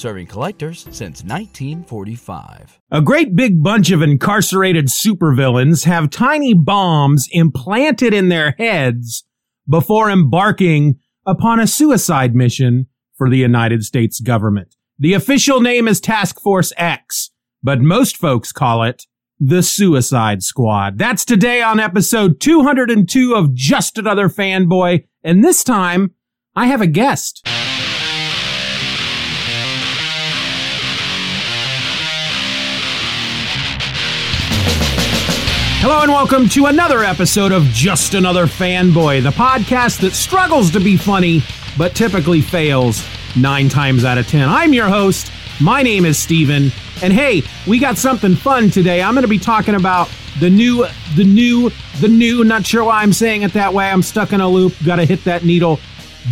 serving 0.00 0.26
collectors 0.26 0.80
since 0.90 1.22
1945. 1.22 2.80
A 2.90 3.02
great 3.02 3.36
big 3.36 3.62
bunch 3.62 3.90
of 3.90 4.02
incarcerated 4.02 4.86
supervillains 4.86 5.84
have 5.84 6.10
tiny 6.10 6.54
bombs 6.54 7.28
implanted 7.30 8.14
in 8.14 8.30
their 8.30 8.52
heads 8.58 9.24
before 9.68 10.10
embarking 10.10 10.98
upon 11.26 11.60
a 11.60 11.66
suicide 11.66 12.34
mission 12.34 12.86
for 13.16 13.28
the 13.28 13.36
United 13.36 13.84
States 13.84 14.20
government. 14.20 14.74
The 14.98 15.12
official 15.12 15.60
name 15.60 15.86
is 15.86 16.00
Task 16.00 16.40
Force 16.40 16.72
X, 16.76 17.30
but 17.62 17.80
most 17.80 18.16
folks 18.16 18.52
call 18.52 18.82
it 18.82 19.06
the 19.38 19.62
Suicide 19.62 20.42
Squad. 20.42 20.98
That's 20.98 21.24
today 21.24 21.62
on 21.62 21.78
episode 21.78 22.40
202 22.40 23.34
of 23.34 23.54
Just 23.54 23.98
Another 23.98 24.28
Fanboy, 24.28 25.04
and 25.22 25.44
this 25.44 25.62
time 25.62 26.14
I 26.56 26.66
have 26.66 26.80
a 26.80 26.86
guest. 26.86 27.46
Hello 35.82 36.02
and 36.02 36.12
welcome 36.12 36.46
to 36.50 36.66
another 36.66 37.02
episode 37.02 37.52
of 37.52 37.62
Just 37.68 38.12
Another 38.12 38.44
Fanboy, 38.44 39.22
the 39.22 39.30
podcast 39.30 40.02
that 40.02 40.12
struggles 40.12 40.70
to 40.72 40.78
be 40.78 40.98
funny, 40.98 41.42
but 41.78 41.94
typically 41.94 42.42
fails 42.42 43.02
nine 43.34 43.70
times 43.70 44.04
out 44.04 44.18
of 44.18 44.28
ten. 44.28 44.46
I'm 44.46 44.74
your 44.74 44.88
host. 44.88 45.32
My 45.58 45.82
name 45.82 46.04
is 46.04 46.18
Steven. 46.18 46.70
And 47.02 47.14
hey, 47.14 47.44
we 47.66 47.78
got 47.78 47.96
something 47.96 48.36
fun 48.36 48.68
today. 48.68 49.00
I'm 49.00 49.14
going 49.14 49.22
to 49.22 49.28
be 49.28 49.38
talking 49.38 49.74
about 49.74 50.10
the 50.38 50.50
new, 50.50 50.84
the 51.16 51.24
new, 51.24 51.70
the 52.02 52.08
new, 52.08 52.44
not 52.44 52.66
sure 52.66 52.84
why 52.84 53.00
I'm 53.00 53.14
saying 53.14 53.40
it 53.40 53.54
that 53.54 53.72
way. 53.72 53.90
I'm 53.90 54.02
stuck 54.02 54.34
in 54.34 54.42
a 54.42 54.48
loop. 54.48 54.74
Got 54.84 54.96
to 54.96 55.06
hit 55.06 55.24
that 55.24 55.44
needle 55.44 55.80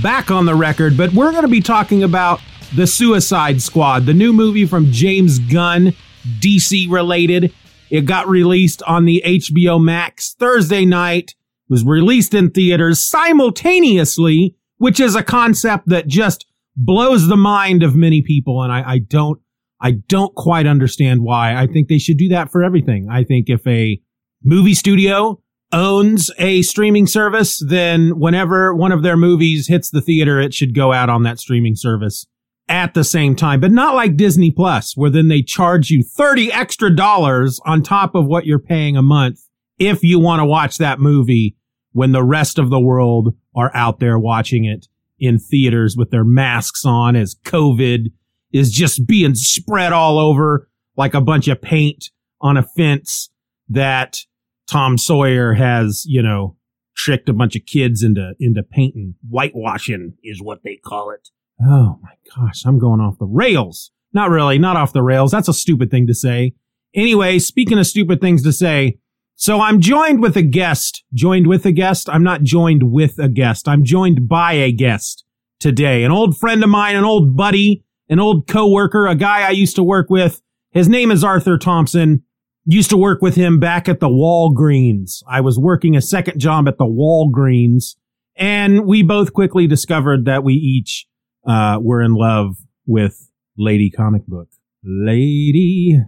back 0.03 0.31
on 0.31 0.45
the 0.45 0.55
record. 0.55 0.95
But 0.95 1.15
we're 1.15 1.31
going 1.31 1.45
to 1.45 1.49
be 1.49 1.63
talking 1.63 2.03
about 2.03 2.43
The 2.77 2.87
Suicide 2.87 3.63
Squad, 3.63 4.05
the 4.05 4.13
new 4.13 4.35
movie 4.35 4.67
from 4.67 4.93
James 4.93 5.39
Gunn, 5.39 5.95
DC 6.39 6.91
related. 6.91 7.55
It 7.91 8.03
got 8.03 8.29
released 8.29 8.83
on 8.83 9.05
the 9.05 9.23
HBO 9.25 9.83
Max 9.83 10.35
Thursday 10.39 10.85
night, 10.85 11.35
was 11.69 11.85
released 11.85 12.35
in 12.35 12.51
theaters 12.51 13.03
simultaneously, 13.03 14.57
which 14.77 15.01
is 15.01 15.15
a 15.15 15.23
concept 15.23 15.89
that 15.89 16.07
just 16.07 16.47
blows 16.77 17.29
the 17.29 17.37
mind 17.37 17.83
of 17.83 17.97
many 17.97 18.23
people. 18.23 18.63
And 18.63 18.73
I, 18.73 18.93
I 18.93 18.99
don't, 18.99 19.41
I 19.81 19.93
don't 19.93 20.35
quite 20.35 20.67
understand 20.67 21.23
why. 21.23 21.55
I 21.55 21.67
think 21.67 21.89
they 21.89 21.99
should 21.99 22.19
do 22.19 22.29
that 22.29 22.51
for 22.51 22.63
everything. 22.63 23.09
I 23.11 23.25
think 23.25 23.49
if 23.49 23.67
a 23.67 24.01
movie 24.43 24.75
studio 24.75 25.41
owns 25.73 26.31
a 26.39 26.63
streaming 26.63 27.07
service, 27.07 27.63
then 27.67 28.19
whenever 28.19 28.75
one 28.75 28.93
of 28.93 29.03
their 29.03 29.17
movies 29.17 29.69
hits 29.69 29.91
the 29.91 30.01
theater, 30.01 30.41
it 30.41 30.55
should 30.55 30.75
go 30.75 30.93
out 30.93 31.11
on 31.11 31.23
that 31.25 31.39
streaming 31.39 31.75
service 31.75 32.27
at 32.69 32.95
the 32.95 33.05
same 33.05 33.35
time, 33.35 33.61
but 33.61 33.73
not 33.73 33.95
like 33.95 34.17
Disney 34.17 34.51
Plus, 34.51 34.97
where 34.97 35.11
then 35.11 35.29
they 35.29 35.43
charge 35.43 35.91
you 35.91 36.03
30 36.03 36.53
extra 36.53 36.95
dollars 36.95 37.61
on 37.65 37.83
top 37.83 38.15
of 38.15 38.27
what 38.27 38.47
you're 38.47 38.59
paying 38.59 38.97
a 38.97 39.03
month 39.03 39.41
if 39.79 40.03
you 40.03 40.19
want 40.19 40.41
to 40.41 40.45
watch 40.45 40.79
that 40.79 41.01
movie 41.01 41.57
when 41.93 42.13
the 42.13 42.23
rest 42.23 42.59
of 42.59 42.71
the 42.71 42.81
world 42.81 43.35
are 43.55 43.71
out 43.75 44.01
there 44.01 44.19
watching 44.19 44.65
it 44.65 44.87
in 45.19 45.39
theaters 45.39 45.97
with 45.97 46.11
their 46.11 46.25
masks 46.25 46.85
on 46.85 47.17
as 47.17 47.37
COVID 47.45 48.13
is 48.53 48.71
just 48.71 49.07
being 49.07 49.35
spread 49.35 49.93
all 49.93 50.19
over 50.19 50.69
like 50.97 51.15
a 51.15 51.21
bunch 51.21 51.49
of 51.49 51.61
paint 51.61 52.11
on 52.41 52.57
a 52.57 52.63
fence 52.63 53.31
that 53.69 54.19
Tom 54.67 54.99
Sawyer 54.99 55.55
has, 55.55 56.05
you 56.07 56.23
know, 56.23 56.57
tricked 56.97 57.29
a 57.29 57.33
bunch 57.33 57.57
of 57.57 57.65
kids 57.67 58.03
into, 58.03 58.35
into 58.41 58.63
painting. 58.63 59.15
Whitewashing 59.29 60.15
is 60.23 60.43
what 60.43 60.63
they 60.65 60.77
call 60.85 61.11
it. 61.11 61.29
Oh 61.61 61.99
my 62.03 62.13
gosh, 62.35 62.65
I'm 62.65 62.79
going 62.79 63.01
off 63.01 63.19
the 63.19 63.27
rails. 63.27 63.91
Not 64.13 64.31
really, 64.31 64.59
not 64.59 64.77
off 64.77 64.93
the 64.93 65.03
rails. 65.03 65.31
That's 65.31 65.49
a 65.49 65.55
stupid 65.55 65.91
thing 65.91 66.07
to 66.07 66.15
say. 66.15 66.55
Anyway, 66.95 67.39
speaking 67.39 67.79
of 67.79 67.87
stupid 67.87 68.21
things 68.21 68.43
to 68.43 68.53
say, 68.53 68.99
so 69.35 69.61
I'm 69.61 69.81
joined 69.81 70.21
with 70.21 70.37
a 70.37 70.43
guest. 70.43 71.05
Joined 71.15 71.47
with 71.47 71.65
a 71.65 71.73
guest? 71.73 72.09
I'm 72.09 72.25
not 72.25 72.43
joined 72.43 72.91
with 72.91 73.19
a 73.19 73.29
guest. 73.29 73.69
I'm 73.69 73.85
joined 73.85 74.29
by 74.29 74.55
a 74.55 74.73
guest 74.73 75.25
today. 75.61 76.05
An 76.05 76.11
old 76.11 76.37
friend 76.39 76.63
of 76.63 76.71
mine, 76.71 76.97
an 76.97 77.05
old 77.05 77.37
buddy, 77.37 77.85
an 78.09 78.19
old 78.19 78.49
coworker, 78.49 79.07
a 79.07 79.15
guy 79.15 79.47
I 79.47 79.51
used 79.51 79.77
to 79.77 79.85
work 79.85 80.09
with. 80.11 80.41
His 80.71 80.89
name 80.89 81.11
is 81.11 81.23
Arthur 81.23 81.59
Thompson. 81.59 82.23
Used 82.65 82.91
to 82.91 82.97
work 82.97 83.23
with 83.23 83.35
him 83.35 83.59
back 83.61 83.89
at 83.89 84.01
the 84.01 84.09
Walgreens. 84.09 85.23
I 85.29 85.41
was 85.41 85.59
working 85.59 85.97
a 85.97 86.03
second 86.03 86.39
job 86.39 86.69
at 86.69 86.79
the 86.79 86.85
Walgreens 86.85 87.95
and 88.39 88.87
we 88.87 89.03
both 89.03 89.33
quickly 89.33 89.67
discovered 89.67 90.25
that 90.25 90.45
we 90.45 90.55
each 90.55 91.08
uh, 91.49 91.79
we're 91.81 92.03
in 92.03 92.15
love 92.15 92.57
with 92.87 93.31
Lady 93.57 93.91
Comic 93.91 94.27
Book. 94.27 94.49
Lady, 94.85 95.99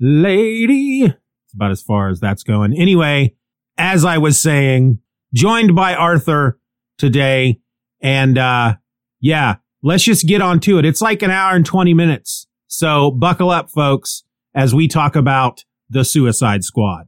Lady. 0.00 1.02
It's 1.04 1.54
about 1.54 1.70
as 1.70 1.82
far 1.82 2.08
as 2.08 2.18
that's 2.18 2.42
going. 2.42 2.72
Anyway, 2.72 3.34
as 3.76 4.04
I 4.04 4.18
was 4.18 4.40
saying, 4.40 5.00
joined 5.34 5.76
by 5.76 5.94
Arthur 5.94 6.58
today. 6.98 7.60
And, 8.00 8.38
uh, 8.38 8.76
yeah, 9.20 9.56
let's 9.82 10.02
just 10.02 10.26
get 10.26 10.40
on 10.40 10.60
to 10.60 10.78
it. 10.78 10.84
It's 10.84 11.02
like 11.02 11.22
an 11.22 11.30
hour 11.30 11.54
and 11.54 11.66
20 11.66 11.92
minutes. 11.92 12.46
So 12.66 13.10
buckle 13.10 13.50
up, 13.50 13.70
folks, 13.70 14.24
as 14.54 14.74
we 14.74 14.88
talk 14.88 15.14
about 15.14 15.64
the 15.90 16.04
Suicide 16.04 16.64
Squad. 16.64 17.06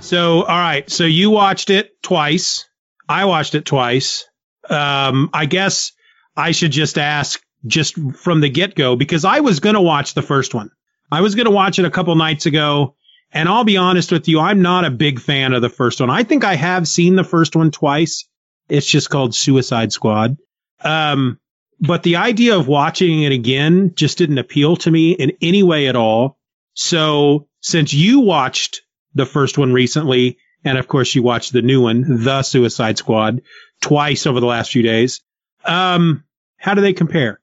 So, 0.00 0.42
all 0.42 0.58
right. 0.58 0.88
So 0.90 1.04
you 1.04 1.30
watched 1.30 1.70
it 1.70 2.02
twice. 2.02 2.68
I 3.08 3.24
watched 3.26 3.54
it 3.54 3.64
twice. 3.64 4.26
Um, 4.68 5.30
I 5.32 5.46
guess 5.46 5.92
I 6.36 6.52
should 6.52 6.72
just 6.72 6.98
ask 6.98 7.42
just 7.66 7.98
from 8.16 8.40
the 8.40 8.48
get 8.48 8.74
go 8.74 8.96
because 8.96 9.24
I 9.24 9.40
was 9.40 9.60
going 9.60 9.74
to 9.74 9.80
watch 9.80 10.14
the 10.14 10.22
first 10.22 10.54
one. 10.54 10.70
I 11.10 11.20
was 11.20 11.34
going 11.34 11.46
to 11.46 11.50
watch 11.50 11.78
it 11.78 11.84
a 11.84 11.90
couple 11.90 12.14
nights 12.16 12.46
ago. 12.46 12.96
And 13.32 13.48
I'll 13.48 13.64
be 13.64 13.76
honest 13.76 14.12
with 14.12 14.28
you, 14.28 14.38
I'm 14.38 14.62
not 14.62 14.84
a 14.84 14.90
big 14.90 15.20
fan 15.20 15.54
of 15.54 15.62
the 15.62 15.68
first 15.68 16.00
one. 16.00 16.08
I 16.08 16.22
think 16.22 16.44
I 16.44 16.54
have 16.54 16.86
seen 16.86 17.16
the 17.16 17.24
first 17.24 17.56
one 17.56 17.72
twice. 17.72 18.28
It's 18.68 18.86
just 18.86 19.10
called 19.10 19.34
Suicide 19.34 19.92
Squad. 19.92 20.36
Um, 20.80 21.40
but 21.80 22.04
the 22.04 22.16
idea 22.16 22.56
of 22.56 22.68
watching 22.68 23.22
it 23.22 23.32
again 23.32 23.92
just 23.96 24.18
didn't 24.18 24.38
appeal 24.38 24.76
to 24.76 24.90
me 24.90 25.12
in 25.12 25.32
any 25.42 25.64
way 25.64 25.88
at 25.88 25.96
all. 25.96 26.38
So 26.74 27.48
since 27.60 27.92
you 27.92 28.20
watched 28.20 28.82
the 29.14 29.26
first 29.26 29.58
one 29.58 29.72
recently, 29.72 30.38
and 30.64 30.78
of 30.78 30.88
course, 30.88 31.14
you 31.14 31.22
watched 31.22 31.52
the 31.52 31.62
new 31.62 31.82
one, 31.82 32.24
The 32.24 32.42
Suicide 32.42 32.98
Squad, 32.98 33.42
twice 33.80 34.26
over 34.26 34.40
the 34.40 34.46
last 34.46 34.72
few 34.72 34.82
days. 34.82 35.20
Um, 35.64 36.24
how 36.56 36.74
do 36.74 36.80
they 36.80 36.92
compare? 36.92 37.40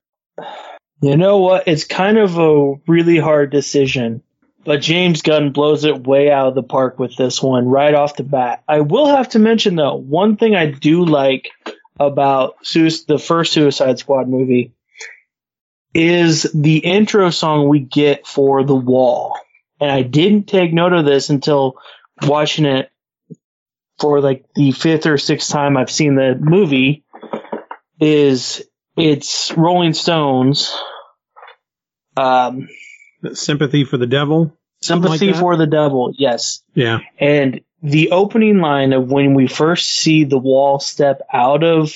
You 1.01 1.17
know 1.17 1.37
what? 1.37 1.67
It's 1.67 1.83
kind 1.83 2.17
of 2.17 2.37
a 2.37 2.73
really 2.87 3.17
hard 3.17 3.51
decision. 3.51 4.23
but 4.63 4.81
James 4.81 5.21
Gunn 5.21 5.51
blows 5.51 5.85
it 5.85 6.05
way 6.05 6.29
out 6.31 6.47
of 6.47 6.55
the 6.55 6.63
park 6.63 6.99
with 6.99 7.15
this 7.15 7.41
one 7.41 7.67
right 7.67 7.93
off 7.93 8.15
the 8.15 8.23
bat. 8.23 8.63
I 8.67 8.81
will 8.81 9.07
have 9.07 9.29
to 9.29 9.39
mention 9.39 9.75
though, 9.75 9.95
one 9.95 10.37
thing 10.37 10.55
I 10.55 10.67
do 10.67 11.03
like 11.05 11.49
about 11.99 12.57
the 12.63 13.21
first 13.23 13.53
Suicide 13.53 13.99
Squad 13.99 14.27
movie 14.27 14.73
is 15.93 16.43
the 16.53 16.77
intro 16.77 17.31
song 17.31 17.67
we 17.67 17.79
get 17.79 18.25
for 18.25 18.63
The 18.63 18.75
Wall. 18.75 19.37
And 19.79 19.91
I 19.91 20.03
didn't 20.03 20.47
take 20.47 20.73
note 20.73 20.93
of 20.93 21.05
this 21.05 21.29
until 21.29 21.77
watching 22.21 22.65
it 22.65 22.90
for 24.01 24.19
like 24.19 24.45
the 24.55 24.71
fifth 24.71 25.05
or 25.05 25.17
sixth 25.17 25.51
time 25.51 25.77
I've 25.77 25.91
seen 25.91 26.15
the 26.15 26.35
movie 26.37 27.05
is 27.99 28.63
it's 28.97 29.53
Rolling 29.55 29.93
Stones. 29.93 30.75
Um, 32.17 32.67
sympathy 33.33 33.85
for 33.85 33.97
the 33.97 34.07
devil. 34.07 34.57
Sympathy 34.81 35.27
like 35.27 35.39
for 35.39 35.55
the 35.55 35.67
devil. 35.67 36.11
Yes. 36.17 36.63
Yeah. 36.73 36.99
And 37.19 37.61
the 37.83 38.11
opening 38.11 38.59
line 38.59 38.93
of 38.93 39.11
when 39.11 39.35
we 39.35 39.47
first 39.47 39.87
see 39.87 40.23
the 40.23 40.39
wall 40.39 40.79
step 40.79 41.21
out 41.31 41.63
of 41.63 41.93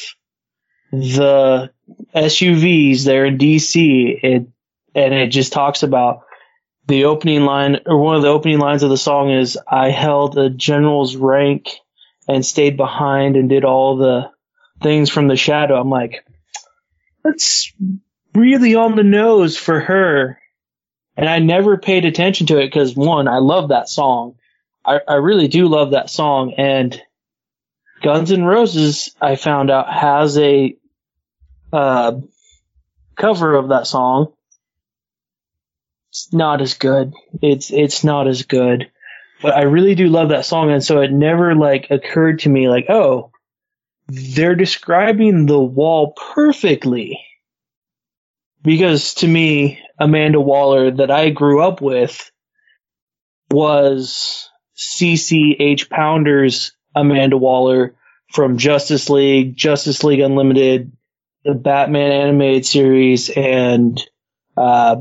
the 0.91 1.71
SUVs 2.15 3.03
there 3.03 3.25
in 3.25 3.37
DC, 3.37 4.19
it 4.23 4.47
and 4.93 5.13
it 5.13 5.27
just 5.27 5.51
talks 5.51 5.83
about 5.83 6.21
the 6.87 7.05
opening 7.05 7.41
line 7.41 7.79
or 7.85 7.97
one 7.97 8.15
of 8.15 8.21
the 8.21 8.29
opening 8.29 8.59
lines 8.59 8.83
of 8.83 8.89
the 8.89 8.97
song 8.97 9.31
is 9.31 9.57
I 9.67 9.89
held 9.89 10.37
a 10.37 10.49
general's 10.49 11.15
rank 11.15 11.69
and 12.27 12.45
stayed 12.45 12.77
behind 12.77 13.35
and 13.35 13.49
did 13.49 13.65
all 13.65 13.97
the 13.97 14.31
things 14.81 15.09
from 15.09 15.27
the 15.27 15.35
shadow. 15.35 15.79
I'm 15.79 15.89
like, 15.89 16.25
that's 17.23 17.73
really 18.33 18.75
on 18.75 18.95
the 18.95 19.03
nose 19.03 19.57
for 19.57 19.79
her. 19.79 20.39
And 21.17 21.29
I 21.29 21.39
never 21.39 21.77
paid 21.77 22.05
attention 22.05 22.47
to 22.47 22.59
it 22.59 22.67
because 22.67 22.95
one, 22.95 23.27
I 23.27 23.37
love 23.37 23.69
that 23.69 23.87
song. 23.87 24.35
I, 24.83 24.99
I 25.07 25.15
really 25.15 25.47
do 25.47 25.67
love 25.67 25.91
that 25.91 26.09
song. 26.09 26.53
And 26.57 27.01
Guns 28.03 28.31
N' 28.31 28.43
Roses, 28.43 29.15
I 29.21 29.35
found 29.35 29.71
out, 29.71 29.91
has 29.91 30.37
a 30.37 30.75
uh, 31.71 32.19
cover 33.15 33.55
of 33.55 33.69
that 33.69 33.87
song. 33.87 34.33
It's 36.09 36.31
not 36.31 36.61
as 36.61 36.75
good. 36.75 37.13
It's 37.41 37.71
it's 37.71 38.03
not 38.03 38.27
as 38.27 38.43
good. 38.43 38.89
But 39.41 39.55
I 39.55 39.63
really 39.63 39.95
do 39.95 40.07
love 40.07 40.29
that 40.29 40.45
song, 40.45 40.71
and 40.71 40.83
so 40.83 41.01
it 41.01 41.11
never 41.11 41.55
like 41.55 41.91
occurred 41.91 42.39
to 42.39 42.49
me 42.49 42.69
like, 42.69 42.85
oh, 42.89 43.31
they're 44.07 44.55
describing 44.55 45.45
the 45.45 45.59
wall 45.59 46.13
perfectly. 46.33 47.19
Because 48.61 49.15
to 49.15 49.27
me, 49.27 49.79
Amanda 49.99 50.39
Waller 50.39 50.91
that 50.91 51.11
I 51.11 51.29
grew 51.29 51.61
up 51.61 51.81
with 51.81 52.31
was 53.51 54.49
CCH 54.75 55.89
Pounder's 55.89 56.73
Amanda 56.95 57.37
Waller 57.37 57.95
from 58.31 58.57
Justice 58.57 59.09
League, 59.09 59.55
Justice 59.55 60.03
League 60.03 60.19
Unlimited, 60.19 60.91
the 61.43 61.53
Batman 61.53 62.11
animated 62.11 62.65
series, 62.65 63.29
and 63.29 64.01
uh, 64.57 64.97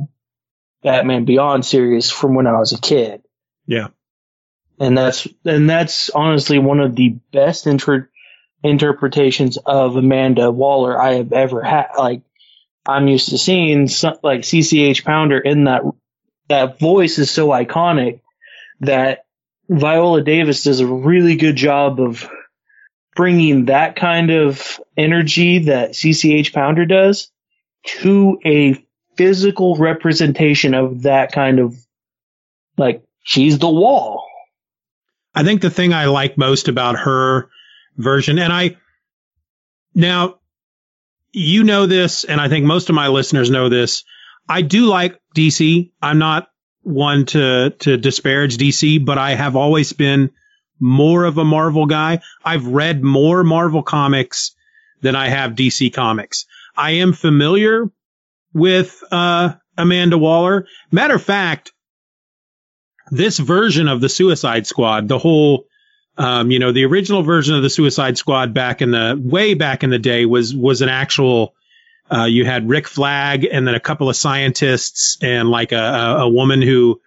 Batman 0.82 1.24
Beyond 1.24 1.64
series 1.64 2.10
from 2.10 2.34
when 2.34 2.46
I 2.46 2.58
was 2.58 2.72
a 2.72 2.80
kid. 2.80 3.22
Yeah, 3.66 3.88
and 4.78 4.96
that's 4.96 5.28
and 5.44 5.68
that's 5.68 6.10
honestly 6.10 6.58
one 6.58 6.80
of 6.80 6.96
the 6.96 7.16
best 7.32 7.66
inter- 7.66 8.08
interpretations 8.62 9.56
of 9.58 9.96
Amanda 9.96 10.50
Waller 10.50 11.00
I 11.00 11.14
have 11.14 11.32
ever 11.32 11.62
had. 11.62 11.88
Like 11.96 12.22
I'm 12.86 13.08
used 13.08 13.30
to 13.30 13.38
seeing 13.38 13.88
some, 13.88 14.16
like 14.22 14.40
CCH 14.40 15.04
Pounder 15.04 15.38
in 15.38 15.64
that 15.64 15.82
that 16.48 16.78
voice 16.78 17.18
is 17.18 17.30
so 17.30 17.48
iconic 17.48 18.20
that 18.80 19.24
Viola 19.68 20.22
Davis 20.22 20.64
does 20.64 20.80
a 20.80 20.86
really 20.86 21.36
good 21.36 21.56
job 21.56 22.00
of 22.00 22.28
bringing 23.16 23.66
that 23.66 23.96
kind 23.96 24.30
of 24.30 24.80
energy 24.96 25.60
that 25.60 25.92
CCH 25.92 26.52
Pounder 26.52 26.84
does 26.84 27.30
to 27.84 28.38
a 28.44 28.84
physical 29.16 29.76
representation 29.76 30.74
of 30.74 31.02
that 31.02 31.32
kind 31.32 31.60
of 31.60 31.76
like 32.76 33.02
she's 33.22 33.58
the 33.58 33.70
wall. 33.70 34.23
I 35.34 35.44
think 35.44 35.60
the 35.60 35.70
thing 35.70 35.92
I 35.92 36.06
like 36.06 36.38
most 36.38 36.68
about 36.68 36.96
her 36.96 37.48
version, 37.96 38.38
and 38.38 38.52
I 38.52 38.76
now 39.94 40.36
you 41.32 41.64
know 41.64 41.86
this, 41.86 42.24
and 42.24 42.40
I 42.40 42.48
think 42.48 42.64
most 42.64 42.88
of 42.88 42.94
my 42.94 43.08
listeners 43.08 43.50
know 43.50 43.68
this. 43.68 44.04
I 44.48 44.62
do 44.62 44.86
like 44.86 45.20
DC. 45.36 45.90
I'm 46.00 46.18
not 46.18 46.48
one 46.82 47.26
to 47.26 47.70
to 47.70 47.96
disparage 47.96 48.56
DC, 48.56 49.04
but 49.04 49.18
I 49.18 49.34
have 49.34 49.56
always 49.56 49.92
been 49.92 50.30
more 50.78 51.24
of 51.24 51.38
a 51.38 51.44
Marvel 51.44 51.86
guy. 51.86 52.20
I've 52.44 52.66
read 52.66 53.02
more 53.02 53.42
Marvel 53.42 53.82
comics 53.82 54.54
than 55.00 55.16
I 55.16 55.28
have 55.28 55.52
DC 55.52 55.92
comics. 55.92 56.46
I 56.76 56.92
am 56.92 57.12
familiar 57.12 57.90
with 58.52 59.02
uh, 59.10 59.54
Amanda 59.76 60.18
Waller. 60.18 60.66
Matter 60.90 61.14
of 61.14 61.22
fact, 61.22 61.72
this 63.10 63.38
version 63.38 63.88
of 63.88 64.00
the 64.00 64.08
Suicide 64.08 64.66
Squad, 64.66 65.08
the 65.08 65.18
whole, 65.18 65.66
um, 66.16 66.50
you 66.50 66.58
know, 66.58 66.72
the 66.72 66.84
original 66.84 67.22
version 67.22 67.54
of 67.54 67.62
the 67.62 67.70
Suicide 67.70 68.16
Squad 68.18 68.54
back 68.54 68.82
in 68.82 68.90
the 68.92 69.20
way 69.22 69.54
back 69.54 69.82
in 69.84 69.90
the 69.90 69.98
day 69.98 70.26
was 70.26 70.54
was 70.54 70.82
an 70.82 70.88
actual 70.88 71.54
uh, 72.12 72.24
you 72.24 72.44
had 72.44 72.68
Rick 72.68 72.86
Flag 72.86 73.46
and 73.50 73.66
then 73.66 73.74
a 73.74 73.80
couple 73.80 74.08
of 74.10 74.16
scientists 74.16 75.16
and 75.22 75.48
like 75.50 75.72
a, 75.72 75.76
a, 75.78 76.16
a 76.22 76.28
woman 76.28 76.60
who 76.62 77.00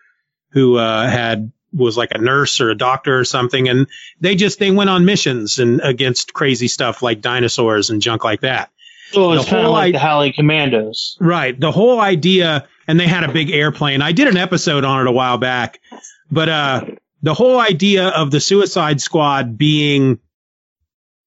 who 0.51 0.77
uh, 0.77 1.07
had 1.07 1.51
was 1.73 1.97
like 1.97 2.09
a 2.11 2.17
nurse 2.17 2.59
or 2.61 2.69
a 2.71 2.75
doctor 2.75 3.19
or 3.19 3.25
something, 3.25 3.69
and 3.69 3.87
they 4.19 4.35
just 4.35 4.59
they 4.59 4.71
went 4.71 4.89
on 4.89 5.05
missions 5.05 5.59
and 5.59 5.81
against 5.81 6.33
crazy 6.33 6.67
stuff 6.67 7.01
like 7.03 7.21
dinosaurs 7.21 7.89
and 7.89 8.01
junk 8.01 8.23
like 8.23 8.41
that. 8.41 8.71
So 9.11 9.33
it's 9.33 9.45
kind 9.47 9.65
of 9.65 9.71
like 9.71 9.89
I- 9.89 9.91
the 9.91 9.99
Howling 9.99 10.33
Commandos, 10.33 11.17
right? 11.19 11.57
The 11.57 11.71
whole 11.71 12.01
idea, 12.01 12.67
and 12.87 12.99
they 12.99 13.07
had 13.07 13.23
a 13.23 13.31
big 13.31 13.51
airplane. 13.51 14.01
I 14.01 14.11
did 14.11 14.27
an 14.27 14.37
episode 14.37 14.85
on 14.85 15.01
it 15.01 15.09
a 15.09 15.11
while 15.11 15.37
back, 15.37 15.79
but 16.31 16.49
uh, 16.49 16.85
the 17.21 17.33
whole 17.33 17.59
idea 17.59 18.07
of 18.07 18.31
the 18.31 18.39
Suicide 18.39 19.01
Squad 19.01 19.57
being 19.57 20.19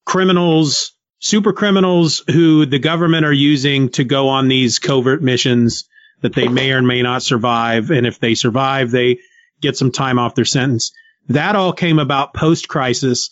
criminals 0.05 0.93
super 1.21 1.53
criminals 1.53 2.23
who 2.27 2.65
the 2.65 2.79
government 2.79 3.25
are 3.25 3.31
using 3.31 3.89
to 3.89 4.03
go 4.03 4.27
on 4.27 4.47
these 4.47 4.79
covert 4.79 5.21
missions 5.21 5.87
that 6.21 6.33
they 6.33 6.47
may 6.47 6.71
or 6.71 6.81
may 6.81 7.01
not 7.01 7.23
survive. 7.23 7.91
And 7.91 8.05
if 8.05 8.19
they 8.19 8.35
survive, 8.35 8.91
they 8.91 9.19
get 9.61 9.77
some 9.77 9.91
time 9.91 10.19
off 10.19 10.35
their 10.35 10.45
sentence. 10.45 10.91
That 11.29 11.55
all 11.55 11.73
came 11.73 11.99
about 11.99 12.33
post 12.33 12.67
crisis. 12.67 13.29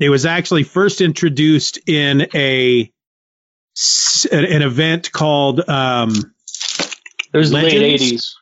It 0.00 0.10
was 0.10 0.26
actually 0.26 0.64
first 0.64 1.00
introduced 1.00 1.78
in 1.88 2.26
a 2.34 2.92
an 4.32 4.62
event 4.62 5.12
called 5.12 5.60
um, 5.68 6.34
it 7.32 7.38
was 7.38 7.52
Legends, 7.52 7.74
the 7.74 7.80
late 7.80 7.92
eighties. 7.94 8.36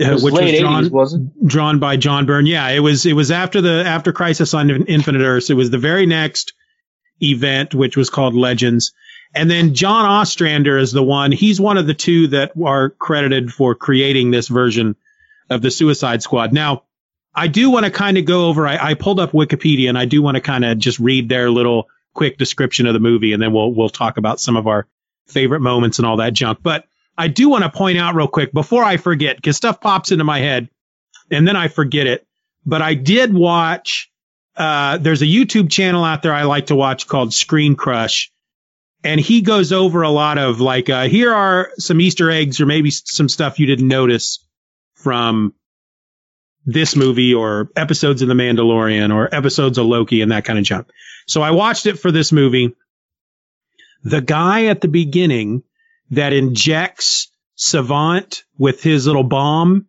Uh, 0.00 0.18
which 0.18 0.32
was 0.32 0.58
drawn, 0.58 0.84
80s, 0.86 1.46
drawn 1.46 1.78
by 1.78 1.96
John 1.96 2.24
Byrne. 2.24 2.46
Yeah, 2.46 2.68
it 2.70 2.80
was 2.80 3.04
it 3.04 3.12
was 3.12 3.30
after 3.30 3.60
the 3.60 3.84
after 3.86 4.12
Crisis 4.12 4.54
on 4.54 4.70
Infinite 4.86 5.22
Earths. 5.22 5.50
It 5.50 5.54
was 5.54 5.70
the 5.70 5.78
very 5.78 6.06
next 6.06 6.54
event, 7.22 7.74
which 7.74 7.96
was 7.96 8.10
called 8.10 8.34
Legends. 8.34 8.92
And 9.34 9.50
then 9.50 9.74
John 9.74 10.04
Ostrander 10.04 10.76
is 10.78 10.92
the 10.92 11.02
one, 11.02 11.32
he's 11.32 11.60
one 11.60 11.78
of 11.78 11.86
the 11.86 11.94
two 11.94 12.28
that 12.28 12.52
are 12.62 12.90
credited 12.90 13.52
for 13.52 13.74
creating 13.74 14.30
this 14.30 14.48
version 14.48 14.96
of 15.48 15.62
the 15.62 15.70
Suicide 15.70 16.22
Squad. 16.22 16.52
Now, 16.52 16.84
I 17.34 17.48
do 17.48 17.70
want 17.70 17.86
to 17.86 17.90
kind 17.90 18.18
of 18.18 18.26
go 18.26 18.48
over, 18.48 18.66
I, 18.66 18.90
I, 18.90 18.94
pulled 18.94 19.18
up 19.18 19.32
Wikipedia 19.32 19.88
and 19.88 19.96
I 19.96 20.04
do 20.04 20.20
want 20.20 20.34
to 20.34 20.42
kind 20.42 20.66
of 20.66 20.76
just 20.76 20.98
read 20.98 21.30
their 21.30 21.50
little 21.50 21.88
quick 22.12 22.36
description 22.36 22.86
of 22.86 22.92
the 22.92 23.00
movie 23.00 23.32
and 23.32 23.42
then 23.42 23.54
we'll, 23.54 23.72
we'll 23.72 23.88
talk 23.88 24.18
about 24.18 24.38
some 24.38 24.56
of 24.56 24.66
our 24.66 24.86
favorite 25.26 25.60
moments 25.60 25.98
and 25.98 26.06
all 26.06 26.18
that 26.18 26.34
junk. 26.34 26.58
But 26.62 26.84
I 27.16 27.28
do 27.28 27.48
want 27.48 27.64
to 27.64 27.70
point 27.70 27.98
out 27.98 28.14
real 28.14 28.28
quick 28.28 28.52
before 28.52 28.84
I 28.84 28.96
forget, 28.96 29.36
because 29.36 29.56
stuff 29.56 29.80
pops 29.80 30.12
into 30.12 30.24
my 30.24 30.38
head 30.38 30.68
and 31.30 31.46
then 31.46 31.56
I 31.56 31.68
forget 31.68 32.06
it. 32.06 32.26
But 32.64 32.80
I 32.82 32.94
did 32.94 33.34
watch 33.34 34.12
uh, 34.56 34.98
there's 34.98 35.22
a 35.22 35.26
YouTube 35.26 35.70
channel 35.70 36.04
out 36.04 36.22
there 36.22 36.34
I 36.34 36.42
like 36.42 36.66
to 36.66 36.76
watch 36.76 37.06
called 37.06 37.32
Screen 37.32 37.74
Crush. 37.74 38.30
And 39.04 39.20
he 39.20 39.40
goes 39.40 39.72
over 39.72 40.02
a 40.02 40.10
lot 40.10 40.38
of 40.38 40.60
like, 40.60 40.88
uh, 40.88 41.08
here 41.08 41.32
are 41.32 41.70
some 41.78 42.00
Easter 42.00 42.30
eggs 42.30 42.60
or 42.60 42.66
maybe 42.66 42.90
some 42.90 43.28
stuff 43.28 43.58
you 43.58 43.66
didn't 43.66 43.88
notice 43.88 44.46
from 44.94 45.54
this 46.64 46.94
movie 46.94 47.34
or 47.34 47.70
episodes 47.74 48.22
of 48.22 48.28
The 48.28 48.34
Mandalorian 48.34 49.12
or 49.12 49.34
episodes 49.34 49.78
of 49.78 49.86
Loki 49.86 50.20
and 50.20 50.30
that 50.30 50.44
kind 50.44 50.58
of 50.58 50.64
junk. 50.64 50.88
So 51.26 51.42
I 51.42 51.50
watched 51.50 51.86
it 51.86 51.98
for 51.98 52.12
this 52.12 52.30
movie. 52.30 52.76
The 54.04 54.20
guy 54.20 54.66
at 54.66 54.80
the 54.80 54.88
beginning 54.88 55.64
that 56.12 56.32
injects 56.32 57.30
Savant 57.54 58.44
with 58.56 58.82
his 58.82 59.06
little 59.06 59.24
bomb 59.24 59.86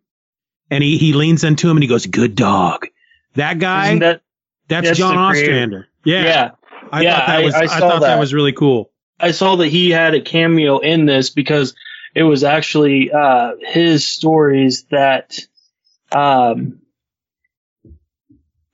and 0.70 0.82
he, 0.82 0.98
he 0.98 1.12
leans 1.12 1.44
into 1.44 1.70
him 1.70 1.76
and 1.76 1.84
he 1.84 1.88
goes, 1.88 2.06
good 2.06 2.34
dog. 2.34 2.86
That 3.34 3.58
guy. 3.58 3.98
That, 3.98 4.22
that's, 4.68 4.88
That's 4.88 4.98
John 4.98 5.16
Ostrander. 5.16 5.88
Yeah. 6.04 6.24
Yeah. 6.24 6.50
I 6.90 7.02
yeah, 7.02 7.16
thought 7.16 7.26
that 7.26 7.44
was 7.44 7.54
I, 7.54 7.60
I, 7.60 7.62
I 7.62 7.66
thought 7.66 8.00
that. 8.00 8.08
that. 8.08 8.18
was 8.18 8.34
really 8.34 8.52
cool. 8.52 8.90
I 9.18 9.30
saw 9.30 9.56
that 9.56 9.68
he 9.68 9.90
had 9.90 10.14
a 10.14 10.20
cameo 10.20 10.78
in 10.78 11.06
this 11.06 11.30
because 11.30 11.74
it 12.14 12.22
was 12.22 12.44
actually 12.44 13.10
uh, 13.12 13.52
his 13.60 14.08
stories 14.08 14.84
that 14.90 15.38
um, 16.12 16.80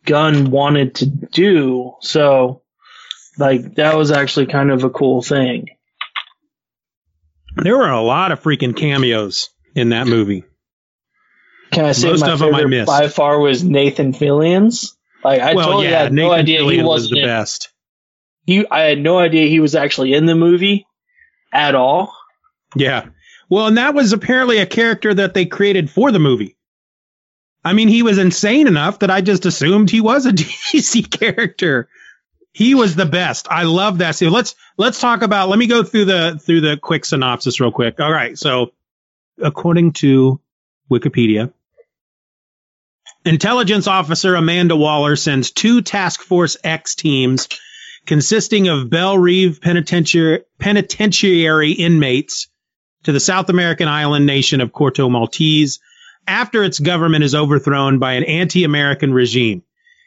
Gunn 0.04 0.50
wanted 0.50 0.96
to 0.96 1.06
do. 1.06 1.94
So, 2.00 2.62
like, 3.38 3.76
that 3.76 3.96
was 3.96 4.10
actually 4.10 4.46
kind 4.46 4.70
of 4.70 4.84
a 4.84 4.90
cool 4.90 5.22
thing. 5.22 5.70
There 7.56 7.76
were 7.76 7.88
a 7.90 8.00
lot 8.02 8.32
of 8.32 8.42
freaking 8.42 8.76
cameos 8.76 9.50
in 9.74 9.90
that 9.90 10.06
movie. 10.06 10.44
Can 11.72 11.84
I 11.84 11.92
say 11.92 12.08
Most 12.10 12.20
my 12.22 12.32
of 12.32 12.42
'em 12.42 12.48
I 12.54 12.58
favorite 12.58 12.68
missed. 12.70 12.86
by 12.86 13.08
far 13.08 13.38
was 13.38 13.62
Nathan 13.62 14.12
Fillions? 14.12 14.96
Like, 15.22 15.40
I 15.40 15.54
well, 15.54 15.66
totally 15.66 15.88
yeah, 15.88 16.02
had 16.02 16.12
Nathan 16.12 16.16
no 16.28 16.32
idea 16.32 16.60
he 16.60 16.66
Fillion 16.66 16.82
was 16.84 17.02
wasn't. 17.02 17.12
the 17.14 17.20
in- 17.20 17.26
best. 17.26 17.68
he, 18.46 18.66
I 18.70 18.80
had 18.80 18.98
no 18.98 19.18
idea 19.18 19.46
he 19.48 19.60
was 19.60 19.74
actually 19.74 20.14
in 20.14 20.26
the 20.26 20.34
movie 20.34 20.86
at 21.52 21.74
all. 21.74 22.12
Yeah. 22.74 23.06
Well, 23.48 23.66
and 23.66 23.78
that 23.78 23.94
was 23.94 24.12
apparently 24.12 24.58
a 24.58 24.66
character 24.66 25.12
that 25.14 25.34
they 25.34 25.44
created 25.46 25.90
for 25.90 26.10
the 26.12 26.18
movie. 26.20 26.56
I 27.64 27.72
mean, 27.74 27.88
he 27.88 28.02
was 28.02 28.16
insane 28.18 28.66
enough 28.68 29.00
that 29.00 29.10
I 29.10 29.20
just 29.20 29.44
assumed 29.44 29.90
he 29.90 30.00
was 30.00 30.24
a 30.26 30.32
DC 30.32 31.10
character. 31.10 31.88
He 32.52 32.74
was 32.74 32.96
the 32.96 33.06
best. 33.06 33.46
I 33.50 33.62
love 33.64 33.98
that. 33.98 34.16
So 34.16 34.28
let's 34.28 34.54
let's 34.76 35.00
talk 35.00 35.22
about. 35.22 35.48
Let 35.48 35.58
me 35.58 35.66
go 35.66 35.82
through 35.82 36.06
the 36.06 36.40
through 36.42 36.62
the 36.62 36.76
quick 36.76 37.04
synopsis 37.04 37.60
real 37.60 37.70
quick. 37.70 38.00
All 38.00 38.10
right. 38.10 38.36
So, 38.36 38.72
according 39.40 39.92
to 39.94 40.40
Wikipedia, 40.90 41.52
intelligence 43.24 43.86
officer 43.86 44.34
Amanda 44.34 44.74
Waller 44.74 45.14
sends 45.14 45.52
two 45.52 45.82
Task 45.82 46.22
Force 46.22 46.56
X 46.64 46.96
teams 46.96 47.48
consisting 48.06 48.68
of 48.68 48.90
Belle 48.90 49.18
Reve 49.18 49.60
penitentiary, 49.60 50.42
penitentiary 50.58 51.72
inmates 51.72 52.48
to 53.04 53.12
the 53.12 53.20
South 53.20 53.48
American 53.48 53.88
island 53.88 54.26
nation 54.26 54.60
of 54.60 54.72
Corto 54.72 55.10
Maltese 55.10 55.78
after 56.26 56.64
its 56.64 56.78
government 56.78 57.24
is 57.24 57.34
overthrown 57.34 57.98
by 57.98 58.14
an 58.14 58.24
anti-American 58.24 59.12
regime. 59.12 59.62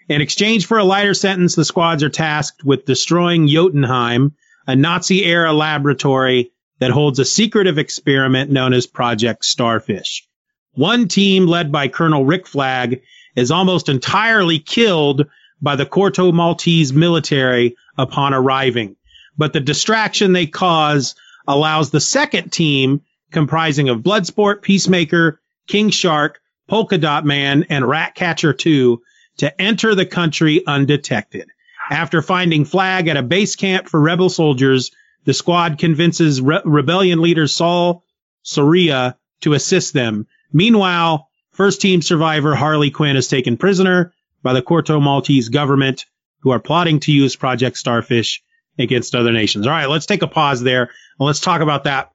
In 0.09 0.21
exchange 0.21 0.65
for 0.65 0.77
a 0.77 0.83
lighter 0.83 1.13
sentence, 1.13 1.55
the 1.55 1.63
squads 1.63 2.03
are 2.03 2.09
tasked 2.09 2.63
with 2.63 2.85
destroying 2.85 3.47
Jotunheim, 3.47 4.35
a 4.67 4.75
Nazi-era 4.75 5.53
laboratory 5.53 6.51
that 6.79 6.91
holds 6.91 7.19
a 7.19 7.25
secretive 7.25 7.77
experiment 7.77 8.51
known 8.51 8.73
as 8.73 8.85
Project 8.85 9.45
Starfish. 9.45 10.27
One 10.73 11.07
team, 11.07 11.47
led 11.47 11.71
by 11.71 11.87
Colonel 11.87 12.25
Rick 12.25 12.47
Flag, 12.47 13.01
is 13.35 13.51
almost 13.51 13.87
entirely 13.87 14.59
killed 14.59 15.27
by 15.61 15.77
the 15.77 15.85
Corto 15.85 16.33
Maltese 16.33 16.91
military 16.91 17.75
upon 17.97 18.33
arriving. 18.33 18.97
But 19.37 19.53
the 19.53 19.61
distraction 19.61 20.33
they 20.33 20.47
cause 20.47 21.15
allows 21.47 21.91
the 21.91 22.01
second 22.01 22.51
team, 22.51 23.01
comprising 23.31 23.87
of 23.87 23.99
Bloodsport, 23.99 24.61
Peacemaker, 24.61 25.39
King 25.67 25.89
Shark, 25.89 26.41
Polka 26.67 26.97
Dot 26.97 27.25
Man, 27.25 27.65
and 27.69 27.87
Ratcatcher 27.87 28.53
2, 28.53 29.01
to 29.37 29.61
enter 29.61 29.95
the 29.95 30.05
country 30.05 30.65
undetected. 30.65 31.49
After 31.89 32.21
finding 32.21 32.65
Flag 32.65 33.07
at 33.07 33.17
a 33.17 33.23
base 33.23 33.55
camp 33.55 33.89
for 33.89 33.99
rebel 33.99 34.29
soldiers, 34.29 34.91
the 35.25 35.33
squad 35.33 35.77
convinces 35.79 36.41
re- 36.41 36.61
rebellion 36.63 37.21
leader 37.21 37.47
Sol 37.47 38.03
Soria 38.41 39.17
to 39.41 39.53
assist 39.53 39.93
them. 39.93 40.27
Meanwhile, 40.51 41.29
first 41.51 41.81
team 41.81 42.01
survivor 42.01 42.55
Harley 42.55 42.91
Quinn 42.91 43.15
is 43.15 43.27
taken 43.27 43.57
prisoner 43.57 44.13
by 44.41 44.53
the 44.53 44.61
Corto 44.61 45.01
Maltese 45.01 45.49
government, 45.49 46.05
who 46.41 46.51
are 46.51 46.59
plotting 46.59 46.99
to 47.01 47.11
use 47.11 47.35
Project 47.35 47.77
Starfish 47.77 48.43
against 48.77 49.15
other 49.15 49.31
nations. 49.31 49.65
All 49.65 49.73
right, 49.73 49.89
let's 49.89 50.05
take 50.05 50.21
a 50.21 50.27
pause 50.27 50.61
there 50.61 50.83
and 50.83 51.27
let's 51.27 51.39
talk 51.39 51.61
about 51.61 51.85
that 51.85 52.11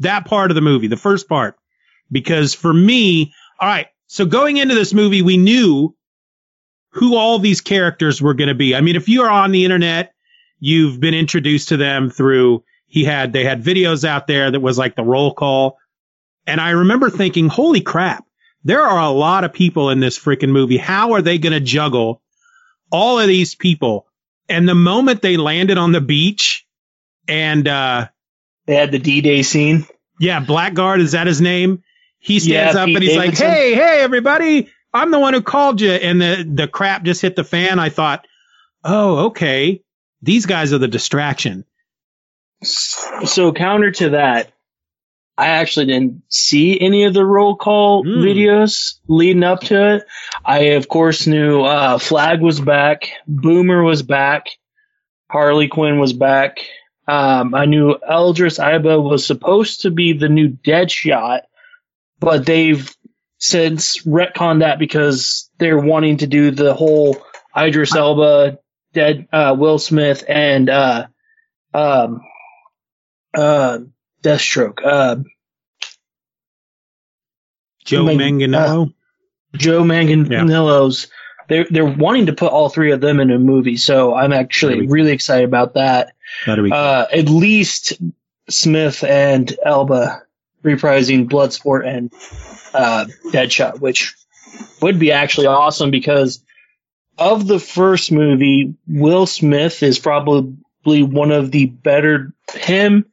that 0.00 0.26
part 0.26 0.50
of 0.50 0.54
the 0.54 0.60
movie, 0.60 0.88
the 0.88 0.96
first 0.96 1.28
part, 1.28 1.56
because 2.10 2.54
for 2.54 2.72
me, 2.72 3.32
all 3.58 3.68
right. 3.68 3.86
So 4.08 4.26
going 4.26 4.58
into 4.58 4.74
this 4.74 4.94
movie, 4.94 5.22
we 5.22 5.36
knew 5.36 5.96
who 6.96 7.16
all 7.16 7.38
these 7.38 7.60
characters 7.60 8.20
were 8.22 8.34
going 8.34 8.48
to 8.48 8.54
be. 8.54 8.74
I 8.74 8.80
mean, 8.80 8.96
if 8.96 9.08
you 9.08 9.22
are 9.22 9.30
on 9.30 9.52
the 9.52 9.64
internet, 9.64 10.12
you've 10.58 10.98
been 11.00 11.14
introduced 11.14 11.68
to 11.68 11.76
them 11.76 12.10
through 12.10 12.64
he 12.86 13.04
had 13.04 13.32
they 13.32 13.44
had 13.44 13.62
videos 13.62 14.04
out 14.04 14.26
there 14.26 14.50
that 14.50 14.60
was 14.60 14.78
like 14.78 14.94
the 14.96 15.02
roll 15.04 15.34
call, 15.34 15.78
and 16.46 16.60
I 16.60 16.70
remember 16.70 17.10
thinking, 17.10 17.48
holy 17.48 17.80
crap, 17.80 18.24
there 18.64 18.80
are 18.82 19.00
a 19.00 19.10
lot 19.10 19.44
of 19.44 19.52
people 19.52 19.90
in 19.90 20.00
this 20.00 20.18
freaking 20.18 20.50
movie. 20.50 20.76
How 20.76 21.12
are 21.12 21.22
they 21.22 21.38
going 21.38 21.52
to 21.52 21.60
juggle 21.60 22.22
all 22.90 23.18
of 23.18 23.26
these 23.26 23.54
people? 23.54 24.06
And 24.48 24.68
the 24.68 24.74
moment 24.76 25.20
they 25.22 25.36
landed 25.36 25.76
on 25.78 25.90
the 25.92 26.00
beach, 26.00 26.64
and 27.28 27.66
uh, 27.66 28.08
They 28.66 28.76
had 28.76 28.92
the 28.92 29.00
D-Day 29.00 29.42
scene. 29.42 29.84
yeah, 30.20 30.40
Blackguard 30.40 31.00
is 31.00 31.12
that 31.12 31.26
his 31.26 31.40
name? 31.40 31.82
He 32.20 32.38
stands 32.38 32.74
Yeah, 32.74 32.82
up 32.82 32.86
Pete 32.86 32.96
and 32.96 33.04
he's 33.04 33.14
Davidson. 33.16 33.46
like, 33.48 33.54
"Hey, 33.56 33.74
hey, 33.74 34.00
everybody! 34.00 34.68
I'm 34.96 35.10
the 35.10 35.20
one 35.20 35.34
who 35.34 35.42
called 35.42 35.80
you." 35.80 35.92
And 35.92 36.20
the 36.20 36.48
the 36.50 36.68
crap 36.68 37.04
just 37.04 37.22
hit 37.22 37.36
the 37.36 37.44
fan. 37.44 37.78
I 37.78 37.88
thought, 37.90 38.26
"Oh, 38.84 39.26
okay, 39.26 39.82
these 40.22 40.46
guys 40.46 40.72
are 40.72 40.78
the 40.78 40.88
distraction." 40.88 41.64
So 42.62 43.52
counter 43.52 43.90
to 43.92 44.10
that, 44.10 44.52
I 45.36 45.48
actually 45.48 45.86
didn't 45.86 46.22
see 46.28 46.80
any 46.80 47.04
of 47.04 47.12
the 47.14 47.24
roll 47.24 47.56
call 47.56 48.02
Hmm. 48.02 48.22
videos 48.22 48.94
leading 49.06 49.42
up 49.42 49.60
to 49.62 49.96
it. 49.96 50.04
I 50.44 50.58
of 50.76 50.88
course 50.88 51.26
knew 51.26 51.62
uh, 51.62 51.98
Flag 51.98 52.40
was 52.40 52.60
back, 52.60 53.10
Boomer 53.26 53.82
was 53.82 54.02
back, 54.02 54.46
Harley 55.30 55.68
Quinn 55.68 55.98
was 55.98 56.12
back. 56.14 56.58
Um, 57.08 57.54
I 57.54 57.66
knew 57.66 57.94
Idris 58.10 58.58
Elba 58.58 59.00
was 59.00 59.26
supposed 59.26 59.82
to 59.82 59.90
be 59.90 60.12
the 60.14 60.28
new 60.28 60.48
Deadshot, 60.48 61.42
but 62.18 62.46
they've 62.46 62.90
since 63.38 64.02
retcon 64.04 64.60
that 64.60 64.78
because 64.78 65.50
they're 65.58 65.78
wanting 65.78 66.18
to 66.18 66.26
do 66.26 66.50
the 66.50 66.74
whole 66.74 67.16
Idris 67.56 67.94
Elba, 67.94 68.58
Dead 68.92 69.28
uh, 69.32 69.54
Will 69.58 69.78
Smith, 69.78 70.24
and 70.28 70.68
uh, 70.68 71.06
um, 71.74 72.20
uh, 73.34 73.78
Deathstroke, 74.22 74.78
uh, 74.84 75.16
Joe 77.84 78.04
Mang- 78.04 78.18
Manganiello. 78.18 78.92
Joe 79.54 79.82
Manganiello's. 79.82 81.08
They're 81.48 81.66
they're 81.70 81.84
wanting 81.84 82.26
to 82.26 82.32
put 82.32 82.52
all 82.52 82.68
three 82.68 82.90
of 82.90 83.00
them 83.00 83.20
in 83.20 83.30
a 83.30 83.38
movie, 83.38 83.76
so 83.76 84.14
I'm 84.14 84.32
actually 84.32 84.86
go. 84.86 84.92
really 84.92 85.12
excited 85.12 85.44
about 85.44 85.74
that. 85.74 86.14
Be 86.44 86.72
Uh, 86.72 87.06
at 87.12 87.28
least 87.28 87.92
Smith 88.48 89.04
and 89.04 89.54
Elba 89.64 90.25
reprising 90.62 91.28
Bloodsport 91.28 91.86
and 91.86 92.12
uh, 92.74 93.06
Deadshot, 93.32 93.80
which 93.80 94.14
would 94.80 94.98
be 94.98 95.12
actually 95.12 95.46
awesome 95.46 95.90
because 95.90 96.42
of 97.18 97.46
the 97.46 97.58
first 97.58 98.12
movie, 98.12 98.74
Will 98.86 99.26
Smith 99.26 99.82
is 99.82 99.98
probably 99.98 100.54
one 101.02 101.32
of 101.32 101.50
the 101.50 101.66
better. 101.66 102.32
Him, 102.52 103.06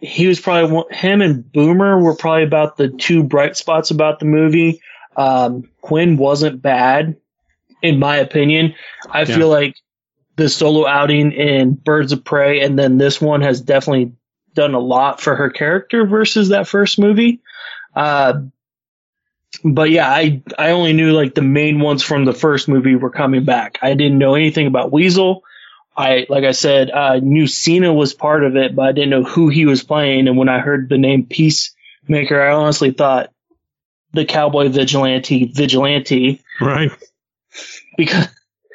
he 0.00 0.26
was 0.26 0.40
probably 0.40 0.72
one, 0.72 0.90
him 0.90 1.22
and 1.22 1.50
Boomer 1.50 1.98
were 2.00 2.16
probably 2.16 2.44
about 2.44 2.76
the 2.76 2.88
two 2.88 3.22
bright 3.22 3.56
spots 3.56 3.90
about 3.90 4.18
the 4.18 4.26
movie. 4.26 4.80
Um, 5.16 5.70
Quinn 5.80 6.16
wasn't 6.16 6.60
bad, 6.60 7.16
in 7.82 7.98
my 7.98 8.16
opinion. 8.16 8.74
I 9.08 9.20
Yeah. 9.20 9.36
feel 9.36 9.48
like 9.48 9.76
the 10.36 10.48
solo 10.48 10.86
outing 10.86 11.30
in 11.32 11.74
Birds 11.74 12.12
of 12.12 12.24
Prey 12.24 12.60
and 12.62 12.76
then 12.76 12.98
this 12.98 13.20
one 13.20 13.42
has 13.42 13.60
definitely 13.60 14.12
done 14.54 14.74
a 14.74 14.80
lot 14.80 15.20
for 15.20 15.34
her 15.34 15.50
character 15.50 16.06
versus 16.06 16.50
that 16.50 16.68
first 16.68 16.98
movie. 16.98 17.40
Uh, 17.94 18.42
but 19.62 19.90
yeah, 19.90 20.08
I 20.08 20.42
I 20.58 20.70
only 20.70 20.92
knew 20.92 21.12
like 21.12 21.34
the 21.34 21.42
main 21.42 21.80
ones 21.80 22.02
from 22.02 22.24
the 22.24 22.32
first 22.32 22.68
movie 22.68 22.96
were 22.96 23.10
coming 23.10 23.44
back. 23.44 23.78
I 23.82 23.94
didn't 23.94 24.18
know 24.18 24.34
anything 24.34 24.66
about 24.66 24.92
Weasel. 24.92 25.44
I 25.96 26.26
like 26.28 26.44
I 26.44 26.52
said, 26.52 26.90
uh, 26.90 27.16
knew 27.16 27.46
Cena 27.46 27.92
was 27.92 28.14
part 28.14 28.44
of 28.44 28.56
it, 28.56 28.74
but 28.74 28.86
I 28.86 28.92
didn't 28.92 29.10
know 29.10 29.24
who 29.24 29.48
he 29.48 29.66
was 29.66 29.84
playing. 29.84 30.26
And 30.26 30.36
when 30.36 30.48
I 30.48 30.58
heard 30.58 30.88
the 30.88 30.98
name 30.98 31.26
Peacemaker, 31.26 32.40
I 32.40 32.54
honestly 32.54 32.90
thought 32.90 33.30
the 34.12 34.24
cowboy 34.24 34.68
vigilante 34.68 35.52
vigilante 35.52 36.40
right. 36.60 36.90
because 37.96 38.28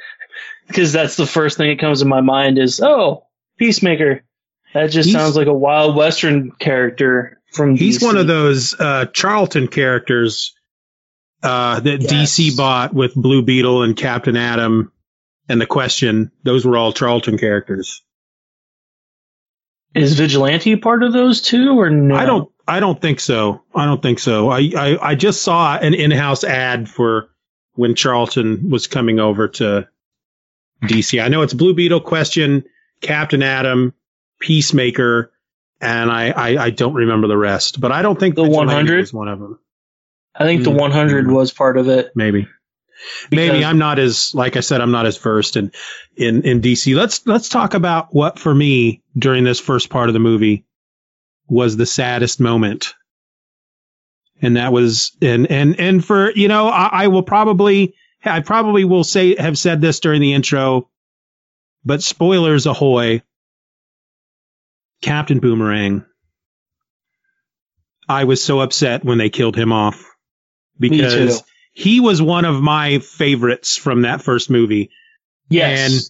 because 0.67 0.93
that's 0.93 1.15
the 1.15 1.25
first 1.25 1.57
thing 1.57 1.69
that 1.69 1.79
comes 1.79 1.99
to 1.99 2.05
my 2.05 2.21
mind 2.21 2.57
is 2.57 2.79
oh 2.81 3.25
Peacemaker. 3.57 4.23
That 4.73 4.87
just 4.91 5.09
He's- 5.09 5.19
sounds 5.21 5.35
like 5.35 5.47
a 5.47 5.53
wild 5.53 5.95
western 5.95 6.51
character 6.51 7.41
from. 7.51 7.75
He's 7.75 7.99
DC. 7.99 8.05
one 8.05 8.17
of 8.17 8.27
those 8.27 8.75
uh, 8.79 9.05
Charlton 9.07 9.67
characters 9.67 10.53
uh, 11.41 11.79
that 11.79 12.01
Yes. 12.01 12.11
DC 12.37 12.55
bought 12.57 12.93
with 12.93 13.15
Blue 13.15 13.41
Beetle 13.41 13.81
and 13.83 13.95
Captain 13.95 14.35
Atom 14.37 14.91
and 15.47 15.59
the 15.59 15.65
Question. 15.65 16.31
Those 16.43 16.65
were 16.65 16.77
all 16.77 16.93
Charlton 16.93 17.37
characters. 17.37 18.03
Is 19.95 20.13
vigilante 20.13 20.75
part 20.75 21.01
of 21.01 21.13
those 21.13 21.41
two 21.41 21.79
or 21.79 21.89
no? 21.89 22.15
I 22.15 22.25
don't. 22.25 22.51
I 22.67 22.79
don't 22.79 23.01
think 23.01 23.19
so. 23.19 23.63
I 23.73 23.85
don't 23.85 24.01
think 24.03 24.19
so. 24.19 24.49
I, 24.51 24.71
I, 24.77 24.97
I 25.01 25.15
just 25.15 25.41
saw 25.41 25.75
an 25.75 25.95
in-house 25.95 26.43
ad 26.43 26.87
for 26.87 27.29
when 27.73 27.95
Charlton 27.95 28.69
was 28.69 28.85
coming 28.85 29.19
over 29.19 29.47
to 29.47 29.87
DC. 30.83 31.19
I 31.23 31.29
know 31.29 31.41
it's 31.41 31.55
Blue 31.55 31.73
Beetle, 31.73 32.01
Question, 32.01 32.65
Captain 33.01 33.41
Atom, 33.41 33.95
Peacemaker, 34.39 35.31
and 35.81 36.11
I, 36.11 36.29
I, 36.31 36.63
I 36.65 36.69
don't 36.71 36.93
remember 36.93 37.27
the 37.27 37.37
rest. 37.37 37.79
But 37.79 37.91
I 37.91 38.01
don't 38.01 38.19
think 38.19 38.35
The 38.35 38.43
100? 38.49 38.99
was 38.99 39.13
one 39.13 39.27
of 39.27 39.39
them. 39.39 39.59
I 40.35 40.43
think 40.45 40.63
the 40.63 40.71
Mm. 40.71 40.79
100 40.79 41.31
was 41.31 41.51
part 41.51 41.77
of 41.77 41.87
it. 41.89 42.11
Maybe. 42.15 42.47
Maybe 43.31 43.63
I'm 43.63 43.77
not 43.77 43.97
as 43.97 44.35
like 44.35 44.57
I 44.57 44.59
said 44.59 44.81
I'm 44.81 44.91
not 44.91 45.05
as 45.05 45.17
versed 45.17 45.55
in 45.55 45.71
in 46.17 46.43
in 46.43 46.61
DC. 46.61 46.95
Let's 46.95 47.25
let's 47.25 47.47
talk 47.47 47.73
about 47.73 48.13
what 48.13 48.37
for 48.37 48.53
me 48.53 49.01
during 49.17 49.45
this 49.45 49.59
first 49.59 49.89
part 49.89 50.09
of 50.09 50.13
the 50.13 50.19
movie 50.19 50.65
was 51.47 51.77
the 51.77 51.85
saddest 51.85 52.41
moment. 52.41 52.93
And 54.41 54.57
that 54.57 54.73
was 54.73 55.15
and 55.21 55.49
and 55.49 55.79
and 55.79 56.03
for 56.03 56.31
you 56.31 56.49
know 56.49 56.67
I, 56.67 56.89
I 57.03 57.07
will 57.07 57.23
probably 57.23 57.95
I 58.23 58.41
probably 58.41 58.83
will 58.83 59.05
say 59.05 59.35
have 59.35 59.57
said 59.57 59.79
this 59.79 60.01
during 60.01 60.19
the 60.19 60.33
intro, 60.33 60.89
but 61.85 62.03
spoilers 62.03 62.65
ahoy. 62.65 63.21
Captain 65.01 65.39
Boomerang. 65.39 66.05
I 68.07 68.23
was 68.23 68.43
so 68.43 68.59
upset 68.59 69.03
when 69.05 69.17
they 69.17 69.29
killed 69.29 69.55
him 69.55 69.71
off 69.71 70.03
because 70.79 71.43
he 71.73 71.99
was 71.99 72.21
one 72.21 72.45
of 72.45 72.61
my 72.61 72.99
favorites 72.99 73.77
from 73.77 74.01
that 74.01 74.21
first 74.21 74.49
movie. 74.49 74.89
Yes. 75.49 75.91
And 75.91 76.01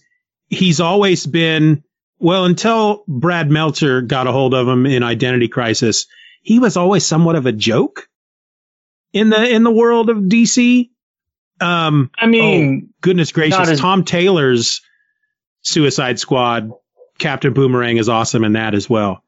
he's 0.58 0.80
always 0.80 1.26
been, 1.26 1.84
well, 2.18 2.46
until 2.46 3.04
Brad 3.06 3.50
Meltzer 3.50 4.00
got 4.00 4.26
a 4.26 4.32
hold 4.32 4.54
of 4.54 4.66
him 4.66 4.86
in 4.86 5.02
Identity 5.02 5.48
Crisis, 5.48 6.06
he 6.42 6.58
was 6.58 6.76
always 6.78 7.04
somewhat 7.04 7.36
of 7.36 7.44
a 7.46 7.52
joke 7.52 8.08
in 9.12 9.28
the, 9.28 9.48
in 9.50 9.62
the 9.62 9.70
world 9.70 10.08
of 10.08 10.16
DC. 10.16 10.88
Um, 11.60 12.10
I 12.18 12.26
mean, 12.26 12.94
goodness 13.02 13.32
gracious, 13.32 13.68
as- 13.68 13.80
Tom 13.80 14.04
Taylor's 14.04 14.80
Suicide 15.60 16.18
Squad, 16.18 16.70
Captain 17.20 17.52
Boomerang 17.52 17.96
is 17.98 18.08
awesome 18.08 18.42
in 18.42 18.54
that 18.54 18.74
as 18.74 18.90
well. 18.90 19.22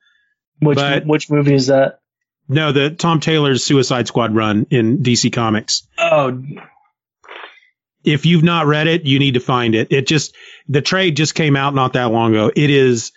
which 0.61 0.77
but- 0.77 1.07
which 1.07 1.31
movie 1.31 1.55
is 1.55 1.69
that? 1.69 2.01
No, 2.49 2.73
the 2.73 2.91
Tom 2.91 3.21
Taylor's 3.21 3.63
Suicide 3.65 4.09
Squad 4.09 4.35
run 4.35 4.67
in 4.71 4.99
DC 4.99 5.33
Comics. 5.33 5.87
Oh, 5.97 6.43
if 8.05 8.27
you've 8.27 8.43
not 8.43 8.67
read 8.67 8.89
it, 8.89 9.05
you 9.05 9.21
need 9.21 9.35
to 9.35 9.41
find 9.41 9.77
it. 9.77 9.93
It 9.93 10.09
just 10.09 10.35
the 10.69 10.83
trade 10.83 11.17
just 11.17 11.37
came 11.37 11.55
out 11.57 11.73
not 11.73 11.93
that 11.93 12.11
long 12.11 12.33
ago. 12.33 12.51
It 12.55 12.69
is 12.69 13.13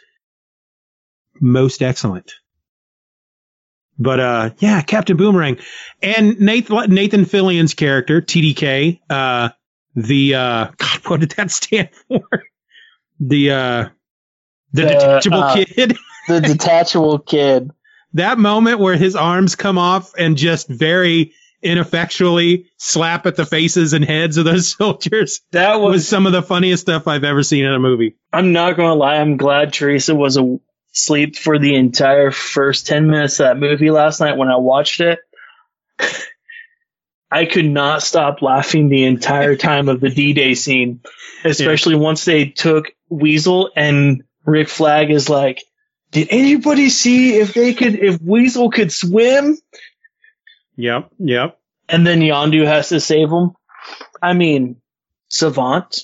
most 1.42 1.82
excellent. 1.82 2.34
But 3.98 4.20
uh 4.20 4.50
yeah, 4.60 4.82
Captain 4.82 5.18
Boomerang 5.18 5.58
and 6.02 6.40
Nathan 6.40 6.94
Nathan 6.94 7.26
Fillion's 7.26 7.74
character, 7.74 8.22
TDK, 8.22 9.00
uh 9.10 9.50
the 9.96 10.36
uh 10.36 10.68
God, 10.78 11.00
what 11.06 11.20
did 11.22 11.32
that 11.32 11.50
stand 11.50 11.90
for? 12.08 12.44
The 13.20 13.52
uh 13.52 13.90
the, 14.76 14.82
The, 14.84 14.88
detachable 14.90 15.44
uh, 15.44 15.56
kid. 15.56 15.98
the 16.28 16.42
detachable 16.42 17.20
kid. 17.20 17.72
that 18.14 18.38
moment 18.38 18.80
where 18.80 18.96
his 18.98 19.16
arms 19.16 19.56
come 19.56 19.78
off 19.78 20.14
and 20.18 20.38
just 20.38 20.68
very 20.68 21.34
ineffectually 21.62 22.68
slap 22.78 23.26
at 23.26 23.36
the 23.36 23.46
faces 23.46 23.94
and 23.94 24.06
heads 24.06 24.38
of 24.38 24.46
those 24.46 24.68
soldiers 24.78 25.42
That 25.52 25.76
was 25.78 25.94
was. 25.94 26.08
some 26.08 26.26
of 26.28 26.32
the 26.32 26.44
funniest 26.44 26.82
stuff 26.82 27.08
I've 27.08 27.24
ever 27.24 27.42
seen 27.44 27.66
in 27.66 27.74
a 27.74 27.80
movie. 27.80 28.16
I'm 28.32 28.54
not 28.54 28.78
gonna 28.78 28.94
lie. 28.96 29.16
I'm 29.18 29.38
glad 29.38 29.74
Teresa 29.74 30.14
was 30.14 30.38
asleep 30.94 31.36
for 31.38 31.58
the 31.58 31.76
entire 31.76 32.30
first 32.32 32.86
ten 32.88 33.08
minutes 33.10 33.40
of 33.40 33.46
that 33.46 33.58
movie 33.58 33.90
last 33.92 34.20
night 34.20 34.38
when 34.38 34.50
I 34.50 34.58
watched 34.58 35.00
it. 35.02 35.20
I 37.32 37.46
could 37.46 37.66
not 37.66 38.02
stop 38.04 38.42
laughing 38.42 38.88
the 38.88 39.06
entire 39.06 39.56
time 39.56 39.90
of 39.90 40.00
the 40.00 40.10
D-Day 40.10 40.54
scene, 40.54 41.02
especially 41.44 41.96
once 41.96 42.24
they 42.24 42.46
took 42.46 42.94
Weasel 43.10 43.72
and 43.76 44.24
Rick 44.46 44.70
Flag 44.70 45.12
is 45.12 45.30
like, 45.30 45.64
"Did 46.12 46.28
anybody 46.32 46.90
see 46.90 47.36
if 47.38 47.54
they 47.54 47.74
could 47.74 47.96
if 47.96 48.22
Weasel 48.22 48.70
could 48.72 48.92
swim?" 48.92 49.58
Yep, 50.78 51.12
yep. 51.20 51.60
And 51.88 52.06
then 52.06 52.20
Yondu 52.20 52.66
has 52.66 52.90
to 52.90 53.00
save 53.00 53.30
him. 53.30 53.52
I 54.22 54.34
mean, 54.34 54.78
savant. 55.30 56.02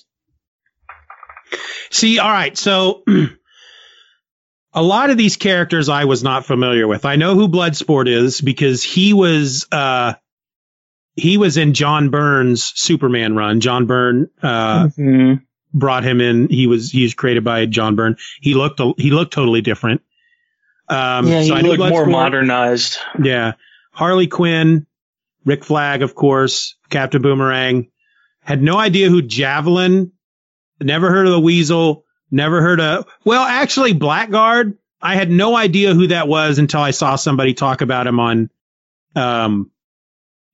See, 1.89 2.19
all 2.19 2.29
right, 2.31 2.57
so 2.57 3.03
a 4.73 4.81
lot 4.81 5.09
of 5.09 5.17
these 5.17 5.35
characters 5.35 5.89
I 5.89 6.05
was 6.05 6.23
not 6.23 6.45
familiar 6.45 6.87
with. 6.87 7.05
I 7.05 7.15
know 7.17 7.35
who 7.35 7.49
Bloodsport 7.49 8.07
is 8.07 8.39
because 8.39 8.83
he 8.83 9.13
was 9.13 9.67
uh 9.71 10.13
he 11.15 11.37
was 11.37 11.57
in 11.57 11.73
John 11.73 12.09
Byrne's 12.09 12.63
Superman 12.75 13.35
run. 13.35 13.59
John 13.59 13.85
Byrne 13.85 14.29
uh 14.41 14.87
Mhm. 14.87 15.41
Brought 15.73 16.03
him 16.03 16.21
in. 16.21 16.47
He 16.49 16.67
was 16.67 16.91
he 16.91 17.03
was 17.03 17.13
created 17.13 17.43
by 17.43 17.65
John 17.65 17.95
Byrne. 17.95 18.17
He 18.41 18.53
looked 18.53 18.81
he 18.99 19.11
looked 19.11 19.33
totally 19.33 19.61
different. 19.61 20.01
Um, 20.89 21.27
yeah, 21.27 21.41
he 21.41 21.47
so 21.47 21.55
looked 21.55 21.89
more 21.89 22.05
modernized. 22.05 22.97
Yeah. 23.21 23.53
Harley 23.93 24.27
Quinn, 24.27 24.85
Rick 25.45 25.63
Flag, 25.63 26.01
of 26.01 26.15
course, 26.15 26.75
Captain 26.89 27.21
Boomerang. 27.21 27.89
Had 28.43 28.61
no 28.61 28.77
idea 28.77 29.09
who 29.09 29.21
Javelin, 29.21 30.11
never 30.81 31.09
heard 31.09 31.27
of 31.27 31.31
the 31.31 31.39
Weasel, 31.39 32.05
never 32.31 32.61
heard 32.61 32.81
of, 32.81 33.05
well, 33.23 33.43
actually, 33.43 33.93
Blackguard. 33.93 34.77
I 35.01 35.15
had 35.15 35.29
no 35.31 35.55
idea 35.55 35.93
who 35.93 36.07
that 36.07 36.27
was 36.27 36.57
until 36.59 36.81
I 36.81 36.91
saw 36.91 37.15
somebody 37.15 37.53
talk 37.53 37.81
about 37.81 38.07
him 38.07 38.19
on, 38.19 38.49
um, 39.15 39.71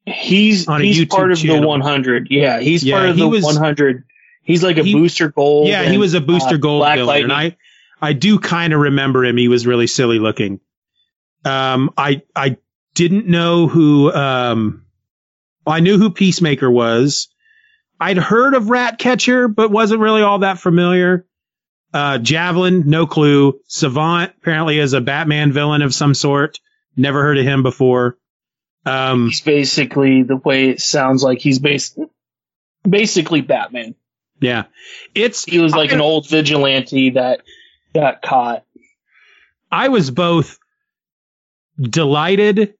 He's 0.06 0.69
On 0.69 0.80
he's 0.80 0.99
YouTube 0.99 1.10
part 1.10 1.32
of 1.34 1.41
the 1.41 1.60
100. 1.60 2.27
Yeah, 2.30 2.62
he's 2.62 2.82
Yeah, 2.82 2.95
part 2.95 3.10
of 3.10 3.15
he 3.17 3.21
the 3.23 3.27
was- 3.27 3.43
100. 3.43 4.06
He's 4.48 4.64
like 4.64 4.78
a 4.78 4.84
he- 4.84 4.94
booster 4.94 5.30
gold. 5.30 5.68
yeah, 5.68 5.84
he 5.84 5.98
was 5.98 6.14
a 6.14 6.22
booster 6.22 6.56
uh, 6.56 6.58
gold 6.58 6.80
Black 6.82 6.98
villain, 6.98 7.24
and 7.24 7.34
I, 7.34 7.58
I 8.02 8.14
do 8.14 8.40
kind 8.40 8.72
of 8.72 8.80
remember 8.80 9.26
him. 9.26 9.36
He 9.36 9.50
was 9.50 9.68
really 9.68 9.88
silly 9.88 10.20
looking. 10.20 10.62
Um, 11.44 11.92
I, 11.98 12.22
I 12.34 12.58
didn't 12.96 13.28
know 13.28 13.68
who, 13.68 14.10
um, 14.12 14.86
I 15.66 15.82
knew 15.82 15.98
who 15.98 16.12
Peacemaker 16.12 16.72
was. 16.72 17.28
I'd 18.00 18.18
heard 18.18 18.54
of 18.54 18.70
Ratcatcher, 18.70 19.50
but 19.50 19.70
wasn't 19.70 20.00
really 20.00 20.22
all 20.22 20.40
that 20.40 20.60
familiar. 20.60 21.26
Uh, 21.94 22.18
Javelin, 22.18 22.90
no 22.90 23.06
clue. 23.06 23.60
Savant 23.68 24.32
apparently 24.38 24.80
is 24.80 24.94
a 24.94 25.02
Batman 25.02 25.52
villain 25.52 25.82
of 25.82 25.94
some 25.94 26.14
sort. 26.14 26.60
Never 26.96 27.22
heard 27.22 27.38
of 27.38 27.44
him 27.44 27.64
before. 27.64 28.18
Um, 28.86 29.28
He's 29.28 29.42
basically 29.42 30.24
the 30.24 30.38
way 30.38 30.70
it 30.70 30.80
sounds 30.80 31.22
like 31.22 31.40
he's 31.40 31.60
based, 31.60 32.00
basically 32.88 33.42
Batman. 33.42 33.96
Yeah, 34.39 34.65
it's 35.15 35.45
He 35.45 35.60
was 35.60 35.73
like 35.73 35.91
I- 35.91 35.95
an 35.95 36.02
old 36.02 36.28
vigilante 36.30 37.12
that 37.12 37.41
got 37.93 38.21
caught. 38.21 38.63
I 39.71 39.89
was 39.89 40.12
both 40.12 40.58
delighted 41.80 42.76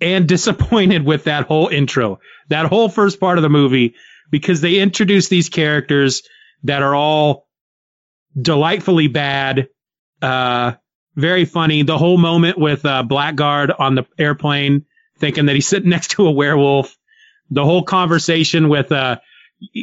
and 0.00 0.26
disappointed 0.28 1.04
with 1.04 1.24
that 1.24 1.46
whole 1.46 1.68
intro, 1.68 2.20
that 2.48 2.66
whole 2.66 2.88
first 2.88 3.20
part 3.20 3.38
of 3.38 3.42
the 3.42 3.48
movie, 3.48 3.94
because 4.30 4.60
they 4.60 4.76
introduced 4.76 5.30
these 5.30 5.48
characters 5.48 6.22
that 6.64 6.82
are 6.82 6.94
all 6.94 7.46
delightfully 8.40 9.08
bad, 9.08 9.68
uh, 10.22 10.72
very 11.16 11.44
funny. 11.44 11.82
The 11.82 11.98
whole 11.98 12.18
moment 12.18 12.58
with 12.58 12.84
uh, 12.84 13.02
Blackguard 13.02 13.72
on 13.76 13.94
the 13.94 14.06
airplane, 14.18 14.84
thinking 15.18 15.46
that 15.46 15.54
he's 15.54 15.68
sitting 15.68 15.90
next 15.90 16.12
to 16.12 16.26
a 16.26 16.30
werewolf. 16.30 16.96
The 17.50 17.64
whole 17.64 17.82
conversation 17.82 18.68
with 18.68 18.92
uh, 18.92 19.18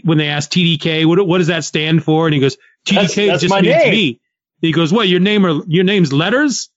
when 0.03 0.17
they 0.17 0.27
asked 0.27 0.51
TDK, 0.51 1.05
what 1.05 1.25
what 1.27 1.37
does 1.39 1.47
that 1.47 1.63
stand 1.63 2.03
for? 2.03 2.25
And 2.27 2.33
he 2.33 2.39
goes, 2.39 2.57
TDK 2.85 2.95
That's- 2.95 3.15
that's 3.15 3.41
just 3.41 3.53
my 3.53 3.61
means 3.61 3.75
name. 3.75 3.91
me. 3.91 4.21
He 4.61 4.71
goes, 4.71 4.91
what? 4.91 5.07
Your 5.07 5.19
name 5.19 5.45
are 5.45 5.61
your 5.67 5.83
name's 5.83 6.11
letters? 6.11 6.69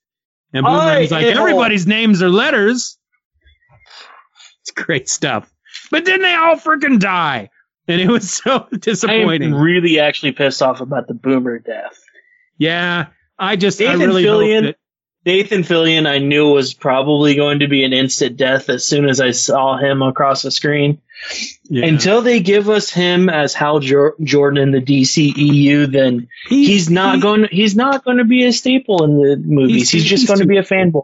And 0.52 0.66
Boomerang's 0.66 1.12
I 1.12 1.16
like, 1.20 1.26
am- 1.26 1.38
everybody's 1.38 1.86
names 1.86 2.22
are 2.22 2.28
letters. 2.28 2.98
It's 4.62 4.70
great 4.72 5.08
stuff. 5.08 5.50
But 5.90 6.04
then 6.04 6.20
they 6.22 6.34
all 6.34 6.56
freaking 6.56 6.98
die. 7.00 7.50
And 7.88 8.00
it 8.00 8.08
was 8.08 8.30
so 8.44 8.66
I 8.72 8.76
disappointing. 8.76 9.54
am 9.54 9.60
really 9.60 9.98
actually 10.00 10.32
pissed 10.32 10.62
off 10.62 10.80
about 10.80 11.08
the 11.08 11.14
Boomer 11.14 11.58
death. 11.58 11.98
yeah. 12.58 13.06
I 13.42 13.56
just, 13.56 13.80
Nathan 13.80 14.02
I 14.02 14.04
really 14.04 14.24
Fillion- 14.24 14.64
hope 14.66 14.74
that, 14.74 14.76
Nathan 15.24 15.62
Fillion, 15.62 16.06
I 16.06 16.18
knew 16.18 16.50
was 16.50 16.74
probably 16.74 17.34
going 17.36 17.60
to 17.60 17.68
be 17.68 17.84
an 17.84 17.94
instant 17.94 18.36
death 18.36 18.68
as 18.68 18.84
soon 18.84 19.08
as 19.08 19.18
I 19.20 19.30
saw 19.30 19.78
him 19.78 20.02
across 20.02 20.42
the 20.42 20.50
screen. 20.50 21.00
Yeah. 21.64 21.87
Until 21.87 22.22
they 22.22 22.40
give 22.40 22.68
us 22.68 22.90
him 22.90 23.28
as 23.28 23.54
Hal 23.54 23.80
Jor- 23.80 24.16
Jordan 24.22 24.62
in 24.62 24.70
the 24.72 24.80
DCEU, 24.80 25.87
then 25.92 26.28
He- 26.48 26.66
he's 26.66 26.90
not 26.90 27.16
he- 27.16 27.20
going. 27.20 27.46
He's 27.50 27.76
not 27.76 28.04
going 28.04 28.16
to 28.18 28.24
be 28.24 28.44
a 28.46 28.52
staple 28.52 29.04
in 29.04 29.18
the 29.18 29.37
movies. 29.37 29.90
He's- 29.90 29.90
He's, 29.90 30.04
just 30.04 30.26
going 30.26 30.40
to 30.40 30.46
be 30.46 30.56
a 30.56 30.62
fanboy. 30.62 31.02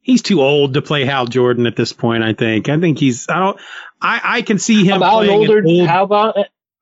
he's 0.00 0.22
too 0.22 0.42
old 0.42 0.74
to 0.74 0.82
play 0.82 1.04
Hal 1.04 1.26
Jordan 1.26 1.66
at 1.66 1.76
this 1.76 1.92
point. 1.92 2.22
I 2.24 2.32
think. 2.34 2.68
I 2.68 2.78
think 2.78 2.98
he's. 2.98 3.26
I 3.28 3.38
don't. 3.38 3.58
I 4.02 4.20
I 4.22 4.42
can 4.42 4.58
see 4.58 4.84
him 4.84 4.96
about 4.98 5.14
playing 5.24 5.30
older? 5.30 5.62
old. 5.64 5.86
how 5.88 6.04
about 6.04 6.36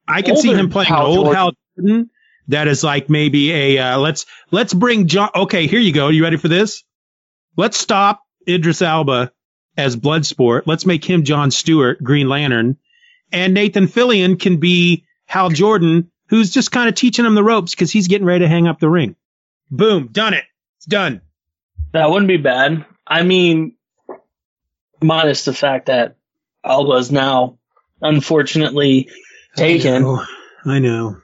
I 0.09 0.23
can 0.23 0.37
see 0.37 0.53
him 0.53 0.71
playing 0.71 0.89
Hal 0.89 1.07
old 1.07 1.17
Jordan? 1.17 1.35
Hal 1.35 1.53
Jordan. 1.79 2.11
That 2.49 2.67
is 2.67 2.83
like 2.83 3.09
maybe 3.09 3.53
a 3.53 3.79
uh, 3.79 3.99
let's 3.99 4.27
let's 4.51 4.75
bring 4.75 5.07
John. 5.07 5.31
Okay, 5.35 5.69
here 5.69 5.79
you 5.79 5.93
go. 5.93 6.07
Are 6.07 6.13
You 6.13 6.25
ready 6.25 6.37
for 6.39 6.49
this? 6.49 6.83
Let's 7.57 7.77
stop 7.79 8.23
Idris 8.49 8.83
Elba 8.83 9.31
as 9.77 9.97
Bloodsport. 9.97 10.63
Let's 10.67 10.87
make 10.87 11.05
him 11.05 11.25
John 11.25 11.51
Stewart, 11.51 12.03
Green 12.03 12.29
Lantern, 12.29 12.77
and 13.33 13.55
Nathan 13.55 13.87
Fillion 13.87 14.39
can 14.39 14.59
be 14.59 15.05
Hal 15.27 15.51
Jordan, 15.51 16.11
who's 16.29 16.51
just 16.51 16.71
kind 16.73 16.89
of 16.89 16.95
teaching 16.95 17.25
him 17.25 17.35
the 17.35 17.45
ropes 17.45 17.73
because 17.75 17.91
he's 17.91 18.09
getting 18.09 18.27
ready 18.27 18.45
to 18.45 18.49
hang 18.49 18.67
up 18.69 18.79
the 18.81 18.89
ring. 18.89 19.17
Boom, 19.71 20.09
done 20.13 20.35
it. 20.35 20.45
It's 20.79 20.87
done. 20.87 21.23
that? 21.93 22.11
Wouldn't 22.11 22.29
be 22.29 22.37
bad. 22.37 22.85
I 23.07 23.23
mean, 23.23 23.77
minus 25.01 25.45
the 25.45 25.55
fact 25.55 25.87
that 25.87 26.17
Elba's 26.65 27.11
now 27.11 27.59
unfortunately 28.01 29.09
taken. 29.57 29.95
I 29.95 29.99
know. 29.99 30.25
I 30.65 30.79
know. 30.79 31.17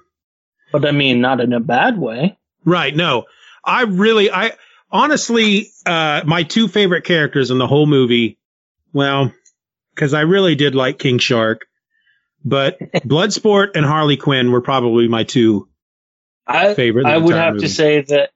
But 0.72 0.86
I 0.86 0.92
mean, 0.92 1.20
not 1.20 1.40
in 1.40 1.52
a 1.52 1.60
bad 1.60 1.98
way. 1.98 2.38
Right. 2.64 2.94
No, 2.94 3.24
I 3.64 3.82
really, 3.82 4.30
I 4.30 4.52
honestly, 4.90 5.70
uh, 5.86 6.22
my 6.26 6.42
two 6.42 6.68
favorite 6.68 7.04
characters 7.04 7.50
in 7.50 7.58
the 7.58 7.66
whole 7.66 7.86
movie, 7.86 8.37
well, 8.98 9.32
because 9.94 10.12
I 10.12 10.22
really 10.22 10.56
did 10.56 10.74
like 10.74 10.98
King 10.98 11.18
Shark, 11.18 11.68
but 12.44 12.80
Bloodsport 13.06 13.76
and 13.76 13.86
Harley 13.86 14.16
Quinn 14.16 14.50
were 14.50 14.60
probably 14.60 15.06
my 15.06 15.22
two 15.22 15.68
I, 16.44 16.74
favorite. 16.74 17.06
I 17.06 17.16
would 17.16 17.36
have 17.36 17.54
movie. 17.54 17.68
to 17.68 17.72
say 17.72 18.00
that 18.00 18.30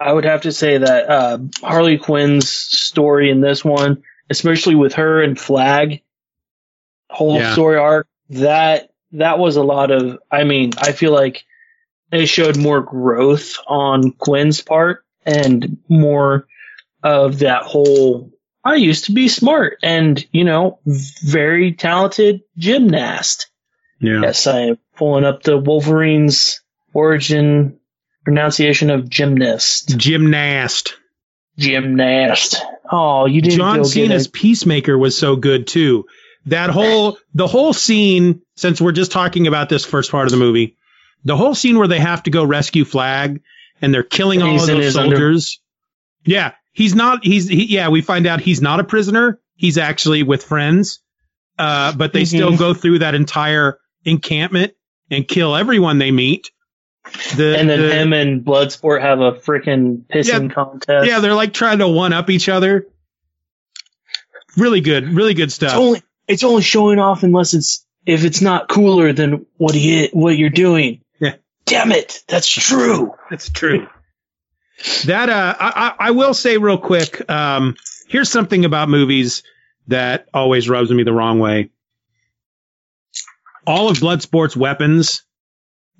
I 0.00 0.10
would 0.10 0.24
have 0.24 0.40
to 0.42 0.52
say 0.52 0.78
that 0.78 1.10
uh, 1.10 1.38
Harley 1.60 1.98
Quinn's 1.98 2.48
story 2.48 3.30
in 3.30 3.42
this 3.42 3.62
one, 3.62 4.04
especially 4.30 4.74
with 4.74 4.94
her 4.94 5.22
and 5.22 5.38
Flag, 5.38 6.00
whole 7.10 7.38
yeah. 7.38 7.52
story 7.52 7.76
arc, 7.76 8.08
that 8.30 8.88
that 9.12 9.38
was 9.38 9.56
a 9.56 9.62
lot 9.62 9.90
of. 9.90 10.18
I 10.30 10.44
mean, 10.44 10.72
I 10.78 10.92
feel 10.92 11.12
like 11.12 11.44
they 12.10 12.24
showed 12.24 12.56
more 12.56 12.80
growth 12.80 13.56
on 13.66 14.12
Quinn's 14.12 14.62
part 14.62 15.04
and 15.26 15.76
more 15.90 16.46
of 17.02 17.40
that 17.40 17.64
whole. 17.64 18.32
I 18.66 18.74
used 18.74 19.04
to 19.04 19.12
be 19.12 19.28
smart 19.28 19.78
and 19.82 20.26
you 20.32 20.42
know 20.42 20.80
very 20.84 21.72
talented 21.72 22.42
gymnast. 22.58 23.48
Yeah. 24.00 24.22
Yes, 24.22 24.46
I 24.48 24.60
am 24.62 24.78
pulling 24.96 25.24
up 25.24 25.44
the 25.44 25.56
Wolverine's 25.56 26.60
origin 26.92 27.78
pronunciation 28.24 28.90
of 28.90 29.08
gymnast. 29.08 29.96
Gymnast. 29.96 30.96
Gymnast. 31.56 32.60
Oh, 32.90 33.26
you 33.26 33.40
didn't. 33.40 33.58
John 33.58 33.84
Cena's 33.84 34.26
Peacemaker 34.26 34.98
was 34.98 35.16
so 35.16 35.36
good 35.36 35.68
too. 35.68 36.06
That 36.46 36.70
whole 36.70 37.18
the 37.34 37.46
whole 37.46 37.72
scene. 37.72 38.42
Since 38.56 38.80
we're 38.80 38.92
just 38.92 39.12
talking 39.12 39.46
about 39.46 39.68
this 39.68 39.84
first 39.84 40.10
part 40.10 40.26
of 40.26 40.32
the 40.32 40.38
movie, 40.38 40.76
the 41.24 41.36
whole 41.36 41.54
scene 41.54 41.78
where 41.78 41.88
they 41.88 42.00
have 42.00 42.24
to 42.24 42.30
go 42.30 42.42
rescue 42.42 42.84
Flag 42.84 43.42
and 43.80 43.94
they're 43.94 44.02
killing 44.02 44.42
all 44.42 44.56
of 44.56 44.66
those 44.66 44.94
soldiers. 44.94 45.60
Under- 46.24 46.32
yeah, 46.32 46.52
he's 46.76 46.94
not. 46.94 47.24
He's 47.24 47.48
he, 47.48 47.64
yeah. 47.64 47.88
We 47.88 48.02
find 48.02 48.26
out 48.26 48.40
he's 48.40 48.60
not 48.60 48.78
a 48.78 48.84
prisoner. 48.84 49.40
He's 49.54 49.78
actually 49.78 50.22
with 50.22 50.44
friends. 50.44 51.00
Uh, 51.58 51.92
but 51.96 52.12
they 52.12 52.22
mm-hmm. 52.22 52.36
still 52.36 52.56
go 52.56 52.74
through 52.74 52.98
that 52.98 53.14
entire 53.14 53.78
encampment 54.04 54.74
and 55.10 55.26
kill 55.26 55.56
everyone 55.56 55.98
they 55.98 56.10
meet. 56.10 56.50
The, 57.36 57.56
and 57.56 57.70
then 57.70 57.80
the, 57.80 57.94
him 57.94 58.12
and 58.12 58.44
Bloodsport 58.44 59.00
have 59.00 59.20
a 59.20 59.32
freaking 59.32 60.04
pissing 60.06 60.48
yeah, 60.48 60.54
contest. 60.54 61.06
Yeah, 61.08 61.20
they're 61.20 61.34
like 61.34 61.54
trying 61.54 61.78
to 61.78 61.88
one 61.88 62.12
up 62.12 62.28
each 62.28 62.48
other. 62.48 62.86
Really 64.56 64.80
good, 64.80 65.08
really 65.14 65.34
good 65.34 65.52
stuff. 65.52 65.70
It's 65.70 65.78
only, 65.78 66.02
it's 66.28 66.44
only 66.44 66.62
showing 66.62 66.98
off 66.98 67.22
unless 67.22 67.54
it's 67.54 67.86
if 68.04 68.24
it's 68.24 68.42
not 68.42 68.68
cooler 68.68 69.12
than 69.12 69.46
what 69.56 69.74
he 69.74 70.08
what 70.12 70.36
you're 70.36 70.50
doing. 70.50 71.02
Yeah. 71.20 71.36
Damn 71.64 71.92
it, 71.92 72.22
that's 72.28 72.48
true. 72.48 73.14
That's 73.30 73.48
true. 73.50 73.86
That 75.06 75.28
uh, 75.28 75.54
I, 75.58 75.94
I 75.98 76.10
will 76.12 76.34
say 76.34 76.58
real 76.58 76.78
quick. 76.78 77.28
Um, 77.30 77.76
here's 78.08 78.30
something 78.30 78.64
about 78.64 78.88
movies 78.88 79.42
that 79.88 80.28
always 80.34 80.68
rubs 80.68 80.90
me 80.90 81.02
the 81.02 81.12
wrong 81.12 81.38
way. 81.38 81.70
All 83.66 83.88
of 83.88 83.98
Bloodsport's 83.98 84.56
weapons 84.56 85.26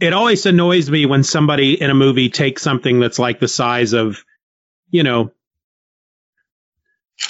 it 0.00 0.12
always 0.12 0.44
annoys 0.46 0.90
me 0.90 1.06
when 1.06 1.22
somebody 1.22 1.80
in 1.80 1.90
a 1.90 1.94
movie 1.94 2.28
takes 2.28 2.62
something 2.62 3.00
that's 3.00 3.18
like 3.18 3.40
the 3.40 3.48
size 3.48 3.92
of, 3.92 4.24
you 4.90 5.02
know, 5.02 5.32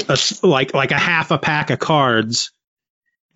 a, 0.09 0.19
like 0.43 0.75
like 0.75 0.91
a 0.91 0.99
half 0.99 1.31
a 1.31 1.39
pack 1.39 1.71
of 1.71 1.79
cards, 1.79 2.51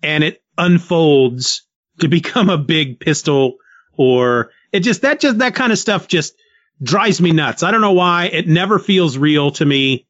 and 0.03 0.23
it 0.23 0.43
unfolds 0.57 1.63
to 1.99 2.07
become 2.09 2.49
a 2.49 2.57
big 2.57 2.99
pistol, 2.99 3.57
or 3.95 4.51
it 4.73 4.81
just 4.81 5.03
that 5.03 5.21
just 5.21 5.37
that 5.37 5.55
kind 5.55 5.71
of 5.71 5.79
stuff 5.79 6.07
just 6.07 6.35
drives 6.81 7.21
me 7.21 7.31
nuts. 7.31 7.63
I 7.63 7.71
don't 7.71 7.81
know 7.81 7.93
why. 7.93 8.25
It 8.25 8.47
never 8.47 8.79
feels 8.79 9.17
real 9.17 9.51
to 9.51 9.65
me. 9.65 10.07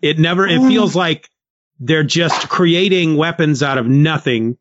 It 0.00 0.18
never. 0.18 0.46
It 0.46 0.60
feels 0.60 0.94
like 0.94 1.28
they're 1.80 2.04
just 2.04 2.48
creating 2.48 3.16
weapons 3.16 3.62
out 3.62 3.78
of 3.78 3.86
nothing, 3.86 4.56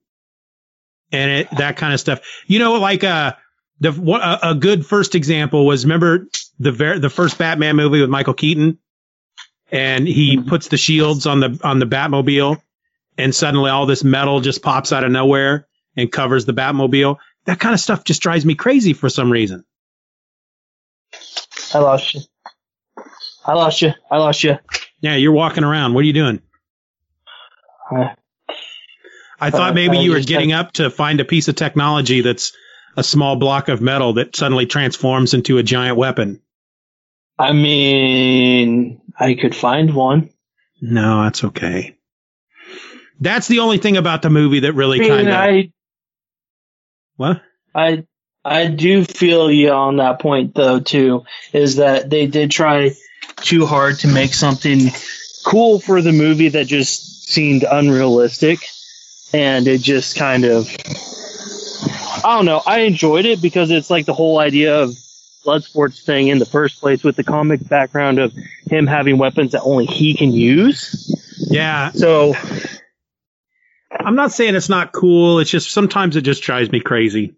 and 1.12 1.32
it 1.32 1.48
that 1.58 1.78
kind 1.78 1.94
of 1.94 2.00
stuff. 2.00 2.22
You 2.48 2.60
know, 2.60 2.74
like 2.74 3.04
uh 3.04 3.34
the 3.80 3.92
a, 3.92 4.52
a 4.52 4.56
good 4.56 4.86
first 4.86 5.16
example 5.16 5.66
was 5.66 5.86
remember 5.86 6.28
the 6.60 6.72
ver- 6.72 7.00
the 7.00 7.10
first 7.10 7.38
Batman 7.38 7.76
movie 7.76 8.02
with 8.02 8.10
Michael 8.10 8.34
Keaton, 8.34 8.80
and 9.72 10.08
he 10.08 10.38
mm-hmm. 10.38 10.50
puts 10.50 10.70
the 10.70 10.78
shields 10.78 11.26
on 11.26 11.40
the 11.40 11.60
on 11.64 11.80
the 11.80 11.86
Batmobile, 11.86 12.62
and 13.18 13.36
suddenly 13.36 13.70
all 13.70 13.86
this 13.86 14.04
metal 14.04 14.40
just 14.40 14.64
pops 14.64 14.92
out 14.92 15.04
of 15.04 15.12
nowhere 15.12 15.68
and 15.96 16.12
covers 16.12 16.46
the 16.46 16.54
Batmobile. 16.54 17.18
That 17.46 17.60
kind 17.60 17.74
of 17.74 17.80
stuff 17.80 18.04
just 18.04 18.22
drives 18.22 18.46
me 18.46 18.56
crazy 18.56 18.94
for 18.94 19.10
some 19.10 19.32
reason. 19.32 19.66
I 21.74 21.80
lost 21.80 22.14
you. 22.14 22.22
I 23.46 23.54
lost 23.54 23.82
you. 23.82 23.92
I 24.10 24.18
lost 24.18 24.44
you. 24.44 24.58
Yeah, 25.02 25.16
you're 25.16 25.34
walking 25.34 25.64
around. 25.64 25.94
What 25.94 26.02
are 26.02 26.08
you 26.08 26.14
doing? 26.14 26.42
Uh, 27.92 28.10
I 29.40 29.50
thought 29.50 29.72
uh, 29.72 29.74
maybe 29.74 29.98
you 29.98 30.12
were 30.12 30.22
getting 30.22 30.54
up 30.54 30.74
to 30.74 30.90
find 30.90 31.20
a 31.20 31.26
piece 31.26 31.48
of 31.50 31.56
technology 31.56 32.22
that's 32.22 32.54
a 32.96 33.04
small 33.04 33.36
block 33.36 33.68
of 33.68 33.82
metal 33.82 34.14
that 34.14 34.36
suddenly 34.36 34.66
transforms 34.66 35.34
into 35.34 35.58
a 35.58 35.64
giant 35.64 35.98
weapon. 35.98 36.42
I 37.38 37.52
mean, 37.52 39.02
I 39.20 39.34
could 39.34 39.56
find 39.56 39.94
one. 39.94 40.30
No, 40.80 41.24
that's 41.24 41.44
okay. 41.44 41.98
That's 43.20 43.48
the 43.48 43.60
only 43.60 43.80
thing 43.80 43.98
about 43.98 44.22
the 44.22 44.30
movie 44.30 44.62
that 44.62 44.74
really 44.74 45.00
kind 45.00 45.28
of. 45.30 45.66
What? 47.16 47.42
I 47.76 48.06
I 48.46 48.68
do 48.68 49.06
feel 49.06 49.50
you 49.50 49.72
on 49.72 49.98
that 49.98 50.20
point 50.20 50.54
though 50.56 50.80
too. 50.80 51.26
Is 51.54 51.78
that 51.78 52.10
they 52.10 52.28
did 52.28 52.52
try 52.52 52.92
too 53.38 53.66
hard 53.66 54.00
to 54.00 54.08
make 54.08 54.34
something 54.34 54.92
cool 55.46 55.80
for 55.80 56.02
the 56.02 56.12
movie 56.12 56.50
that 56.50 56.68
just 56.68 57.30
seemed 57.30 57.64
unrealistic, 57.64 58.60
and 59.34 59.68
it 59.68 59.82
just 59.82 60.18
kind 60.18 60.46
of 60.46 60.70
I 62.24 62.36
don't 62.36 62.46
know. 62.46 62.62
I 62.66 62.80
enjoyed 62.80 63.26
it 63.26 63.42
because 63.42 63.70
it's 63.72 63.90
like 63.90 64.06
the 64.06 64.14
whole 64.14 64.40
idea 64.40 64.82
of 64.82 64.96
Bloodsport's 65.46 66.02
thing 66.04 66.30
in 66.30 66.40
the 66.40 66.46
first 66.46 66.80
place 66.80 67.04
with 67.04 67.16
the 67.16 67.24
comic 67.24 67.68
background 67.68 68.20
of 68.20 68.34
him 68.70 68.88
having 68.88 69.18
weapons 69.18 69.52
that 69.52 69.62
only 69.62 69.86
he 69.86 70.16
can 70.16 70.32
use. 70.32 71.14
Yeah. 71.50 71.92
So 71.92 72.34
I'm 73.92 74.16
not 74.16 74.32
saying 74.32 74.56
it's 74.56 74.70
not 74.70 74.94
cool. 74.94 75.40
It's 75.40 75.52
just 75.52 75.72
sometimes 75.72 76.16
it 76.16 76.22
just 76.22 76.44
drives 76.44 76.72
me 76.72 76.80
crazy. 76.80 77.36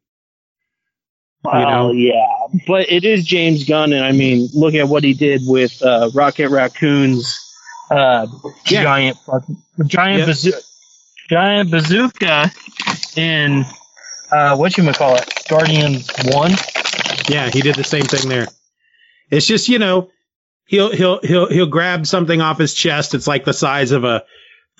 Well, 1.45 1.93
you 1.93 2.09
know? 2.09 2.15
yeah, 2.15 2.59
but 2.67 2.89
it 2.91 3.05
is 3.05 3.25
James 3.25 3.63
Gunn, 3.63 3.93
and 3.93 4.03
I 4.03 4.11
mean, 4.11 4.49
look 4.53 4.73
at 4.73 4.87
what 4.87 5.03
he 5.03 5.13
did 5.13 5.41
with 5.45 5.81
uh, 5.81 6.09
Rocket 6.13 6.49
Raccoon's 6.49 7.39
uh, 7.91 8.27
yeah. 8.67 8.83
giant, 8.83 9.17
giant, 9.85 10.19
yep. 10.19 10.27
bazoo- 10.27 10.61
giant 11.29 11.71
bazooka 11.71 12.51
in 13.15 13.65
uh, 14.31 14.55
what 14.55 14.77
you 14.77 14.91
call 14.93 15.15
it, 15.15 15.29
Guardians 15.49 16.09
One. 16.33 16.51
Yeah, 17.29 17.49
he 17.49 17.61
did 17.61 17.75
the 17.75 17.83
same 17.83 18.03
thing 18.03 18.29
there. 18.29 18.47
It's 19.29 19.47
just 19.47 19.69
you 19.69 19.79
know 19.79 20.09
he'll 20.65 20.91
he'll 20.91 21.19
he'll 21.21 21.47
he'll 21.47 21.65
grab 21.67 22.05
something 22.05 22.41
off 22.41 22.57
his 22.57 22.73
chest. 22.73 23.13
It's 23.13 23.27
like 23.27 23.45
the 23.45 23.53
size 23.53 23.91
of 23.91 24.03
a 24.03 24.23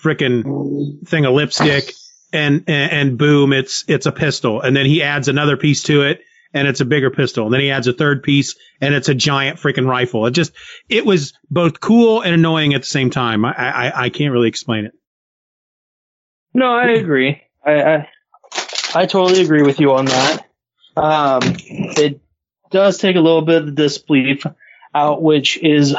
freaking 0.02 1.08
thing 1.08 1.26
of 1.26 1.34
lipstick, 1.34 1.94
and, 2.34 2.64
and 2.68 2.92
and 2.92 3.18
boom, 3.18 3.54
it's 3.54 3.86
it's 3.88 4.06
a 4.06 4.12
pistol. 4.12 4.62
And 4.62 4.76
then 4.76 4.86
he 4.86 5.04
adds 5.04 5.28
another 5.28 5.58
piece 5.58 5.84
to 5.84 6.04
it, 6.04 6.22
and 6.54 6.68
it's 6.68 6.82
a 6.82 6.86
bigger 6.86 7.12
pistol. 7.12 7.46
And 7.46 7.54
then 7.54 7.62
he 7.62 7.72
adds 7.72 7.88
a 7.88 7.94
third 7.94 8.24
piece, 8.24 8.56
and 8.82 8.94
it's 8.94 9.10
a 9.10 9.16
giant 9.16 9.60
freaking 9.60 9.88
rifle. 9.88 10.26
It 10.26 10.32
just 10.32 10.54
it 10.90 11.06
was 11.06 11.34
both 11.50 11.80
cool 11.80 12.22
and 12.22 12.34
annoying 12.34 12.74
at 12.74 12.82
the 12.82 12.88
same 12.88 13.10
time. 13.10 13.46
I 13.46 13.54
I, 13.54 14.04
I 14.06 14.10
can't 14.10 14.32
really 14.32 14.50
explain 14.50 14.86
it. 14.86 14.94
No, 16.54 16.74
I 16.74 16.92
agree. 16.92 17.42
I, 17.66 17.82
I 17.82 18.10
I 18.96 19.06
totally 19.06 19.42
agree 19.42 19.62
with 19.62 19.80
you 19.80 19.92
on 19.94 20.06
that. 20.06 20.46
Um, 20.96 21.42
it 21.44 22.22
does 22.72 22.98
take 22.98 23.18
a 23.18 23.22
little 23.22 23.42
bit 23.42 23.64
of 23.64 23.76
disbelief 23.76 24.46
out, 24.94 25.22
which 25.22 25.62
is, 25.62 25.96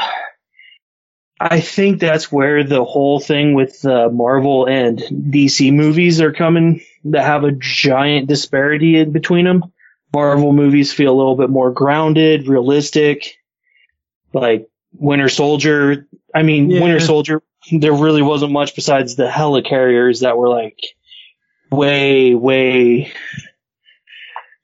I 1.38 1.61
think 1.61 2.00
that's 2.00 2.32
where 2.32 2.64
the 2.64 2.82
whole 2.82 3.20
thing 3.20 3.52
with 3.52 3.85
uh, 3.85 4.09
Marvel 4.09 4.66
and 4.66 4.98
DC 4.98 5.72
movies 5.74 6.22
are 6.22 6.32
coming 6.32 6.82
that 7.04 7.24
have 7.24 7.44
a 7.44 7.52
giant 7.52 8.28
disparity 8.28 8.98
in 8.98 9.12
between 9.12 9.44
them. 9.44 9.64
Marvel 10.16 10.55
movies 10.55 10.94
feel 10.94 11.12
a 11.12 11.18
little 11.18 11.37
bit 11.37 11.50
more 11.50 11.70
grounded, 11.70 12.48
realistic. 12.48 13.37
Like 14.33 14.70
Winter 14.94 15.29
Soldier, 15.29 16.09
I 16.35 16.42
mean, 16.42 16.70
yeah. 16.70 16.81
Winter 16.81 17.00
Soldier, 17.00 17.42
there 17.70 17.92
really 17.92 18.22
wasn't 18.22 18.52
much 18.52 18.74
besides 18.74 19.16
the 19.16 19.29
helicarriers 19.29 20.22
that 20.22 20.38
were 20.38 20.48
like 20.48 20.81
way, 21.70 22.35
way 22.35 23.12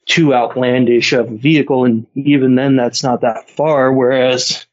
too 0.07 0.33
outlandish 0.33 1.13
of 1.13 1.31
a 1.31 1.37
vehicle, 1.37 1.85
and 1.85 2.07
even 2.15 2.55
then, 2.55 2.77
that's 2.77 3.03
not 3.03 3.21
that 3.21 3.51
far. 3.51 3.93
Whereas 3.93 4.65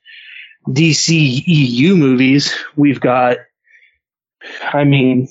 DC 0.65 1.43
EU 1.45 1.97
movies, 1.97 2.55
we've 2.77 3.01
got, 3.01 3.35
I 4.61 4.85
mean, 4.85 5.27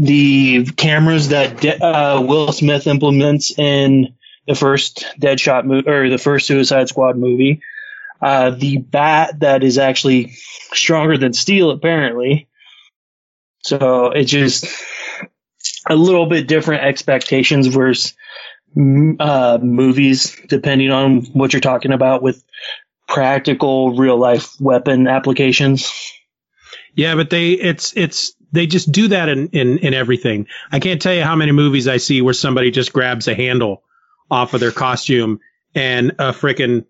the 0.00 0.64
cameras 0.64 1.28
that 1.28 1.60
De- 1.60 1.78
uh, 1.78 2.22
Will 2.22 2.52
Smith 2.52 2.86
implements 2.86 3.56
in 3.56 4.14
the 4.48 4.54
first 4.54 5.04
Deadshot 5.20 5.66
movie 5.66 5.88
or 5.88 6.08
the 6.08 6.16
first 6.16 6.46
Suicide 6.46 6.88
Squad 6.88 7.18
movie, 7.18 7.60
uh, 8.22 8.50
the 8.50 8.78
bat 8.78 9.40
that 9.40 9.62
is 9.62 9.76
actually 9.76 10.32
stronger 10.72 11.18
than 11.18 11.34
steel 11.34 11.70
apparently. 11.70 12.48
So 13.62 14.06
it's 14.06 14.30
just 14.30 14.66
a 15.86 15.94
little 15.94 16.24
bit 16.24 16.48
different 16.48 16.82
expectations 16.82 17.66
versus 17.66 18.14
uh, 18.74 19.58
movies, 19.60 20.34
depending 20.48 20.90
on 20.90 21.26
what 21.34 21.52
you're 21.52 21.60
talking 21.60 21.92
about 21.92 22.22
with 22.22 22.42
practical 23.06 23.96
real 23.98 24.16
life 24.16 24.58
weapon 24.60 25.06
applications. 25.08 25.92
Yeah, 26.94 27.16
but 27.16 27.28
they 27.28 27.50
it's 27.50 27.92
it's 27.96 28.32
they 28.52 28.66
just 28.66 28.90
do 28.90 29.08
that 29.08 29.28
in, 29.28 29.48
in 29.48 29.78
in 29.78 29.94
everything. 29.94 30.46
I 30.70 30.80
can't 30.80 31.00
tell 31.00 31.14
you 31.14 31.22
how 31.22 31.36
many 31.36 31.52
movies 31.52 31.88
I 31.88 31.98
see 31.98 32.22
where 32.22 32.34
somebody 32.34 32.70
just 32.70 32.92
grabs 32.92 33.28
a 33.28 33.34
handle 33.34 33.82
off 34.30 34.54
of 34.54 34.60
their 34.60 34.72
costume 34.72 35.40
and 35.74 36.10
a 36.12 36.32
freaking 36.32 36.84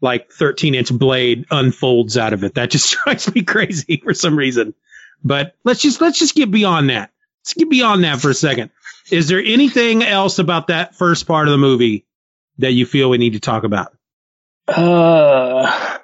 like 0.00 0.30
13 0.30 0.74
inch 0.74 0.92
blade 0.92 1.46
unfolds 1.50 2.16
out 2.16 2.32
of 2.32 2.44
it. 2.44 2.54
That 2.54 2.70
just 2.70 2.96
drives 3.04 3.34
me 3.34 3.42
crazy 3.42 4.00
for 4.02 4.14
some 4.14 4.36
reason. 4.36 4.74
But 5.24 5.54
let's 5.64 5.80
just 5.80 6.00
let's 6.00 6.18
just 6.18 6.34
get 6.34 6.50
beyond 6.50 6.90
that. 6.90 7.10
Let's 7.42 7.54
get 7.54 7.70
beyond 7.70 8.04
that 8.04 8.20
for 8.20 8.30
a 8.30 8.34
second. 8.34 8.70
Is 9.10 9.28
there 9.28 9.40
anything 9.40 10.02
else 10.02 10.38
about 10.38 10.66
that 10.66 10.96
first 10.96 11.26
part 11.26 11.46
of 11.46 11.52
the 11.52 11.58
movie 11.58 12.04
that 12.58 12.72
you 12.72 12.86
feel 12.86 13.08
we 13.08 13.18
need 13.18 13.34
to 13.34 13.40
talk 13.40 13.64
about? 13.64 13.96
Uh, 14.66 15.98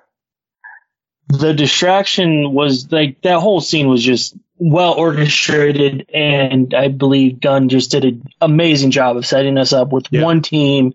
the 1.29 1.53
distraction 1.53 2.53
was 2.53 2.93
like 2.93 3.21
that 3.23 3.41
whole 3.41 3.61
scene 3.61 3.89
was 3.89 4.03
just 4.03 4.37
well 4.65 4.95
orchestrated, 4.95 6.09
and 6.15 6.73
I 6.75 6.89
believe 6.89 7.41
Gunn 7.41 7.69
just 7.69 7.91
did 7.91 8.05
an 8.05 8.25
amazing 8.41 8.93
job 8.93 9.17
of 9.17 9.27
setting 9.27 9.59
us 9.59 9.73
up 9.73 9.91
with 9.93 10.07
Yeah. 10.11 10.23
one 10.23 10.41
team, 10.43 10.95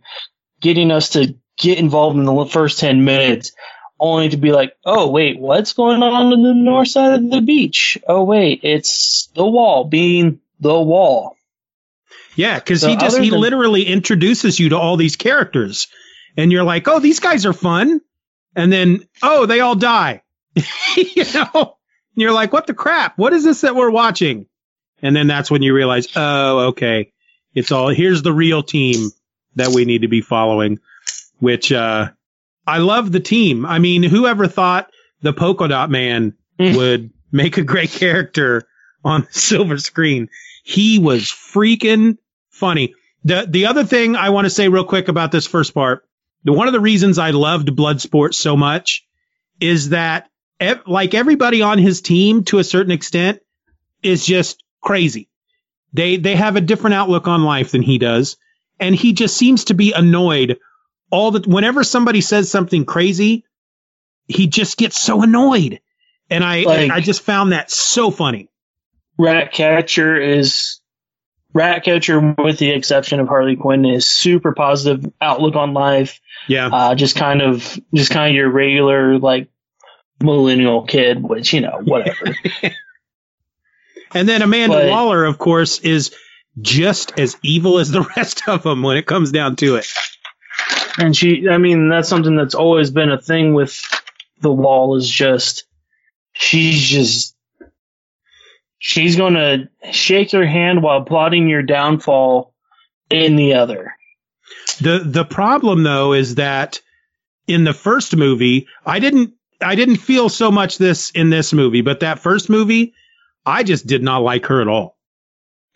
getting 0.61 0.89
us 0.91 1.09
to 1.09 1.35
get 1.57 1.77
involved 1.77 2.17
in 2.17 2.23
the 2.25 2.45
first 2.45 2.79
ten 2.79 3.03
minutes, 3.03 3.51
only 3.99 4.29
to 4.29 4.37
be 4.37 4.51
like, 4.51 4.73
oh 4.85 5.09
wait, 5.09 5.37
what's 5.39 5.73
going 5.73 6.01
on 6.01 6.31
on 6.33 6.43
the 6.43 6.53
north 6.53 6.87
side 6.87 7.13
of 7.19 7.29
the 7.29 7.41
beach? 7.41 7.97
Oh 8.07 8.23
wait, 8.23 8.61
it's 8.63 9.27
the 9.35 9.45
wall 9.45 9.83
being 9.83 10.39
the 10.59 10.79
wall. 10.79 11.35
Yeah, 12.35 12.59
because 12.59 12.81
So 12.81 12.89
he 12.89 12.95
just 12.95 13.17
he 13.19 13.31
than- 13.31 13.39
literally 13.41 13.83
introduces 13.83 14.59
you 14.59 14.69
to 14.69 14.77
all 14.77 14.95
these 14.95 15.15
characters, 15.17 15.87
and 16.37 16.51
you're 16.51 16.63
like, 16.63 16.87
oh, 16.87 16.99
these 16.99 17.19
guys 17.19 17.45
are 17.45 17.53
fun, 17.53 17.99
and 18.55 18.71
then 18.71 19.07
oh, 19.21 19.45
they 19.45 19.59
all 19.59 19.75
die. 19.75 20.21
you 20.95 21.23
know, 21.33 21.76
and 22.17 22.23
you're 22.23 22.33
like, 22.33 22.51
what 22.51 22.65
the 22.65 22.73
crap? 22.73 23.15
What 23.15 23.31
is 23.31 23.43
this 23.43 23.61
that 23.61 23.75
we're 23.75 23.91
watching? 23.91 24.47
And 25.03 25.15
then 25.15 25.27
that's 25.27 25.51
when 25.51 25.61
you 25.61 25.75
realize, 25.75 26.07
oh, 26.15 26.59
okay, 26.69 27.13
it's 27.53 27.71
all 27.71 27.89
here's 27.89 28.23
the 28.23 28.33
real 28.33 28.63
team 28.63 29.11
that 29.55 29.67
we 29.69 29.85
need 29.85 30.01
to 30.01 30.07
be 30.07 30.21
following. 30.21 30.79
Which 31.37 31.71
uh, 31.71 32.09
I 32.65 32.79
love 32.79 33.11
the 33.11 33.19
team. 33.19 33.63
I 33.67 33.77
mean, 33.77 34.01
whoever 34.01 34.47
thought 34.47 34.89
the 35.21 35.31
polka 35.33 35.67
dot 35.67 35.89
man 35.91 36.33
Mm. 36.59 36.75
would 36.75 37.11
make 37.31 37.57
a 37.59 37.63
great 37.63 37.91
character 37.91 38.67
on 39.05 39.21
the 39.21 39.39
silver 39.39 39.77
screen? 39.77 40.29
He 40.63 40.97
was 40.97 41.25
freaking 41.25 42.17
funny. 42.49 42.95
The 43.23 43.45
the 43.47 43.67
other 43.67 43.83
thing 43.83 44.15
I 44.15 44.31
want 44.31 44.45
to 44.45 44.49
say 44.49 44.67
real 44.67 44.83
quick 44.83 45.07
about 45.07 45.31
this 45.31 45.45
first 45.45 45.75
part, 45.75 46.03
the 46.45 46.53
one 46.53 46.65
of 46.65 46.73
the 46.73 46.79
reasons 46.79 47.19
I 47.19 47.29
loved 47.29 47.67
Bloodsport 47.67 48.33
so 48.33 48.57
much 48.57 49.05
is 49.59 49.89
that 49.89 50.29
ev- 50.59 50.83
like 50.87 51.13
everybody 51.13 51.61
on 51.61 51.77
his 51.77 52.01
team 52.01 52.43
to 52.45 52.59
a 52.59 52.63
certain 52.63 52.91
extent 52.91 53.39
is 54.03 54.25
just 54.25 54.63
crazy. 54.81 55.29
They 55.93 56.17
they 56.17 56.35
have 56.35 56.55
a 56.55 56.61
different 56.61 56.95
outlook 56.95 57.27
on 57.27 57.43
life 57.43 57.71
than 57.71 57.81
he 57.81 57.97
does, 57.97 58.37
and 58.79 58.93
he 58.95 59.13
just 59.13 59.35
seems 59.37 59.65
to 59.65 59.73
be 59.73 59.93
annoyed 59.93 60.59
all 61.09 61.31
the 61.31 61.49
whenever 61.49 61.83
somebody 61.83 62.21
says 62.21 62.51
something 62.51 62.85
crazy, 62.85 63.45
he 64.27 64.47
just 64.47 64.77
gets 64.77 64.99
so 64.99 65.23
annoyed. 65.23 65.79
And 66.29 66.43
I 66.43 66.63
Like- 66.63 66.91
I 66.91 66.99
just 66.99 67.21
found 67.21 67.53
that 67.53 67.71
so 67.71 68.11
funny. 68.11 68.49
Ratcatcher 69.17 70.19
is 70.21 70.81
Ratcatcher, 71.53 72.35
with 72.37 72.59
the 72.59 72.69
exception 72.69 73.19
of 73.19 73.27
Harley 73.27 73.55
Quinn, 73.55 73.85
is 73.85 74.05
super 74.07 74.51
positive 74.51 75.11
outlook 75.21 75.55
on 75.55 75.73
life. 75.73 76.19
Yeah. 76.47 76.67
Uh, 76.67 76.93
just 76.95 77.15
kind 77.15 77.41
of, 77.41 77.79
just 77.95 78.11
kind 78.11 78.29
of 78.29 78.35
your 78.35 78.49
regular 78.49 79.17
like 79.17 79.47
millennial 80.21 80.83
kid, 80.85 81.21
which 81.23 81.53
you 81.53 81.61
know, 81.61 81.79
whatever. 81.83 82.35
And 84.13 84.27
then 84.27 84.41
Amanda 84.41 84.77
But- 84.77 84.89
Waller, 84.89 85.25
of 85.25 85.37
course, 85.37 85.79
is 85.79 86.15
just 86.59 87.19
as 87.19 87.37
evil 87.43 87.77
as 87.79 87.91
the 87.91 88.01
rest 88.17 88.47
of 88.47 88.63
them 88.63 88.81
when 88.81 88.97
it 88.97 89.05
comes 89.05 89.31
down 89.31 89.55
to 89.57 89.75
it. 89.75 89.87
and 90.97 91.15
she, 91.15 91.47
I 91.49 91.57
mean, 91.57 91.89
that's 91.89 92.09
something 92.09 92.35
that's 92.35 92.55
always 92.55 92.89
been 92.89 93.11
a 93.11 93.21
thing 93.21 93.53
with 93.53 93.79
the 94.41 94.51
wall 94.51 94.95
is 94.95 95.09
just 95.09 95.65
she's 96.33 96.79
just 96.81 97.35
she's 98.79 99.15
gonna 99.15 99.69
shake 99.91 100.31
her 100.31 100.45
hand 100.45 100.81
while 100.83 101.03
plotting 101.03 101.47
your 101.47 101.63
downfall 101.63 102.53
in 103.09 103.35
the 103.35 103.55
other. 103.55 103.93
The 104.79 104.99
the 105.03 105.25
problem 105.25 105.83
though 105.83 106.13
is 106.13 106.35
that 106.35 106.81
in 107.47 107.63
the 107.63 107.73
first 107.73 108.15
movie, 108.15 108.67
I 108.85 108.99
didn't 108.99 109.33
I 109.61 109.75
didn't 109.75 109.97
feel 109.97 110.29
so 110.29 110.51
much 110.51 110.77
this 110.77 111.09
in 111.11 111.29
this 111.29 111.53
movie, 111.53 111.81
but 111.81 112.01
that 112.01 112.19
first 112.19 112.49
movie, 112.49 112.93
I 113.45 113.63
just 113.63 113.87
did 113.87 114.03
not 114.03 114.19
like 114.19 114.45
her 114.47 114.61
at 114.61 114.67
all. 114.67 114.97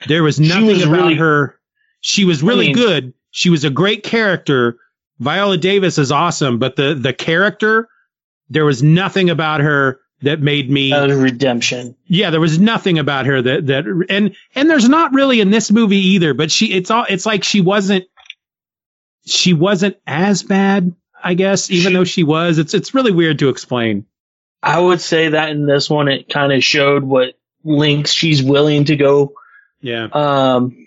There 0.08 0.24
was 0.24 0.40
nothing 0.40 0.66
was 0.68 0.84
about 0.84 0.98
really- 0.98 1.16
her. 1.16 1.56
She 2.02 2.26
was 2.26 2.42
really 2.44 2.68
mean- 2.68 2.76
good. 2.76 3.14
She 3.32 3.50
was 3.50 3.64
a 3.64 3.70
great 3.70 4.04
character. 4.04 4.78
Viola 5.20 5.58
Davis 5.58 5.98
is 5.98 6.12
awesome, 6.12 6.58
but 6.60 6.76
the 6.76 6.96
the 6.96 7.14
character, 7.14 7.88
there 8.50 8.66
was 8.66 8.82
nothing 8.84 9.30
about 9.30 9.62
her 9.62 10.00
that 10.24 10.42
made 10.42 10.70
me 10.70 10.94
redemption. 10.94 11.96
yeah, 12.08 12.30
there 12.32 12.42
was 12.42 12.60
nothing 12.60 13.00
about 13.00 13.26
her 13.28 13.42
that 13.42 13.68
that 13.68 13.86
and 14.10 14.36
and 14.56 14.70
there's 14.70 14.90
not 14.90 15.14
really 15.14 15.40
in 15.42 15.50
this 15.52 15.72
movie 15.72 16.10
either, 16.16 16.34
but 16.34 16.52
she 16.52 16.74
it's 16.74 16.92
all 16.92 17.06
it's 17.08 17.26
like 17.26 17.44
she 17.44 17.62
wasn't 17.62 18.06
she 19.26 19.54
wasn't 19.54 19.96
as 20.08 20.44
bad, 20.44 20.96
I 21.24 21.34
guess, 21.34 21.70
even 21.72 21.94
though 21.94 22.04
she 22.04 22.24
was. 22.24 22.58
It's 22.58 22.74
it's 22.74 22.94
really 22.94 23.12
weird 23.12 23.40
to 23.40 23.50
explain. 23.50 24.06
I 24.64 24.80
would 24.80 25.02
say 25.02 25.30
that 25.30 25.50
in 25.50 25.66
this 25.66 25.90
one, 25.90 26.08
it 26.08 26.30
kind 26.30 26.52
of 26.54 26.64
showed 26.64 27.04
what 27.04 27.36
links 27.64 28.12
she's 28.12 28.44
willing 28.44 28.86
to 28.86 28.96
go 28.96 29.34
Yeah. 29.82 30.08
um, 30.14 30.78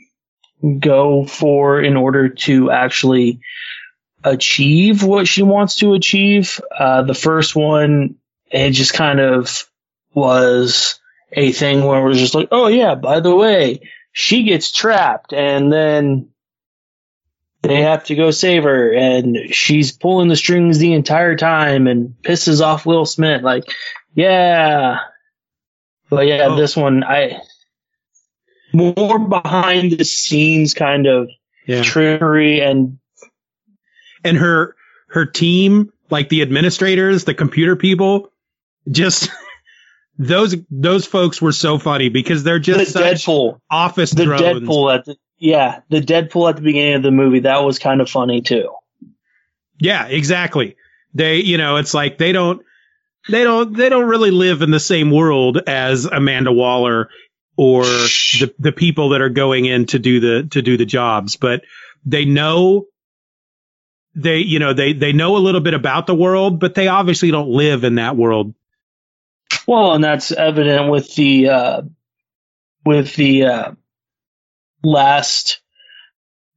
go 0.81 1.25
for 1.25 1.83
in 1.83 1.97
order 1.97 2.29
to 2.31 2.71
actually 2.71 3.41
achieve 4.23 5.03
what 5.03 5.29
she 5.29 5.43
wants 5.43 5.77
to 5.77 5.95
achieve. 5.95 6.61
Uh, 6.77 7.03
the 7.03 7.15
first 7.15 7.55
one, 7.55 8.17
it 8.51 8.71
just 8.71 8.95
kind 8.95 9.21
of 9.21 9.69
was 10.15 10.99
a 11.33 11.53
thing 11.53 11.85
where 11.85 12.01
it 12.05 12.09
was 12.09 12.19
just 12.19 12.35
like, 12.35 12.49
oh 12.53 12.69
yeah, 12.69 12.95
by 12.95 13.21
the 13.21 13.35
way, 13.35 13.91
she 14.13 14.45
gets 14.45 14.71
trapped 14.73 15.33
and 15.33 15.73
then 15.73 16.29
they 17.69 17.83
have 17.83 18.05
to 18.05 18.15
go 18.15 18.31
save 18.31 18.63
her 18.65 18.93
and 18.93 19.37
she's 19.55 19.93
pulling 19.93 20.29
the 20.29 20.37
strings 20.37 20.79
the 20.79 20.93
entire 20.95 21.37
time 21.37 21.87
and 21.87 22.15
pisses 22.23 22.61
off 22.61 22.87
Will 22.87 23.05
Smith. 23.07 23.43
Like, 23.43 23.65
yeah. 24.15 24.99
But 26.11 26.27
yeah, 26.27 26.49
Oh. 26.51 26.57
this 26.57 26.77
one, 26.77 27.03
I, 27.03 27.41
more 28.73 29.19
behind 29.19 29.93
the 29.93 30.05
scenes 30.05 30.75
kind 30.75 31.07
of 31.07 31.29
Yeah. 31.67 31.83
trickery 31.83 32.61
and 32.61 32.99
And 34.25 34.37
her 34.37 34.77
her 35.09 35.27
team, 35.27 35.93
like 36.11 36.29
the 36.29 36.43
administrators, 36.43 37.25
the 37.25 37.35
computer 37.35 37.77
people, 37.77 38.31
just 38.91 39.31
those 40.19 40.57
those 40.71 41.07
folks 41.07 41.41
were 41.43 41.53
so 41.53 41.79
funny 41.79 42.09
because 42.09 42.43
they're 42.45 42.59
the 42.59 42.65
just 42.65 42.93
such 42.93 43.25
Deadpool, 43.25 43.61
office 43.71 44.11
the 44.11 44.25
drones. 44.25 44.43
Deadpool 44.43 44.95
at 44.95 45.05
the 45.05 45.17
yeah, 45.39 45.81
the 45.89 46.01
Deadpool 46.01 46.49
at 46.49 46.57
the 46.57 46.63
beginning 46.63 46.95
of 46.95 47.03
the 47.03 47.11
movie 47.11 47.41
that 47.41 47.65
was 47.65 47.79
kind 47.79 48.01
of 48.01 48.09
funny 48.09 48.41
too. 48.41 48.71
Yeah, 49.79 50.07
exactly. 50.07 50.77
They, 51.13 51.39
you 51.41 51.59
know, 51.59 51.77
it's 51.77 51.95
like 51.95 52.19
they 52.19 52.33
don't, 52.33 52.63
they 53.29 53.45
don't, 53.45 53.77
they 53.77 53.89
don't 53.89 54.09
really 54.09 54.31
live 54.31 54.63
in 54.63 54.71
the 54.71 54.81
same 54.81 55.11
world 55.11 55.59
as 55.67 56.05
Amanda 56.07 56.53
Waller 56.53 57.09
or 57.57 57.85
the 57.85 58.53
the 58.59 58.73
people 58.73 59.11
that 59.11 59.21
are 59.21 59.29
going 59.29 59.65
in 59.65 59.87
to 59.87 59.99
do 59.99 60.21
the 60.21 60.49
to 60.51 60.63
do 60.63 60.77
the 60.77 60.85
jobs, 60.85 61.37
but 61.37 61.63
they 62.05 62.25
know 62.25 62.87
they, 64.15 64.39
you 64.39 64.59
know, 64.59 64.73
they 64.73 64.93
they 64.93 65.13
know 65.13 65.37
a 65.37 65.39
little 65.39 65.61
bit 65.61 65.75
about 65.75 66.07
the 66.07 66.15
world, 66.15 66.61
but 66.61 66.75
they 66.75 66.89
obviously 66.89 67.31
don't 67.31 67.51
live 67.51 67.85
in 67.85 67.97
that 67.97 68.17
world. 68.17 68.55
Well, 69.67 69.95
and 69.95 70.05
that's 70.05 70.33
evident 70.33 70.91
with 70.91 71.15
the 71.15 71.49
uh, 71.49 71.83
with 72.85 73.15
the 73.15 73.45
uh, 73.45 73.73
last 74.85 75.61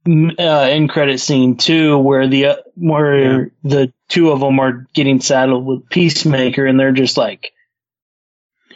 mm, 0.06 0.38
uh, 0.38 0.42
end 0.42 0.90
credit 0.90 1.20
scene 1.20 1.56
too, 1.56 1.98
where 1.98 2.28
the 2.28 2.46
uh, 2.46 2.56
where 2.76 3.50
the 3.64 3.92
two 4.08 4.30
of 4.30 4.40
them 4.40 4.60
are 4.60 4.86
getting 4.94 5.20
saddled 5.20 5.66
with 5.66 5.88
Peacemaker, 5.88 6.66
and 6.66 6.78
they're 6.78 6.92
just 6.92 7.16
like, 7.16 7.52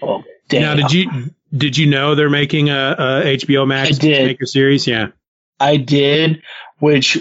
"Oh, 0.00 0.24
damn!" 0.48 0.62
Now, 0.62 0.88
did 0.88 0.92
you 0.92 1.30
Did 1.54 1.76
you 1.76 1.86
know 1.86 2.14
they're 2.14 2.30
making 2.30 2.70
a, 2.70 2.96
a 2.98 3.36
HBO 3.36 3.66
Max 3.66 3.90
I 3.90 3.92
did. 3.92 4.00
Peacemaker 4.00 4.46
series? 4.46 4.86
Yeah. 4.86 5.08
I 5.60 5.76
did, 5.76 6.42
which 6.78 7.18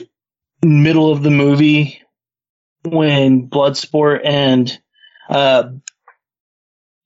middle 0.63 1.12
of 1.12 1.22
the 1.22 1.30
movie 1.30 2.02
when 2.84 3.50
Bloodsport 3.50 4.22
and 4.24 4.80
uh, 5.30 5.72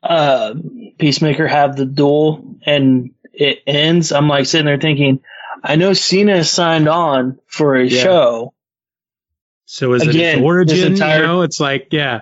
uh, 0.04 0.54
Peacemaker 1.00 1.48
have 1.48 1.76
the 1.76 1.86
duel 1.86 2.58
and 2.66 3.15
it 3.38 3.64
ends, 3.68 4.12
I'm 4.12 4.28
like 4.28 4.46
sitting 4.46 4.66
there 4.66 4.80
thinking, 4.80 5.22
I 5.64 5.76
know 5.76 5.94
Cena 5.94 6.44
signed 6.44 6.88
on 6.88 7.40
for 7.48 7.76
a 7.76 7.86
Yeah. 7.86 8.04
show. 8.04 8.54
So 9.66 9.94
is 9.94 10.04
it 10.04 10.10
Again, 10.10 10.38
its 10.40 10.46
origin? 10.46 10.76
this 10.78 10.86
entire- 10.86 11.22
you 11.22 11.24
know, 11.28 11.42
it's 11.42 11.60
like 11.60 11.88
yeah. 11.92 12.22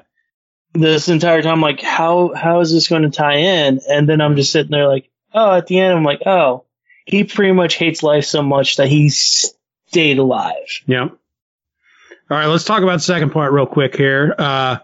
This 0.75 1.07
entire 1.07 1.41
time, 1.43 1.61
like, 1.61 1.81
how 1.81 2.33
how 2.33 2.61
is 2.61 2.71
this 2.73 2.87
going 2.87 3.03
to 3.03 3.11
tie 3.11 3.35
in? 3.37 3.79
And 3.87 4.09
then 4.09 4.21
I'm 4.21 4.35
just 4.35 4.51
sitting 4.51 4.71
there 4.71 4.87
like, 4.87 5.09
oh, 5.33 5.53
at 5.53 5.67
the 5.67 5.79
end, 5.79 5.95
I'm 5.95 6.03
like, 6.03 6.21
oh, 6.25 6.63
he 7.05 7.25
pretty 7.25 7.51
much 7.51 7.75
hates 7.75 8.01
life 8.01 8.25
so 8.25 8.41
much 8.41 8.77
that 8.77 8.87
he 8.87 9.09
stayed 9.09 10.17
alive. 10.17 10.55
Yeah. 10.87 11.09
All 11.09 12.37
right, 12.39 12.47
let's 12.47 12.63
talk 12.63 12.81
about 12.81 12.93
the 12.93 12.99
second 13.01 13.31
part 13.31 13.51
real 13.51 13.67
quick 13.67 13.95
here. 13.95 14.33
Uh, 14.35 14.77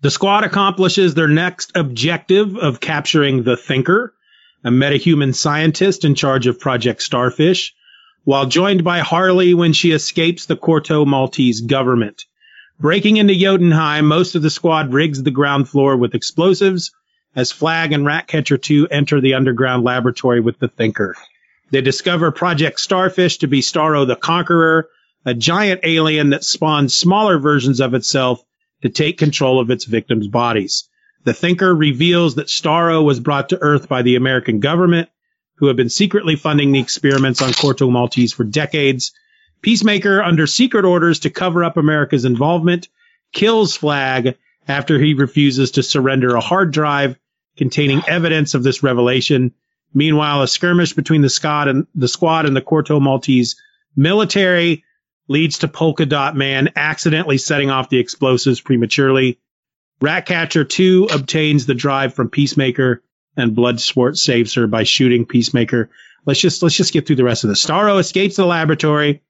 the 0.00 0.10
squad 0.10 0.42
accomplishes 0.42 1.14
their 1.14 1.28
next 1.28 1.72
objective 1.76 2.56
of 2.56 2.80
capturing 2.80 3.44
the 3.44 3.56
Thinker, 3.56 4.14
a 4.64 4.70
metahuman 4.70 5.34
scientist 5.34 6.04
in 6.04 6.14
charge 6.14 6.46
of 6.46 6.60
Project 6.60 7.02
Starfish, 7.02 7.74
while 8.24 8.46
joined 8.46 8.84
by 8.84 9.00
Harley 9.00 9.54
when 9.54 9.72
she 9.72 9.90
escapes 9.90 10.46
the 10.46 10.56
Corto 10.56 11.06
Maltese 11.06 11.60
government. 11.60 12.24
Breaking 12.78 13.16
into 13.16 13.34
Jotunheim, 13.34 14.06
most 14.06 14.34
of 14.34 14.42
the 14.42 14.50
squad 14.50 14.92
rigs 14.92 15.22
the 15.22 15.30
ground 15.30 15.68
floor 15.68 15.96
with 15.96 16.14
explosives 16.14 16.92
as 17.34 17.50
Flag 17.50 17.92
and 17.92 18.04
Ratcatcher 18.04 18.58
2 18.58 18.88
enter 18.90 19.20
the 19.20 19.34
underground 19.34 19.84
laboratory 19.84 20.40
with 20.40 20.58
the 20.58 20.68
Thinker. 20.68 21.16
They 21.70 21.80
discover 21.80 22.30
Project 22.30 22.80
Starfish 22.80 23.38
to 23.38 23.46
be 23.46 23.60
Starro 23.62 24.06
the 24.06 24.16
Conqueror, 24.16 24.88
a 25.24 25.34
giant 25.34 25.80
alien 25.84 26.30
that 26.30 26.44
spawns 26.44 26.94
smaller 26.94 27.38
versions 27.38 27.80
of 27.80 27.94
itself 27.94 28.44
to 28.82 28.90
take 28.90 29.16
control 29.16 29.60
of 29.60 29.70
its 29.70 29.84
victims' 29.84 30.28
bodies. 30.28 30.88
The 31.24 31.34
Thinker 31.34 31.74
reveals 31.74 32.34
that 32.34 32.48
Starro 32.48 33.04
was 33.04 33.20
brought 33.20 33.50
to 33.50 33.62
Earth 33.62 33.88
by 33.88 34.02
the 34.02 34.16
American 34.16 34.60
government, 34.60 35.08
who 35.56 35.68
have 35.68 35.76
been 35.76 35.88
secretly 35.88 36.34
funding 36.34 36.72
the 36.72 36.80
experiments 36.80 37.40
on 37.40 37.50
Corto 37.50 37.90
Maltese 37.90 38.32
for 38.32 38.44
decades. 38.44 39.12
Peacemaker, 39.60 40.20
under 40.20 40.48
secret 40.48 40.84
orders 40.84 41.20
to 41.20 41.30
cover 41.30 41.62
up 41.62 41.76
America's 41.76 42.24
involvement, 42.24 42.88
kills 43.32 43.76
Flag 43.76 44.36
after 44.66 44.98
he 44.98 45.14
refuses 45.14 45.72
to 45.72 45.82
surrender 45.82 46.34
a 46.34 46.40
hard 46.40 46.72
drive 46.72 47.16
containing 47.56 48.02
evidence 48.08 48.54
of 48.54 48.64
this 48.64 48.82
revelation. 48.82 49.54
Meanwhile, 49.94 50.42
a 50.42 50.48
skirmish 50.48 50.94
between 50.94 51.22
the 51.22 51.30
squad 51.30 51.68
and 51.68 51.86
the 51.94 52.08
squad 52.08 52.46
and 52.46 52.56
the 52.56 52.62
Corto 52.62 53.00
Maltese 53.00 53.56
military 53.94 54.84
leads 55.28 55.58
to 55.58 55.68
Polka 55.68 56.06
Dot 56.06 56.34
Man 56.34 56.70
accidentally 56.74 57.38
setting 57.38 57.70
off 57.70 57.90
the 57.90 57.98
explosives 57.98 58.60
prematurely. 58.60 59.38
Ratcatcher 60.02 60.64
2 60.64 61.10
obtains 61.12 61.64
the 61.64 61.74
drive 61.74 62.12
from 62.12 62.28
Peacemaker 62.28 63.04
and 63.36 63.56
Bloodsport 63.56 64.18
saves 64.18 64.54
her 64.54 64.66
by 64.66 64.82
shooting 64.82 65.24
Peacemaker. 65.24 65.90
Let's 66.26 66.40
just 66.40 66.60
let's 66.60 66.76
just 66.76 66.92
get 66.92 67.06
through 67.06 67.16
the 67.16 67.24
rest 67.24 67.44
of 67.44 67.50
this. 67.50 67.64
Starro 67.64 68.00
escapes 68.00 68.34
the 68.34 68.44
laboratory, 68.44 69.22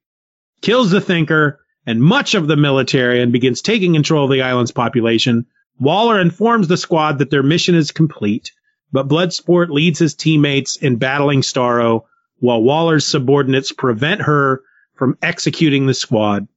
kills 0.61 0.89
the 0.89 0.99
Thinker 0.99 1.59
and 1.85 2.01
much 2.01 2.33
of 2.33 2.47
the 2.47 2.55
military 2.55 3.21
and 3.21 3.31
begins 3.31 3.61
taking 3.61 3.93
control 3.93 4.25
of 4.25 4.31
the 4.31 4.41
island's 4.41 4.71
population. 4.71 5.45
Waller 5.79 6.19
informs 6.19 6.67
the 6.67 6.77
squad 6.77 7.19
that 7.19 7.29
their 7.29 7.43
mission 7.43 7.75
is 7.75 7.91
complete, 7.91 8.51
but 8.91 9.07
Bloodsport 9.07 9.69
leads 9.69 9.99
his 9.99 10.15
teammates 10.15 10.77
in 10.77 10.95
battling 10.95 11.41
Starro 11.41 12.05
while 12.39 12.63
Waller's 12.63 13.05
subordinates 13.05 13.71
prevent 13.71 14.21
her 14.21 14.63
from 14.95 15.19
executing 15.21 15.85
the 15.85 15.93
squad. 15.93 16.47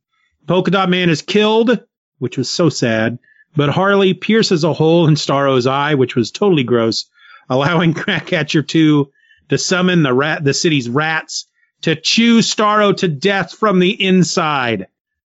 Polka 0.47 0.71
Dot 0.71 0.89
Man 0.89 1.11
is 1.11 1.21
killed, 1.21 1.85
which 2.19 2.39
was 2.39 2.51
so 2.51 2.71
sad, 2.71 3.19
but 3.57 3.71
Harley 3.71 4.15
pierces 4.15 4.65
a 4.65 4.73
hole 4.73 5.09
in 5.09 5.15
Starro's 5.15 5.67
eye, 5.67 5.95
which 5.95 6.15
was 6.15 6.31
totally 6.31 6.65
gross, 6.65 7.09
allowing 7.49 7.93
Ratcatcher 8.07 8.63
2 8.63 9.11
to 9.49 9.59
summon 9.59 10.03
the 10.03 10.13
rat, 10.13 10.45
the 10.45 10.55
city's 10.55 10.89
rats 10.89 11.47
to 11.83 11.97
chew 11.97 12.41
Starro 12.41 12.97
to 12.99 13.09
death 13.09 13.53
from 13.53 13.79
the 13.79 13.91
inside. 13.91 14.87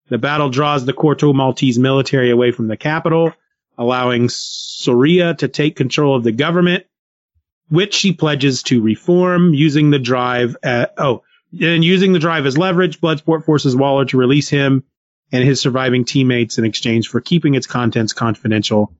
The 0.08 0.18
battle 0.18 0.50
draws 0.50 0.84
the 0.84 0.92
Corto 0.92 1.34
Maltese 1.34 1.78
military 1.78 2.30
away 2.30 2.52
from 2.52 2.68
the 2.68 2.76
capital, 2.76 3.32
allowing 3.76 4.28
Soria 4.28 5.34
to 5.34 5.48
take 5.48 5.76
control 5.76 6.16
of 6.16 6.24
the 6.24 6.32
government, 6.32 6.84
which 7.68 7.94
she 7.94 8.12
pledges 8.12 8.62
to 8.64 8.82
reform 8.82 9.54
using 9.54 9.90
the 9.90 9.98
drive. 9.98 10.56
At, 10.62 10.94
oh, 10.98 11.22
and 11.60 11.84
using 11.84 12.12
the 12.12 12.18
drive 12.18 12.46
as 12.46 12.58
leverage, 12.58 13.00
Bloodsport 13.00 13.44
forces 13.44 13.74
Waller 13.74 14.04
to 14.06 14.16
release 14.16 14.48
him 14.48 14.84
and 15.35 15.42
his 15.42 15.61
surviving 15.61 16.05
teammates 16.05 16.59
in 16.59 16.64
exchange 16.64 17.09
for 17.09 17.20
keeping 17.20 17.57
its 17.57 17.66
contents 17.66 18.12
confidential, 18.12 18.94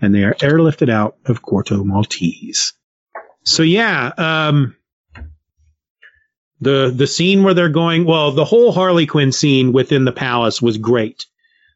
and 0.00 0.14
they 0.14 0.24
are 0.24 0.32
airlifted 0.32 0.88
out 0.88 1.18
of 1.26 1.42
Corto 1.42 1.84
Maltese. 1.84 2.72
So 3.44 3.62
yeah, 3.62 4.10
um, 4.16 4.74
the 6.62 6.90
the 6.96 7.06
scene 7.06 7.42
where 7.42 7.52
they're 7.52 7.68
going, 7.68 8.06
well, 8.06 8.32
the 8.32 8.46
whole 8.46 8.72
Harley 8.72 9.04
Quinn 9.04 9.32
scene 9.32 9.74
within 9.74 10.06
the 10.06 10.12
palace 10.12 10.62
was 10.62 10.78
great. 10.78 11.26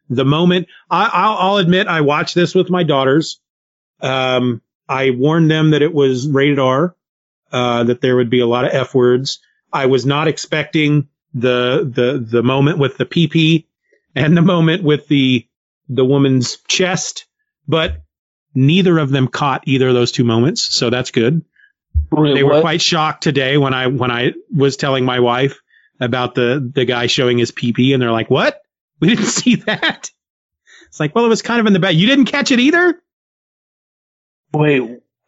The 0.09 0.25
moment 0.25 0.69
I, 0.89 1.11
I'll, 1.13 1.37
I'll 1.37 1.57
admit, 1.59 1.87
I 1.87 2.01
watched 2.01 2.35
this 2.35 2.55
with 2.55 2.71
my 2.71 2.85
daughters. 2.85 3.39
Um, 4.01 4.63
I 4.89 5.11
warned 5.11 5.51
them 5.51 5.73
that 5.73 5.83
it 5.83 5.93
was 5.93 6.27
rated 6.27 6.59
R, 6.59 6.97
uh, 7.53 7.85
that 7.85 8.01
there 8.01 8.17
would 8.17 8.31
be 8.31 8.41
a 8.41 8.47
lot 8.47 8.65
of 8.65 8.73
f 8.73 8.95
words. 8.95 9.41
I 9.71 9.87
was 9.87 10.07
not 10.07 10.27
expecting 10.27 11.09
the 11.35 11.87
the 11.95 12.19
the 12.19 12.43
moment 12.43 12.79
with 12.79 12.97
the 12.97 13.05
PP 13.05 13.67
and 14.15 14.37
the 14.37 14.43
moment 14.43 14.83
with 14.83 15.07
the 15.09 15.47
the 15.89 16.05
woman's 16.05 16.57
chest, 16.69 17.27
but 17.67 18.03
neither 18.55 18.99
of 18.99 19.11
them 19.11 19.29
caught 19.29 19.63
either 19.67 19.89
of 19.89 19.95
those 19.95 20.13
two 20.13 20.25
moments, 20.25 20.63
so 20.63 20.91
that's 20.91 21.11
good. 21.11 21.45
They 22.13 22.43
were 22.43 22.55
What? 22.55 22.61
quite 22.63 22.81
shocked 22.83 23.23
today 23.23 23.57
when 23.57 23.75
I 23.75 23.87
when 23.89 24.11
I 24.11 24.33
was 24.55 24.77
telling 24.77 25.05
my 25.05 25.21
wife 25.21 25.59
about 26.01 26.35
the 26.35 26.71
the 26.75 26.85
guy 26.85 27.07
showing 27.07 27.39
his 27.39 27.53
PP, 27.53 27.93
and 27.93 28.03
they're 28.03 28.13
like, 28.13 28.31
"What? 28.31 28.61
We 29.01 29.09
didn't 29.09 29.25
see 29.41 29.57
that." 29.57 30.11
It's 30.89 30.99
like, 30.99 31.15
well, 31.15 31.25
it 31.25 31.29
was 31.29 31.43
kind 31.43 31.61
of 31.61 31.67
in 31.67 31.73
the 31.73 31.79
back. 31.79 31.95
You 31.95 32.07
didn't 32.07 32.25
catch 32.27 32.51
it 32.51 32.59
either. 32.59 33.01
Wait. 34.53 34.83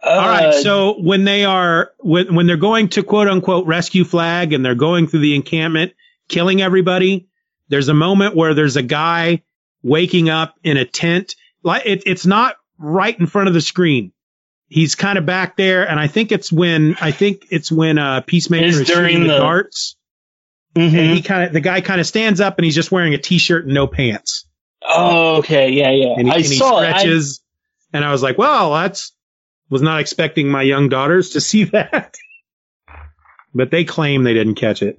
Uh, 0.04 0.08
All 0.08 0.28
right. 0.28 0.54
So 0.54 1.00
when 1.00 1.24
they 1.24 1.44
are 1.44 1.92
when 1.98 2.34
when 2.34 2.46
they're 2.46 2.56
going 2.56 2.88
to 2.90 3.02
quote 3.04 3.28
unquote 3.28 3.66
rescue 3.66 4.04
flag 4.04 4.52
and 4.52 4.64
they're 4.64 4.74
going 4.74 5.06
through 5.06 5.20
the 5.20 5.36
encampment, 5.36 5.92
killing 6.28 6.60
everybody, 6.60 7.28
there's 7.72 7.88
a 7.88 7.94
moment 7.94 8.36
where 8.36 8.52
there's 8.52 8.76
a 8.76 8.82
guy 8.82 9.42
waking 9.82 10.28
up 10.28 10.54
in 10.62 10.76
a 10.76 10.84
tent. 10.84 11.34
Like 11.62 11.86
it, 11.86 12.02
it's 12.06 12.26
not 12.26 12.56
right 12.78 13.18
in 13.18 13.26
front 13.26 13.48
of 13.48 13.54
the 13.54 13.60
screen. 13.62 14.12
He's 14.68 14.94
kind 14.94 15.16
of 15.18 15.24
back 15.26 15.56
there, 15.56 15.88
and 15.88 15.98
I 15.98 16.06
think 16.06 16.32
it's 16.32 16.52
when 16.52 16.96
I 17.00 17.10
think 17.12 17.46
it's 17.50 17.72
when 17.72 17.98
uh, 17.98 18.20
Peacemaker 18.26 18.66
It's 18.66 18.76
is 18.76 18.86
during 18.86 19.12
shooting 19.12 19.26
the 19.26 19.32
the- 19.34 19.38
darts, 19.38 19.96
mhm. 20.74 20.86
and 20.86 21.16
he 21.16 21.22
kind 21.22 21.44
of 21.44 21.52
the 21.52 21.60
guy 21.60 21.80
kind 21.80 22.00
of 22.00 22.06
stands 22.06 22.40
up 22.40 22.58
and 22.58 22.64
he's 22.66 22.74
just 22.74 22.92
wearing 22.92 23.14
a 23.14 23.18
t-shirt 23.18 23.64
and 23.64 23.74
no 23.74 23.86
pants, 23.86 24.46
oh, 24.86 25.36
okay. 25.38 25.70
Yeah, 25.70 25.90
yeah. 25.90 26.14
and 26.16 26.26
he, 26.26 26.32
I 26.32 26.36
and 26.36 26.44
he 26.44 26.56
it. 26.56 26.62
I- 26.62 26.90
stretches, 26.98 27.42
and 27.94 28.04
I 28.04 28.12
was 28.12 28.22
like, 28.22 28.36
well, 28.38 28.72
that's 28.74 29.12
was 29.70 29.80
not 29.82 30.00
expecting 30.00 30.48
my 30.50 30.62
young 30.62 30.88
daughters 30.90 31.30
to 31.30 31.40
see 31.40 31.64
that. 31.72 32.16
but 33.54 33.70
they 33.70 33.84
claim 33.84 34.24
they 34.24 34.34
didn't 34.34 34.56
catch 34.56 34.82
it. 34.82 34.98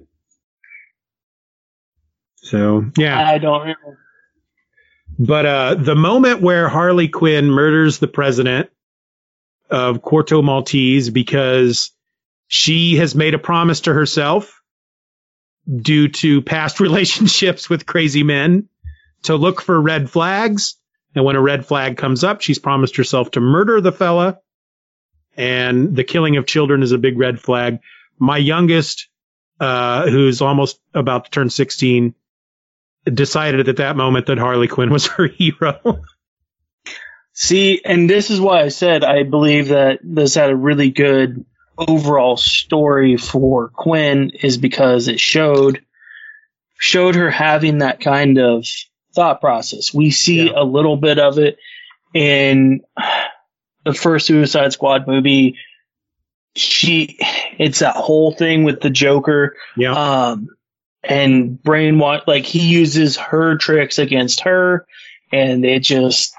So, 2.44 2.84
yeah. 2.98 3.26
I 3.26 3.38
don't 3.38 3.60
remember. 3.60 3.98
But 5.18 5.46
uh, 5.46 5.74
the 5.76 5.94
moment 5.94 6.42
where 6.42 6.68
Harley 6.68 7.08
Quinn 7.08 7.46
murders 7.46 7.98
the 7.98 8.08
president 8.08 8.70
of 9.70 10.02
Corto 10.02 10.44
Maltese 10.44 11.08
because 11.08 11.90
she 12.48 12.96
has 12.96 13.14
made 13.14 13.32
a 13.32 13.38
promise 13.38 13.82
to 13.82 13.94
herself 13.94 14.62
due 15.74 16.08
to 16.08 16.42
past 16.42 16.80
relationships 16.80 17.70
with 17.70 17.86
crazy 17.86 18.22
men 18.22 18.68
to 19.22 19.36
look 19.36 19.62
for 19.62 19.80
red 19.80 20.10
flags. 20.10 20.76
And 21.14 21.24
when 21.24 21.36
a 21.36 21.40
red 21.40 21.64
flag 21.64 21.96
comes 21.96 22.24
up, 22.24 22.42
she's 22.42 22.58
promised 22.58 22.96
herself 22.96 23.30
to 23.32 23.40
murder 23.40 23.80
the 23.80 23.92
fella. 23.92 24.38
And 25.36 25.96
the 25.96 26.04
killing 26.04 26.36
of 26.36 26.46
children 26.46 26.82
is 26.82 26.92
a 26.92 26.98
big 26.98 27.18
red 27.18 27.40
flag. 27.40 27.78
My 28.18 28.36
youngest, 28.36 29.08
uh, 29.60 30.10
who's 30.10 30.42
almost 30.42 30.78
about 30.92 31.24
to 31.24 31.30
turn 31.30 31.48
16, 31.50 32.14
decided 33.12 33.68
at 33.68 33.76
that 33.76 33.96
moment 33.96 34.26
that 34.26 34.38
Harley 34.38 34.68
Quinn 34.68 34.90
was 34.90 35.06
her 35.06 35.26
hero. 35.38 36.02
See, 37.32 37.80
and 37.84 38.08
this 38.08 38.30
is 38.30 38.40
why 38.40 38.62
I 38.62 38.68
said 38.68 39.02
I 39.04 39.24
believe 39.24 39.68
that 39.68 39.98
this 40.02 40.34
had 40.36 40.50
a 40.50 40.56
really 40.56 40.90
good 40.90 41.44
overall 41.76 42.36
story 42.36 43.16
for 43.16 43.68
Quinn 43.70 44.30
is 44.30 44.56
because 44.56 45.08
it 45.08 45.18
showed 45.18 45.82
showed 46.78 47.16
her 47.16 47.30
having 47.30 47.78
that 47.78 48.00
kind 48.00 48.38
of 48.38 48.64
thought 49.14 49.40
process. 49.40 49.92
We 49.92 50.10
see 50.10 50.46
Yeah. 50.46 50.52
a 50.56 50.64
little 50.64 50.96
bit 50.96 51.18
of 51.18 51.38
it 51.38 51.58
in 52.14 52.82
the 53.84 53.94
first 53.94 54.26
Suicide 54.26 54.72
Squad 54.72 55.06
movie, 55.08 55.56
she 56.56 57.18
it's 57.58 57.80
that 57.80 57.96
whole 57.96 58.32
thing 58.32 58.62
with 58.62 58.80
the 58.80 58.90
Joker. 58.90 59.56
Yeah. 59.76 59.92
Um, 59.94 60.48
and 61.06 61.58
brainwash 61.62 62.26
like 62.26 62.44
he 62.44 62.60
uses 62.60 63.16
her 63.16 63.56
tricks 63.56 63.98
against 63.98 64.40
her, 64.40 64.86
and 65.32 65.64
it 65.64 65.82
just 65.82 66.34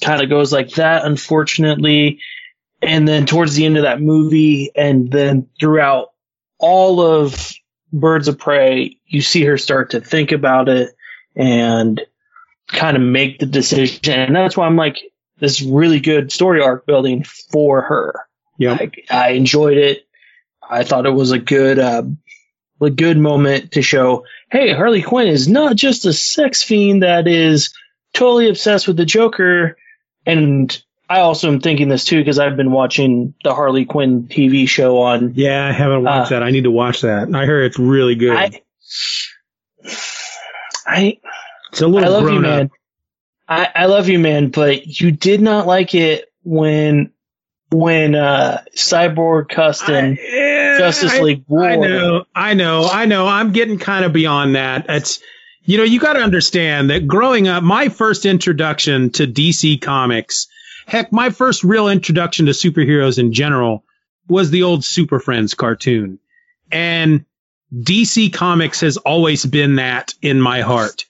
kind 0.00 0.22
of 0.22 0.28
goes 0.28 0.52
like 0.52 0.70
that. 0.72 1.04
Unfortunately, 1.04 2.20
and 2.82 3.06
then 3.06 3.26
towards 3.26 3.54
the 3.54 3.66
end 3.66 3.76
of 3.76 3.82
that 3.82 4.00
movie, 4.00 4.70
and 4.74 5.10
then 5.10 5.48
throughout 5.58 6.12
all 6.58 7.00
of 7.00 7.52
Birds 7.92 8.28
of 8.28 8.38
Prey, 8.38 8.98
you 9.06 9.22
see 9.22 9.44
her 9.44 9.58
start 9.58 9.90
to 9.90 10.00
think 10.00 10.32
about 10.32 10.68
it 10.68 10.90
and 11.36 12.00
kind 12.66 12.96
of 12.96 13.02
make 13.02 13.38
the 13.38 13.46
decision. 13.46 14.12
And 14.12 14.36
that's 14.36 14.56
why 14.56 14.66
I'm 14.66 14.76
like, 14.76 14.98
this 15.38 15.62
really 15.62 16.00
good 16.00 16.32
story 16.32 16.60
arc 16.60 16.84
building 16.84 17.24
for 17.24 17.80
her. 17.80 18.14
Yeah. 18.58 18.74
I, 18.74 18.90
I 19.10 19.28
enjoyed 19.30 19.78
it. 19.78 20.06
I 20.68 20.84
thought 20.84 21.06
it 21.06 21.10
was 21.10 21.30
a 21.30 21.38
good, 21.38 21.78
uh, 21.78 22.02
a 22.80 22.90
good 22.90 23.18
moment 23.18 23.72
to 23.72 23.82
show, 23.82 24.24
hey, 24.50 24.72
Harley 24.72 25.02
Quinn 25.02 25.28
is 25.28 25.48
not 25.48 25.76
just 25.76 26.06
a 26.06 26.12
sex 26.12 26.62
fiend 26.62 27.02
that 27.02 27.26
is 27.26 27.74
totally 28.14 28.48
obsessed 28.48 28.86
with 28.86 28.96
the 28.96 29.04
Joker. 29.04 29.76
And 30.26 30.80
I 31.08 31.20
also 31.20 31.48
am 31.48 31.60
thinking 31.60 31.88
this 31.88 32.04
too 32.04 32.18
because 32.18 32.38
I've 32.38 32.56
been 32.56 32.70
watching 32.70 33.34
the 33.42 33.54
Harley 33.54 33.84
Quinn 33.84 34.24
TV 34.28 34.68
show 34.68 35.02
on. 35.02 35.32
Yeah, 35.34 35.66
I 35.66 35.72
haven't 35.72 36.04
watched 36.04 36.32
Uh, 36.32 36.36
that. 36.36 36.42
I 36.42 36.50
need 36.50 36.64
to 36.64 36.70
watch 36.70 37.00
that. 37.02 37.34
I 37.34 37.46
heard 37.46 37.64
it's 37.66 37.78
really 37.78 38.14
good. 38.14 38.36
I, 38.36 38.62
I, 40.86 41.18
it's 41.70 41.80
a 41.80 41.86
little 41.86 42.08
I 42.08 42.12
love 42.12 42.22
you, 42.22 42.28
grown 42.28 42.42
man. 42.42 42.70
I, 43.48 43.68
I 43.74 43.86
love 43.86 44.08
you, 44.08 44.18
man, 44.18 44.50
but 44.50 44.86
you 45.00 45.10
did 45.10 45.40
not 45.40 45.66
like 45.66 45.94
it 45.94 46.30
when 46.42 47.12
when 47.70 48.14
uh 48.14 48.62
Cyborg 48.74 49.48
cussed 49.48 49.88
in 49.88 50.18
I- 50.18 50.76
Justice 50.78 51.12
I- 51.14 51.20
League 51.22 51.44
War. 51.48 51.64
I 51.64 51.76
know, 51.76 52.24
I 52.34 52.54
know, 52.54 52.88
I 52.90 53.06
know. 53.06 53.26
I'm 53.26 53.52
getting 53.52 53.78
kind 53.78 54.04
of 54.04 54.12
beyond 54.12 54.54
that. 54.54 54.86
It's, 54.88 55.20
you 55.64 55.76
know, 55.76 55.84
you 55.84 56.00
got 56.00 56.14
to 56.14 56.20
understand 56.20 56.90
that 56.90 57.06
growing 57.06 57.46
up, 57.48 57.62
my 57.62 57.88
first 57.90 58.24
introduction 58.24 59.10
to 59.10 59.26
DC 59.26 59.80
Comics, 59.82 60.46
heck, 60.86 61.12
my 61.12 61.30
first 61.30 61.62
real 61.64 61.88
introduction 61.88 62.46
to 62.46 62.52
superheroes 62.52 63.18
in 63.18 63.32
general 63.32 63.84
was 64.28 64.50
the 64.50 64.62
old 64.62 64.84
Super 64.84 65.20
Friends 65.20 65.54
cartoon. 65.54 66.18
And 66.72 67.24
DC 67.74 68.32
Comics 68.32 68.80
has 68.80 68.96
always 68.98 69.44
been 69.44 69.76
that 69.76 70.14
in 70.22 70.40
my 70.40 70.62
heart. 70.62 71.04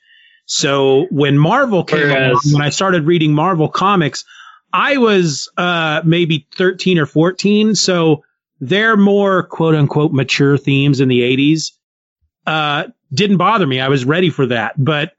So 0.47 1.07
when 1.11 1.39
Marvel 1.39 1.85
came 1.85 2.01
Whereas- 2.09 2.45
along, 2.45 2.55
when 2.55 2.63
I 2.63 2.71
started 2.71 3.05
reading 3.05 3.33
Marvel 3.35 3.69
comics, 3.69 4.25
I 4.73 4.99
was 4.99 5.49
uh, 5.57 6.03
maybe 6.05 6.47
13 6.57 6.99
or 6.99 7.07
14. 7.07 7.75
So 7.75 8.25
their 8.61 8.97
more 8.97 9.43
quote 9.45 9.75
unquote 9.75 10.13
mature 10.13 10.59
themes 10.59 11.01
in 11.01 11.09
the 11.09 11.21
80s 11.21 11.73
uh, 12.47 12.89
didn't 13.13 13.37
bother 13.39 13.67
me. 13.67 13.81
I 13.81 13.89
was 13.89 14.05
ready 14.05 14.31
for 14.31 14.47
that. 14.47 14.75
But 14.83 15.13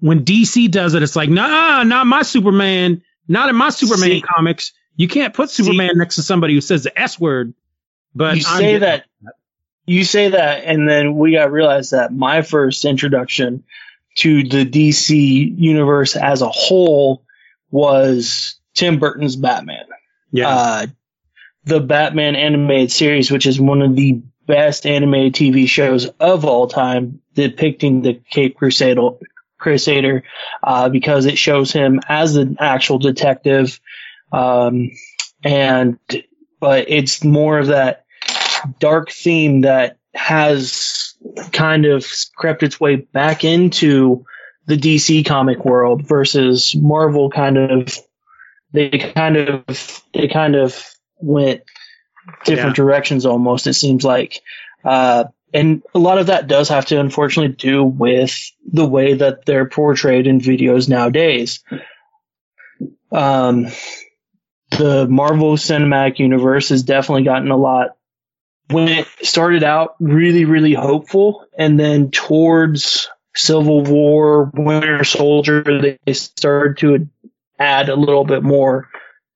when 0.00 0.24
DC 0.24 0.70
does 0.70 0.94
it, 0.94 1.02
it's 1.02 1.16
like, 1.16 1.28
nah, 1.30 1.82
not 1.82 2.06
my 2.06 2.22
Superman. 2.22 3.02
Not 3.26 3.48
in 3.48 3.56
my 3.56 3.70
Superman 3.70 4.10
See- 4.10 4.20
comics. 4.22 4.72
You 4.96 5.08
can't 5.08 5.34
put 5.34 5.50
See- 5.50 5.62
Superman 5.62 5.92
next 5.96 6.16
to 6.16 6.22
somebody 6.22 6.54
who 6.54 6.60
says 6.60 6.84
the 6.84 6.98
S 6.98 7.18
word. 7.18 7.54
But 8.14 8.36
you 8.36 8.42
say 8.42 8.60
getting- 8.60 8.80
that 8.80 9.04
you 9.86 10.04
say 10.04 10.28
that 10.28 10.64
and 10.64 10.88
then 10.88 11.16
we 11.16 11.32
got 11.32 11.44
to 11.44 11.50
realize 11.50 11.90
that 11.90 12.12
my 12.12 12.42
first 12.42 12.84
introduction 12.84 13.64
to 14.16 14.42
the 14.44 14.64
DC 14.64 15.58
universe 15.58 16.16
as 16.16 16.40
a 16.40 16.48
whole 16.48 17.23
was 17.74 18.54
Tim 18.72 19.00
Burton's 19.00 19.34
Batman. 19.34 19.86
yeah, 20.30 20.48
Uh, 20.48 20.86
the 21.64 21.80
Batman 21.80 22.36
animated 22.36 22.92
series, 22.92 23.32
which 23.32 23.46
is 23.46 23.60
one 23.60 23.82
of 23.82 23.96
the 23.96 24.22
best 24.46 24.86
animated 24.86 25.34
TV 25.34 25.68
shows 25.68 26.06
of 26.20 26.44
all 26.44 26.68
time, 26.68 27.20
depicting 27.34 28.02
the 28.02 28.20
Cape 28.30 28.56
Crusader, 28.56 29.18
Crusader, 29.58 30.22
uh, 30.62 30.88
because 30.88 31.26
it 31.26 31.36
shows 31.36 31.72
him 31.72 31.98
as 32.08 32.36
an 32.36 32.58
actual 32.60 32.98
detective. 32.98 33.80
Um, 34.30 34.92
and, 35.42 35.98
but 36.60 36.88
it's 36.88 37.24
more 37.24 37.58
of 37.58 37.66
that 37.68 38.04
dark 38.78 39.10
theme 39.10 39.62
that 39.62 39.98
has 40.14 41.14
kind 41.50 41.86
of 41.86 42.06
crept 42.36 42.62
its 42.62 42.78
way 42.78 42.94
back 42.96 43.42
into 43.42 44.26
the 44.66 44.76
DC 44.76 45.26
comic 45.26 45.64
world 45.64 46.06
versus 46.06 46.74
Marvel 46.74 47.30
kind 47.30 47.58
of 47.58 47.98
they 48.72 48.90
kind 48.90 49.36
of 49.36 50.02
they 50.12 50.28
kind 50.28 50.56
of 50.56 50.78
went 51.18 51.62
different 52.44 52.70
Yeah. 52.76 52.84
directions 52.84 53.26
almost 53.26 53.66
it 53.66 53.74
seems 53.74 54.04
like 54.04 54.42
uh, 54.84 55.24
and 55.52 55.82
a 55.94 55.98
lot 55.98 56.18
of 56.18 56.26
that 56.26 56.48
does 56.48 56.68
have 56.70 56.86
to 56.86 56.98
unfortunately 56.98 57.54
do 57.54 57.84
with 57.84 58.50
the 58.66 58.86
way 58.86 59.14
that 59.14 59.44
they're 59.46 59.68
portrayed 59.68 60.26
in 60.26 60.40
videos 60.40 60.88
nowadays 60.88 61.62
um, 63.12 63.66
the 64.70 65.06
Marvel 65.08 65.56
Cinematic 65.56 66.18
Universe 66.18 66.70
has 66.70 66.82
definitely 66.82 67.24
gotten 67.24 67.50
a 67.50 67.56
lot 67.56 67.96
when 68.70 68.88
it 68.88 69.06
started 69.22 69.62
out 69.62 69.94
really 70.00 70.46
really 70.46 70.74
hopeful 70.74 71.44
and 71.56 71.78
then 71.78 72.10
towards 72.10 73.08
Civil 73.34 73.82
War 73.82 74.50
Winter 74.54 75.04
Soldier 75.04 75.62
they 76.04 76.12
started 76.12 76.78
to 76.78 77.08
add 77.58 77.88
a 77.88 77.96
little 77.96 78.24
bit 78.24 78.42
more 78.42 78.88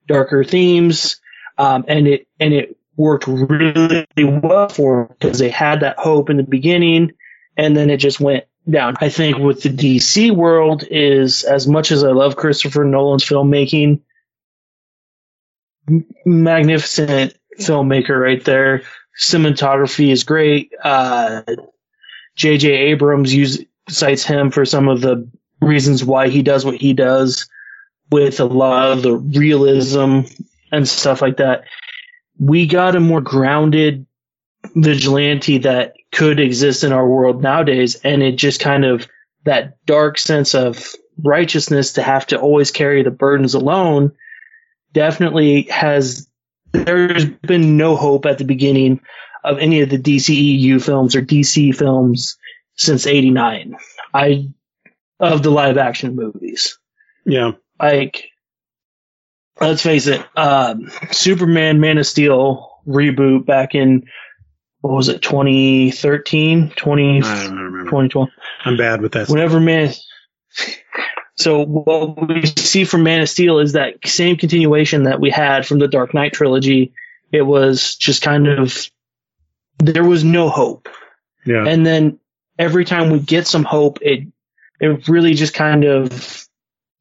darker 0.06 0.44
themes 0.44 1.20
um, 1.56 1.84
and 1.88 2.06
it 2.06 2.28
and 2.38 2.54
it 2.54 2.76
worked 2.96 3.26
really 3.26 4.06
well 4.16 4.68
for 4.68 5.06
them 5.06 5.16
because 5.18 5.38
they 5.38 5.50
had 5.50 5.80
that 5.80 5.98
hope 5.98 6.30
in 6.30 6.36
the 6.36 6.42
beginning 6.42 7.12
and 7.56 7.76
then 7.76 7.90
it 7.90 7.98
just 7.98 8.20
went 8.20 8.44
down. 8.68 8.94
I 9.00 9.08
think 9.08 9.38
with 9.38 9.62
the 9.62 9.70
DC 9.70 10.30
world 10.34 10.84
is 10.88 11.42
as 11.44 11.66
much 11.66 11.90
as 11.90 12.04
I 12.04 12.10
love 12.10 12.36
Christopher 12.36 12.84
Nolan's 12.84 13.24
filmmaking, 13.24 14.00
magnificent 16.24 17.34
filmmaker 17.58 18.20
right 18.20 18.44
there. 18.44 18.82
Cinematography 19.18 20.10
is 20.10 20.24
great. 20.24 20.72
Uh, 20.82 21.42
J.J. 22.36 22.70
Abrams 22.70 23.34
use, 23.34 23.64
cites 23.88 24.24
him 24.24 24.50
for 24.50 24.64
some 24.64 24.88
of 24.88 25.00
the 25.00 25.28
reasons 25.60 26.04
why 26.04 26.28
he 26.28 26.42
does 26.42 26.64
what 26.64 26.76
he 26.76 26.92
does 26.92 27.48
with 28.10 28.40
a 28.40 28.44
lot 28.44 28.92
of 28.92 29.02
the 29.02 29.14
realism 29.14 30.20
and 30.72 30.88
stuff 30.88 31.20
like 31.22 31.38
that. 31.38 31.64
We 32.38 32.66
got 32.66 32.96
a 32.96 33.00
more 33.00 33.20
grounded 33.20 34.06
vigilante 34.74 35.58
that 35.58 35.94
could 36.12 36.40
exist 36.40 36.84
in 36.84 36.92
our 36.92 37.06
world 37.06 37.42
nowadays, 37.42 37.96
and 37.96 38.22
it 38.22 38.36
just 38.36 38.60
kind 38.60 38.84
of 38.84 39.08
that 39.44 39.84
dark 39.86 40.18
sense 40.18 40.54
of 40.54 40.94
righteousness 41.22 41.94
to 41.94 42.02
have 42.02 42.26
to 42.28 42.38
always 42.38 42.70
carry 42.70 43.02
the 43.02 43.10
burdens 43.10 43.54
alone 43.54 44.12
definitely 44.92 45.62
has 45.62 46.28
there's 46.72 47.24
been 47.24 47.76
no 47.76 47.96
hope 47.96 48.26
at 48.26 48.38
the 48.38 48.44
beginning 48.44 49.00
of 49.44 49.58
any 49.58 49.80
of 49.80 49.88
the 49.88 49.98
DCEU 49.98 50.82
films 50.82 51.16
or 51.16 51.22
DC 51.22 51.74
films 51.74 52.36
since 52.78 53.06
89. 53.06 53.76
I 54.14 54.48
of 55.20 55.42
the 55.42 55.50
live 55.50 55.76
action 55.76 56.14
movies. 56.16 56.78
Yeah, 57.26 57.52
like 57.80 58.30
let's 59.60 59.82
face 59.82 60.06
it 60.06 60.24
um 60.36 60.88
superman 61.10 61.80
man 61.80 61.98
of 61.98 62.06
steel 62.06 62.70
reboot 62.86 63.44
back 63.44 63.74
in 63.74 64.04
what 64.80 64.94
was 64.94 65.08
it 65.08 65.20
2013 65.20 66.70
20, 66.70 67.22
I 67.22 67.44
don't 67.44 67.56
remember. 67.56 67.84
2012 67.84 68.28
I'm 68.64 68.76
bad 68.76 69.02
with 69.02 69.12
that. 69.12 69.28
whenever 69.28 69.58
man 69.58 69.92
so 71.38 71.64
what 71.64 72.28
we 72.28 72.46
see 72.46 72.84
from 72.84 73.04
man 73.04 73.20
of 73.20 73.28
steel 73.28 73.60
is 73.60 73.72
that 73.72 73.94
same 74.04 74.36
continuation 74.36 75.04
that 75.04 75.20
we 75.20 75.30
had 75.30 75.66
from 75.66 75.78
the 75.78 75.86
dark 75.86 76.12
knight 76.12 76.32
trilogy. 76.32 76.92
It 77.30 77.42
was 77.42 77.94
just 77.94 78.22
kind 78.22 78.48
of 78.48 78.90
there 79.78 80.04
was 80.04 80.24
no 80.24 80.48
hope. 80.48 80.88
Yeah, 81.46 81.64
and 81.64 81.86
then 81.86 82.18
every 82.58 82.84
time 82.84 83.10
we 83.10 83.20
get 83.20 83.46
some 83.46 83.64
hope, 83.64 83.98
it 84.02 84.26
it 84.80 85.08
really 85.08 85.34
just 85.34 85.54
kind 85.54 85.84
of 85.84 86.46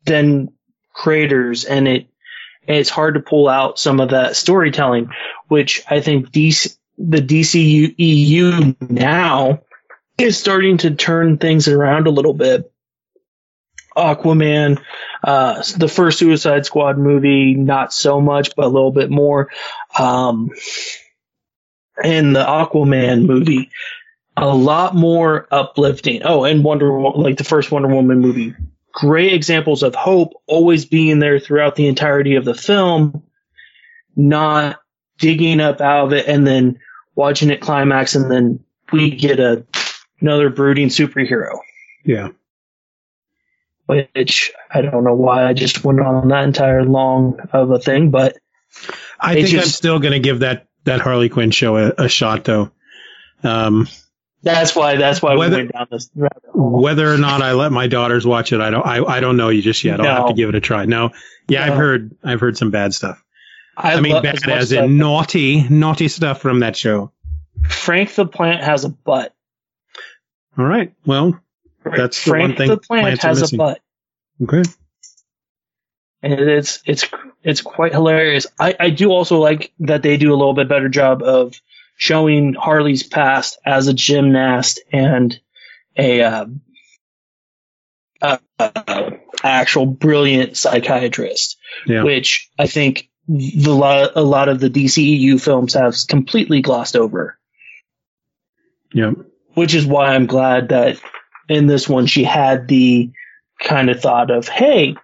then 0.05 0.53
craters, 0.93 1.65
and 1.65 1.87
it 1.87 2.07
and 2.67 2.77
it's 2.77 2.89
hard 2.89 3.15
to 3.15 3.21
pull 3.21 3.47
out 3.47 3.79
some 3.79 3.99
of 3.99 4.09
that 4.09 4.35
storytelling, 4.35 5.09
which 5.47 5.81
I 5.89 6.01
think 6.01 6.31
DC, 6.31 6.77
the 6.97 7.21
DCU 7.21 7.95
EU 7.97 8.75
now 8.81 9.61
is 10.17 10.37
starting 10.37 10.77
to 10.79 10.91
turn 10.95 11.37
things 11.37 11.67
around 11.67 12.07
a 12.07 12.11
little 12.11 12.33
bit. 12.33 12.71
Aquaman, 13.95 14.79
uh, 15.23 15.63
the 15.77 15.87
first 15.87 16.19
Suicide 16.19 16.65
Squad 16.65 16.99
movie, 16.99 17.55
not 17.55 17.91
so 17.91 18.21
much, 18.21 18.55
but 18.55 18.65
a 18.65 18.69
little 18.69 18.91
bit 18.91 19.09
more. 19.09 19.49
Um, 19.97 20.51
and 22.03 22.35
the 22.35 22.43
Aquaman 22.43 23.25
movie, 23.25 23.71
a 24.37 24.47
lot 24.47 24.95
more 24.95 25.47
uplifting. 25.51 26.21
Oh, 26.23 26.45
and 26.45 26.63
Wonder 26.63 26.97
Woman, 26.97 27.21
like 27.21 27.37
the 27.37 27.43
first 27.43 27.71
Wonder 27.71 27.89
Woman 27.89 28.19
movie, 28.19 28.53
great 28.91 29.33
examples 29.33 29.83
of 29.83 29.95
hope 29.95 30.33
always 30.45 30.85
being 30.85 31.19
there 31.19 31.39
throughout 31.39 31.75
the 31.75 31.87
entirety 31.87 32.35
of 32.35 32.45
the 32.45 32.53
film, 32.53 33.23
not 34.15 34.79
digging 35.17 35.59
up 35.59 35.81
out 35.81 36.05
of 36.05 36.13
it 36.13 36.27
and 36.27 36.45
then 36.45 36.79
watching 37.15 37.49
it 37.49 37.61
climax 37.61 38.13
and 38.13 38.31
then 38.31 38.63
we 38.91 39.09
get 39.09 39.39
a 39.39 39.65
another 40.21 40.49
brooding 40.49 40.87
superhero. 40.87 41.57
Yeah. 42.05 42.29
Which 43.87 44.51
I 44.69 44.81
don't 44.81 45.03
know 45.03 45.15
why 45.15 45.47
I 45.47 45.53
just 45.53 45.83
went 45.83 45.99
on 45.99 46.27
that 46.27 46.43
entire 46.43 46.83
long 46.83 47.39
of 47.53 47.71
a 47.71 47.79
thing, 47.79 48.11
but 48.11 48.37
I 49.19 49.33
think 49.33 49.47
just, 49.47 49.65
I'm 49.65 49.69
still 49.71 49.99
going 49.99 50.13
to 50.13 50.19
give 50.19 50.39
that 50.39 50.67
that 50.83 51.01
Harley 51.01 51.29
Quinn 51.29 51.51
show 51.51 51.77
a, 51.77 51.93
a 51.97 52.09
shot 52.09 52.43
though. 52.43 52.71
Um, 53.43 53.87
that's 54.53 54.75
why. 54.75 54.95
That's 54.95 55.21
why 55.21 55.35
whether, 55.35 55.57
we 55.57 55.61
went 55.63 55.73
down 55.73 55.87
this. 55.91 56.09
Whether 56.53 57.13
or 57.13 57.17
not 57.17 57.41
I 57.41 57.53
let 57.53 57.71
my 57.71 57.87
daughters 57.87 58.25
watch 58.25 58.51
it, 58.51 58.61
I 58.61 58.69
don't. 58.69 58.85
I, 58.85 59.03
I 59.03 59.19
don't 59.19 59.37
know 59.37 59.49
you 59.49 59.61
just 59.61 59.83
yet. 59.83 59.99
I'll 59.99 60.21
have 60.21 60.27
to 60.27 60.33
give 60.33 60.49
it 60.49 60.55
a 60.55 60.59
try. 60.59 60.85
No, 60.85 61.11
yeah, 61.47 61.65
no. 61.65 61.71
I've 61.71 61.77
heard. 61.77 62.15
I've 62.23 62.39
heard 62.39 62.57
some 62.57 62.71
bad 62.71 62.93
stuff. 62.93 63.23
I, 63.75 63.93
I 63.93 64.01
mean, 64.01 64.21
bad 64.21 64.35
as, 64.35 64.47
as 64.47 64.71
in 64.71 64.97
naughty, 64.97 65.67
naughty 65.69 66.07
stuff 66.07 66.41
from 66.41 66.61
that 66.61 66.75
show. 66.75 67.11
Frank 67.67 68.13
the 68.15 68.25
Plant 68.25 68.63
has 68.63 68.85
a 68.85 68.89
butt. 68.89 69.33
All 70.57 70.65
right. 70.65 70.93
Well, 71.05 71.39
that's 71.83 72.21
Frank 72.21 72.41
the 72.41 72.47
one 72.47 72.57
thing. 72.57 72.69
the 72.69 72.77
Plant 72.77 73.21
has 73.21 73.53
a 73.53 73.57
butt. 73.57 73.79
Okay. 74.41 74.63
And 76.23 76.33
it's 76.33 76.81
it's 76.85 77.05
it's 77.43 77.61
quite 77.61 77.91
hilarious. 77.91 78.47
I, 78.59 78.75
I 78.79 78.89
do 78.89 79.11
also 79.11 79.37
like 79.37 79.71
that 79.79 80.01
they 80.01 80.17
do 80.17 80.33
a 80.33 80.35
little 80.35 80.53
bit 80.53 80.67
better 80.67 80.89
job 80.89 81.21
of 81.21 81.59
showing 81.97 82.53
Harley's 82.53 83.03
past 83.03 83.59
as 83.65 83.87
a 83.87 83.93
gymnast 83.93 84.79
and 84.93 85.37
a 85.97 86.21
uh, 86.21 86.45
actual 89.43 89.85
brilliant 89.87 90.55
psychiatrist, 90.55 91.57
yeah. 91.85 92.03
which 92.03 92.49
I 92.57 92.67
think 92.67 93.09
the 93.27 93.73
lot, 93.73 94.11
a 94.15 94.21
lot 94.21 94.47
of 94.47 94.59
the 94.59 94.69
DCEU 94.69 95.41
films 95.41 95.73
have 95.73 95.95
completely 96.07 96.61
glossed 96.61 96.95
over. 96.95 97.37
Yeah. 98.93 99.11
Which 99.55 99.73
is 99.73 99.85
why 99.85 100.13
I'm 100.13 100.27
glad 100.27 100.69
that 100.69 100.97
in 101.49 101.65
this 101.65 101.89
one 101.89 102.05
she 102.05 102.23
had 102.23 102.67
the 102.67 103.11
kind 103.59 103.89
of 103.89 103.99
thought 103.99 104.29
of, 104.29 104.47
hey, 104.47 104.95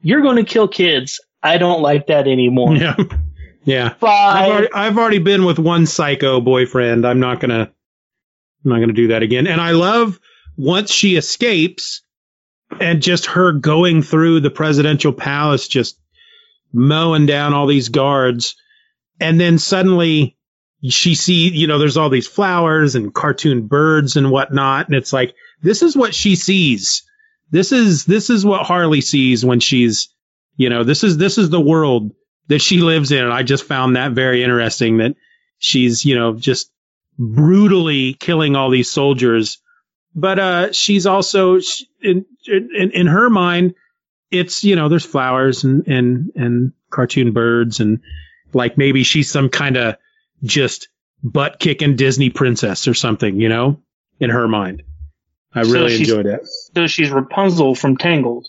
you're 0.00 0.22
going 0.22 0.36
to 0.36 0.44
kill 0.44 0.68
kids. 0.68 1.20
I 1.42 1.58
don't 1.58 1.82
like 1.82 2.06
that 2.06 2.28
anymore. 2.28 2.76
Yeah. 2.76 2.96
Yeah. 3.66 3.94
Bye. 4.00 4.08
I've 4.08 4.50
already, 4.50 4.72
I've 4.72 4.98
already 4.98 5.18
been 5.18 5.44
with 5.44 5.58
one 5.58 5.86
psycho 5.86 6.40
boyfriend. 6.40 7.04
I'm 7.04 7.20
not 7.20 7.40
going 7.40 7.50
to, 7.50 7.72
I'm 8.64 8.70
not 8.70 8.78
to 8.78 8.92
do 8.92 9.08
that 9.08 9.22
again. 9.22 9.46
And 9.46 9.60
I 9.60 9.72
love 9.72 10.18
once 10.56 10.90
she 10.90 11.16
escapes 11.16 12.02
and 12.80 13.02
just 13.02 13.26
her 13.26 13.52
going 13.52 14.02
through 14.02 14.40
the 14.40 14.50
presidential 14.50 15.12
palace, 15.12 15.66
just 15.66 16.00
mowing 16.72 17.26
down 17.26 17.54
all 17.54 17.66
these 17.66 17.88
guards. 17.88 18.54
And 19.20 19.40
then 19.40 19.58
suddenly 19.58 20.36
she 20.88 21.16
see, 21.16 21.48
you 21.48 21.66
know, 21.66 21.78
there's 21.78 21.96
all 21.96 22.10
these 22.10 22.28
flowers 22.28 22.94
and 22.94 23.12
cartoon 23.12 23.66
birds 23.66 24.16
and 24.16 24.30
whatnot. 24.30 24.86
And 24.86 24.94
it's 24.94 25.12
like, 25.12 25.34
this 25.60 25.82
is 25.82 25.96
what 25.96 26.14
she 26.14 26.36
sees. 26.36 27.02
This 27.50 27.72
is, 27.72 28.04
this 28.04 28.30
is 28.30 28.46
what 28.46 28.64
Harley 28.64 29.00
sees 29.00 29.44
when 29.44 29.58
she's, 29.58 30.08
you 30.56 30.70
know, 30.70 30.84
this 30.84 31.02
is, 31.02 31.16
this 31.16 31.36
is 31.36 31.50
the 31.50 31.60
world 31.60 32.12
that 32.48 32.60
she 32.60 32.78
lives 32.78 33.12
in. 33.12 33.24
And 33.24 33.32
I 33.32 33.42
just 33.42 33.64
found 33.64 33.96
that 33.96 34.12
very 34.12 34.42
interesting 34.42 34.98
that 34.98 35.16
she's, 35.58 36.04
you 36.04 36.14
know, 36.14 36.34
just 36.34 36.70
brutally 37.18 38.14
killing 38.14 38.56
all 38.56 38.70
these 38.70 38.90
soldiers. 38.90 39.58
But, 40.14 40.38
uh, 40.38 40.72
she's 40.72 41.06
also 41.06 41.60
in, 42.02 42.24
in, 42.46 42.90
in 42.92 43.06
her 43.06 43.28
mind, 43.28 43.74
it's, 44.30 44.64
you 44.64 44.76
know, 44.76 44.88
there's 44.88 45.04
flowers 45.04 45.64
and, 45.64 45.86
and, 45.86 46.32
and 46.34 46.72
cartoon 46.90 47.32
birds 47.32 47.80
and 47.80 48.00
like 48.52 48.78
maybe 48.78 49.02
she's 49.02 49.30
some 49.30 49.48
kind 49.48 49.76
of 49.76 49.96
just 50.42 50.88
butt 51.22 51.58
kicking 51.58 51.96
Disney 51.96 52.30
princess 52.30 52.88
or 52.88 52.94
something, 52.94 53.40
you 53.40 53.48
know, 53.48 53.80
in 54.20 54.30
her 54.30 54.48
mind. 54.48 54.82
I 55.54 55.62
so 55.62 55.72
really 55.72 55.96
enjoyed 55.96 56.26
it. 56.26 56.46
So 56.74 56.86
she's 56.86 57.10
Rapunzel 57.10 57.74
from 57.74 57.96
Tangled. 57.96 58.46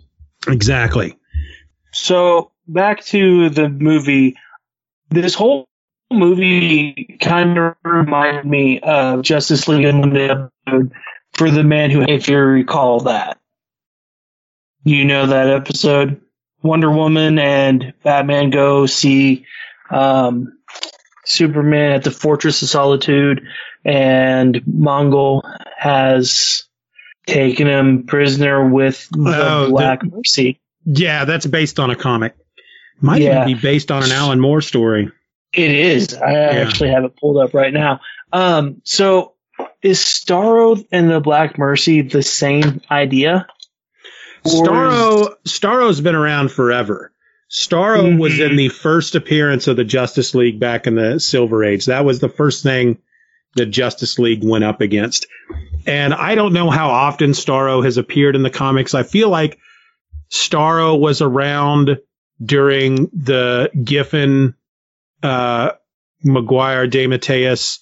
Exactly. 0.48 1.18
So 1.92 2.52
back 2.68 3.04
to 3.06 3.50
the 3.50 3.70
movie. 3.70 4.36
This 5.10 5.34
whole 5.34 5.68
movie 6.12 7.18
kind 7.22 7.58
of 7.58 7.76
reminded 7.84 8.46
me 8.46 8.80
of 8.80 9.22
Justice 9.22 9.68
League 9.68 9.86
Unlimited 9.86 10.50
for 11.34 11.52
the 11.52 11.64
man 11.64 11.92
who, 11.92 12.02
if 12.02 12.28
you 12.28 12.38
recall 12.38 13.02
that. 13.02 13.38
You 14.84 15.06
know 15.06 15.28
that 15.28 15.50
episode? 15.50 16.22
Wonder 16.64 16.92
Woman 16.92 17.40
and 17.40 17.94
Batman 18.04 18.50
go 18.50 18.86
see 18.86 19.46
um, 19.90 20.58
Superman 21.26 21.92
at 21.92 22.04
the 22.04 22.12
Fortress 22.12 22.62
of 22.62 22.70
Solitude, 22.70 23.46
and 23.86 24.56
Mongul 24.62 25.44
has 25.78 26.64
taken 27.26 27.68
him 27.68 28.06
prisoner 28.06 28.68
with 28.68 29.08
the 29.12 29.36
oh, 29.36 29.70
Black 29.70 30.02
the, 30.02 30.08
Mercy. 30.08 30.60
Yeah, 30.86 31.26
that's 31.26 31.46
based 31.46 31.80
on 31.80 31.92
a 31.92 31.96
comic. 31.96 32.36
Might 33.00 33.22
yeah. 33.22 33.44
even 33.44 33.56
be 33.56 33.62
based 33.62 33.92
on 33.92 34.04
an 34.04 34.12
Alan 34.12 34.40
Moore 34.40 34.62
story. 34.62 35.12
It 35.54 35.72
is. 35.72 36.14
I 36.14 36.32
yeah. 36.32 36.66
actually 36.66 36.90
have 36.90 37.04
it 37.04 37.16
pulled 37.16 37.38
up 37.38 37.54
right 37.54 37.74
now. 37.74 38.02
Um, 38.32 38.82
so 38.84 39.34
is 39.82 40.00
Starro 40.00 40.86
and 40.92 41.10
the 41.10 41.20
Black 41.20 41.58
Mercy 41.58 42.02
the 42.02 42.24
same 42.24 42.82
idea? 42.90 43.48
Starro 44.46 45.36
Starro's 45.46 46.02
been 46.02 46.16
around 46.16 46.52
forever. 46.52 47.12
Starro 47.50 48.04
mm-hmm. 48.04 48.18
was 48.18 48.40
in 48.40 48.56
the 48.56 48.70
first 48.70 49.16
appearance 49.16 49.68
of 49.68 49.78
the 49.78 49.86
Justice 49.86 50.36
League 50.36 50.60
back 50.60 50.86
in 50.88 50.96
the 50.96 51.20
Silver 51.20 51.64
Age. 51.64 51.86
That 51.86 52.06
was 52.06 52.20
the 52.20 52.30
first 52.30 52.64
thing 52.64 53.00
the 53.56 53.66
Justice 53.66 54.20
League 54.20 54.44
went 54.44 54.64
up 54.64 54.82
against. 54.82 55.28
And 55.86 56.14
I 56.14 56.36
don't 56.36 56.54
know 56.54 56.70
how 56.70 56.90
often 56.90 57.32
Starro 57.32 57.84
has 57.84 57.98
appeared 57.98 58.36
in 58.36 58.44
the 58.44 58.50
comics. 58.50 58.94
I 58.94 59.04
feel 59.04 59.30
like 59.30 59.58
Starro 60.30 61.00
was 61.00 61.22
around 61.22 61.98
during 62.44 63.10
the 63.14 63.72
Giffen, 63.84 64.56
uh, 65.24 65.72
Maguire, 66.24 66.88
DeMatteis 66.88 67.80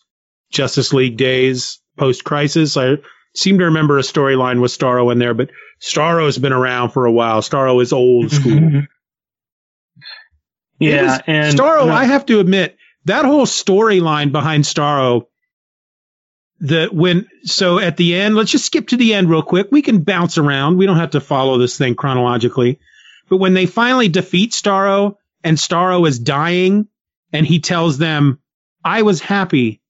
Justice 0.51 0.93
League 0.93 1.17
days 1.17 1.79
post 1.97 2.23
crisis. 2.23 2.77
I 2.77 2.97
seem 3.35 3.59
to 3.59 3.65
remember 3.65 3.97
a 3.97 4.01
storyline 4.01 4.61
with 4.61 4.71
Starro 4.71 5.11
in 5.11 5.19
there, 5.19 5.33
but 5.33 5.49
Starro's 5.81 6.37
been 6.37 6.53
around 6.53 6.91
for 6.91 7.05
a 7.05 7.11
while. 7.11 7.41
Starro 7.41 7.81
is 7.81 7.93
old 7.93 8.31
school. 8.31 8.83
Yeah, 10.79 11.03
was, 11.03 11.21
and 11.27 11.57
Starro, 11.57 11.89
I 11.89 12.05
have 12.05 12.25
to 12.27 12.39
admit, 12.39 12.77
that 13.05 13.25
whole 13.25 13.45
storyline 13.45 14.31
behind 14.31 14.63
Starro, 14.63 15.27
the 16.59 16.89
when 16.91 17.27
so 17.43 17.79
at 17.79 17.97
the 17.97 18.15
end, 18.15 18.35
let's 18.35 18.51
just 18.51 18.65
skip 18.65 18.87
to 18.89 18.97
the 18.97 19.13
end 19.13 19.29
real 19.29 19.41
quick. 19.41 19.67
We 19.71 19.81
can 19.81 20.03
bounce 20.03 20.37
around. 20.37 20.77
We 20.77 20.85
don't 20.85 20.97
have 20.97 21.11
to 21.11 21.21
follow 21.21 21.57
this 21.57 21.77
thing 21.77 21.95
chronologically. 21.95 22.79
But 23.29 23.37
when 23.37 23.53
they 23.53 23.65
finally 23.65 24.07
defeat 24.07 24.51
Starro 24.51 25.17
and 25.43 25.57
Starro 25.57 26.07
is 26.07 26.19
dying 26.19 26.87
and 27.33 27.45
he 27.45 27.59
tells 27.59 27.97
them, 27.97 28.39
I 28.83 29.01
was 29.01 29.19
happy 29.21 29.81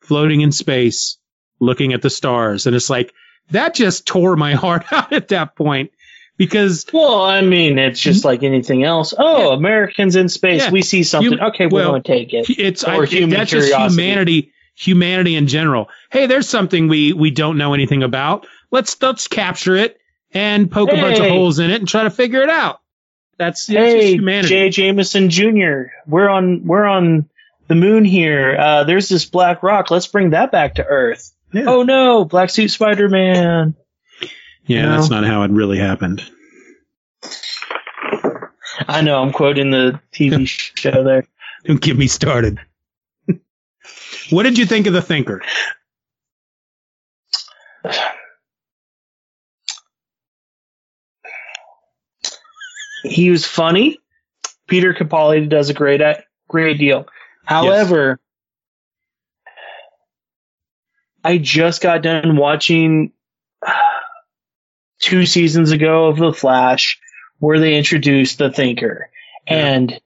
floating 0.00 0.40
in 0.40 0.52
space, 0.52 1.18
looking 1.60 1.92
at 1.92 2.02
the 2.02 2.10
stars. 2.10 2.66
And 2.66 2.74
it's 2.74 2.90
like, 2.90 3.12
that 3.50 3.74
just 3.74 4.06
tore 4.06 4.36
my 4.36 4.54
heart 4.54 4.84
out 4.92 5.12
at 5.12 5.28
that 5.28 5.54
point 5.54 5.92
because. 6.36 6.86
Well, 6.92 7.22
I 7.22 7.42
mean, 7.42 7.78
it's 7.78 8.00
just 8.00 8.24
like 8.24 8.42
anything 8.42 8.82
else. 8.82 9.14
Oh, 9.16 9.50
yeah. 9.50 9.56
Americans 9.56 10.16
in 10.16 10.28
space. 10.28 10.62
Yeah. 10.62 10.70
We 10.70 10.82
see 10.82 11.02
something. 11.04 11.40
Okay, 11.40 11.66
we're 11.66 11.80
well, 11.80 11.90
going 11.92 12.02
to 12.02 12.08
take 12.08 12.34
it. 12.34 12.50
It's 12.50 12.82
or 12.82 13.04
I, 13.04 13.06
human 13.06 13.30
that's 13.30 13.50
curiosity. 13.50 13.84
just 13.84 13.94
humanity, 13.94 14.52
humanity 14.74 15.36
in 15.36 15.46
general. 15.46 15.88
Hey, 16.10 16.26
there's 16.26 16.48
something 16.48 16.88
we, 16.88 17.12
we 17.12 17.30
don't 17.30 17.56
know 17.56 17.74
anything 17.74 18.02
about. 18.02 18.46
Let's, 18.70 19.00
let's 19.02 19.28
capture 19.28 19.76
it 19.76 19.98
and 20.32 20.70
poke 20.70 20.90
hey. 20.90 20.98
a 20.98 21.02
bunch 21.02 21.18
of 21.18 21.26
holes 21.26 21.58
in 21.58 21.70
it 21.70 21.80
and 21.80 21.88
try 21.88 22.04
to 22.04 22.10
figure 22.10 22.42
it 22.42 22.50
out. 22.50 22.79
That's, 23.40 23.66
that's 23.66 23.68
hey, 23.68 24.12
humanity. 24.12 24.48
J. 24.48 24.68
Jameson 24.68 25.30
Jr. 25.30 25.84
We're 26.06 26.28
on, 26.28 26.66
we're 26.66 26.84
on 26.84 27.30
the 27.68 27.74
moon 27.74 28.04
here. 28.04 28.54
Uh, 28.54 28.84
there's 28.84 29.08
this 29.08 29.24
black 29.24 29.62
rock. 29.62 29.90
Let's 29.90 30.06
bring 30.06 30.30
that 30.30 30.52
back 30.52 30.74
to 30.74 30.84
Earth. 30.84 31.32
Yeah. 31.50 31.64
Oh 31.66 31.82
no, 31.82 32.26
Black 32.26 32.50
Suit 32.50 32.70
Spider 32.70 33.08
Man. 33.08 33.74
Yeah, 34.20 34.28
you 34.66 34.82
know? 34.82 34.96
that's 34.96 35.08
not 35.08 35.24
how 35.24 35.42
it 35.44 35.50
really 35.52 35.78
happened. 35.78 36.22
I 38.86 39.00
know, 39.00 39.22
I'm 39.22 39.32
quoting 39.32 39.70
the 39.70 39.98
TV 40.12 40.46
show 40.46 41.02
there. 41.02 41.26
Don't 41.64 41.80
get 41.80 41.96
me 41.96 42.08
started. 42.08 42.60
what 44.28 44.42
did 44.42 44.58
you 44.58 44.66
think 44.66 44.86
of 44.86 44.92
The 44.92 45.00
Thinker? 45.00 45.40
He 53.02 53.30
was 53.30 53.46
funny. 53.46 53.98
Peter 54.66 54.94
Capaldi 54.94 55.48
does 55.48 55.68
a 55.70 55.74
great 55.74 56.00
uh, 56.00 56.14
great 56.48 56.78
deal. 56.78 57.06
However, 57.44 58.20
I 61.24 61.38
just 61.38 61.82
got 61.82 62.02
done 62.02 62.36
watching 62.36 63.12
uh, 63.66 63.72
two 65.00 65.26
seasons 65.26 65.70
ago 65.72 66.06
of 66.06 66.16
The 66.16 66.32
Flash 66.32 67.00
where 67.38 67.58
they 67.58 67.76
introduced 67.76 68.38
the 68.38 68.50
Thinker. 68.50 69.10
And 69.46 70.00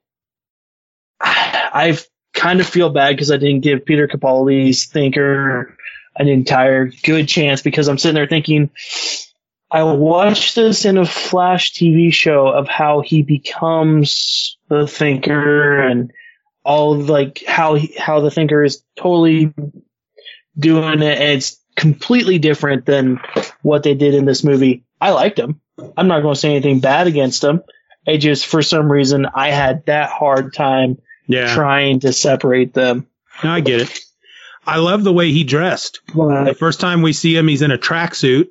I 1.21 1.99
kind 2.33 2.61
of 2.61 2.67
feel 2.67 2.91
bad 2.91 3.11
because 3.11 3.31
I 3.31 3.37
didn't 3.37 3.61
give 3.61 3.85
Peter 3.85 4.09
Capaldi's 4.09 4.87
Thinker 4.87 5.77
an 6.17 6.29
entire 6.29 6.91
good 7.03 7.29
chance 7.29 7.61
because 7.61 7.89
I'm 7.89 7.99
sitting 7.99 8.15
there 8.15 8.29
thinking, 8.29 8.71
I 9.71 9.83
watched 9.83 10.55
this 10.55 10.85
in 10.85 10.99
a 10.99 11.07
Flash 11.07 11.73
TV 11.73 12.13
show 12.13 12.49
of 12.49 12.69
how 12.69 13.01
he 13.01 13.23
becomes 13.23 14.57
the 14.69 14.87
Thinker 14.87 15.81
and 15.81 16.13
all 16.65 16.97
like 16.97 17.43
how 17.47 17.75
he, 17.75 17.95
how 17.99 18.21
the 18.21 18.31
Thinker 18.31 18.63
is 18.63 18.83
totally 18.97 19.53
doing 20.59 21.03
it. 21.03 21.19
And 21.19 21.33
it's 21.37 21.61
completely 21.77 22.39
different 22.39 22.87
than 22.87 23.21
what 23.63 23.83
they 23.83 23.95
did 23.95 24.15
in 24.15 24.25
this 24.27 24.45
movie. 24.45 24.85
I 25.01 25.11
liked 25.11 25.39
him. 25.39 25.61
I'm 25.97 26.07
not 26.07 26.23
going 26.23 26.35
to 26.35 26.41
say 26.41 26.51
anything 26.51 26.81
bad 26.81 27.07
against 27.09 27.43
him. 27.43 27.63
It 28.07 28.19
just 28.19 28.47
for 28.47 28.63
some 28.63 28.91
reason 28.91 29.27
I 29.35 29.51
had 29.51 29.87
that 29.87 30.11
hard 30.11 30.55
time 30.55 30.99
Yeah. 31.27 31.53
trying 31.55 32.01
to 32.01 32.13
separate 32.13 32.75
them. 32.75 33.09
No, 33.43 33.51
I 33.51 33.61
get 33.61 33.81
it. 33.81 33.99
I 34.67 34.79
love 34.79 35.03
the 35.05 35.13
way 35.13 35.33
he 35.33 35.43
dressed. 35.45 36.01
The 36.15 36.57
first 36.59 36.81
time 36.81 37.03
we 37.03 37.13
see 37.13 37.37
him, 37.37 37.49
he's 37.49 37.63
in 37.63 37.71
a 37.73 37.77
tracksuit. 37.79 38.49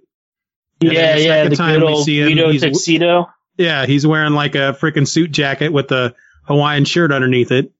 And 0.82 0.92
yeah, 0.92 1.16
the 1.16 1.22
yeah, 1.22 1.48
the 1.48 1.56
time 1.56 1.80
good 1.80 1.90
old 1.90 2.08
him, 2.08 2.28
Guido 2.28 2.52
tuxedo. 2.54 3.30
Yeah, 3.58 3.86
he's 3.86 4.06
wearing 4.06 4.34
like 4.34 4.56
a 4.56 4.76
freaking 4.80 5.08
suit 5.08 5.32
jacket 5.32 5.72
with 5.72 5.92
a 5.92 6.16
Hawaiian 6.44 6.86
shirt 6.86 7.12
underneath 7.12 7.52
it. 7.52 7.72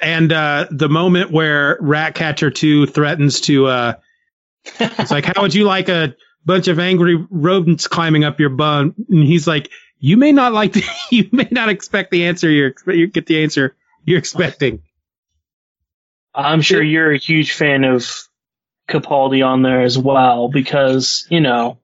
And 0.00 0.32
uh, 0.32 0.66
the 0.70 0.88
moment 0.88 1.30
where 1.30 1.76
Ratcatcher 1.80 2.50
2 2.50 2.86
threatens 2.86 3.42
to, 3.42 3.66
uh, 3.66 3.94
it's 4.80 5.10
like, 5.10 5.26
how 5.26 5.42
would 5.42 5.54
you 5.54 5.64
like 5.64 5.88
a 5.88 6.16
bunch 6.44 6.68
of 6.68 6.78
angry 6.78 7.16
rodents 7.30 7.86
climbing 7.86 8.24
up 8.24 8.40
your 8.40 8.48
bum? 8.48 8.94
And 9.08 9.22
he's 9.22 9.46
like, 9.46 9.70
you 9.98 10.16
may 10.16 10.32
not 10.32 10.52
like, 10.52 10.72
the, 10.72 10.84
you 11.10 11.28
may 11.32 11.48
not 11.50 11.68
expect 11.68 12.10
the 12.10 12.26
answer 12.26 12.50
you're, 12.50 12.72
you 12.86 13.06
get 13.06 13.26
the 13.26 13.42
answer 13.42 13.76
you're 14.04 14.18
expecting. 14.18 14.82
I'm 16.34 16.62
sure 16.62 16.82
you're 16.82 17.12
a 17.12 17.18
huge 17.18 17.52
fan 17.52 17.84
of 17.84 18.08
Capaldi 18.88 19.46
on 19.46 19.62
there 19.62 19.82
as 19.82 19.96
well 19.96 20.48
because 20.48 21.26
you 21.30 21.40
know 21.40 21.78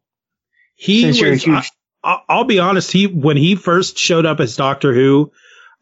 He 0.77 1.03
since 1.03 1.21
was, 1.21 1.43
huge 1.43 1.71
I, 2.05 2.21
I'll 2.29 2.45
be 2.45 2.61
honest. 2.61 2.93
He 2.93 3.07
when 3.07 3.37
he 3.37 3.57
first 3.57 3.99
showed 3.99 4.25
up 4.25 4.39
as 4.41 4.57
Doctor 4.57 4.95
Who, 4.95 5.33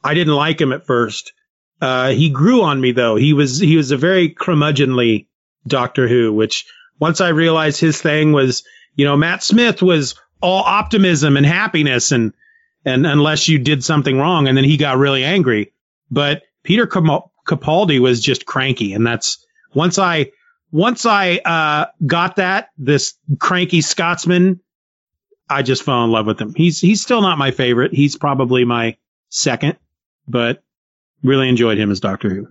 I 0.03 0.15
didn't 0.15 0.35
like 0.35 0.61
him 0.61 0.73
at 0.73 0.87
first. 0.87 1.33
Uh, 1.81 2.11
he 2.11 2.31
grew 2.31 2.63
on 2.63 2.81
me 2.81 2.93
though. 2.93 3.17
He 3.17 3.35
was 3.35 3.59
he 3.59 3.77
was 3.77 3.91
a 3.91 3.97
very 3.97 4.31
curmudgeonly 4.31 5.27
Doctor 5.67 6.09
Who, 6.09 6.33
which 6.33 6.67
once 6.99 7.21
I 7.21 7.29
realized 7.29 7.81
his 7.81 8.01
thing 8.01 8.33
was, 8.33 8.65
you 8.95 9.05
know, 9.05 9.17
Matt 9.17 9.43
Smith 9.43 9.83
was 9.83 10.15
all 10.41 10.63
optimism 10.63 11.37
and 11.37 11.45
happiness, 11.45 12.11
and 12.11 12.33
and 12.85 13.07
unless 13.07 13.49
you 13.49 13.59
did 13.59 13.85
something 13.85 14.17
wrong, 14.17 14.49
and 14.49 14.57
then 14.57 14.65
he 14.65 14.77
got 14.77 14.97
really 14.97 15.25
angry. 15.25 15.73
But 16.11 16.43
Peter 16.63 16.87
Capaldi 16.87 17.99
was 18.01 18.21
just 18.21 18.47
cranky, 18.47 18.95
and 18.95 19.07
that's 19.07 19.45
once 19.75 19.99
I 19.99 20.31
once 20.71 21.05
I 21.05 21.37
uh, 21.37 21.87
got 22.07 22.37
that 22.37 22.69
this 22.79 23.15
cranky 23.39 23.83
Scotsman 23.83 24.61
I 25.49 25.63
just 25.63 25.83
fell 25.83 26.05
in 26.05 26.11
love 26.11 26.27
with 26.27 26.41
him. 26.41 26.55
He's 26.55 26.81
he's 26.81 27.03
still 27.03 27.21
not 27.21 27.39
my 27.39 27.51
favorite. 27.51 27.93
He's 27.93 28.17
probably 28.17 28.65
my 28.65 28.97
second, 29.29 29.77
but 30.27 30.63
really 31.23 31.49
enjoyed 31.49 31.79
him 31.79 31.91
as 31.91 32.01
Doctor 32.01 32.31
Who. 32.31 32.49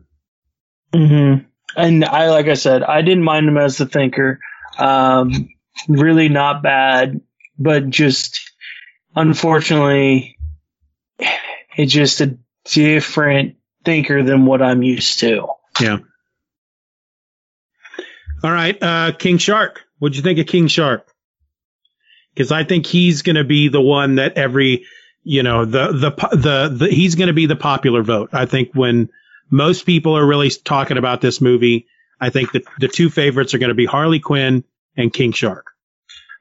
hmm 0.93 1.45
and 1.75 2.05
I 2.05 2.29
like 2.29 2.47
I 2.47 2.53
said 2.53 2.83
I 2.83 3.01
didn't 3.01 3.23
mind 3.23 3.47
him 3.47 3.57
as 3.57 3.77
the 3.77 3.85
thinker. 3.85 4.39
Um, 4.77 5.49
really 5.87 6.29
not 6.29 6.63
bad, 6.63 7.21
but 7.57 7.89
just 7.89 8.51
unfortunately, 9.15 10.37
it's 11.75 11.91
just 11.93 12.21
a 12.21 12.37
different 12.65 13.55
thinker 13.83 14.23
than 14.23 14.45
what 14.45 14.61
I'm 14.61 14.83
used 14.83 15.19
to. 15.19 15.47
Yeah. 15.79 15.97
All 18.43 18.51
right, 18.51 18.77
uh, 18.81 19.13
King 19.17 19.37
Shark. 19.37 19.83
What'd 19.99 20.17
you 20.17 20.21
think 20.21 20.39
of 20.39 20.47
King 20.47 20.67
Shark? 20.67 21.07
Because 22.33 22.51
I 22.51 22.63
think 22.63 22.85
he's 22.85 23.21
going 23.21 23.35
to 23.35 23.43
be 23.43 23.67
the 23.67 23.81
one 23.81 24.15
that 24.15 24.37
every, 24.37 24.85
you 25.23 25.43
know, 25.43 25.65
the 25.65 25.87
the 25.87 26.35
the, 26.35 26.69
the 26.69 26.87
he's 26.89 27.15
going 27.15 27.27
to 27.27 27.33
be 27.33 27.45
the 27.45 27.55
popular 27.55 28.03
vote. 28.03 28.29
I 28.33 28.45
think 28.45 28.71
when 28.73 29.09
most 29.49 29.85
people 29.85 30.17
are 30.17 30.25
really 30.25 30.49
talking 30.49 30.97
about 30.97 31.21
this 31.21 31.41
movie, 31.41 31.87
I 32.19 32.29
think 32.29 32.53
that 32.53 32.63
the 32.79 32.87
two 32.87 33.09
favorites 33.09 33.53
are 33.53 33.59
going 33.59 33.69
to 33.69 33.75
be 33.75 33.85
Harley 33.85 34.19
Quinn 34.19 34.63
and 34.97 35.13
King 35.13 35.31
Shark. 35.31 35.73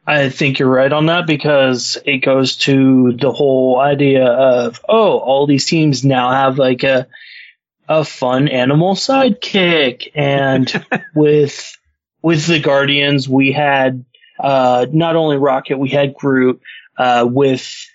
I 0.06 0.30
think 0.30 0.58
you're 0.58 0.68
right 0.68 0.92
on 0.92 1.06
that 1.06 1.26
because 1.26 1.96
it 2.04 2.18
goes 2.18 2.56
to 2.58 3.12
the 3.12 3.30
whole 3.30 3.78
idea 3.78 4.26
of 4.26 4.80
oh, 4.88 5.18
all 5.18 5.46
these 5.46 5.66
teams 5.66 6.04
now 6.04 6.30
have 6.30 6.58
like 6.58 6.82
a 6.82 7.06
a 7.88 8.04
fun 8.04 8.48
animal 8.48 8.94
sidekick, 8.94 10.10
and 10.14 10.86
with 11.14 11.76
with 12.20 12.46
the 12.46 12.60
Guardians 12.60 13.28
we 13.28 13.52
had 13.52 14.04
uh, 14.42 14.86
not 14.92 15.16
only 15.16 15.36
Rocket, 15.36 15.78
we 15.78 15.88
had 15.88 16.14
Groot. 16.14 16.60
Uh, 16.98 17.26
with 17.26 17.88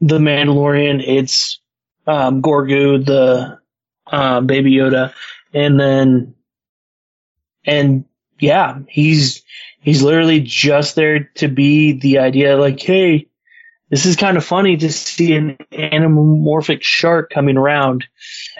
the 0.00 0.18
Mandalorian, 0.18 1.04
it's 1.06 1.60
um, 2.06 2.40
Grogu, 2.40 3.04
the 3.04 3.58
um, 4.06 4.46
Baby 4.46 4.72
Yoda, 4.72 5.12
and 5.52 5.78
then 5.78 6.34
and 7.66 8.04
yeah, 8.38 8.78
he's 8.88 9.42
he's 9.80 10.02
literally 10.02 10.40
just 10.40 10.94
there 10.94 11.30
to 11.36 11.48
be 11.48 11.92
the 11.92 12.20
idea 12.20 12.56
like, 12.56 12.80
hey, 12.80 13.28
this 13.90 14.06
is 14.06 14.16
kind 14.16 14.36
of 14.36 14.44
funny 14.44 14.78
to 14.78 14.90
see 14.90 15.34
an 15.34 15.58
anamorphic 15.70 16.82
shark 16.82 17.30
coming 17.30 17.56
around, 17.56 18.06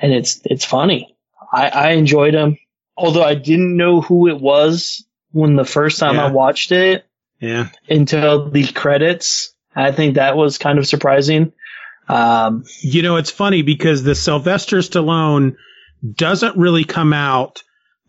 and 0.00 0.12
it's 0.12 0.40
it's 0.44 0.64
funny. 0.64 1.16
I, 1.52 1.68
I 1.68 1.90
enjoyed 1.92 2.34
him, 2.34 2.58
although 2.96 3.24
I 3.24 3.34
didn't 3.34 3.76
know 3.76 4.00
who 4.00 4.28
it 4.28 4.40
was 4.40 5.04
when 5.32 5.56
the 5.56 5.64
first 5.64 5.98
time 5.98 6.14
Yeah. 6.16 6.26
I 6.26 6.30
watched 6.30 6.72
it 6.72 7.04
Yeah. 7.40 7.68
until 7.88 8.50
the 8.50 8.66
credits. 8.66 9.54
I 9.74 9.92
think 9.92 10.14
that 10.16 10.36
was 10.36 10.58
kind 10.58 10.78
of 10.78 10.86
surprising. 10.86 11.52
Um, 12.08 12.64
You 12.82 13.02
know, 13.02 13.16
it's 13.16 13.30
funny 13.30 13.62
because 13.62 14.02
the 14.02 14.14
Sylvester 14.14 14.78
Stallone 14.78 15.56
doesn't 16.14 16.56
really 16.56 16.84
come 16.84 17.12
out 17.12 17.62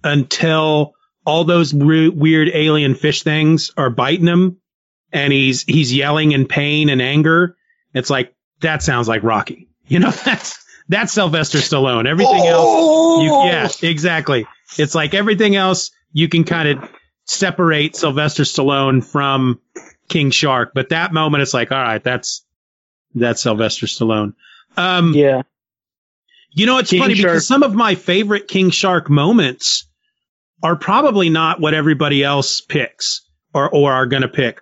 until 0.04 0.94
all 1.26 1.44
those 1.46 1.74
re- 1.74 2.10
weird 2.10 2.50
alien 2.54 2.96
fish 2.96 3.24
things 3.24 3.72
are 3.78 3.90
biting 3.90 4.28
him 4.28 4.58
and 5.14 5.32
he's 5.32 5.64
he's 5.64 5.94
yelling 5.94 6.32
in 6.34 6.46
pain 6.48 6.90
and 6.90 7.02
anger. 7.02 7.56
It's 7.94 8.10
like 8.10 8.34
that 8.62 8.84
sounds 8.84 9.08
like 9.08 9.24
Rocky. 9.24 9.70
You 9.88 10.00
know, 10.00 10.12
that's 10.26 10.58
that's 10.90 11.14
Sylvester 11.14 11.60
Stallone. 11.60 12.06
Everything 12.08 12.46
else 12.46 13.24
you, 13.24 13.32
yeah, 13.46 13.70
exactly. 13.90 14.46
It's 14.78 14.96
like 14.96 15.14
everything 15.14 15.56
else 15.56 15.92
you 16.12 16.28
can 16.28 16.44
kind 16.44 16.68
of 16.80 16.90
separate 17.26 17.96
Sylvester 17.96 18.44
Stallone 18.44 19.04
from 19.04 19.60
King 20.10 20.32
Shark, 20.32 20.72
but 20.74 20.90
that 20.90 21.14
moment 21.14 21.42
it's 21.42 21.54
like, 21.54 21.72
all 21.72 21.78
right, 21.82 22.04
that's 22.04 22.46
that's 23.16 23.42
Sylvester 23.42 23.86
Stallone. 23.86 24.34
Um, 24.76 25.14
yeah. 25.14 25.44
you 26.52 26.66
know, 26.66 26.80
it's 26.80 26.90
King 26.90 27.02
funny 27.02 27.16
Shark. 27.16 27.32
because 27.34 27.48
some 27.48 27.64
of 27.64 27.74
my 27.76 27.96
favorite 27.96 28.48
King 28.48 28.72
Shark 28.72 29.10
moments 29.10 29.86
are 30.62 30.76
probably 30.76 31.30
not 31.30 31.60
what 31.60 31.74
everybody 31.74 32.24
else 32.24 32.62
picks 32.62 33.22
or, 33.54 33.70
or 33.70 33.92
are 33.92 34.06
going 34.08 34.22
to 34.24 34.28
pick. 34.30 34.62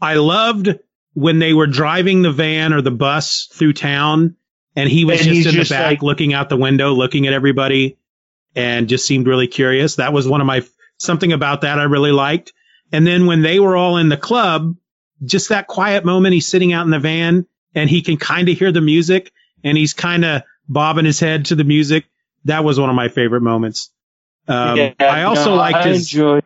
I 0.00 0.14
loved 0.14 0.78
when 1.14 1.38
they 1.38 1.52
were 1.52 1.66
driving 1.66 2.22
the 2.22 2.32
van 2.32 2.72
or 2.72 2.80
the 2.80 2.90
bus 2.90 3.48
through 3.52 3.74
town 3.74 4.36
and 4.74 4.88
he 4.88 5.04
was 5.04 5.20
And 5.20 5.28
just 5.36 5.46
in 5.48 5.52
just 5.54 5.68
the 5.68 5.74
back 5.74 5.86
like- 5.90 6.02
looking 6.02 6.32
out 6.32 6.48
the 6.48 6.56
window, 6.56 6.92
looking 6.92 7.26
at 7.26 7.34
everybody 7.34 7.98
and 8.56 8.88
just 8.88 9.06
seemed 9.06 9.26
really 9.26 9.46
curious. 9.46 9.96
That 9.96 10.12
was 10.12 10.26
one 10.26 10.40
of 10.40 10.46
my, 10.46 10.64
something 11.02 11.32
about 11.32 11.62
that 11.62 11.78
I 11.78 11.84
really 11.84 12.12
liked. 12.12 12.52
And 12.92 13.06
then 13.06 13.26
when 13.26 13.42
they 13.42 13.58
were 13.58 13.76
all 13.76 13.96
in 13.96 14.08
the 14.08 14.16
club, 14.16 14.76
just 15.24 15.48
that 15.48 15.66
quiet 15.66 16.04
moment, 16.04 16.34
he's 16.34 16.46
sitting 16.46 16.72
out 16.72 16.84
in 16.84 16.90
the 16.90 16.98
van 16.98 17.46
and 17.74 17.88
he 17.88 18.02
can 18.02 18.16
kind 18.16 18.48
of 18.48 18.58
hear 18.58 18.72
the 18.72 18.80
music 18.80 19.32
and 19.64 19.78
he's 19.78 19.94
kind 19.94 20.24
of 20.24 20.42
bobbing 20.68 21.04
his 21.04 21.20
head 21.20 21.46
to 21.46 21.54
the 21.54 21.64
music. 21.64 22.04
That 22.44 22.64
was 22.64 22.78
one 22.78 22.90
of 22.90 22.96
my 22.96 23.08
favorite 23.08 23.42
moments. 23.42 23.90
Um, 24.48 24.76
Yeah, 24.76 24.94
I 24.98 25.22
also 25.22 25.50
no, 25.50 25.56
liked 25.56 25.78
I 25.78 25.88
his, 25.88 26.12
enjoyed 26.12 26.44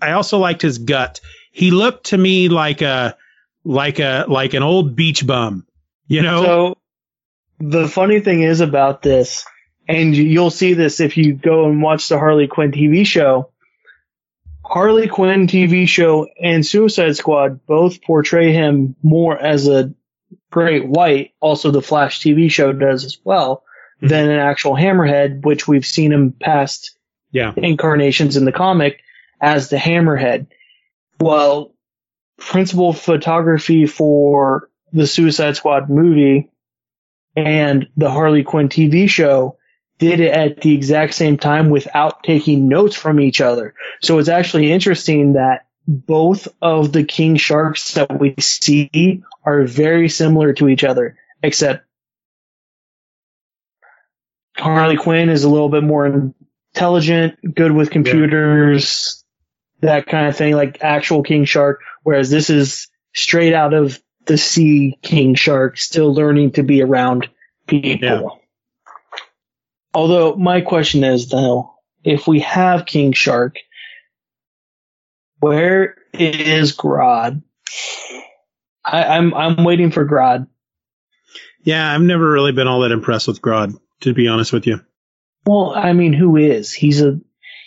I 0.00 0.12
also 0.12 0.38
liked 0.38 0.62
his 0.62 0.78
gut. 0.78 1.20
He 1.52 1.70
looked 1.70 2.06
to 2.06 2.18
me 2.18 2.48
like 2.48 2.82
a, 2.82 3.16
like 3.64 3.98
a, 4.00 4.26
like 4.28 4.54
an 4.54 4.62
old 4.62 4.96
beach 4.96 5.26
bum, 5.26 5.66
you 6.06 6.22
know? 6.22 6.42
So 6.42 6.78
the 7.60 7.88
funny 7.88 8.20
thing 8.20 8.42
is 8.42 8.60
about 8.60 9.02
this, 9.02 9.46
and 9.88 10.14
you'll 10.14 10.50
see 10.50 10.74
this 10.74 11.00
if 11.00 11.16
you 11.16 11.34
go 11.34 11.68
and 11.68 11.82
watch 11.82 12.08
the 12.08 12.18
Harley 12.18 12.48
Quinn 12.48 12.72
TV 12.72 13.06
show. 13.06 13.50
Harley 14.64 15.08
Quinn 15.08 15.46
TV 15.46 15.86
show 15.86 16.26
and 16.40 16.64
Suicide 16.64 17.16
Squad 17.16 17.66
both 17.66 18.02
portray 18.02 18.52
him 18.52 18.96
more 19.02 19.38
as 19.38 19.68
a 19.68 19.92
great 20.50 20.86
white. 20.88 21.32
Also, 21.40 21.70
the 21.70 21.82
Flash 21.82 22.20
TV 22.20 22.50
show 22.50 22.72
does 22.72 23.04
as 23.04 23.18
well 23.24 23.62
Mhm. 24.02 24.08
than 24.08 24.30
an 24.30 24.38
actual 24.38 24.74
Hammerhead, 24.74 25.44
which 25.44 25.68
we've 25.68 25.84
seen 25.86 26.12
him 26.12 26.32
past 26.32 26.96
yeah. 27.30 27.52
incarnations 27.56 28.36
in 28.36 28.44
the 28.44 28.52
comic 28.52 29.00
as 29.40 29.68
the 29.68 29.76
Hammerhead. 29.76 30.46
Well, 31.20 31.74
principal 32.38 32.92
photography 32.92 33.86
for 33.86 34.70
the 34.92 35.06
Suicide 35.06 35.56
Squad 35.56 35.90
movie 35.90 36.50
and 37.36 37.88
the 37.96 38.10
Harley 38.10 38.44
Quinn 38.44 38.68
TV 38.68 39.08
show 39.08 39.56
did 40.04 40.20
it 40.20 40.32
at 40.32 40.60
the 40.60 40.74
exact 40.74 41.14
same 41.14 41.38
time 41.38 41.70
without 41.70 42.22
taking 42.22 42.68
notes 42.68 42.94
from 42.94 43.20
each 43.20 43.40
other. 43.40 43.74
So 44.02 44.18
it's 44.18 44.28
actually 44.28 44.70
interesting 44.70 45.32
that 45.32 45.66
both 45.88 46.46
of 46.60 46.92
the 46.92 47.04
king 47.04 47.36
sharks 47.36 47.94
that 47.94 48.20
we 48.20 48.34
see 48.38 49.22
are 49.44 49.64
very 49.64 50.10
similar 50.10 50.52
to 50.54 50.68
each 50.68 50.84
other, 50.84 51.16
except 51.42 51.86
Harley 54.58 54.96
Quinn 54.96 55.30
is 55.30 55.44
a 55.44 55.48
little 55.48 55.70
bit 55.70 55.82
more 55.82 56.34
intelligent, 56.74 57.54
good 57.54 57.72
with 57.72 57.90
computers, 57.90 59.24
yeah. 59.82 59.88
that 59.88 60.06
kind 60.06 60.28
of 60.28 60.36
thing, 60.36 60.54
like 60.54 60.82
actual 60.82 61.22
king 61.22 61.46
shark, 61.46 61.80
whereas 62.02 62.28
this 62.28 62.50
is 62.50 62.88
straight 63.14 63.54
out 63.54 63.72
of 63.72 64.00
the 64.26 64.36
sea 64.36 64.98
king 65.02 65.34
shark, 65.34 65.78
still 65.78 66.12
learning 66.12 66.52
to 66.52 66.62
be 66.62 66.82
around 66.82 67.28
people. 67.66 68.06
Yeah. 68.06 68.43
Although 69.94 70.34
my 70.36 70.60
question 70.60 71.04
is 71.04 71.28
though, 71.28 71.74
if 72.02 72.26
we 72.26 72.40
have 72.40 72.86
king 72.86 73.12
shark, 73.12 73.58
where 75.38 75.96
is 76.12 76.76
Grodd? 76.76 77.42
I, 78.84 79.04
I'm 79.04 79.32
I'm 79.34 79.64
waiting 79.64 79.90
for 79.90 80.06
Grodd. 80.06 80.48
Yeah, 81.62 81.90
I've 81.90 82.02
never 82.02 82.30
really 82.30 82.52
been 82.52 82.68
all 82.68 82.80
that 82.80 82.92
impressed 82.92 83.28
with 83.28 83.40
Grodd, 83.40 83.78
to 84.00 84.12
be 84.12 84.28
honest 84.28 84.52
with 84.52 84.66
you. 84.66 84.80
Well, 85.46 85.72
I 85.74 85.92
mean, 85.92 86.12
who 86.12 86.36
is? 86.36 86.72
He's 86.72 87.00
a 87.00 87.20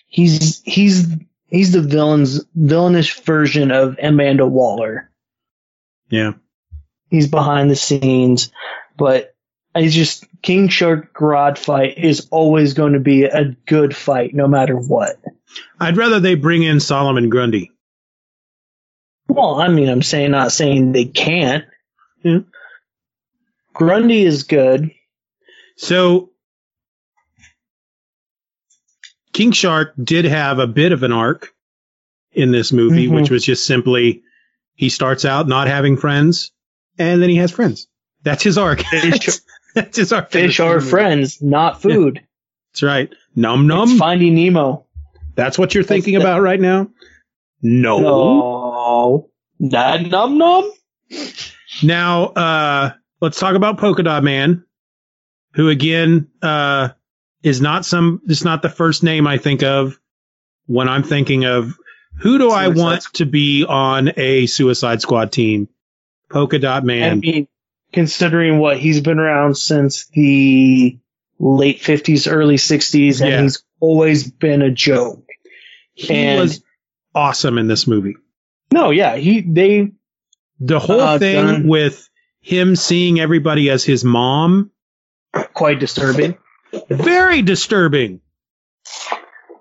he's 0.08 0.62
he's 0.64 1.08
he's 1.48 1.72
the 1.72 1.82
villain's 1.82 2.44
villainish 2.56 3.22
version 3.22 3.72
of 3.72 3.98
Amanda 4.02 4.46
Waller. 4.46 5.10
Yeah. 6.10 6.34
He's 7.10 7.28
behind 7.28 7.72
the 7.72 7.76
scenes, 7.76 8.52
but 8.98 9.34
I 9.78 9.88
just 9.90 10.26
King 10.42 10.70
Shark 10.70 11.14
Grodd 11.14 11.60
fight 11.60 12.00
is 12.00 12.28
always 12.32 12.74
going 12.74 12.94
to 12.94 13.00
be 13.00 13.26
a 13.26 13.56
good 13.68 13.96
fight, 13.96 14.34
no 14.34 14.48
matter 14.48 14.76
what. 14.76 15.22
I'd 15.80 15.98
rather 15.98 16.20
they 16.20 16.34
bring 16.34 16.64
in 16.64 16.80
Solomon 16.80 17.30
Grundy. 17.30 17.72
Well, 19.28 19.62
I 19.62 19.68
mean, 19.68 19.88
I'm 19.88 20.02
saying 20.02 20.32
not 20.32 20.52
saying 20.52 20.94
they 20.94 21.06
can't. 21.06 21.66
Yeah. 22.24 22.40
Grundy 23.76 24.24
is 24.24 24.44
good. 24.44 24.90
So 25.76 26.32
King 29.32 29.52
Shark 29.52 29.94
did 30.04 30.26
have 30.26 30.58
a 30.58 30.66
bit 30.66 30.92
of 30.92 31.04
an 31.04 31.12
arc 31.12 31.54
in 32.32 32.52
this 32.52 32.72
movie, 32.72 33.06
mm-hmm. 33.06 33.14
which 33.14 33.30
was 33.30 33.46
just 33.46 33.64
simply 33.64 34.24
he 34.74 34.90
starts 34.90 35.24
out 35.24 35.48
not 35.48 35.68
having 35.68 35.98
friends, 35.98 36.52
and 36.98 37.22
then 37.22 37.30
he 37.30 37.36
has 37.36 37.52
friends. 37.52 37.88
That's 38.24 38.42
his 38.42 38.58
arc. 38.58 38.82
His 39.96 40.12
arc. 40.12 40.32
Fish 40.32 40.60
are 40.60 40.76
movie. 40.76 40.90
friends, 40.90 41.42
not 41.42 41.82
food. 41.82 42.16
Yeah. 42.18 42.22
That's 42.74 42.84
right. 42.84 43.14
Num 43.36 43.68
num. 43.68 43.90
It's 43.90 44.00
finding 44.00 44.36
Nemo. 44.36 44.86
That's 45.36 45.58
what 45.58 45.74
you're 45.74 45.84
That's 45.84 45.90
thinking 45.90 46.16
the, 46.16 46.22
about 46.22 46.42
right 46.42 46.60
now? 46.60 46.90
No. 47.62 48.00
No. 48.00 49.30
That 49.60 50.06
num 50.08 50.38
num? 50.38 50.72
Now, 51.84 52.26
uh, 52.26 52.92
let's 53.22 53.40
talk 53.40 53.56
about 53.56 53.78
Polka 53.78 54.04
Dot 54.04 54.24
Man, 54.24 54.66
who 55.54 55.70
again, 55.70 56.30
uh, 56.42 56.90
is 57.44 57.62
not 57.62 57.86
some, 57.86 58.22
it's 58.26 58.44
not 58.44 58.62
the 58.62 58.70
first 58.70 59.04
name 59.04 59.28
I 59.28 59.38
think 59.38 59.64
of 59.64 60.00
when 60.66 60.90
I'm 60.90 61.04
thinking 61.04 61.46
of 61.46 61.78
who 62.20 62.38
do 62.38 62.50
Suicide 62.50 62.64
I 62.64 62.68
want 62.70 63.04
to 63.14 63.26
be 63.26 63.64
on 63.64 64.12
a 64.18 64.48
Suicide 64.48 65.02
Squad 65.02 65.32
team? 65.32 65.70
Polka 66.30 66.60
Dot 66.60 66.84
Man. 66.84 67.12
I 67.12 67.16
mean, 67.16 67.48
considering 67.92 68.60
what 68.60 68.78
he's 68.78 69.02
been 69.02 69.20
around 69.20 69.56
since 69.56 70.08
the 70.08 71.00
late 71.40 71.82
50s, 71.82 72.32
early 72.32 72.56
60s, 72.56 73.22
and 73.22 73.30
yeah. 73.30 73.42
he's 73.42 73.64
always 73.80 74.30
been 74.30 74.62
a 74.62 74.72
joke. 74.72 75.26
He 75.94 76.14
and 76.14 76.40
was 76.40 76.64
awesome 77.14 77.58
in 77.58 77.68
this 77.68 77.88
movie. 77.88 78.16
No, 78.72 78.92
yeah, 78.92 79.16
he 79.16 79.42
they 79.42 79.92
the 80.60 80.80
whole 80.80 81.00
uh, 81.00 81.20
thing 81.20 81.46
done, 81.46 81.68
with 81.68 82.10
him 82.42 82.76
seeing 82.76 83.20
everybody 83.20 83.70
as 83.70 83.84
his 83.84 84.04
mom 84.04 84.72
quite 85.54 85.80
disturbing. 85.80 86.38
Very 86.90 87.42
disturbing. 87.42 88.22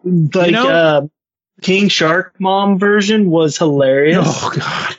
Like 0.04 0.46
you 0.46 0.52
know? 0.52 0.68
uh, 0.68 1.06
King 1.62 1.88
Shark 1.88 2.36
mom 2.38 2.78
version 2.78 3.30
was 3.30 3.56
hilarious. 3.58 4.26
Oh 4.26 4.52
god. 4.54 4.96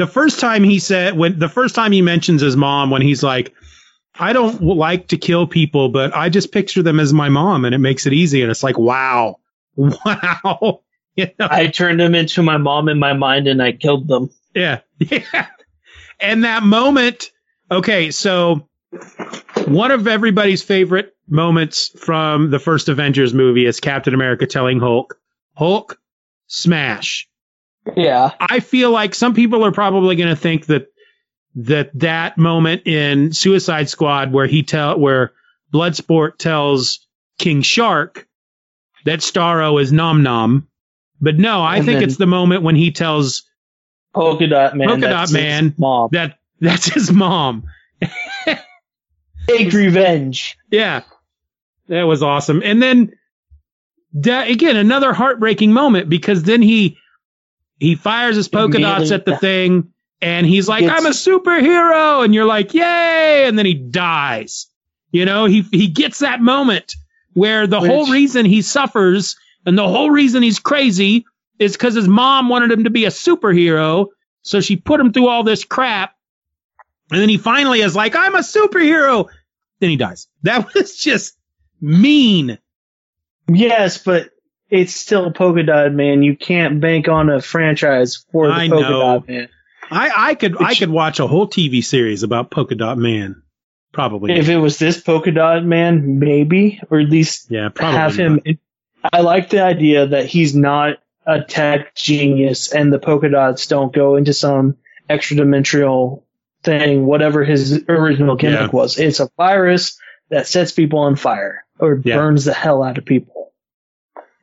The 0.00 0.06
first 0.06 0.40
time 0.40 0.64
he 0.64 0.78
said 0.78 1.14
when 1.14 1.38
the 1.38 1.50
first 1.50 1.74
time 1.74 1.92
he 1.92 2.00
mentions 2.00 2.40
his 2.40 2.56
mom 2.56 2.88
when 2.88 3.02
he's 3.02 3.22
like 3.22 3.52
I 4.18 4.32
don't 4.32 4.62
like 4.62 5.08
to 5.08 5.18
kill 5.18 5.46
people, 5.46 5.90
but 5.90 6.16
I 6.16 6.30
just 6.30 6.52
picture 6.52 6.82
them 6.82 6.98
as 6.98 7.12
my 7.12 7.28
mom 7.28 7.66
and 7.66 7.74
it 7.74 7.78
makes 7.80 8.06
it 8.06 8.14
easy. 8.14 8.40
And 8.40 8.50
it's 8.50 8.62
like, 8.62 8.78
wow, 8.78 9.36
wow. 9.76 10.80
You 11.16 11.26
know? 11.38 11.48
I 11.50 11.66
turned 11.66 12.00
them 12.00 12.14
into 12.14 12.42
my 12.42 12.56
mom 12.56 12.88
in 12.88 12.98
my 12.98 13.12
mind 13.12 13.46
and 13.46 13.62
I 13.62 13.72
killed 13.72 14.08
them. 14.08 14.30
Yeah. 14.54 14.80
Yeah. 15.10 15.48
And 16.18 16.44
that 16.44 16.62
moment, 16.62 17.30
okay, 17.70 18.10
so 18.10 18.68
one 19.66 19.90
of 19.90 20.06
everybody's 20.06 20.62
favorite 20.62 21.14
moments 21.28 21.88
from 21.98 22.50
the 22.50 22.58
first 22.58 22.88
Avengers 22.88 23.34
movie 23.34 23.66
is 23.66 23.80
Captain 23.80 24.14
America 24.14 24.46
telling 24.46 24.80
Hulk, 24.80 25.18
Hulk, 25.54 25.98
smash. 26.46 27.28
Yeah. 27.96 28.32
I 28.40 28.60
feel 28.60 28.90
like 28.90 29.14
some 29.14 29.34
people 29.34 29.64
are 29.64 29.72
probably 29.72 30.16
going 30.16 30.28
to 30.28 30.36
think 30.36 30.66
that 30.66 30.88
that 31.56 31.90
that 31.98 32.38
moment 32.38 32.86
in 32.86 33.32
Suicide 33.32 33.88
Squad 33.88 34.32
where 34.32 34.46
he 34.46 34.62
tell 34.62 34.98
where 34.98 35.32
Bloodsport 35.72 36.38
tells 36.38 37.06
King 37.38 37.62
Shark 37.62 38.28
that 39.04 39.20
Starro 39.20 39.80
is 39.80 39.92
Nom 39.92 40.22
Nom, 40.22 40.68
but 41.20 41.36
no, 41.36 41.62
I 41.62 41.78
and 41.78 41.86
think 41.86 42.02
it's 42.02 42.16
the 42.16 42.26
moment 42.26 42.62
when 42.62 42.76
he 42.76 42.92
tells 42.92 43.44
Polka 44.14 44.46
Dot 44.46 44.76
Man, 44.76 44.88
Polka 44.88 45.08
Dot 45.08 45.32
Man, 45.32 45.74
mom. 45.78 46.10
that 46.12 46.38
that's 46.60 46.86
his 46.86 47.10
mom. 47.10 47.64
Take 49.48 49.72
revenge. 49.72 50.56
Yeah, 50.70 51.02
that 51.88 52.02
was 52.04 52.22
awesome. 52.22 52.62
And 52.64 52.80
then 52.82 53.12
that, 54.14 54.48
again, 54.48 54.76
another 54.76 55.12
heartbreaking 55.12 55.72
moment 55.72 56.08
because 56.08 56.42
then 56.42 56.62
he 56.62 56.98
he 57.80 57.94
fires 57.94 58.36
his 58.36 58.46
polka 58.46 58.78
dots 58.78 59.10
at 59.10 59.24
the 59.24 59.36
thing 59.36 59.92
and 60.20 60.46
he's 60.46 60.68
like, 60.68 60.84
I'm 60.84 61.06
a 61.06 61.10
superhero. 61.10 62.22
And 62.24 62.34
you're 62.34 62.44
like, 62.44 62.74
yay. 62.74 63.46
And 63.46 63.58
then 63.58 63.64
he 63.64 63.74
dies. 63.74 64.66
You 65.10 65.24
know, 65.24 65.46
he, 65.46 65.62
he 65.62 65.88
gets 65.88 66.18
that 66.18 66.40
moment 66.40 66.94
where 67.32 67.66
the 67.66 67.80
Which, 67.80 67.90
whole 67.90 68.06
reason 68.06 68.44
he 68.44 68.62
suffers 68.62 69.36
and 69.64 69.76
the 69.76 69.88
whole 69.88 70.10
reason 70.10 70.42
he's 70.42 70.58
crazy 70.58 71.24
is 71.58 71.72
because 71.72 71.94
his 71.94 72.06
mom 72.06 72.48
wanted 72.48 72.70
him 72.70 72.84
to 72.84 72.90
be 72.90 73.06
a 73.06 73.10
superhero. 73.10 74.08
So 74.42 74.60
she 74.60 74.76
put 74.76 75.00
him 75.00 75.12
through 75.12 75.28
all 75.28 75.42
this 75.42 75.64
crap. 75.64 76.14
And 77.10 77.20
then 77.20 77.28
he 77.28 77.38
finally 77.38 77.80
is 77.80 77.96
like, 77.96 78.14
I'm 78.14 78.34
a 78.34 78.40
superhero. 78.40 79.28
Then 79.80 79.90
he 79.90 79.96
dies. 79.96 80.28
That 80.42 80.72
was 80.74 80.96
just 80.96 81.34
mean. 81.80 82.58
Yes, 83.48 83.98
but 83.98 84.30
it's 84.70 84.94
still 84.94 85.30
polka 85.32 85.62
dot 85.62 85.92
man. 85.92 86.22
You 86.22 86.36
can't 86.36 86.80
bank 86.80 87.08
on 87.08 87.28
a 87.28 87.40
franchise 87.40 88.24
for 88.32 88.46
the 88.46 88.54
I 88.54 88.68
polka 88.68 88.82
know. 88.82 89.00
dot 89.00 89.28
man. 89.28 89.48
I, 89.90 90.30
I 90.30 90.34
could 90.34 90.62
I 90.62 90.74
could 90.74 90.90
watch 90.90 91.18
a 91.18 91.26
whole 91.26 91.48
TV 91.48 91.82
series 91.82 92.22
about 92.22 92.50
Polka 92.50 92.76
Dot 92.76 92.96
Man. 92.96 93.42
Probably. 93.92 94.34
If 94.34 94.48
it 94.48 94.56
was 94.56 94.78
this 94.78 95.00
Polka 95.00 95.32
Dot 95.32 95.64
Man, 95.64 96.20
maybe, 96.20 96.80
or 96.90 97.00
at 97.00 97.08
least 97.08 97.50
yeah, 97.50 97.70
probably 97.74 97.98
have 97.98 98.14
him. 98.14 98.40
Not. 98.44 98.56
I 99.12 99.20
like 99.22 99.50
the 99.50 99.62
idea 99.62 100.06
that 100.08 100.26
he's 100.26 100.54
not 100.54 100.98
a 101.26 101.42
tech 101.42 101.94
genius 101.94 102.72
and 102.72 102.92
the 102.92 102.98
polka 102.98 103.28
dots 103.28 103.66
don't 103.66 103.92
go 103.92 104.16
into 104.16 104.32
some 104.32 104.76
extra 105.08 105.36
dimensional 105.36 106.24
thing, 106.62 107.06
whatever 107.06 107.44
his 107.44 107.84
original 107.88 108.36
gimmick 108.36 108.60
yeah. 108.60 108.68
was. 108.68 108.98
It's 108.98 109.20
a 109.20 109.30
virus 109.36 109.98
that 110.28 110.46
sets 110.46 110.72
people 110.72 111.00
on 111.00 111.16
fire 111.16 111.64
or 111.78 112.00
yeah. 112.04 112.16
burns 112.16 112.44
the 112.44 112.54
hell 112.54 112.82
out 112.82 112.98
of 112.98 113.04
people. 113.04 113.49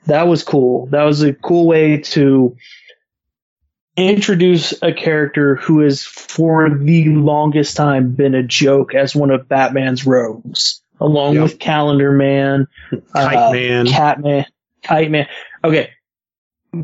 That 0.07 0.27
was 0.27 0.43
cool. 0.43 0.87
That 0.87 1.03
was 1.03 1.21
a 1.21 1.33
cool 1.33 1.67
way 1.67 1.97
to 1.97 2.55
introduce 3.97 4.73
a 4.81 4.93
character 4.93 5.55
who 5.55 5.79
has 5.81 6.03
for 6.03 6.69
the 6.69 7.09
longest 7.09 7.75
time 7.75 8.11
been 8.11 8.35
a 8.35 8.43
joke 8.43 8.93
as 8.93 9.15
one 9.15 9.31
of 9.31 9.49
Batman's 9.49 10.05
rogues, 10.05 10.81
along 10.99 11.35
yep. 11.35 11.43
with 11.43 11.59
Calendar 11.59 12.11
Man, 12.11 12.67
Kite 13.13 13.35
uh, 13.35 13.51
Man, 13.51 13.87
Catman, 13.87 14.45
Kite 14.83 15.11
Man. 15.11 15.27
Okay, 15.63 15.89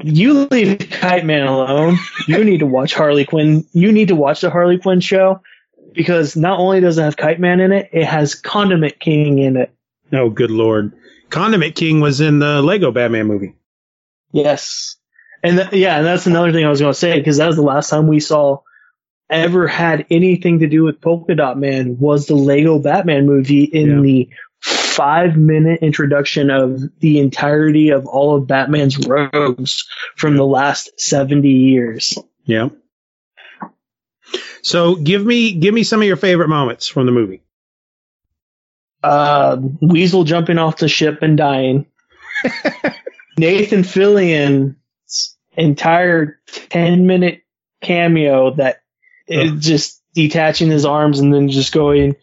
you 0.02 0.48
leave 0.52 0.80
Kite 0.90 1.26
Man 1.26 1.48
alone. 1.48 1.98
you 2.28 2.44
need 2.44 2.60
to 2.60 2.66
watch 2.66 2.94
Harley 2.94 3.26
Quinn. 3.26 3.66
You 3.74 3.92
need 3.92 4.08
to 4.08 4.16
watch 4.16 4.42
the 4.42 4.50
Harley 4.50 4.80
Quinn 4.80 5.00
show 5.00 5.42
because 5.94 6.36
not 6.36 6.60
only 6.60 6.80
does 6.80 6.98
it 6.98 7.04
have 7.04 7.16
Kite 7.16 7.40
Man 7.40 7.60
in 7.60 7.72
it, 7.72 7.90
it 7.94 8.06
has 8.06 8.36
Condiment 8.36 9.00
King 9.00 9.38
in 9.40 9.56
it. 9.56 9.72
Oh, 10.12 10.30
good 10.30 10.52
lord! 10.52 10.94
Condiment 11.34 11.76
King 11.76 12.00
was 12.00 12.22
in 12.22 12.40
the 12.40 12.62
Lego 12.62 12.92
Batman 12.92 13.26
movie. 13.28 13.56
Yes 14.32 14.96
And 15.44 15.58
th- 15.58 15.74
yeah, 15.74 15.98
and 15.98 16.06
that's 16.06 16.28
another 16.28 16.52
thing 16.52 16.66
I 16.66 16.70
was 16.70 16.80
going 16.80 16.94
to 16.94 16.98
say 17.00 17.18
because 17.20 17.38
that 17.38 17.48
was 17.48 17.56
the 17.56 17.62
last 17.64 17.90
time 17.90 18.08
we 18.08 18.20
saw 18.20 18.60
ever 19.30 19.68
had 19.68 20.06
anything 20.12 20.60
to 20.60 20.68
do 20.68 20.84
with 20.84 21.02
Polka 21.02 21.36
Dot 21.36 21.58
Man 21.58 21.98
was 22.00 22.28
the 22.28 22.36
Lego 22.36 22.78
Batman 22.80 23.26
movie 23.26 23.64
in 23.64 23.90
Yeah. 23.98 24.02
the 24.02 24.30
five 24.62 25.36
minute 25.36 25.80
introduction 25.82 26.50
of 26.52 26.80
the 27.00 27.20
entirety 27.20 27.90
of 27.90 28.06
all 28.06 28.36
of 28.36 28.48
Batman's 28.48 28.98
rogues 29.08 29.86
from 30.16 30.38
the 30.38 30.46
last 30.46 31.00
70 31.02 31.50
years. 31.50 32.18
Yeah. 32.46 32.70
So 34.62 34.96
give 34.96 35.26
me 35.26 35.54
give 35.54 35.74
me 35.74 35.84
some 35.84 36.02
of 36.02 36.08
your 36.08 36.16
favorite 36.16 36.48
moments 36.48 36.88
from 36.88 37.06
the 37.06 37.12
movie. 37.12 37.44
Uh, 39.04 39.58
Weasel 39.82 40.24
jumping 40.24 40.58
off 40.58 40.78
the 40.78 40.88
ship 40.88 41.22
and 41.22 41.38
dying. 41.38 41.86
Nathan 43.38 43.84
Fillion's 43.84 44.76
entire 45.58 46.40
10 46.70 47.06
minute 47.08 47.42
cameo 47.82 48.56
that 48.56 48.82
is 49.28 49.64
just 49.66 50.02
detaching 50.14 50.70
his 50.70 50.86
arms 50.86 51.20
and 51.20 51.34
then 51.34 51.50
just 51.50 51.74
going, 51.74 52.16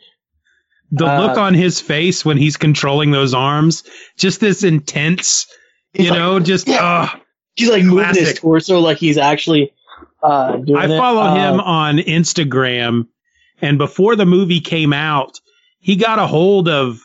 The 0.91 1.07
Uh, 1.07 1.21
look 1.21 1.39
on 1.39 1.55
his 1.55 1.81
face 1.81 2.25
when 2.25 2.37
he's 2.37 2.57
controlling 2.57 3.11
those 3.11 3.35
arms, 3.35 3.83
just 4.17 4.41
this 4.41 4.63
intense, 4.65 5.47
you 5.93 6.11
like, 6.11 6.19
know, 6.19 6.41
just 6.41 6.69
yeah. 6.69 7.09
ugh. 7.13 7.21
he's 7.57 7.71
like 7.71 7.83
moving 7.85 8.15
his 8.15 8.35
torso 8.35 8.81
like 8.81 8.99
he's 8.99 9.19
actually 9.19 9.73
uh, 10.23 10.57
doing 10.57 10.79
I 10.79 10.85
it. 10.87 10.97
follow 10.99 11.23
Uh, 11.23 11.35
him 11.35 11.61
on 11.61 11.97
Instagram, 11.99 13.09
and 13.61 13.79
before 13.79 14.17
the 14.17 14.27
movie 14.27 14.61
came 14.61 14.93
out, 14.93 15.41
he 15.81 15.97
got 15.97 16.19
a 16.19 16.27
hold 16.27 16.69
of 16.69 17.01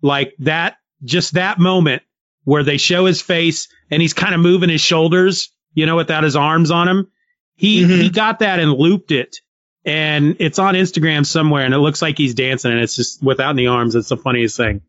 like 0.00 0.34
that, 0.40 0.76
just 1.04 1.34
that 1.34 1.58
moment 1.58 2.02
where 2.44 2.62
they 2.64 2.76
show 2.76 3.04
his 3.04 3.20
face 3.22 3.68
and 3.90 4.00
he's 4.02 4.14
kind 4.14 4.34
of 4.34 4.40
moving 4.40 4.68
his 4.70 4.80
shoulders, 4.80 5.52
you 5.74 5.86
know, 5.86 5.96
without 5.96 6.24
his 6.24 6.34
arms 6.36 6.70
on 6.70 6.88
him. 6.88 7.10
He 7.54 7.82
Mhm. 7.84 8.02
he 8.02 8.10
got 8.10 8.38
that 8.40 8.58
and 8.60 8.72
looped 8.72 9.10
it, 9.12 9.36
and 9.84 10.36
it's 10.40 10.58
on 10.58 10.74
Instagram 10.74 11.24
somewhere, 11.26 11.64
and 11.64 11.74
it 11.74 11.78
looks 11.78 12.00
like 12.02 12.16
he's 12.18 12.34
dancing, 12.34 12.72
and 12.72 12.80
it's 12.80 12.96
just 12.96 13.22
without 13.22 13.54
the 13.56 13.66
arms. 13.68 13.94
It's 13.94 14.08
the 14.08 14.16
funniest 14.16 14.56
thing. 14.56 14.80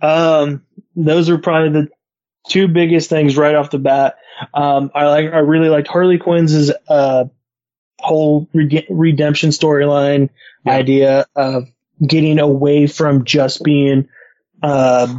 Um, 0.00 0.62
those 0.94 1.28
are 1.30 1.38
probably 1.38 1.82
the 1.82 1.88
two 2.48 2.68
biggest 2.68 3.10
things 3.10 3.36
right 3.36 3.54
off 3.54 3.70
the 3.70 3.78
bat. 3.78 4.16
Um, 4.54 4.90
I 4.94 5.06
like, 5.08 5.32
I 5.32 5.38
really 5.38 5.68
liked 5.68 5.88
Harley 5.88 6.18
Quinn's 6.18 6.70
uh, 6.88 7.24
whole 7.98 8.48
rede- 8.52 8.86
redemption 8.88 9.50
storyline 9.50 10.30
Yeah. 10.64 10.72
idea 10.72 11.26
of 11.34 11.64
getting 12.06 12.38
away 12.38 12.86
from 12.86 13.24
just 13.24 13.62
being 13.62 14.08
uh, 14.62 15.14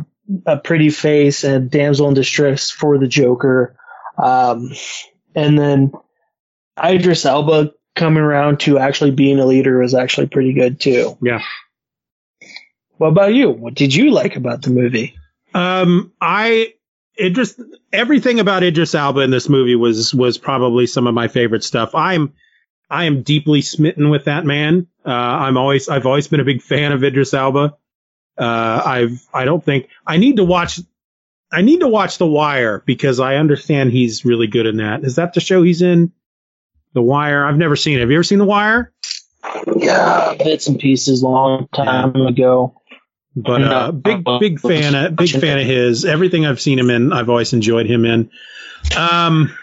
a 0.45 0.57
pretty 0.57 0.89
face 0.89 1.43
and 1.43 1.69
damsel 1.69 2.07
in 2.07 2.13
distress 2.13 2.71
for 2.71 2.97
the 2.97 3.07
Joker. 3.07 3.75
Um, 4.17 4.71
and 5.35 5.57
then 5.57 5.91
Idris 6.83 7.25
Elba 7.25 7.73
coming 7.95 8.23
around 8.23 8.61
to 8.61 8.77
actually 8.77 9.11
being 9.11 9.39
a 9.39 9.45
leader 9.45 9.79
was 9.79 9.93
actually 9.93 10.27
pretty 10.27 10.53
good 10.53 10.79
too. 10.79 11.17
Yeah. 11.21 11.41
What 12.97 13.09
about 13.09 13.33
you? 13.33 13.49
What 13.49 13.75
did 13.75 13.93
you 13.93 14.11
like 14.11 14.35
about 14.35 14.61
the 14.61 14.71
movie? 14.71 15.15
Um, 15.53 16.11
I 16.21 16.73
Idris 17.19 17.59
everything 17.91 18.39
about 18.39 18.63
Idris 18.63 18.95
Elba 18.95 19.21
in 19.21 19.31
this 19.31 19.49
movie 19.49 19.75
was 19.75 20.13
was 20.13 20.37
probably 20.37 20.85
some 20.85 21.07
of 21.07 21.13
my 21.13 21.27
favorite 21.27 21.63
stuff. 21.63 21.95
I'm 21.95 22.33
I 22.89 23.05
am 23.05 23.21
deeply 23.21 23.61
smitten 23.61 24.09
with 24.09 24.25
that 24.25 24.45
man. 24.45 24.87
Uh, 25.05 25.11
I'm 25.11 25.57
always 25.57 25.89
I've 25.89 26.05
always 26.05 26.27
been 26.27 26.39
a 26.39 26.45
big 26.45 26.61
fan 26.61 26.91
of 26.91 27.03
Idris 27.03 27.33
Elba. 27.33 27.75
Uh, 28.37 28.81
I've 28.85 29.27
I 29.33 29.45
don't 29.45 29.63
think 29.63 29.89
I 30.05 30.17
need 30.17 30.37
to 30.37 30.43
watch 30.43 30.79
I 31.51 31.61
need 31.61 31.79
to 31.79 31.87
watch 31.87 32.17
The 32.17 32.27
Wire 32.27 32.83
because 32.85 33.19
I 33.19 33.35
understand 33.35 33.91
he's 33.91 34.25
really 34.25 34.47
good 34.47 34.65
in 34.65 34.77
that. 34.77 35.03
Is 35.03 35.15
that 35.15 35.33
the 35.33 35.39
show 35.41 35.63
he's 35.63 35.81
in? 35.81 36.11
The 36.93 37.01
Wire. 37.01 37.45
I've 37.45 37.57
never 37.57 37.75
seen 37.75 37.97
it. 37.97 38.01
Have 38.01 38.09
you 38.09 38.17
ever 38.17 38.23
seen 38.23 38.39
The 38.39 38.45
Wire? 38.45 38.91
Yeah, 39.75 40.35
bits 40.35 40.67
and 40.67 40.79
pieces 40.79 41.23
long 41.23 41.67
time 41.73 42.15
ago. 42.15 42.81
But 43.35 43.63
uh, 43.63 43.91
big 43.91 44.25
big 44.39 44.59
fan 44.59 44.95
of 44.95 45.15
big 45.15 45.29
fan 45.29 45.59
of 45.59 45.65
his. 45.65 46.03
Everything 46.03 46.45
I've 46.45 46.59
seen 46.59 46.77
him 46.77 46.89
in, 46.89 47.13
I've 47.13 47.29
always 47.29 47.53
enjoyed 47.53 47.85
him 47.85 48.05
in. 48.05 48.31
Um, 48.97 49.55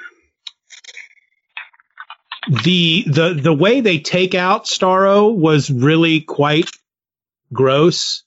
the 2.48 3.04
the 3.06 3.34
the 3.34 3.54
way 3.54 3.80
they 3.80 3.98
take 3.98 4.34
out 4.34 4.66
Starro 4.66 5.34
was 5.34 5.70
really 5.70 6.20
quite 6.20 6.70
gross. 7.52 8.22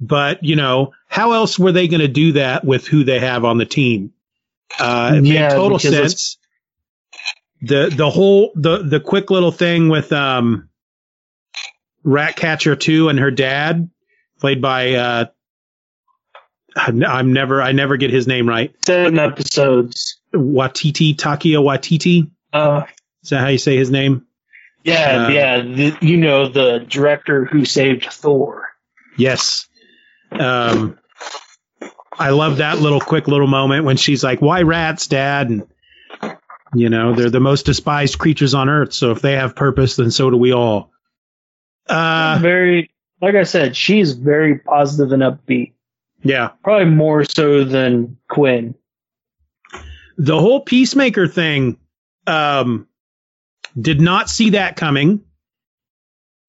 But 0.00 0.42
you 0.42 0.56
know, 0.56 0.92
how 1.08 1.32
else 1.32 1.58
were 1.58 1.72
they 1.72 1.88
going 1.88 2.00
to 2.00 2.08
do 2.08 2.32
that 2.32 2.64
with 2.64 2.86
who 2.86 3.04
they 3.04 3.20
have 3.20 3.44
on 3.44 3.58
the 3.58 3.66
team? 3.66 4.12
Uh, 4.78 5.14
it 5.16 5.24
Yeah, 5.24 5.48
made 5.48 5.54
total 5.54 5.78
sense. 5.78 6.36
The 7.62 7.92
the 7.94 8.10
whole 8.10 8.52
the 8.54 8.78
the 8.82 9.00
quick 9.00 9.30
little 9.30 9.52
thing 9.52 9.88
with 9.88 10.12
um, 10.12 10.68
Ratcatcher 12.02 12.76
two 12.76 13.08
and 13.08 13.18
her 13.18 13.30
dad, 13.30 13.88
played 14.40 14.60
by 14.60 14.94
uh, 14.94 15.24
I'm, 16.76 17.02
I'm 17.04 17.32
never 17.32 17.62
I 17.62 17.72
never 17.72 17.96
get 17.96 18.10
his 18.10 18.26
name 18.26 18.48
right. 18.48 18.74
Seven 18.84 19.18
episodes. 19.18 20.20
Waititi 20.34 21.14
Taika 21.14 21.62
Waititi. 21.62 22.30
Uh, 22.52 22.84
Is 23.24 23.30
that 23.30 23.40
how 23.40 23.48
you 23.48 23.58
say 23.58 23.76
his 23.76 23.90
name? 23.90 24.26
yeah, 24.84 25.26
Uh, 25.26 25.28
yeah. 25.30 25.60
The, 25.62 25.96
you 26.02 26.16
know 26.18 26.48
the 26.48 26.84
director 26.88 27.44
who 27.46 27.64
saved 27.64 28.04
Thor. 28.12 28.68
Yes. 29.16 29.66
Um, 30.30 30.98
I 32.18 32.30
love 32.30 32.58
that 32.58 32.78
little 32.78 33.00
quick 33.00 33.26
little 33.28 33.46
moment 33.46 33.84
when 33.84 33.96
she's 33.96 34.22
like, 34.22 34.40
"Why 34.40 34.62
rats, 34.62 35.06
Dad?" 35.06 35.48
And 35.50 35.66
you 36.74 36.88
know 36.90 37.14
they're 37.14 37.30
the 37.30 37.40
most 37.40 37.66
despised 37.66 38.18
creatures 38.18 38.54
on 38.54 38.68
earth. 38.68 38.92
So 38.92 39.10
if 39.12 39.20
they 39.22 39.32
have 39.36 39.56
purpose, 39.56 39.96
then 39.96 40.10
so 40.10 40.30
do 40.30 40.36
we 40.36 40.52
all. 40.52 40.90
Uh, 41.88 42.38
very, 42.40 42.90
like 43.20 43.34
I 43.34 43.42
said, 43.44 43.76
she's 43.76 44.12
very 44.12 44.58
positive 44.58 45.12
and 45.12 45.22
upbeat. 45.22 45.72
yeah. 46.22 46.50
Probably 46.62 46.86
more 46.86 47.24
so 47.24 47.64
than 47.64 48.16
Quinn. 48.28 48.74
the 50.18 50.38
whole 50.38 50.60
peacemaker 50.60 51.26
thing 51.28 51.78
um 52.26 52.86
did 53.80 54.00
not 54.00 54.28
see 54.30 54.50
that 54.50 54.76
coming 54.76 55.22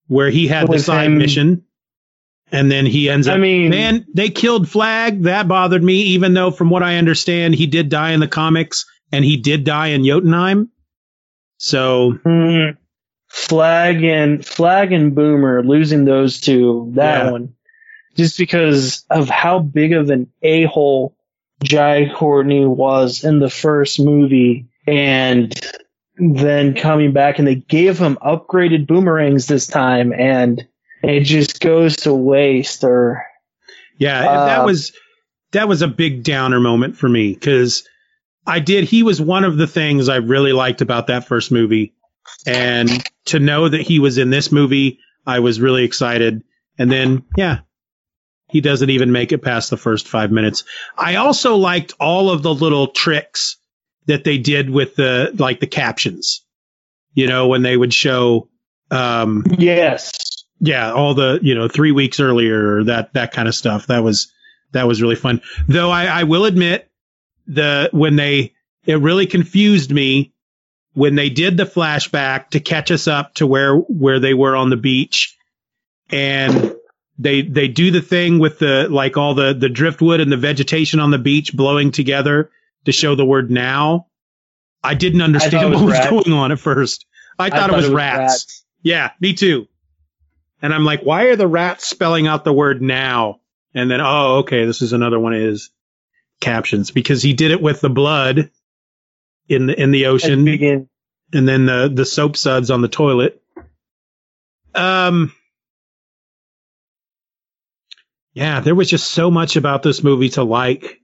where 0.08 0.30
he 0.30 0.48
had 0.48 0.68
the 0.70 0.80
side 0.80 1.08
him- 1.08 1.18
mission 1.18 1.64
and 2.52 2.70
then 2.72 2.86
he 2.86 3.10
ends 3.10 3.28
up. 3.28 3.36
I 3.36 3.38
mean- 3.40 3.70
man 3.72 4.06
they 4.14 4.30
killed 4.30 4.70
flag 4.70 5.24
that 5.24 5.48
bothered 5.48 5.84
me 5.84 5.96
even 6.02 6.34
though 6.36 6.52
from 6.52 6.70
what 6.70 6.84
i 6.84 6.98
understand 6.98 7.56
he 7.56 7.66
did 7.66 7.90
die 7.90 8.12
in 8.12 8.20
the 8.20 8.28
comics 8.28 8.86
and 9.12 9.26
he 9.26 9.38
did 9.38 9.64
die 9.64 9.88
in 9.88 10.04
jotunheim 10.06 10.70
so 11.58 12.14
Mm, 12.26 12.78
Flag 13.30 14.04
and 14.04 14.46
Flag 14.46 14.92
and 14.94 15.14
Boomer 15.16 15.62
losing 15.64 16.06
those 16.06 16.40
two. 16.40 16.92
That 16.96 17.26
Yeah. 17.26 17.32
one, 17.32 17.54
just 18.16 18.38
because 18.38 19.04
of 19.10 19.28
how 19.30 19.60
big 19.60 19.92
of 19.94 20.10
an 20.10 20.28
a 20.42 20.64
hole 20.66 21.18
Jai 21.64 22.10
Courtney 22.16 22.66
was 22.66 23.24
in 23.26 23.40
the 23.40 23.50
first 23.50 24.00
movie, 24.00 24.68
and 24.88 25.54
then 26.18 26.74
coming 26.76 27.12
back 27.14 27.40
and 27.40 27.48
they 27.48 27.56
gave 27.56 27.98
him 28.00 28.18
upgraded 28.22 28.88
boomerangs 28.88 29.48
this 29.48 29.68
time, 29.68 30.14
and 30.14 30.68
it 31.04 31.22
just 31.22 31.60
goes 31.60 31.98
to 31.98 32.14
waste. 32.14 32.84
Or 32.84 33.26
yeah 33.98 34.22
that 34.22 34.60
Uh, 34.62 34.66
was 34.66 34.92
that 35.52 35.68
was 35.68 35.82
a 35.82 35.88
big 35.88 36.24
downer 36.24 36.60
moment 36.60 36.98
for 36.98 37.08
me 37.08 37.34
because 37.34 37.88
i 38.46 38.60
did 38.60 38.84
he 38.84 39.04
was 39.04 39.22
one 39.22 39.46
of 39.46 39.56
the 39.58 39.68
things 39.68 40.10
i 40.10 40.18
really 40.18 40.52
liked 40.52 40.82
about 40.82 41.08
that 41.08 41.26
first 41.28 41.52
movie 41.52 41.94
and 42.46 43.04
to 43.26 43.40
know 43.40 43.70
that 43.70 43.82
he 43.82 44.00
was 44.00 44.18
in 44.18 44.30
this 44.30 44.52
movie 44.52 45.00
i 45.26 45.40
was 45.40 45.62
really 45.62 45.86
excited 45.86 46.44
and 46.78 46.92
then 46.92 47.24
yeah 47.38 47.60
he 48.50 48.60
doesn't 48.60 48.90
even 48.90 49.12
make 49.14 49.32
it 49.32 49.42
past 49.42 49.70
the 49.70 49.78
first 49.78 50.08
five 50.10 50.32
minutes 50.32 50.66
i 50.98 51.16
also 51.16 51.56
liked 51.56 51.94
all 52.00 52.30
of 52.30 52.44
the 52.44 52.54
little 52.54 52.88
tricks 52.88 53.56
that 54.08 54.24
they 54.24 54.38
did 54.38 54.70
with 54.70 54.96
the 54.96 55.34
like 55.38 55.60
the 55.60 55.68
captions 55.68 56.46
you 57.14 57.28
know 57.28 57.48
when 57.48 57.62
they 57.62 57.76
would 57.76 57.94
show 57.94 58.48
um 58.92 59.44
yes, 59.58 60.36
yeah, 60.60 60.94
all 60.94 61.14
the 61.14 61.40
you 61.42 61.56
know 61.56 61.68
three 61.68 61.92
weeks 61.92 62.20
earlier, 62.20 62.84
that 62.86 63.14
that 63.14 63.32
kind 63.32 63.48
of 63.48 63.56
stuff. 63.56 63.88
That 63.88 64.04
was 64.04 64.32
that 64.72 64.88
was 64.88 65.02
really 65.02 65.16
fun. 65.16 65.42
Though 65.68 65.92
I, 65.92 66.06
I 66.06 66.24
will 66.24 66.46
admit 66.46 66.90
the 67.48 67.90
when 67.92 68.16
they 68.16 68.54
it 68.86 68.96
really 68.96 69.28
confused 69.28 69.92
me 69.92 70.34
when 70.94 71.16
they 71.16 71.30
did 71.30 71.58
the 71.58 71.66
flashback 71.66 72.50
to 72.52 72.60
catch 72.60 72.92
us 72.92 73.08
up 73.08 73.36
to 73.36 73.48
where 73.48 73.76
where 73.76 74.20
they 74.20 74.34
were 74.34 74.56
on 74.56 74.70
the 74.70 74.78
beach, 74.78 75.38
and 76.10 76.76
they 77.20 77.42
they 77.42 77.68
do 77.68 77.92
the 77.92 78.02
thing 78.02 78.40
with 78.40 78.60
the 78.60 78.88
like 78.90 79.18
all 79.18 79.34
the 79.34 79.54
the 79.54 79.70
driftwood 79.70 80.20
and 80.20 80.32
the 80.32 80.38
vegetation 80.38 81.00
on 81.00 81.12
the 81.12 81.20
beach 81.20 81.54
blowing 81.56 81.92
together 81.92 82.50
to 82.86 82.92
show 82.92 83.16
the 83.16 83.26
word 83.26 83.52
now. 83.52 84.08
I 84.84 84.94
didn't 84.94 85.22
understand 85.22 85.54
it 85.54 85.66
what 85.66 85.74
was 85.74 85.82
was 85.82 85.94
rats. 85.94 86.10
going 86.10 86.34
on 86.34 86.52
at 86.52 86.60
first. 86.60 87.06
I 87.38 87.50
thought, 87.50 87.70
it 87.70 87.76
was, 87.76 87.90
rats. 87.90 88.64
Yeah, 88.82 89.12
me 89.20 89.34
too. 89.34 89.68
And 90.62 90.74
I'm 90.74 90.86
like, 90.86 91.02
why 91.02 91.24
are 91.26 91.36
the 91.36 91.48
rats 91.48 91.86
spelling 91.86 92.28
out 92.28 92.44
the 92.44 92.54
word 92.54 92.82
now? 92.82 93.42
And 93.74 93.92
then, 93.92 94.00
oh, 94.00 94.38
okay, 94.38 94.66
this 94.66 94.82
is 94.82 94.94
another 94.94 95.20
one 95.20 95.34
of 95.34 95.42
his 95.42 95.70
captions 96.40 96.92
because 96.92 97.22
he 97.22 97.34
did 97.34 97.52
it 97.52 97.62
with 97.62 97.82
the 97.82 97.90
blood 97.90 98.52
in 99.48 99.68
the 99.68 99.80
in 99.80 99.92
the 99.92 100.06
ocean, 100.08 100.48
and 101.34 101.48
then 101.48 101.66
the 101.66 101.92
the 101.94 102.06
soap 102.06 102.38
suds 102.38 102.72
on 102.72 102.82
the 102.82 102.88
toilet. 102.88 103.42
Um, 104.74 105.34
yeah, 108.34 108.60
there 108.60 108.76
was 108.76 108.90
just 108.90 109.08
so 109.08 109.32
much 109.32 109.56
about 109.56 109.84
this 109.84 110.04
movie 110.04 110.30
to 110.30 110.44
like, 110.44 111.00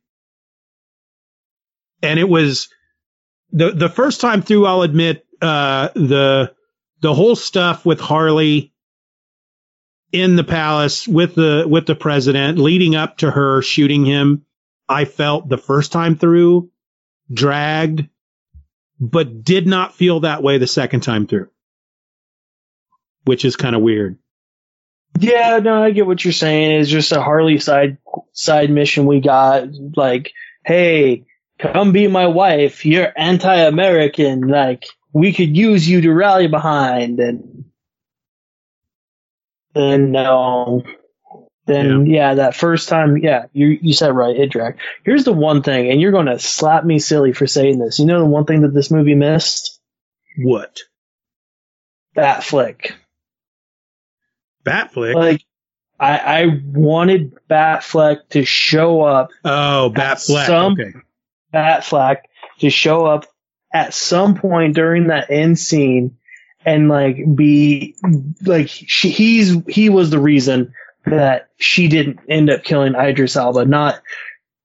and 2.02 2.20
it 2.20 2.30
was 2.30 2.70
the 3.52 3.72
the 3.72 3.90
first 3.90 4.22
time 4.22 4.42
through. 4.42 4.66
I'll 4.66 4.84
admit, 4.84 5.26
uh, 5.42 5.90
the 5.96 6.54
the 7.02 7.14
whole 7.14 7.36
stuff 7.36 7.86
with 7.86 8.00
Harley 8.00 8.74
in 10.12 10.36
the 10.36 10.44
palace 10.44 11.08
with 11.08 11.36
the 11.36 11.66
with 11.70 11.86
the 11.86 11.96
president 11.96 12.58
leading 12.58 12.96
up 12.96 13.18
to 13.18 13.32
her 13.32 13.62
shooting 13.62 14.06
him 14.06 14.46
i 14.90 15.06
felt 15.06 15.48
the 15.50 15.58
first 15.58 15.92
time 15.92 16.18
through 16.18 16.70
dragged 17.34 18.10
but 19.00 19.44
did 19.44 19.68
not 19.68 19.96
feel 19.96 20.22
that 20.22 20.44
way 20.44 20.58
the 20.58 20.68
second 20.68 21.02
time 21.02 21.28
through 21.28 21.50
which 23.26 23.46
is 23.46 23.56
kind 23.56 23.76
of 23.76 23.82
weird 23.82 24.18
Yeah, 25.20 25.60
no, 25.60 25.84
I 25.84 25.92
get 25.92 26.08
what 26.08 26.24
you're 26.24 26.34
saying. 26.34 26.80
It's 26.82 26.90
just 26.90 27.12
a 27.12 27.22
Harley 27.22 27.60
side 27.60 27.98
side 28.34 28.70
mission 28.70 29.06
we 29.06 29.20
got. 29.22 29.68
Like, 29.96 30.34
hey, 30.66 31.26
come 31.62 31.92
be 31.92 32.08
my 32.08 32.28
wife. 32.28 32.86
You're 32.86 33.12
anti-American. 33.16 34.48
Like, 34.48 34.86
we 35.14 35.34
could 35.34 35.56
use 35.56 35.88
you 35.88 36.02
to 36.02 36.14
rally 36.14 36.48
behind. 36.48 37.20
And 37.20 37.66
then 39.74 40.12
no, 40.12 40.84
then 41.66 42.06
yeah. 42.06 42.36
that 42.36 42.56
first 42.56 42.90
time, 42.90 43.18
yeah, 43.18 43.46
you 43.54 43.68
you 43.82 43.94
said 43.94 44.16
right. 44.16 44.36
It 44.36 44.52
dragged. 44.52 44.80
Here's 45.06 45.24
the 45.24 45.34
one 45.34 45.64
thing, 45.64 45.90
and 45.90 46.02
you're 46.02 46.12
gonna 46.12 46.40
slap 46.40 46.84
me 46.84 47.00
silly 47.00 47.34
for 47.34 47.48
saying 47.48 47.80
this. 47.80 48.00
You 48.00 48.06
know 48.06 48.20
the 48.20 48.26
one 48.26 48.46
thing 48.46 48.62
that 48.62 48.74
this 48.74 48.92
movie 48.92 49.16
missed? 49.16 49.80
what 50.38 50.80
That 52.16 52.44
flick. 52.44 52.96
batflick 54.66 55.14
Like, 55.16 55.42
I 56.00 56.18
I 56.18 56.62
wanted 56.66 57.38
Batfleck 57.50 58.30
to 58.30 58.46
show 58.46 59.02
up 59.02 59.30
oh 59.44 59.92
batfleck 59.94 60.46
some- 60.48 60.74
okay 60.74 60.94
Batfleck 61.54 62.18
to 62.60 62.70
show 62.70 63.06
up 63.06 63.26
at 63.74 63.94
some 63.94 64.36
point 64.36 64.76
during 64.76 65.08
that 65.08 65.30
end 65.32 65.58
scene 65.58 66.18
and 66.66 66.90
like 66.90 67.18
be 67.36 67.96
like 68.44 68.68
she, 68.70 69.10
he's 69.10 69.56
he 69.68 69.90
was 69.90 70.10
the 70.10 70.20
reason 70.20 70.74
that 71.06 71.50
she 71.58 71.88
didn't 71.88 72.20
end 72.30 72.50
up 72.50 72.64
killing 72.64 72.94
Idris 72.96 73.36
Elba, 73.36 73.66
not 73.66 74.02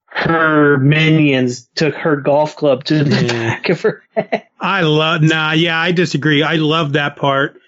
her 0.05 0.77
minions 0.77 1.67
took 1.75 1.93
her 1.95 2.15
golf 2.17 2.55
club 2.55 2.83
to 2.85 3.03
the 3.03 3.25
Yeah. 3.25 3.27
back 3.49 3.69
of 3.69 3.81
her 3.81 4.03
head. 4.15 4.47
i 4.59 4.81
love 4.81 5.21
nah 5.21 5.51
yeah 5.51 5.77
i 5.79 5.91
disagree 5.91 6.41
i 6.41 6.55
love 6.55 6.93
that 6.93 7.17
part 7.17 7.59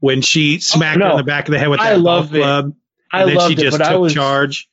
when 0.00 0.22
she 0.22 0.58
smacked 0.60 1.00
her 1.00 1.04
no. 1.06 1.10
in 1.12 1.16
the 1.18 1.22
back 1.24 1.48
of 1.48 1.52
the 1.52 1.58
head 1.58 1.68
with 1.68 1.80
I 1.80 1.90
that 1.90 2.00
love 2.00 2.30
golf 2.30 2.34
it. 2.34 2.40
club 2.40 2.74
I 3.12 3.20
and 3.20 3.30
then 3.30 3.36
loved 3.36 3.50
she 3.50 3.62
just 3.62 3.76
it, 3.76 3.78
but 3.78 3.84
took 3.84 3.92
I 3.94 3.96
was 3.98 4.14
charge 4.14 4.70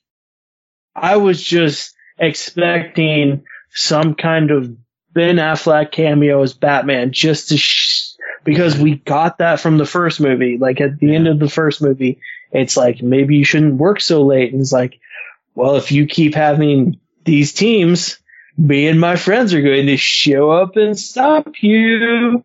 I 0.95 1.17
was 1.17 1.41
just 1.41 1.93
expecting 2.17 3.43
some 3.75 4.15
kind 4.15 4.49
of 4.51 4.75
Ben 5.13 5.35
Affleck 5.35 5.91
cameo 5.91 6.41
as 6.41 6.53
Batman 6.53 7.11
just 7.11 7.49
to 7.49 7.57
sh- 7.57 8.13
because 8.43 8.77
we 8.77 8.95
got 8.95 9.37
that 9.39 9.59
from 9.59 9.77
the 9.77 9.85
first 9.85 10.19
movie. 10.19 10.57
Like 10.57 10.81
at 10.81 10.99
the 10.99 11.13
end 11.15 11.27
of 11.27 11.39
the 11.39 11.49
first 11.49 11.81
movie, 11.81 12.19
it's 12.51 12.77
like 12.77 13.01
maybe 13.01 13.35
you 13.37 13.43
shouldn't 13.45 13.75
work 13.75 14.01
so 14.01 14.23
late. 14.23 14.51
And 14.51 14.61
it's 14.61 14.71
like, 14.71 14.99
well, 15.55 15.75
if 15.77 15.91
you 15.91 16.05
keep 16.05 16.35
having 16.35 16.99
these 17.23 17.53
teams, 17.53 18.17
me 18.57 18.87
and 18.87 18.99
my 18.99 19.15
friends 19.15 19.53
are 19.53 19.61
going 19.61 19.87
to 19.87 19.97
show 19.97 20.51
up 20.51 20.75
and 20.77 20.97
stop 20.97 21.47
you. 21.61 22.43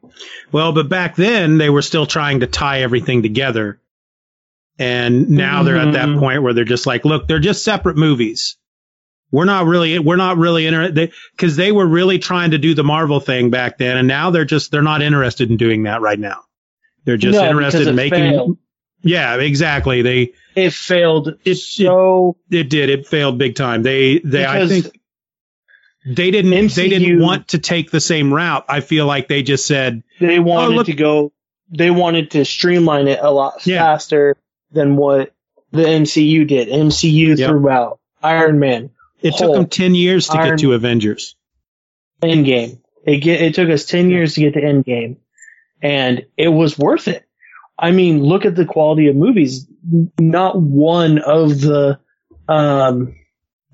Well, 0.50 0.72
but 0.72 0.88
back 0.88 1.16
then 1.16 1.58
they 1.58 1.70
were 1.70 1.82
still 1.82 2.06
trying 2.06 2.40
to 2.40 2.46
tie 2.46 2.82
everything 2.82 3.22
together. 3.22 3.80
And 4.78 5.30
now 5.30 5.62
they're 5.62 5.76
at 5.76 5.92
that 5.92 6.08
Mhm. 6.08 6.18
point 6.18 6.42
where 6.42 6.54
they're 6.54 6.64
just 6.64 6.86
like, 6.86 7.04
look, 7.04 7.28
they're 7.28 7.38
just 7.38 7.62
separate 7.64 7.96
movies. 7.98 8.56
We're 9.32 9.44
not 9.44 9.66
really, 9.66 9.98
we're 9.98 10.16
not 10.16 10.36
really 10.38 10.66
interested 10.66 11.12
because 11.32 11.56
they 11.56 11.70
were 11.72 11.86
really 11.86 12.18
trying 12.18 12.50
to 12.52 12.58
do 12.58 12.74
the 12.74 12.82
Marvel 12.84 13.20
thing 13.20 13.50
back 13.50 13.78
then. 13.78 13.96
And 13.96 14.08
now 14.08 14.30
they're 14.30 14.44
just, 14.44 14.70
they're 14.72 14.82
not 14.82 15.02
interested 15.02 15.50
in 15.50 15.56
doing 15.56 15.84
that 15.84 16.00
right 16.00 16.18
now. 16.18 16.40
They're 17.04 17.16
just 17.16 17.38
No, 17.38 17.48
interested 17.48 17.86
in 17.86 17.94
making. 17.94 18.30
failed. 18.30 18.58
Yeah, 19.02 19.36
exactly. 19.36 20.02
They, 20.02 20.32
It 20.54 20.72
failed 20.72 21.36
It- 21.44 21.54
so 21.56 22.36
it 22.50 22.68
did. 22.68 22.90
It 22.90 23.06
failed 23.06 23.38
big 23.38 23.54
time. 23.54 23.82
They, 23.82 24.18
they, 24.18 24.44
I 24.44 24.66
think 24.66 24.98
they 26.06 26.30
didn't, 26.30 26.50
they 26.74 26.88
didn't 26.88 27.20
want 27.20 27.48
to 27.48 27.58
take 27.58 27.90
the 27.90 28.00
same 28.00 28.32
route. 28.32 28.64
I 28.68 28.80
feel 28.80 29.06
like 29.06 29.28
they 29.28 29.42
just 29.42 29.66
said, 29.66 30.02
they 30.18 30.38
oh, 30.38 30.42
wanted 30.42 30.74
look- 30.76 30.86
to 30.86 30.94
go 30.94 31.32
they 31.72 31.88
wanted 31.92 32.32
to 32.32 32.44
streamline 32.44 33.06
it 33.06 33.20
a 33.22 33.30
lot 33.30 33.64
Yeah. 33.64 33.78
faster 33.84 34.36
than 34.72 34.96
what 34.96 35.32
the 35.70 35.82
MCU 35.84 36.44
did. 36.44 36.66
MCU 36.68 37.38
Yep. 37.38 37.48
threw 37.48 37.68
out 37.70 38.00
Iron 38.20 38.58
Man, 38.58 38.90
it 39.22 39.36
took 39.36 39.52
them 39.52 39.66
10 39.66 39.94
years 39.94 40.28
to 40.28 40.38
get 40.38 40.58
to 40.58 40.72
Avengers. 40.72 41.36
Endgame. 42.22 42.80
It 43.06 43.18
get, 43.18 43.40
it 43.40 43.54
took 43.54 43.70
us 43.70 43.86
10 43.86 44.10
years 44.10 44.34
to 44.34 44.40
get 44.40 44.54
to 44.54 44.60
Endgame 44.60 45.16
and 45.82 46.26
it 46.36 46.48
was 46.48 46.78
worth 46.78 47.08
it. 47.08 47.26
I 47.78 47.92
mean, 47.92 48.22
look 48.22 48.44
at 48.44 48.54
the 48.54 48.66
quality 48.66 49.08
of 49.08 49.16
movies. 49.16 49.66
Not 50.18 50.60
one 50.60 51.18
of 51.18 51.60
the 51.60 51.98
um, 52.48 53.14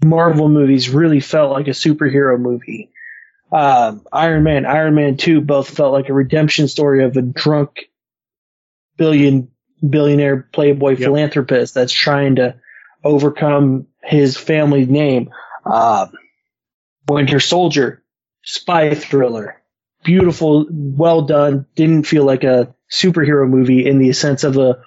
Marvel 0.05 0.49
movies 0.49 0.89
really 0.89 1.21
felt 1.21 1.51
like 1.51 1.67
a 1.67 1.71
superhero 1.71 2.39
movie. 2.39 2.91
Um, 3.51 4.07
Iron 4.13 4.45
Man, 4.45 4.67
Iron 4.67 4.95
Man 4.95 5.17
2 5.17 5.41
both 5.41 5.71
felt 5.71 5.93
like 5.93 6.09
a 6.09 6.15
redemption 6.15 6.69
story 6.69 7.05
of 7.05 7.17
a 7.17 7.23
drunk 7.23 7.91
billion 8.97 9.49
billionaire 9.89 10.49
playboy 10.53 10.91
Yep. 10.91 10.99
philanthropist 10.99 11.75
that's 11.75 11.93
trying 11.93 12.37
to 12.37 12.57
overcome 13.05 13.87
his 14.07 14.37
family 14.37 14.87
name. 14.87 15.31
Um, 15.65 16.13
Winter 17.09 17.41
Soldier, 17.41 18.03
spy 18.43 18.95
thriller, 18.95 19.63
beautiful, 20.05 20.67
well 20.71 21.23
done. 21.23 21.67
Didn't 21.75 22.05
feel 22.05 22.25
like 22.25 22.45
a 22.45 22.75
superhero 22.91 23.49
movie 23.49 23.87
in 23.87 23.99
the 23.99 24.13
sense 24.13 24.45
of 24.45 24.57
a 24.57 24.83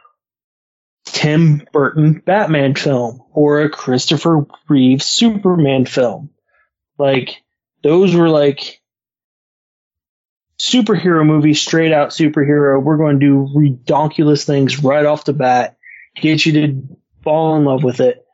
Tim 1.05 1.67
Burton 1.71 2.21
Batman 2.25 2.75
film 2.75 3.21
or 3.31 3.61
a 3.61 3.69
Christopher 3.69 4.45
Reeve 4.67 5.01
Superman 5.01 5.85
film. 5.85 6.29
Like 6.97 7.41
those 7.83 8.15
were 8.15 8.29
like 8.29 8.81
superhero 10.59 11.25
movies, 11.25 11.61
straight 11.61 11.93
out 11.93 12.09
superhero. 12.09 12.81
We're 12.81 12.97
going 12.97 13.19
to 13.19 13.25
do 13.25 13.53
redonkulous 13.55 14.45
things 14.45 14.83
right 14.83 15.05
off 15.05 15.25
the 15.25 15.33
bat, 15.33 15.77
get 16.15 16.45
you 16.45 16.53
to 16.53 16.97
fall 17.23 17.55
in 17.55 17.65
love 17.65 17.83
with 17.83 18.01
it. 18.01 18.25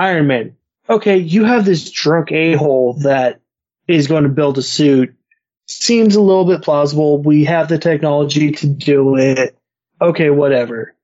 Iron 0.00 0.26
Man. 0.26 0.56
Okay, 0.88 1.18
you 1.18 1.44
have 1.44 1.66
this 1.66 1.90
drunk 1.90 2.32
a 2.32 2.54
hole 2.54 2.94
that 3.02 3.40
is 3.86 4.06
going 4.08 4.22
to 4.22 4.30
build 4.30 4.56
a 4.56 4.62
suit. 4.62 5.14
Seems 5.66 6.16
a 6.16 6.22
little 6.22 6.46
bit 6.46 6.62
plausible. 6.62 7.22
We 7.22 7.44
have 7.44 7.68
the 7.68 7.78
technology 7.78 8.52
to 8.52 8.66
do 8.66 9.16
it. 9.16 9.56
Okay, 10.00 10.30
whatever. 10.30 10.94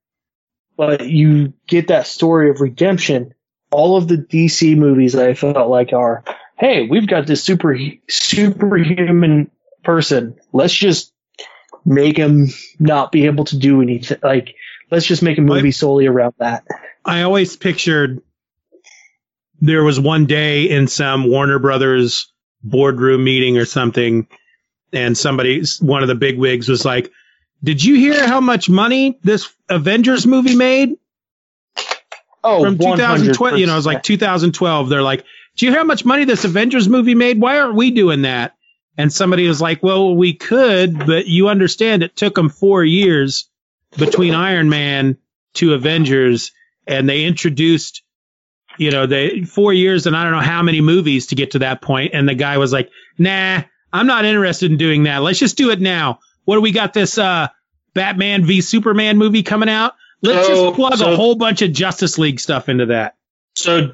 But 0.79 1.07
you 1.07 1.53
get 1.67 1.89
that 1.89 2.07
story 2.07 2.49
of 2.49 2.61
redemption. 2.61 3.35
All 3.71 3.99
of 3.99 4.09
the 4.09 4.17
DC 4.17 4.77
movies 4.77 5.15
I 5.15 5.35
felt 5.35 5.69
like 5.69 5.93
are, 5.93 6.25
hey, 6.59 6.87
we've 6.89 7.07
got 7.07 7.27
this 7.27 7.45
super 7.45 7.77
superhuman 8.09 9.51
person. 9.85 10.39
Let's 10.53 10.75
just 10.75 11.13
make 11.85 12.17
him 12.17 12.49
not 12.79 13.13
be 13.13 13.27
able 13.27 13.45
to 13.45 13.59
do 13.59 13.83
anything. 13.83 14.19
Like, 14.23 14.55
let's 14.91 15.07
just 15.07 15.23
make 15.23 15.37
a 15.37 15.43
movie 15.43 15.71
solely 15.71 16.07
around 16.07 16.35
that. 16.39 16.65
I 17.05 17.23
always 17.23 17.57
pictured 17.57 18.23
there 19.61 19.85
was 19.85 19.99
one 19.99 20.27
day 20.27 20.71
in 20.71 20.87
some 20.89 21.29
Warner 21.29 21.59
Brothers 21.59 22.33
boardroom 22.63 23.25
meeting 23.25 23.59
or 23.59 23.65
something, 23.65 24.27
and 24.93 25.17
somebody, 25.17 25.63
one 25.81 26.03
of 26.03 26.09
the 26.09 26.15
big 26.15 26.39
wigs 26.39 26.69
was 26.69 26.85
like, 26.85 27.11
Did 27.63 27.83
you 27.83 27.97
hear 27.97 28.27
how 28.27 28.41
much 28.41 28.69
money 28.69 29.19
this 29.23 29.49
Avengers 29.69 30.27
movie 30.27 30.57
made? 30.57 30.97
Oh, 32.45 32.63
From 32.63 32.79
2012, 32.79 33.59
you 33.59 33.67
know, 33.67 33.73
it 33.73 33.77
was 33.77 33.87
like 33.87 34.03
2012. 34.03 34.89
They're 34.89 35.03
like, 35.03 35.25
Do 35.57 35.67
you 35.67 35.73
hear 35.73 35.81
how 35.81 35.87
much 35.87 36.05
money 36.05 36.25
this 36.25 36.45
Avengers 36.45 36.89
movie 36.89 37.15
made? 37.15 37.41
Why 37.41 37.59
aren't 37.59 37.75
we 37.75 37.91
doing 37.91 38.23
that? 38.23 38.55
And 38.99 39.13
somebody 39.13 39.47
was 39.49 39.61
like, 39.61 39.83
Well, 39.83 40.15
we 40.15 40.33
could, 40.35 41.07
but 41.07 41.27
you 41.27 41.49
understand 41.49 42.03
it 42.03 42.17
took 42.17 42.35
them 42.35 42.49
four 42.49 42.85
years 42.85 43.49
between 43.99 44.35
Iron 44.35 44.69
Man 44.69 45.19
to 45.55 45.75
Avengers, 45.75 46.53
and 46.87 47.09
they 47.09 47.25
introduced, 47.25 48.03
you 48.79 48.91
know, 48.91 49.07
they 49.07 49.43
four 49.43 49.73
years 49.73 50.07
and 50.07 50.17
I 50.17 50.23
don't 50.25 50.33
know 50.33 50.41
how 50.41 50.63
many 50.63 50.81
movies 50.81 51.27
to 51.29 51.35
get 51.35 51.53
to 51.53 51.59
that 51.61 51.81
point. 51.83 52.13
And 52.15 52.29
the 52.29 52.35
guy 52.35 52.59
was 52.59 52.73
like, 52.73 52.91
Nah, 53.19 53.63
I'm 53.93 54.07
not 54.07 54.25
interested 54.25 54.71
in 54.71 54.77
doing 54.77 55.05
that. 55.05 55.19
Let's 55.23 55.39
just 55.39 55.57
do 55.57 55.71
it 55.71 55.81
now. 55.81 56.19
What 56.45 56.57
do 56.57 56.61
we 56.61 56.73
got? 56.73 56.93
This 56.95 57.19
uh, 57.19 57.49
Batman 57.95 58.45
v 58.45 58.61
Superman 58.61 59.17
movie 59.19 59.43
coming 59.43 59.69
out. 59.69 59.95
Let's 60.23 60.47
So- 60.47 60.67
just 60.67 60.77
plug 60.77 60.97
so- 60.97 61.13
a 61.13 61.17
whole 61.17 61.35
bunch 61.37 61.63
of 61.63 61.73
Justice 61.73 62.19
League 62.19 62.41
stuff 62.41 62.69
into 62.69 62.87
that. 62.87 63.15
So 63.55 63.89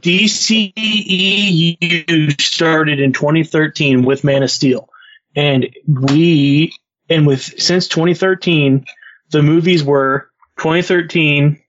DCEU 1.12 2.40
started 2.40 3.00
in 3.00 3.12
2013 3.12 4.02
with 4.04 4.24
Man 4.24 4.42
of 4.42 4.50
Steel. 4.50 4.88
And 5.36 5.68
we, 5.86 6.72
and 7.08 7.26
with, 7.26 7.42
since 7.62 7.86
2013, 7.88 8.84
the 9.30 9.42
movies 9.42 9.82
were 9.84 10.28
2013, 10.58 11.61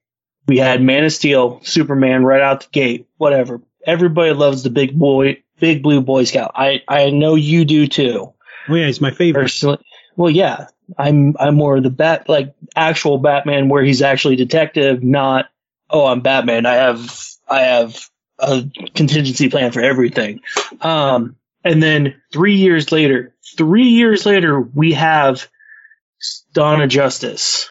we 0.46 0.58
had 0.58 0.82
Man 0.82 1.04
of 1.04 1.12
Steel, 1.12 1.60
Superman 1.62 2.24
right 2.24 2.42
out 2.42 2.62
the 2.62 2.68
gate, 2.70 3.08
whatever. 3.16 3.60
Everybody 3.86 4.32
loves 4.32 4.62
the 4.62 4.70
big 4.70 4.98
boy, 4.98 5.42
big 5.58 5.82
blue 5.82 6.00
boy 6.00 6.24
scout. 6.24 6.52
I, 6.54 6.82
I 6.88 7.10
know 7.10 7.34
you 7.34 7.64
do 7.64 7.86
too. 7.86 8.32
Oh 8.68 8.74
yeah, 8.74 8.86
he's 8.86 9.00
my 9.00 9.10
favorite. 9.10 9.42
Personally. 9.42 9.78
Well, 10.16 10.30
yeah, 10.30 10.68
I'm, 10.98 11.34
I'm 11.38 11.56
more 11.56 11.80
the 11.80 11.90
bat, 11.90 12.28
like 12.28 12.54
actual 12.76 13.18
Batman 13.18 13.68
where 13.68 13.82
he's 13.82 14.02
actually 14.02 14.36
detective, 14.36 15.02
not, 15.02 15.46
oh, 15.90 16.06
I'm 16.06 16.20
Batman. 16.20 16.66
I 16.66 16.74
have, 16.74 17.20
I 17.48 17.60
have 17.62 18.08
a 18.38 18.64
contingency 18.94 19.48
plan 19.48 19.72
for 19.72 19.80
everything. 19.80 20.40
Um, 20.80 21.36
and 21.64 21.82
then 21.82 22.20
three 22.32 22.56
years 22.56 22.92
later, 22.92 23.34
three 23.56 23.88
years 23.88 24.26
later, 24.26 24.60
we 24.60 24.92
have 24.92 25.48
of 26.82 26.88
Justice. 26.88 27.70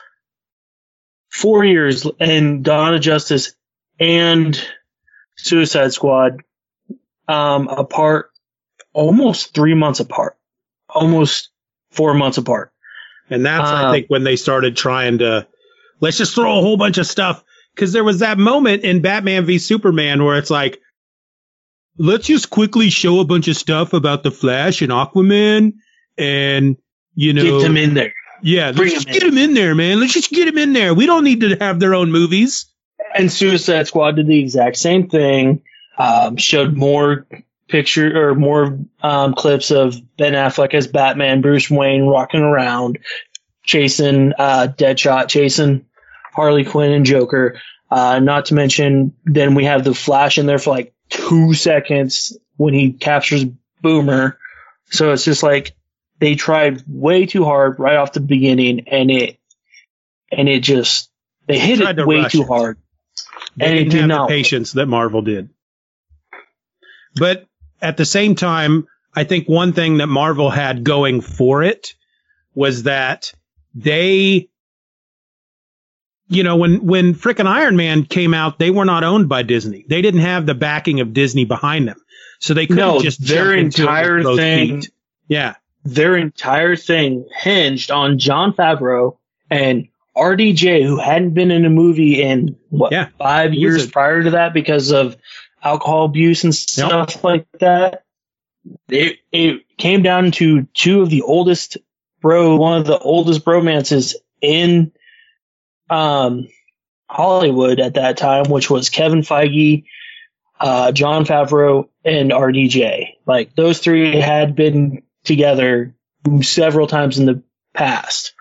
Four 1.34 1.66
years 1.66 2.06
and 2.20 2.64
Dawn 2.64 2.94
of 2.94 3.02
Justice 3.02 3.56
and 4.00 4.56
Suicide 5.36 5.92
Squad, 5.92 6.42
um, 7.28 7.68
apart, 7.68 8.30
almost 8.94 9.56
three 9.56 9.74
months 9.74 10.00
apart, 10.00 10.38
almost 10.88 11.50
four 11.90 12.14
months 12.14 12.38
apart. 12.38 12.72
And 13.32 13.44
that's, 13.44 13.68
I 13.68 13.86
Uh, 13.86 13.92
think, 13.94 14.08
when 14.10 14.24
they 14.24 14.36
started 14.36 14.78
trying 14.78 15.18
to 15.20 15.48
let's 16.00 16.18
just 16.18 16.36
throw 16.36 16.60
a 16.60 16.62
whole 16.62 16.78
bunch 16.78 16.98
of 17.00 17.08
stuff. 17.08 17.44
Because 17.74 17.94
there 17.94 18.04
was 18.04 18.20
that 18.20 18.38
moment 18.38 18.84
in 18.84 19.02
Batman 19.02 19.46
v 19.46 19.58
Superman 19.58 20.24
where 20.24 20.38
it's 20.38 20.52
like, 20.52 20.80
let's 21.98 22.28
just 22.28 22.52
quickly 22.52 22.92
show 22.92 23.20
a 23.20 23.26
bunch 23.26 23.48
of 23.48 23.58
stuff 23.58 23.94
about 23.94 24.22
the 24.22 24.30
Flash 24.30 24.84
and 24.84 24.92
Aquaman, 24.92 25.74
and 26.16 26.78
you 27.16 27.34
know, 27.34 27.42
Get 27.60 27.64
them 27.64 27.78
in 27.78 27.96
there. 27.96 28.14
Yeah, 28.44 28.68
let's 28.68 28.78
bring 28.78 28.90
just 28.92 29.08
'em 29.08 29.14
get 29.14 29.24
them 29.24 29.38
in 29.38 29.54
there, 29.54 29.74
man. 29.74 30.00
Let's 30.00 30.14
just 30.14 30.30
get 30.30 30.46
them 30.46 30.58
in 30.58 30.74
there. 30.74 30.94
We 30.94 31.06
don't 31.06 31.24
need 31.24 31.42
to 31.42 31.56
have 31.56 31.80
their 31.80 31.96
own 31.96 32.12
movies. 32.12 32.66
And 33.16 33.32
Suicide 33.32 33.88
Squad 33.88 34.16
did 34.16 34.28
the 34.28 34.40
exact 34.40 34.78
same 34.78 35.10
thing. 35.10 35.62
Um, 35.98 36.38
showed 36.38 36.76
more 36.76 37.28
picture 37.68 38.30
or 38.30 38.36
more 38.36 38.80
um, 39.02 39.34
clips 39.34 39.72
of 39.72 39.96
Ben 40.18 40.34
Affleck 40.34 40.74
as 40.74 40.88
Batman, 40.88 41.42
Bruce 41.42 41.70
Wayne 41.70 42.06
rocking 42.06 42.42
around, 42.42 43.00
chasing 43.64 44.34
uh, 44.38 44.68
Deadshot, 44.76 45.30
chasing 45.30 45.86
Harley 46.34 46.66
Quinn 46.66 46.92
and 46.92 47.06
Joker. 47.06 47.60
Uh, 47.90 48.20
not 48.20 48.46
to 48.46 48.56
mention, 48.56 49.14
then 49.24 49.54
we 49.54 49.66
have 49.66 49.84
the 49.84 49.94
Flash 49.94 50.38
in 50.38 50.48
there 50.48 50.58
for 50.58 50.72
like 50.72 50.94
two 51.10 51.54
seconds 51.54 52.36
when 52.58 52.74
he 52.74 52.94
captures 52.94 53.46
Boomer. 53.82 54.38
So 54.90 55.12
it's 55.12 55.26
just 55.26 55.44
like 55.44 55.76
they 56.20 56.36
tried 56.36 56.84
way 56.88 57.26
too 57.26 57.44
hard 57.44 57.80
right 57.80 57.98
off 57.98 58.14
the 58.14 58.20
beginning, 58.20 58.88
and 58.88 59.10
it 59.12 59.38
and 60.32 60.48
it 60.50 60.62
just 60.62 61.10
they 61.48 61.60
hit 61.60 61.80
it 61.82 61.94
to 61.96 62.06
way 62.06 62.28
too 62.30 62.42
it. 62.42 62.48
hard. 62.48 62.78
They 63.58 63.66
And 63.66 63.76
it 63.76 63.78
didn't 63.80 63.92
did 63.92 64.00
have 64.02 64.08
not 64.08 64.30
the 64.30 64.34
patience 64.36 64.72
that 64.74 64.86
Marvel 64.88 65.22
did. 65.22 65.50
But 67.16 67.46
at 67.82 67.98
the 67.98 68.06
same 68.06 68.36
time, 68.36 68.88
I 69.16 69.24
think 69.26 69.48
one 69.48 69.74
thing 69.74 69.98
that 69.98 70.08
Marvel 70.08 70.50
had 70.50 70.84
going 70.84 71.22
for 71.22 71.62
it 71.62 71.94
was 72.56 72.84
that 72.84 73.32
they, 73.76 74.50
you 76.28 76.44
know, 76.44 76.56
when, 76.56 76.86
when 76.86 77.14
frickin' 77.14 77.46
Iron 77.46 77.76
Man 77.76 78.06
came 78.06 78.34
out, 78.34 78.58
they 78.58 78.72
were 78.72 78.86
not 78.86 79.04
owned 79.04 79.30
by 79.30 79.44
Disney. 79.44 79.86
They 79.88 80.02
didn't 80.02 80.22
have 80.22 80.46
the 80.48 80.56
backing 80.56 81.00
of 81.02 81.14
Disney 81.14 81.46
behind 81.46 81.88
them. 81.88 81.98
So 82.40 82.54
they 82.54 82.66
couldn't 82.66 82.84
No, 82.84 83.02
just 83.02 83.26
their 83.26 83.56
jump 83.56 83.60
into 83.60 83.84
it 83.84 83.86
with 83.86 83.90
entire 83.90 84.24
thing- 84.36 84.82
feet. 84.82 84.92
Yeah. 85.28 85.56
Their 85.86 86.16
entire 86.18 86.76
thing 86.76 87.28
hinged 87.36 87.92
on 87.92 88.18
Jon 88.20 88.54
Favreau 88.54 89.18
and 89.50 89.88
RDJ, 90.16 90.84
who 90.86 90.98
hadn't 90.98 91.34
been 91.34 91.52
in 91.52 91.66
a 91.66 91.70
movie 91.70 92.22
in 92.22 92.56
what 92.70 92.92
Yeah. 92.92 93.08
five 93.18 93.54
years 93.54 93.90
prior 93.90 94.24
to 94.24 94.32
that 94.32 94.54
because 94.54 94.92
of 94.92 95.18
alcohol 95.64 96.06
abuse 96.06 96.44
and 96.44 96.54
stuff 96.56 97.24
like 97.24 97.46
that. 97.60 98.04
It 98.90 99.18
it 99.32 99.64
came 99.78 100.04
down 100.04 100.32
to 100.34 100.64
two 100.74 101.02
of 101.02 101.10
the 101.10 101.24
oldest 101.24 101.78
bro, 102.22 102.56
one 102.56 102.78
of 102.80 102.86
the 102.86 102.98
oldest 102.98 103.44
bromances 103.44 104.16
in 104.42 104.92
um 105.90 106.48
Hollywood 107.10 107.80
at 107.80 107.96
that 107.96 108.18
time, 108.18 108.50
which 108.50 108.70
was 108.70 108.90
Kevin 108.90 109.20
Feige, 109.22 109.84
uh, 110.60 110.92
Jon 110.92 111.26
Favreau, 111.26 111.90
and 112.06 112.32
RDJ. 112.32 113.16
Like 113.26 113.54
those 113.56 113.80
three 113.80 114.20
had 114.20 114.56
been 114.56 115.04
together 115.24 115.96
several 116.42 116.88
times 116.88 117.20
in 117.20 117.26
the 117.26 117.44
past. 117.74 118.34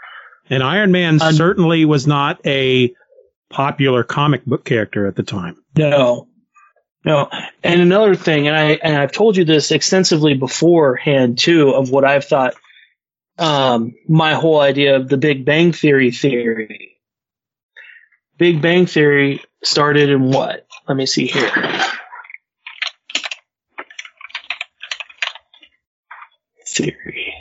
And 0.51 0.62
Iron 0.62 0.93
Man 0.93 1.20
Un- 1.20 1.35
certainly 1.35 1.85
was 1.85 2.07
not 2.07 2.45
a 2.47 2.95
popular 3.51 4.03
comic 4.03 4.45
book 4.45 4.64
character 4.64 5.07
at 5.07 5.16
the 5.16 5.22
time. 5.22 5.62
No, 5.76 6.28
no. 7.05 7.28
And 7.62 7.80
another 7.80 8.14
thing, 8.14 8.49
and 8.49 8.57
I 8.57 8.72
and 8.83 8.97
I've 8.97 9.12
told 9.12 9.37
you 9.37 9.45
this 9.45 9.70
extensively 9.70 10.35
beforehand 10.35 11.39
too, 11.39 11.70
of 11.70 11.91
what 11.91 12.05
I've 12.05 12.24
thought. 12.24 12.55
Um, 13.39 13.95
my 14.09 14.35
whole 14.35 14.61
idea 14.61 14.97
of 14.97 15.09
the 15.09 15.16
Big 15.16 15.45
Bang 15.45 15.72
Theory 15.72 16.11
theory. 16.11 16.99
Big 18.37 18.61
Bang 18.61 18.87
Theory 18.87 19.43
started 19.62 20.11
in 20.11 20.30
what? 20.30 20.66
Let 20.87 20.97
me 20.97 21.07
see 21.07 21.26
here. 21.26 21.51
Theory. 26.83 27.35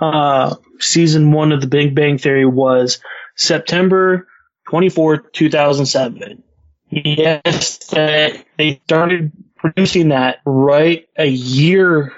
Uh, 0.00 0.56
season 0.78 1.32
one 1.32 1.52
of 1.52 1.60
the 1.60 1.66
Big 1.66 1.94
Bang 1.94 2.18
Theory 2.18 2.46
was 2.46 3.00
September 3.36 4.28
24, 4.68 5.18
2007. 5.18 6.42
Yes, 6.90 7.78
they 7.86 8.80
started 8.84 9.32
producing 9.56 10.08
that 10.08 10.38
right 10.44 11.08
a 11.16 11.26
year 11.26 12.12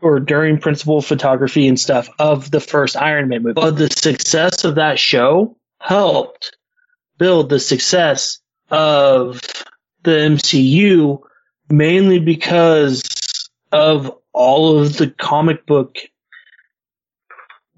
or 0.00 0.20
during 0.20 0.58
principal 0.58 1.00
photography 1.00 1.68
and 1.68 1.78
stuff 1.78 2.08
of 2.18 2.50
the 2.50 2.60
first 2.60 2.96
Iron 2.96 3.28
Man 3.28 3.42
movie. 3.42 3.54
But 3.54 3.76
the 3.76 3.88
success 3.88 4.64
of 4.64 4.76
that 4.76 4.98
show 4.98 5.56
helped 5.80 6.56
build 7.18 7.48
the 7.48 7.60
success 7.60 8.40
of 8.70 9.40
the 10.02 10.10
MCU 10.10 11.20
mainly 11.70 12.18
because 12.18 13.02
of 13.70 14.12
all 14.32 14.78
of 14.78 14.96
the 14.96 15.08
comic 15.08 15.66
book 15.66 15.98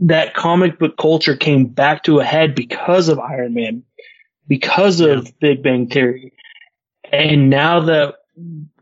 that 0.04 0.34
comic 0.34 0.78
book 0.78 0.96
culture 0.96 1.36
came 1.36 1.66
back 1.66 2.04
to 2.04 2.20
a 2.20 2.24
head 2.24 2.54
because 2.54 3.08
of 3.08 3.18
Iron 3.18 3.54
Man, 3.54 3.84
because 4.46 5.00
of 5.00 5.38
Big 5.38 5.62
Bang 5.62 5.88
Theory. 5.88 6.32
And 7.10 7.48
now 7.48 7.80
that 7.80 8.16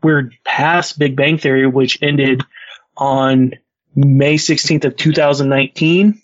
we're 0.01 0.31
past 0.43 0.99
Big 0.99 1.15
Bang 1.15 1.37
Theory, 1.37 1.67
which 1.67 2.01
ended 2.01 2.43
on 2.97 3.53
May 3.95 4.35
16th 4.35 4.85
of 4.85 4.97
2019, 4.97 6.21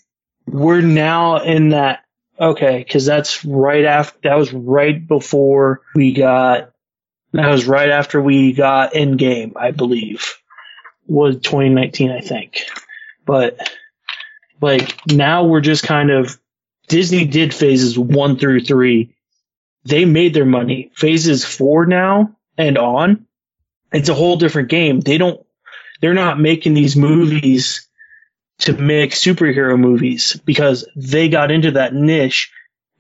we're 0.48 0.82
now 0.82 1.38
in 1.44 1.70
that, 1.70 2.04
okay, 2.40 2.84
cause 2.84 3.06
that's 3.06 3.46
right 3.46 3.86
after, 3.86 4.18
that 4.24 4.38
was 4.38 4.52
right 4.52 5.08
before 5.08 5.82
we 5.96 6.14
got, 6.14 6.72
that 7.32 7.50
was 7.50 7.68
right 7.68 7.90
after 7.90 8.22
we 8.22 8.54
got 8.54 8.94
Endgame, 8.94 9.54
I 9.56 9.72
believe. 9.72 10.36
Was 11.08 11.36
2019, 11.36 12.12
I 12.12 12.22
think. 12.22 12.64
But, 13.26 13.58
like, 14.62 15.06
now 15.08 15.46
we're 15.46 15.62
just 15.62 15.84
kind 15.84 16.12
of, 16.12 16.40
Disney 16.88 17.26
did 17.26 17.54
phases 17.54 17.98
one 17.98 18.38
through 18.38 18.62
three. 18.62 19.16
They 19.86 20.06
made 20.06 20.34
their 20.34 20.46
money. 20.46 20.92
Phases 20.96 21.46
four 21.46 21.86
now 21.86 22.36
and 22.58 22.78
on, 22.78 23.28
it's 23.94 24.10
a 24.10 24.14
whole 24.16 24.38
different 24.38 24.70
game. 24.70 25.00
They 25.00 25.18
don't, 25.18 25.46
they're 26.02 26.14
not 26.14 26.40
making 26.40 26.74
these 26.74 26.96
movies 26.96 27.88
to 28.60 28.74
make 28.74 29.12
superhero 29.12 29.80
movies 29.80 30.40
because 30.46 30.88
they 30.96 31.30
got 31.30 31.52
into 31.52 31.72
that 31.72 31.94
niche 31.94 32.52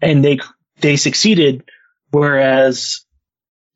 and 0.01 0.23
they, 0.23 0.39
they 0.79 0.95
succeeded. 0.95 1.63
Whereas 2.11 3.05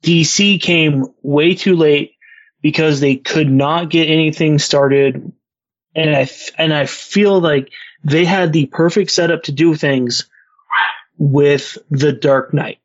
DC 0.04 0.62
came 0.62 1.08
way 1.22 1.56
too 1.56 1.76
late 1.76 2.14
because 2.62 3.00
they 3.00 3.16
could 3.16 3.50
not 3.50 3.90
get 3.90 4.10
anything 4.10 4.60
started. 4.60 5.34
And 5.96 6.16
I, 6.16 6.30
and 6.58 6.74
I 6.74 6.86
feel 6.86 7.40
like 7.40 7.72
they 8.04 8.26
had 8.26 8.52
the 8.52 8.66
perfect 8.66 9.12
setup 9.12 9.44
to 9.44 9.52
do 9.52 9.76
things 9.76 10.26
with 11.18 11.78
The 11.92 12.12
Dark 12.12 12.54
Knight 12.54 12.80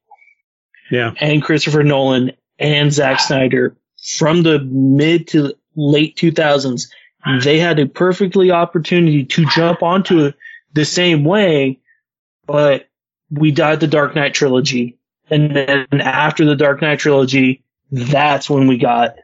Yeah. 0.91 1.13
and 1.19 1.43
Christopher 1.43 1.83
Nolan 1.83 2.33
and 2.59 2.93
Zack 2.93 3.21
Snyder 3.21 3.77
from 4.17 4.43
the 4.43 4.59
mid 4.59 5.29
to 5.29 5.55
late 5.75 6.17
2000s. 6.17 6.89
They 7.43 7.59
had 7.59 7.79
a 7.79 7.87
perfectly 7.87 8.53
opportunity 8.53 9.25
to 9.25 9.47
jump 9.47 9.83
onto 9.83 10.27
it 10.27 10.35
the 10.73 10.85
same 10.85 11.25
way, 11.25 11.81
but 12.47 12.89
we 13.31 13.51
died 13.51 13.81
the 13.81 13.87
Dark 13.87 14.15
Knight 14.15 14.35
trilogy. 14.35 14.99
And 15.31 15.55
then 15.55 16.01
after 16.01 16.45
the 16.47 16.57
Dark 16.57 16.81
Knight 16.81 17.01
trilogy, 17.01 17.65
that's 17.91 18.49
when 18.49 18.67
we 18.67 18.79
got, 18.79 19.17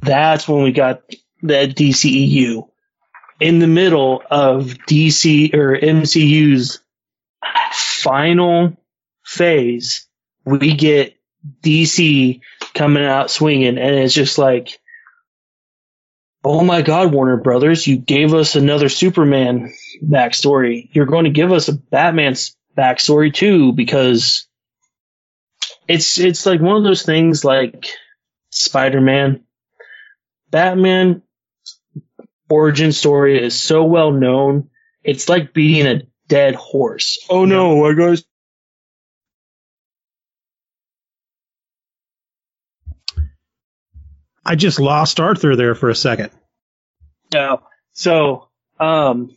that's 0.00 0.48
when 0.48 0.62
we 0.62 0.72
got 0.72 1.02
the 1.42 1.66
DCEU. 1.68 2.68
In 3.40 3.58
the 3.58 3.66
middle 3.66 4.22
of 4.30 4.66
DC 4.88 5.54
or 5.54 5.76
MCU's 5.76 6.80
final 7.72 8.76
phase, 9.24 10.06
we 10.44 10.74
get 10.74 11.16
DC 11.62 12.40
coming 12.74 13.04
out 13.04 13.30
swinging, 13.30 13.78
and 13.78 13.94
it's 13.94 14.14
just 14.14 14.38
like, 14.38 14.78
oh 16.44 16.62
my 16.62 16.82
God, 16.82 17.12
Warner 17.12 17.38
Brothers, 17.38 17.86
you 17.86 17.96
gave 17.96 18.34
us 18.34 18.56
another 18.56 18.88
Superman 18.88 19.72
backstory. 20.02 20.88
You're 20.92 21.06
going 21.06 21.24
to 21.24 21.30
give 21.30 21.52
us 21.52 21.68
a 21.68 21.72
Batman's 21.72 22.56
backstory 22.76 23.32
too, 23.32 23.72
because 23.72 24.46
it's 25.88 26.18
it's 26.18 26.46
like 26.46 26.60
one 26.60 26.76
of 26.76 26.84
those 26.84 27.02
things 27.02 27.44
like 27.44 27.88
Spider 28.50 29.00
Man. 29.00 29.44
Batman 30.50 31.22
origin 32.48 32.92
story 32.92 33.42
is 33.42 33.58
so 33.60 33.84
well 33.84 34.12
known. 34.12 34.70
It's 35.02 35.28
like 35.28 35.52
beating 35.52 35.86
a 35.86 36.02
dead 36.28 36.54
horse. 36.54 37.18
Oh 37.28 37.44
no, 37.44 37.84
I 37.84 37.94
guys. 37.94 38.24
I 44.44 44.56
just 44.56 44.78
lost 44.78 45.20
Arthur 45.20 45.56
there 45.56 45.74
for 45.74 45.88
a 45.88 45.94
second. 45.94 46.30
No. 47.32 47.62
So, 47.92 48.48
um, 48.78 49.34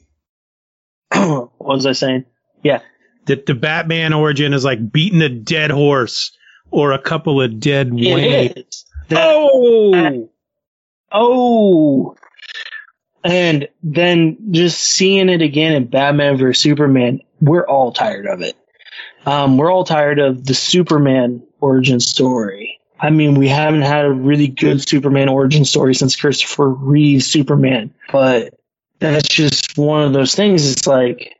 what 1.14 1.52
was 1.60 1.86
I 1.86 1.94
saying? 1.94 2.26
Yeah. 2.64 2.82
That 3.26 3.46
the 3.46 3.56
Batman 3.56 4.14
origin 4.14 4.54
is 4.54 4.66
like 4.66 4.92
beating 4.92 5.22
a 5.22 5.30
dead 5.30 5.72
horse 5.72 6.36
or 6.72 6.92
a 6.92 7.00
couple 7.00 7.42
of 7.42 7.60
dead 7.60 7.94
Wayne. 7.94 8.08
It 8.20 8.58
is. 8.58 8.86
That- 9.10 9.20
Oh, 9.20 10.30
Oh. 11.12 12.16
And 13.28 13.68
then 13.84 14.52
just 14.52 14.80
seeing 14.80 15.28
it 15.28 15.41
again 15.41 15.74
in 15.74 15.88
Batman 15.88 16.38
vs 16.38 16.62
Superman, 16.62 17.20
we're 17.41 17.68
all 17.68 17.91
tired 17.91 18.26
of 18.26 18.41
it. 18.41 18.56
Um, 19.26 19.58
we're 19.58 19.70
all 19.70 19.84
tired 19.84 20.20
of 20.20 20.45
the 20.45 20.54
Superman 20.54 21.44
origin 21.60 21.99
story. 21.99 22.80
I 22.98 23.10
mean, 23.10 23.36
we 23.36 23.49
haven't 23.49 23.82
had 23.82 24.06
a 24.06 24.12
really 24.12 24.48
good 24.48 24.88
Superman 24.88 25.28
origin 25.28 25.66
story 25.66 25.94
since 25.94 26.16
Christopher 26.16 26.70
Reeve's 26.70 27.28
Superman, 27.28 27.94
but 28.12 28.54
that's 28.99 29.28
just 29.28 29.78
one 29.78 30.04
of 30.04 30.14
those 30.14 30.34
things. 30.34 30.72
It's 30.72 30.88
like 30.88 31.36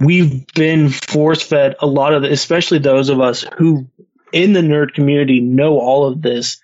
we've 0.00 0.46
been 0.48 0.88
force 0.88 1.42
fed 1.42 1.76
a 1.78 1.86
lot 1.86 2.12
of, 2.12 2.22
the, 2.22 2.32
especially 2.32 2.80
those 2.80 3.08
of 3.08 3.20
us 3.20 3.46
who 3.56 3.86
in 4.32 4.52
the 4.52 4.60
nerd 4.60 4.94
community 4.94 5.40
know 5.40 5.78
all 5.78 6.08
of 6.08 6.20
this 6.20 6.60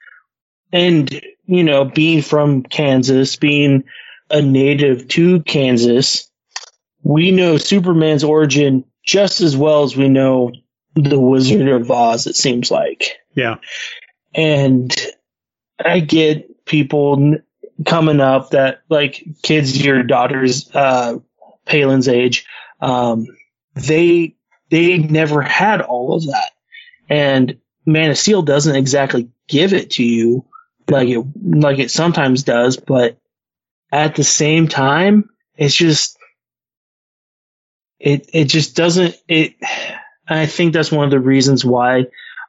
and 0.73 1.23
you 1.47 1.65
know 1.65 1.85
being 1.85 2.23
from 2.23 2.63
kansas 2.63 3.37
being 3.37 3.85
a 4.31 4.43
native 4.43 5.09
to 5.09 5.41
kansas 5.43 6.31
we 7.03 7.31
know 7.31 7.57
superman's 7.57 8.25
origin 8.25 8.85
just 9.05 9.41
as 9.41 9.57
well 9.57 9.85
as 9.85 9.97
we 9.97 10.09
know 10.09 10.53
the 10.95 11.19
wizard 11.19 11.69
of 11.69 11.91
oz 11.91 12.27
it 12.27 12.37
seems 12.37 12.71
like 12.71 13.19
yeah. 13.35 13.57
and 14.35 14.95
i 15.85 16.01
get 16.01 16.65
people 16.65 17.37
coming 17.85 18.21
up 18.21 18.51
that 18.51 18.81
like 18.89 19.23
kids 19.43 19.83
your 19.83 20.03
daughter's 20.03 20.75
uh 20.75 21.19
palin's 21.67 22.09
age 22.09 22.47
um 22.81 23.27
they 23.75 24.35
they 24.71 24.99
never 24.99 25.43
had 25.43 25.81
all 25.83 26.15
of 26.15 26.27
that 26.27 26.53
and 27.09 27.59
man 27.85 28.11
of 28.11 28.19
steel 28.19 28.43
doesn't 28.43 28.77
exactly 28.77 29.29
give 29.49 29.73
it 29.73 29.91
to 29.91 30.05
you 30.05 30.45
like 30.89 31.09
it 31.09 31.25
like 31.43 31.79
it 31.79 31.91
sometimes 31.91 32.43
does 32.43 32.77
but 32.77 33.19
at 33.93 34.15
the 34.15 34.25
same 34.25 34.69
time 34.69 35.29
it's 35.57 35.75
just 35.75 36.19
it 37.99 38.31
it 38.33 38.45
just 38.45 38.77
doesn't 38.77 39.15
it 39.29 39.55
i 40.29 40.47
think 40.47 40.73
that's 40.73 40.93
one 40.93 41.05
of 41.05 41.11
the 41.11 41.21
reasons 41.21 41.65
why 41.65 42.07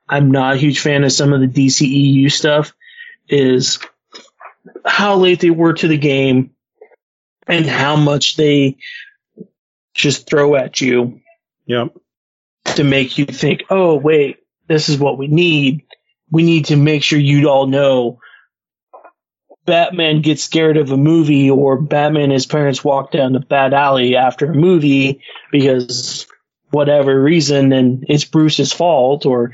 i'm 0.08 0.32
not 0.32 0.56
a 0.56 0.58
huge 0.58 0.80
fan 0.80 1.04
of 1.04 1.12
some 1.12 1.34
of 1.34 1.42
the 1.42 1.48
dceu 1.48 2.32
stuff 2.32 2.74
is 3.28 3.80
how 4.86 5.16
late 5.16 5.40
they 5.40 5.50
were 5.50 5.74
to 5.74 5.88
the 5.88 5.98
game 5.98 6.52
and 7.48 7.66
how 7.66 7.96
much 7.96 8.36
they 8.36 8.78
just 9.94 10.30
throw 10.30 10.56
at 10.56 10.80
you 10.80 11.22
Yep. 11.66 11.98
to 12.76 12.84
make 12.86 13.18
you 13.18 13.26
think, 13.26 13.64
oh, 13.70 13.96
wait, 13.96 14.38
this 14.68 14.88
is 14.88 14.98
what 14.98 15.18
we 15.18 15.28
need. 15.28 15.84
We 16.32 16.44
need 16.44 16.66
to 16.66 16.78
make 16.78 17.04
sure 17.04 17.20
you 17.20 17.50
all 17.50 17.68
know 17.68 18.20
Batman 19.68 20.22
gets 20.22 20.44
scared 20.44 20.78
of 20.78 20.92
a 20.92 20.98
movie 20.98 21.52
or 21.52 21.80
Batman 21.80 22.24
and 22.24 22.32
his 22.32 22.46
parents 22.48 22.84
walk 22.84 23.12
down 23.12 23.34
the 23.34 23.42
bad 23.42 23.74
alley 23.74 24.16
after 24.16 24.48
a 24.52 24.56
movie 24.56 25.22
because 25.52 26.26
whatever 26.72 27.22
reason 27.22 27.74
and 27.74 28.06
it's 28.08 28.26
Bruce's 28.26 28.72
fault 28.74 29.26
or 29.26 29.52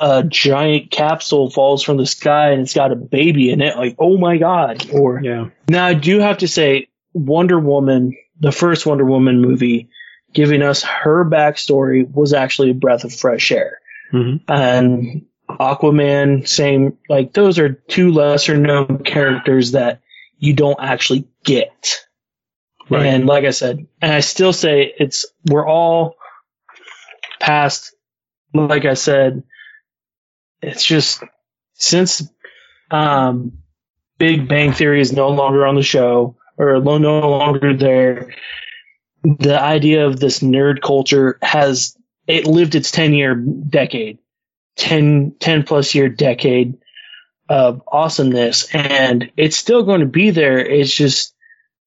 a 0.00 0.24
giant 0.24 0.90
capsule 0.90 1.50
falls 1.50 1.82
from 1.82 1.98
the 1.98 2.06
sky 2.06 2.50
and 2.50 2.62
it's 2.62 2.74
got 2.74 2.90
a 2.90 2.96
baby 2.96 3.50
in 3.50 3.60
it. 3.60 3.76
Like, 3.76 3.96
oh 3.98 4.16
my 4.18 4.38
God. 4.38 4.90
Or 4.90 5.20
Yeah. 5.22 5.50
now, 5.68 5.86
I 5.86 5.94
do 5.94 6.18
have 6.20 6.38
to 6.38 6.48
say, 6.48 6.88
Wonder 7.12 7.60
Woman, 7.60 8.16
the 8.40 8.50
first 8.50 8.86
Wonder 8.86 9.04
Woman 9.04 9.40
movie, 9.40 9.88
giving 10.32 10.62
us 10.62 10.82
her 10.82 11.24
backstory 11.24 12.10
was 12.10 12.32
actually 12.32 12.70
a 12.70 12.74
breath 12.74 13.04
of 13.04 13.14
fresh 13.14 13.52
air. 13.52 13.78
Mhm. 14.12 14.40
And 14.48 15.26
Aquaman, 15.58 16.46
same, 16.46 16.98
like 17.08 17.32
those 17.32 17.58
are 17.58 17.70
two 17.72 18.12
lesser 18.12 18.56
known 18.56 19.02
characters 19.04 19.72
that 19.72 20.00
you 20.38 20.52
don't 20.52 20.78
actually 20.80 21.28
get. 21.44 21.96
Right. 22.90 23.06
And 23.06 23.26
like 23.26 23.44
I 23.44 23.50
said, 23.50 23.86
and 24.02 24.12
I 24.12 24.20
still 24.20 24.52
say 24.52 24.92
it's, 24.98 25.26
we're 25.46 25.66
all 25.66 26.16
past, 27.40 27.94
like 28.52 28.84
I 28.84 28.94
said, 28.94 29.42
it's 30.60 30.84
just 30.84 31.22
since, 31.74 32.28
um, 32.90 33.58
Big 34.18 34.48
Bang 34.48 34.72
Theory 34.72 35.00
is 35.00 35.12
no 35.12 35.30
longer 35.30 35.66
on 35.66 35.74
the 35.74 35.82
show 35.82 36.36
or 36.56 36.80
no 36.80 36.98
no 36.98 37.20
longer 37.20 37.76
there. 37.76 38.34
The 39.22 39.60
idea 39.60 40.06
of 40.06 40.20
this 40.20 40.40
nerd 40.40 40.80
culture 40.82 41.38
has 41.42 41.96
it 42.26 42.46
lived 42.46 42.74
its 42.74 42.90
10 42.90 43.14
year 43.14 43.34
decade, 43.34 44.18
10, 44.76 45.36
10 45.38 45.62
plus 45.64 45.94
year 45.94 46.08
decade 46.08 46.78
of 47.48 47.82
awesomeness 47.86 48.74
and 48.74 49.30
it's 49.36 49.56
still 49.56 49.82
going 49.84 50.00
to 50.00 50.06
be 50.06 50.30
there. 50.30 50.58
It's 50.58 50.92
just 50.94 51.34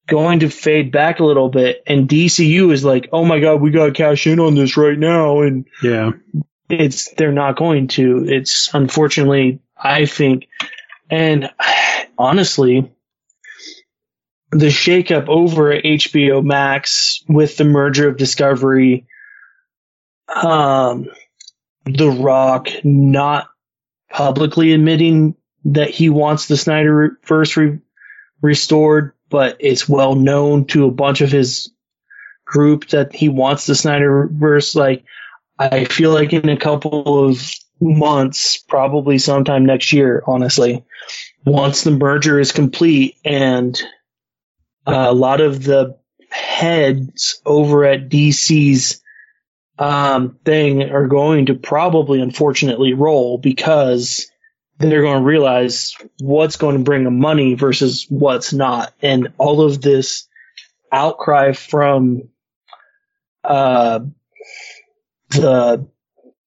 going 0.06 0.40
to 0.40 0.48
fade 0.48 0.90
back 0.92 1.20
a 1.20 1.24
little 1.24 1.48
bit. 1.48 1.82
And 1.86 2.08
DCU 2.08 2.72
is 2.72 2.84
like, 2.84 3.08
oh 3.12 3.24
my 3.24 3.40
God, 3.40 3.60
we 3.60 3.70
got 3.70 3.86
to 3.86 3.92
cash 3.92 4.26
in 4.26 4.40
on 4.40 4.54
this 4.54 4.76
right 4.76 4.98
now. 4.98 5.40
And 5.42 5.66
Yeah. 5.82 6.12
it's 6.70 7.12
they're 7.14 7.32
not 7.32 7.56
going 7.56 7.88
to. 7.88 8.24
It's 8.28 8.72
unfortunately, 8.72 9.60
I 9.76 10.06
think, 10.06 10.48
and 11.10 11.50
honestly, 12.16 12.90
the 14.50 14.66
shakeup 14.66 15.28
over 15.28 15.72
at 15.72 15.84
HBO 15.84 16.42
Max 16.44 17.22
with 17.28 17.56
the 17.58 17.64
merger 17.64 18.08
of 18.08 18.16
Discovery, 18.16 19.06
um, 20.34 21.06
The 21.96 22.10
Rock 22.10 22.68
not 22.84 23.48
publicly 24.10 24.72
admitting 24.72 25.36
that 25.64 25.90
he 25.90 26.10
wants 26.10 26.46
the 26.46 26.54
Snyderverse 26.54 27.56
re- 27.56 27.78
restored, 28.42 29.12
but 29.28 29.56
it's 29.60 29.88
well 29.88 30.14
known 30.14 30.66
to 30.66 30.86
a 30.86 30.90
bunch 30.90 31.20
of 31.20 31.32
his 31.32 31.70
group 32.44 32.88
that 32.88 33.14
he 33.14 33.28
wants 33.28 33.66
the 33.66 33.74
Snyderverse. 33.74 34.74
Like, 34.74 35.04
I 35.58 35.84
feel 35.84 36.12
like 36.12 36.32
in 36.32 36.48
a 36.48 36.56
couple 36.56 37.26
of 37.26 37.52
months, 37.80 38.58
probably 38.58 39.18
sometime 39.18 39.66
next 39.66 39.92
year, 39.92 40.22
honestly, 40.26 40.84
once 41.44 41.82
the 41.82 41.90
merger 41.90 42.38
is 42.38 42.52
complete 42.52 43.16
and 43.24 43.80
uh, 44.86 45.06
a 45.08 45.14
lot 45.14 45.40
of 45.40 45.62
the 45.62 45.98
heads 46.30 47.40
over 47.44 47.84
at 47.84 48.08
DC's 48.08 49.00
um, 49.78 50.38
thing 50.44 50.82
are 50.90 51.06
going 51.06 51.46
to 51.46 51.54
probably, 51.54 52.20
unfortunately, 52.20 52.94
roll 52.94 53.38
because 53.38 54.30
they're 54.78 55.02
going 55.02 55.22
to 55.22 55.26
realize 55.26 55.96
what's 56.20 56.56
going 56.56 56.76
to 56.76 56.82
bring 56.82 57.04
them 57.04 57.18
money 57.18 57.54
versus 57.54 58.06
what's 58.08 58.52
not. 58.52 58.92
And 59.02 59.32
all 59.38 59.62
of 59.62 59.80
this 59.80 60.28
outcry 60.90 61.52
from 61.52 62.28
uh, 63.44 64.00
the 65.30 65.88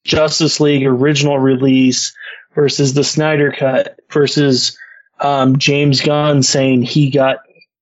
Justice 0.04 0.60
League 0.60 0.86
original 0.86 1.38
release 1.38 2.14
versus 2.56 2.94
the 2.94 3.04
Snyder 3.04 3.54
cut 3.58 4.00
versus 4.10 4.78
um, 5.20 5.58
James 5.58 6.02
Gunn 6.02 6.44
saying 6.44 6.82
he 6.82 7.12
got 7.12 7.38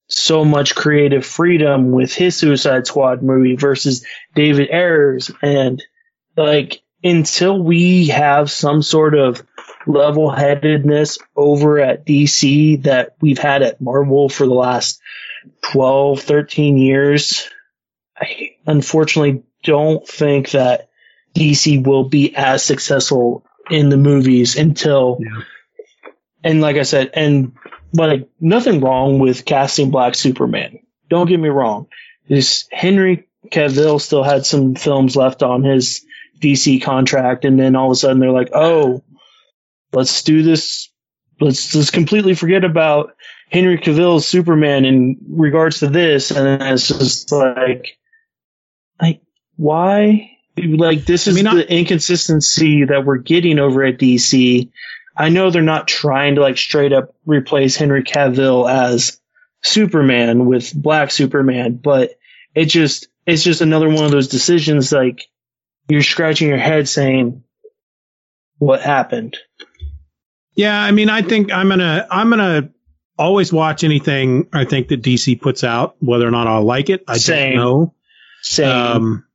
so 0.09 0.43
much 0.43 0.75
creative 0.75 1.25
freedom 1.25 1.91
with 1.91 2.13
his 2.13 2.35
Suicide 2.35 2.87
Squad 2.87 3.21
movie 3.23 3.55
versus 3.55 4.05
David 4.35 4.69
Ayer's 4.71 5.31
and 5.41 5.81
like 6.35 6.81
until 7.03 7.61
we 7.61 8.07
have 8.07 8.51
some 8.51 8.81
sort 8.81 9.13
of 9.15 9.41
level 9.87 10.29
headedness 10.29 11.19
over 11.35 11.79
at 11.79 12.05
DC 12.05 12.83
that 12.83 13.15
we've 13.21 13.37
had 13.37 13.61
at 13.61 13.79
Marvel 13.79 14.29
for 14.29 14.45
the 14.45 14.53
last 14.53 14.99
12, 15.71 16.19
13 16.21 16.77
years, 16.77 17.47
I 18.17 18.55
unfortunately 18.65 19.43
don't 19.63 20.05
think 20.07 20.51
that 20.51 20.89
DC 21.35 21.85
will 21.85 22.09
be 22.09 22.35
as 22.35 22.63
successful 22.63 23.45
in 23.69 23.89
the 23.89 23.97
movies 23.97 24.57
until, 24.57 25.19
Yeah. 25.21 25.43
and 26.43 26.59
like 26.59 26.75
I 26.75 26.83
said, 26.83 27.11
and 27.13 27.53
like 27.93 28.29
nothing 28.39 28.81
wrong 28.81 29.19
with 29.19 29.45
casting 29.45 29.91
Black 29.91 30.15
Superman. 30.15 30.79
Don't 31.09 31.27
get 31.27 31.39
me 31.39 31.49
wrong. 31.49 31.87
Is 32.27 32.65
Henry 32.71 33.27
Cavill 33.51 33.99
still 33.99 34.23
had 34.23 34.45
some 34.45 34.75
films 34.75 35.15
left 35.15 35.41
on 35.41 35.63
his 35.63 36.05
DC 36.39 36.81
contract, 36.81 37.45
and 37.45 37.59
then 37.59 37.75
all 37.75 37.87
of 37.87 37.91
a 37.91 37.95
sudden 37.95 38.19
they're 38.19 38.31
like, 38.31 38.51
oh, 38.53 39.03
let's 39.91 40.23
do 40.23 40.43
this. 40.43 40.89
Let's 41.39 41.71
just 41.71 41.93
completely 41.93 42.35
forget 42.35 42.63
about 42.63 43.15
Henry 43.49 43.77
Cavill's 43.77 44.27
Superman 44.27 44.85
in 44.85 45.17
regards 45.29 45.79
to 45.79 45.87
this, 45.87 46.31
and 46.31 46.45
then 46.45 46.73
it's 46.73 46.87
just 46.87 47.31
like, 47.31 47.97
like 49.01 49.21
why? 49.55 50.37
Like 50.57 51.05
this 51.05 51.27
is 51.27 51.37
I 51.37 51.41
mean, 51.41 51.55
the 51.55 51.71
inconsistency 51.73 52.83
that 52.85 53.05
we're 53.05 53.17
getting 53.17 53.59
over 53.59 53.83
at 53.83 53.97
DC. 53.97 54.69
I 55.15 55.29
know 55.29 55.49
they're 55.51 55.61
not 55.61 55.87
trying 55.87 56.35
to 56.35 56.41
like 56.41 56.57
straight 56.57 56.93
up 56.93 57.15
replace 57.25 57.75
Henry 57.75 58.03
Cavill 58.03 58.69
as 58.69 59.19
Superman 59.61 60.45
with 60.45 60.73
Black 60.73 61.11
Superman, 61.11 61.75
but 61.75 62.11
it 62.55 62.65
just 62.65 63.07
it's 63.25 63.43
just 63.43 63.61
another 63.61 63.89
one 63.89 64.05
of 64.05 64.11
those 64.11 64.27
decisions 64.29 64.91
like 64.91 65.27
you're 65.87 66.03
scratching 66.03 66.47
your 66.47 66.57
head 66.57 66.87
saying 66.87 67.43
what 68.57 68.81
happened. 68.81 69.37
Yeah, 70.55 70.79
I 70.79 70.91
mean, 70.91 71.09
I 71.09 71.21
think 71.21 71.51
I'm 71.51 71.69
gonna 71.69 72.07
I'm 72.09 72.29
gonna 72.29 72.69
always 73.17 73.51
watch 73.51 73.83
anything 73.83 74.47
I 74.53 74.65
think 74.65 74.89
that 74.89 75.01
DC 75.01 75.39
puts 75.41 75.63
out, 75.63 75.95
whether 75.99 76.27
or 76.27 76.31
not 76.31 76.47
I'll 76.47 76.63
like 76.63 76.89
it. 76.89 77.03
I 77.07 77.17
Same. 77.17 77.55
don't 77.55 77.61
know. 77.61 77.93
Saying 78.41 78.71
Um, 78.71 79.25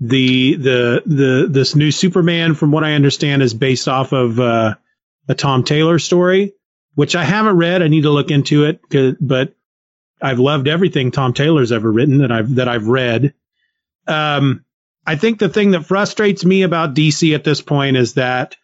the 0.00 0.56
the 0.56 1.02
the 1.06 1.46
this 1.48 1.76
new 1.76 1.90
Superman, 1.92 2.54
from 2.54 2.72
what 2.72 2.84
I 2.84 2.94
understand, 2.94 3.42
is 3.42 3.54
based 3.54 3.86
off 3.88 4.12
of 4.12 4.38
uh, 4.40 4.74
a 5.28 5.34
Tom 5.34 5.64
Taylor 5.64 5.98
story, 5.98 6.54
which 6.94 7.16
I 7.16 7.24
haven't 7.24 7.56
read. 7.56 7.82
I 7.82 7.88
need 7.88 8.02
to 8.02 8.10
look 8.10 8.30
into 8.30 8.64
it, 8.64 8.80
but 9.20 9.54
I've 10.20 10.38
loved 10.38 10.68
everything 10.68 11.10
Tom 11.10 11.32
Taylor's 11.32 11.72
ever 11.72 11.90
written 11.90 12.18
that 12.18 12.32
I've 12.32 12.54
that 12.56 12.68
I've 12.68 12.86
read. 12.86 13.34
Um, 14.06 14.64
I 15.06 15.16
think 15.16 15.38
the 15.38 15.48
thing 15.48 15.72
that 15.72 15.86
frustrates 15.86 16.44
me 16.44 16.62
about 16.62 16.94
DC 16.94 17.34
at 17.34 17.44
this 17.44 17.60
point 17.60 17.96
is 17.96 18.14
that 18.14 18.56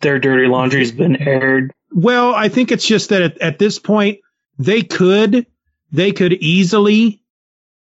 their 0.00 0.18
dirty 0.18 0.46
laundry's 0.46 0.92
been 0.92 1.16
aired. 1.16 1.72
Well, 1.92 2.34
I 2.34 2.48
think 2.48 2.70
it's 2.70 2.86
just 2.86 3.10
that 3.10 3.22
at, 3.22 3.38
at 3.42 3.58
this 3.58 3.78
point 3.78 4.20
they 4.58 4.82
could 4.82 5.46
they 5.92 6.12
could 6.12 6.32
easily 6.32 7.22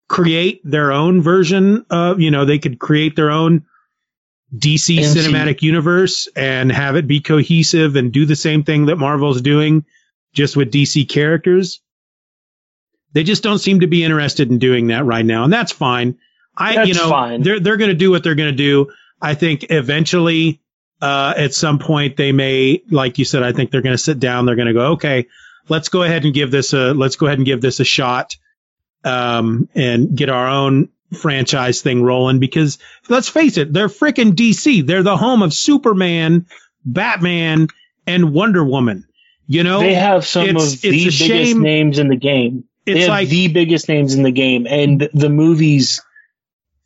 create 0.08 0.60
their 0.64 0.92
own 0.92 1.22
version 1.22 1.84
of 1.90 2.20
you 2.20 2.30
know 2.30 2.44
they 2.44 2.58
could 2.58 2.78
create 2.78 3.16
their 3.16 3.30
own 3.30 3.64
DC 4.56 4.98
MCU. 4.98 5.14
cinematic 5.14 5.62
universe 5.62 6.28
and 6.36 6.70
have 6.70 6.96
it 6.96 7.06
be 7.06 7.20
cohesive 7.20 7.96
and 7.96 8.12
do 8.12 8.24
the 8.26 8.36
same 8.36 8.62
thing 8.62 8.86
that 8.86 8.96
Marvel's 8.96 9.40
doing 9.40 9.84
just 10.32 10.56
with 10.56 10.72
DC 10.72 11.08
characters. 11.08 11.80
They 13.12 13.22
just 13.22 13.42
don't 13.42 13.58
seem 13.58 13.80
to 13.80 13.86
be 13.86 14.04
interested 14.04 14.50
in 14.50 14.58
doing 14.58 14.88
that 14.88 15.04
right 15.04 15.24
now, 15.24 15.44
and 15.44 15.52
that's 15.52 15.72
fine. 15.72 16.18
I 16.56 16.84
you 16.84 16.94
know 16.94 17.08
fine. 17.08 17.42
they're 17.42 17.60
they're 17.60 17.76
going 17.76 17.90
to 17.90 17.96
do 17.96 18.10
what 18.10 18.22
they're 18.22 18.34
going 18.34 18.50
to 18.50 18.56
do. 18.56 18.92
I 19.20 19.34
think 19.34 19.66
eventually 19.70 20.60
uh, 21.00 21.34
at 21.36 21.54
some 21.54 21.78
point 21.78 22.16
they 22.16 22.32
may, 22.32 22.82
like 22.90 23.18
you 23.18 23.24
said, 23.24 23.42
I 23.42 23.52
think 23.52 23.70
they're 23.70 23.82
going 23.82 23.94
to 23.94 24.02
sit 24.02 24.18
down. 24.18 24.46
They're 24.46 24.56
going 24.56 24.68
to 24.68 24.74
go, 24.74 24.92
okay, 24.92 25.26
let's 25.68 25.88
go 25.88 26.02
ahead 26.02 26.24
and 26.24 26.34
give 26.34 26.50
this 26.50 26.72
a 26.72 26.92
let's 26.92 27.16
go 27.16 27.26
ahead 27.26 27.38
and 27.38 27.46
give 27.46 27.60
this 27.60 27.80
a 27.80 27.84
shot, 27.84 28.36
um, 29.04 29.68
and 29.74 30.16
get 30.16 30.28
our 30.28 30.48
own 30.48 30.88
franchise 31.14 31.82
thing 31.82 32.02
rolling. 32.02 32.38
Because 32.38 32.78
let's 33.08 33.28
face 33.28 33.56
it, 33.56 33.72
they're 33.72 33.88
freaking 33.88 34.32
DC. 34.32 34.86
They're 34.86 35.02
the 35.02 35.16
home 35.16 35.42
of 35.42 35.52
Superman, 35.54 36.46
Batman, 36.84 37.68
and 38.06 38.32
Wonder 38.32 38.64
Woman. 38.64 39.06
You 39.46 39.62
know, 39.62 39.80
they 39.80 39.94
have 39.94 40.26
some 40.26 40.48
it's- 40.48 40.74
of 40.74 40.80
the 40.80 40.90
biggest 40.90 41.18
shame- 41.18 41.62
names 41.62 41.98
in 41.98 42.08
the 42.08 42.16
game. 42.16 42.64
it's 42.86 42.94
they 42.94 43.00
have 43.02 43.08
like 43.10 43.28
the 43.28 43.48
biggest 43.48 43.88
names 43.88 44.14
in 44.14 44.22
the 44.22 44.30
game, 44.30 44.66
and 44.68 45.08
the 45.14 45.28
movies. 45.30 46.00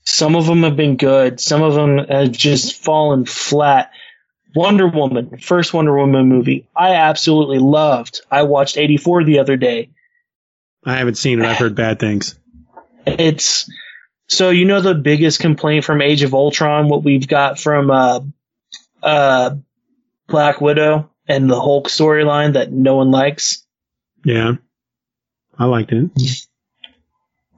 Some 0.04 0.36
of 0.36 0.46
them 0.46 0.62
have 0.62 0.74
been 0.76 0.96
good. 0.96 1.38
Some 1.38 1.62
of 1.62 1.74
them 1.74 1.98
have 1.98 2.32
just 2.32 2.82
fallen 2.82 3.26
flat. 3.26 3.90
Wonder 4.54 4.88
Woman, 4.88 5.36
first 5.38 5.74
Wonder 5.74 5.94
Woman 5.94 6.26
movie, 6.26 6.66
I 6.74 6.94
absolutely 6.94 7.58
loved. 7.58 8.22
I 8.30 8.44
watched 8.44 8.78
84 8.78 9.24
the 9.24 9.40
other 9.40 9.56
day. 9.58 9.90
I 10.84 10.96
haven't 10.96 11.16
seen 11.18 11.40
it. 11.40 11.44
I've 11.44 11.58
heard 11.58 11.74
bad 11.74 11.98
things. 12.00 12.38
It's 13.06 13.70
so 14.28 14.50
you 14.50 14.66
know 14.66 14.80
the 14.80 14.94
biggest 14.94 15.40
complaint 15.40 15.84
from 15.84 16.02
Age 16.02 16.22
of 16.22 16.34
Ultron, 16.34 16.88
what 16.88 17.02
we've 17.02 17.26
got 17.26 17.58
from 17.58 17.90
uh, 17.90 18.20
uh, 19.02 19.56
Black 20.26 20.60
Widow 20.60 21.10
and 21.26 21.50
the 21.50 21.60
Hulk 21.60 21.88
storyline 21.88 22.52
that 22.52 22.70
no 22.70 22.96
one 22.96 23.10
likes. 23.10 23.66
Yeah, 24.24 24.52
I 25.58 25.64
liked 25.64 25.92
it. 25.92 26.10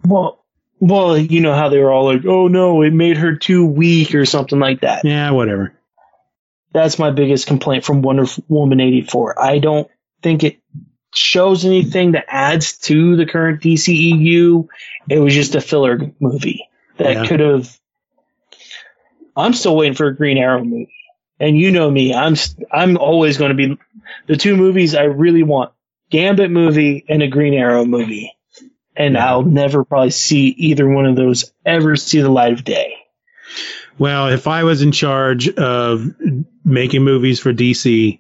Well, 0.05 0.45
well, 0.79 1.19
you 1.19 1.41
know 1.41 1.55
how 1.55 1.69
they 1.69 1.79
were 1.79 1.91
all 1.91 2.05
like, 2.05 2.25
"Oh 2.25 2.49
no, 2.49 2.83
it 2.83 2.93
made 2.93 3.17
her 3.17 3.37
too 3.37 3.67
weak" 3.67 4.15
or 4.15 4.25
something 4.25 4.59
like 4.59 4.83
that. 4.83 5.05
Yeah, 5.05 5.33
whatever. 5.33 5.75
That's 6.73 7.01
my 7.01 7.11
biggest 7.11 7.49
complaint 7.49 7.85
from 7.85 8.01
Wonder 8.03 8.27
Woman 8.49 8.81
84. 8.81 9.43
I 9.43 9.59
don't 9.59 9.91
think 10.23 10.45
it 10.45 10.61
shows 11.15 11.65
anything 11.65 12.13
that 12.13 12.27
adds 12.29 12.79
to 12.79 13.17
the 13.17 13.27
current 13.27 13.61
DCEU. 13.63 14.69
It 15.09 15.19
was 15.19 15.35
just 15.35 15.55
a 15.55 15.61
filler 15.61 16.13
movie 16.21 16.69
that 16.99 17.15
Yeah. 17.15 17.27
could 17.27 17.41
have. 17.41 17.77
I'm 19.37 19.53
still 19.53 19.77
waiting 19.77 19.95
for 19.95 20.07
a 20.09 20.15
Green 20.17 20.39
Arrow 20.39 20.65
movie, 20.65 20.93
and 21.39 21.57
you 21.59 21.71
know 21.71 21.91
me. 21.91 22.15
I'm 22.15 22.37
st- 22.37 22.67
I'm 22.73 22.97
always 22.97 23.39
going 23.39 23.51
to 23.51 23.55
be 23.55 23.79
the 24.27 24.37
two 24.37 24.57
movies 24.57 24.95
I 24.95 25.05
really 25.05 25.43
want: 25.43 25.73
Gambit 26.11 26.51
movie 26.51 27.05
and 27.09 27.23
a 27.23 27.29
Green 27.29 27.55
Arrow 27.55 27.85
movie. 27.85 28.33
And 28.97 29.15
Yeah. 29.15 29.27
I'll 29.31 29.43
never 29.45 29.85
probably 29.85 30.11
see 30.11 30.49
either 30.49 30.87
one 30.87 31.07
of 31.07 31.17
those 31.17 31.53
ever 31.65 31.97
see 31.97 32.21
the 32.21 32.29
light 32.29 32.53
of 32.53 32.65
day. 32.65 32.93
Well, 33.99 34.29
if 34.29 34.47
I 34.47 34.65
was 34.65 34.83
in 34.83 34.93
charge 34.93 35.49
of 35.49 36.11
making 36.65 37.03
movies 37.05 37.39
for 37.41 37.53
DC, 37.53 38.19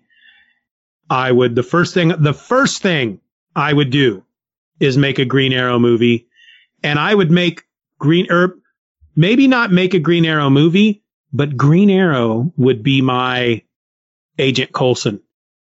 I 1.10 1.32
would 1.32 1.56
the 1.56 1.64
first 1.64 1.92
thing 1.92 2.08
the 2.18 2.32
first 2.32 2.80
thing 2.80 3.20
I 3.54 3.72
would 3.72 3.90
do 3.90 4.24
is 4.78 4.96
make 4.96 5.18
a 5.18 5.24
Green 5.24 5.52
Arrow 5.52 5.78
movie, 5.78 6.28
and 6.82 6.98
I 6.98 7.14
would 7.14 7.30
make 7.30 7.64
Green 7.98 8.30
or 8.30 8.56
maybe 9.16 9.48
not 9.48 9.72
make 9.72 9.92
a 9.92 9.98
Green 9.98 10.24
Arrow 10.24 10.48
movie, 10.48 11.02
but 11.32 11.56
Green 11.56 11.90
Arrow 11.90 12.52
would 12.56 12.82
be 12.84 13.02
my 13.02 13.62
Agent 14.38 14.72
Coulson. 14.72 15.20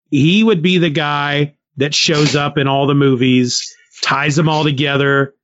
He 0.10 0.44
would 0.44 0.62
be 0.62 0.80
the 0.80 0.90
guy 0.90 1.56
that 1.78 1.94
shows 1.94 2.36
up 2.36 2.58
in 2.58 2.68
all 2.68 2.88
the 2.88 2.96
movies, 2.96 3.76
ties 4.02 4.36
them 4.36 4.50
all 4.50 4.64
together, 4.64 5.36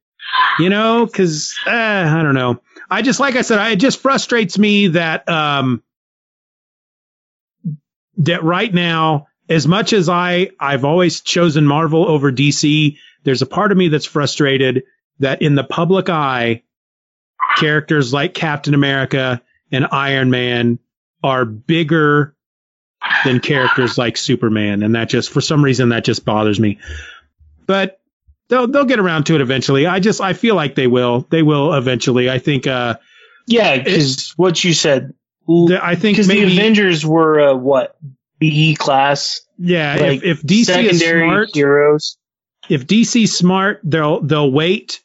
you 0.58 0.70
know, 0.70 1.06
because 1.06 1.54
uh, 1.68 1.70
I 1.70 2.24
don't 2.24 2.34
know. 2.34 2.62
I 2.90 3.02
just 3.04 3.20
like 3.20 3.36
I 3.36 3.42
said, 3.42 3.60
I, 3.60 3.72
it 3.72 3.76
just 3.78 4.00
frustrates 4.00 4.58
me 4.58 4.88
that 4.88 5.28
um 5.30 5.84
that 8.18 8.44
right 8.44 8.74
now, 8.74 9.28
as 9.50 9.68
much 9.68 9.94
as 9.94 10.10
I 10.10 10.52
I've 10.60 10.86
always 10.86 11.22
chosen 11.22 11.66
Marvel 11.66 12.08
over 12.08 12.32
DC, 12.32 12.98
there's 13.24 13.42
a 13.42 13.48
part 13.48 13.72
of 13.72 13.78
me 13.78 13.90
that's 13.90 14.06
frustrated 14.06 14.84
that 15.20 15.42
in 15.42 15.56
the 15.56 15.64
public 15.64 16.10
eye, 16.10 16.64
characters 17.58 18.14
like 18.14 18.34
Captain 18.34 18.74
America 18.74 19.42
and 19.72 19.88
Iron 19.92 20.32
Man 20.32 20.80
are 21.24 21.46
bigger 21.46 22.36
than 23.26 23.40
characters 23.40 23.98
like 23.98 24.18
Superman, 24.18 24.84
and 24.84 24.96
that 24.96 25.10
just 25.10 25.30
for 25.30 25.42
some 25.42 25.64
reason 25.64 25.90
that 25.90 26.06
just 26.06 26.26
bothers 26.26 26.60
me. 26.60 26.80
But 27.66 28.00
they'll 28.48 28.68
they'll 28.68 28.86
get 28.86 29.00
around 29.00 29.26
to 29.26 29.36
it 29.36 29.42
eventually. 29.42 29.86
I 29.86 30.00
just 30.00 30.22
I 30.22 30.34
feel 30.34 30.56
like 30.56 30.76
they 30.76 30.88
will. 30.88 31.28
They 31.30 31.44
will 31.44 31.74
eventually. 31.74 32.30
I 32.30 32.40
think 32.40 32.68
uh 32.68 32.98
Yeah, 33.48 33.78
because 33.78 34.32
what 34.32 34.64
you 34.64 34.74
said. 34.74 35.14
I 35.50 35.96
think 35.96 36.16
Because 36.16 36.28
the 36.28 36.44
Avengers 36.44 37.06
were 37.06 37.50
uh, 37.50 37.56
what 37.56 37.98
BE 38.50 38.76
class, 38.76 39.42
yeah, 39.58 39.96
like 40.00 40.24
if, 40.24 40.40
if 40.40 40.42
DC 40.44 40.84
is 40.84 41.00
smart, 41.02 41.50
heroes. 41.54 42.18
if 42.70 42.86
DC's 42.86 43.34
smart, 43.38 43.80
they'll 43.84 44.20
they'll 44.22 44.52
wait. 44.52 45.00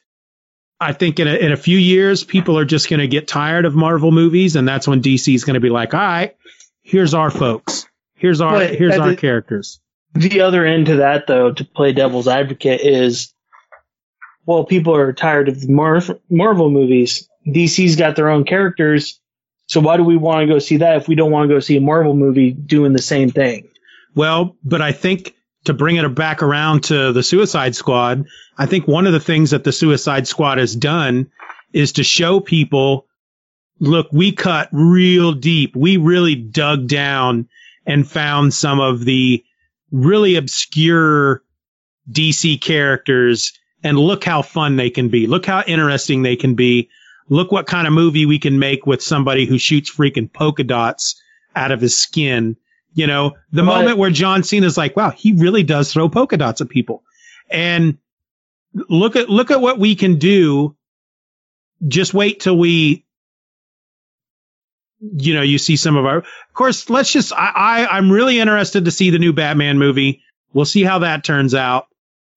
I 0.81 0.93
think 0.93 1.19
in 1.19 1.27
a, 1.27 1.35
in 1.35 1.51
a 1.51 1.57
few 1.57 1.77
years, 1.77 2.23
people 2.23 2.57
are 2.57 2.65
just 2.65 2.89
going 2.89 2.99
to 2.99 3.07
get 3.07 3.27
tired 3.27 3.65
of 3.65 3.75
Marvel 3.75 4.11
movies, 4.11 4.55
and 4.55 4.67
that's 4.67 4.87
when 4.87 5.01
DC 5.01 5.33
is 5.33 5.45
going 5.45 5.53
to 5.53 5.59
be 5.61 5.69
like, 5.69 5.93
"All 5.93 5.99
right, 5.99 6.35
here's 6.81 7.13
our 7.13 7.29
folks, 7.31 7.87
here's 8.15 8.41
our 8.41 8.51
But 8.53 8.75
here's 8.75 8.97
our 8.97 9.11
the- 9.11 9.15
characters." 9.15 9.79
The 10.15 10.41
other 10.41 10.65
end 10.65 10.87
to 10.87 10.95
that, 10.97 11.27
though, 11.27 11.53
to 11.53 11.63
play 11.63 11.93
devil's 11.93 12.27
advocate, 12.27 12.81
is 12.81 13.33
well, 14.45 14.63
people 14.65 14.95
are 14.95 15.13
tired 15.13 15.47
of 15.47 15.61
the 15.61 15.71
Mar- 15.71 16.01
Marvel 16.29 16.69
movies. 16.69 17.29
DC's 17.47 17.95
got 17.95 18.15
their 18.15 18.29
own 18.29 18.43
characters, 18.43 19.18
so 19.69 19.79
why 19.79 19.97
do 19.97 20.03
we 20.03 20.17
want 20.17 20.41
to 20.41 20.51
go 20.51 20.57
see 20.57 20.77
that 20.77 20.97
if 20.97 21.07
we 21.07 21.13
don't 21.13 21.31
want 21.31 21.47
to 21.47 21.55
go 21.55 21.59
see 21.59 21.77
a 21.77 21.81
Marvel 21.81 22.15
movie 22.15 22.51
doing 22.51 22.91
the 22.91 23.01
same 23.01 23.29
thing? 23.29 23.69
Well, 24.15 24.57
but 24.63 24.81
I 24.81 24.91
think 24.93 25.35
to 25.65 25.75
bring 25.75 25.97
it 25.97 26.15
back 26.15 26.41
around 26.41 26.85
to 26.85 27.13
the 27.13 27.21
Suicide 27.21 27.75
Squad, 27.75 28.25
I 28.57 28.65
think 28.65 28.87
one 28.87 29.05
of 29.05 29.13
the 29.13 29.19
things 29.19 29.51
that 29.51 29.63
the 29.63 29.71
Suicide 29.71 30.27
Squad 30.27 30.57
has 30.57 30.75
done 30.75 31.29
is 31.71 31.93
to 31.93 32.03
show 32.03 32.39
people, 32.39 33.05
look, 33.79 34.07
we 34.11 34.31
cut 34.31 34.69
real 34.71 35.33
deep. 35.33 35.75
We 35.75 35.97
really 35.97 36.33
dug 36.33 36.87
down 36.87 37.47
and 37.85 38.09
found 38.09 38.55
some 38.55 38.79
of 38.79 39.05
the 39.05 39.45
really 39.91 40.35
obscure 40.35 41.43
DC 42.11 42.59
characters 42.59 43.53
and 43.83 43.99
look 43.99 44.23
how 44.23 44.41
fun 44.41 44.77
they 44.77 44.89
can 44.89 45.09
be. 45.09 45.27
Look 45.27 45.45
how 45.45 45.61
interesting 45.61 46.23
they 46.23 46.37
can 46.37 46.55
be. 46.55 46.89
Look 47.29 47.51
what 47.51 47.67
kind 47.67 47.87
of 47.87 47.93
movie 47.93 48.25
we 48.25 48.39
can 48.39 48.59
make 48.59 48.85
with 48.85 49.03
somebody 49.03 49.45
who 49.45 49.57
shoots 49.57 49.95
freaking 49.95 50.31
polka 50.31 50.63
dots 50.63 51.21
out 51.55 51.71
of 51.71 51.79
his 51.79 51.95
skin. 51.95 52.57
You 52.93 53.05
know, 53.05 53.35
the 53.51 53.63
moment 53.63 53.99
where 53.99 54.09
John 54.09 54.43
Cena's 54.43 54.77
like, 54.77 54.97
wow, 54.97 55.11
he 55.11 55.33
really 55.33 55.61
does 55.61 55.93
throw 55.93 56.09
polka 56.09 56.37
dots 56.37 56.59
at 56.61 56.69
people. 56.69 57.03
And 57.49 57.99
look 58.73 59.15
at, 59.15 59.29
look 59.29 59.51
at 59.51 59.61
what 59.61 59.77
we 59.77 59.95
can 59.95 60.17
do. 60.17 60.75
Just 61.87 62.13
wait 62.13 62.39
till 62.39 62.57
we, 62.57 63.05
you 64.99 65.33
know, 65.33 65.43
you 65.43 65.57
see 65.59 65.77
some 65.77 65.95
of 65.95 66.05
our, 66.05 66.17
of 66.17 66.53
course, 66.53 66.89
let's 66.89 67.13
just, 67.13 67.31
I, 67.31 67.51
I, 67.55 67.97
I'm 67.97 68.11
really 68.11 68.39
interested 68.39 68.85
to 68.85 68.91
see 68.91 69.11
the 69.11 69.19
new 69.19 69.33
Batman 69.33 69.77
movie. 69.77 70.23
We'll 70.51 70.65
see 70.65 70.83
how 70.83 70.99
that 70.99 71.23
turns 71.23 71.53
out. 71.53 71.85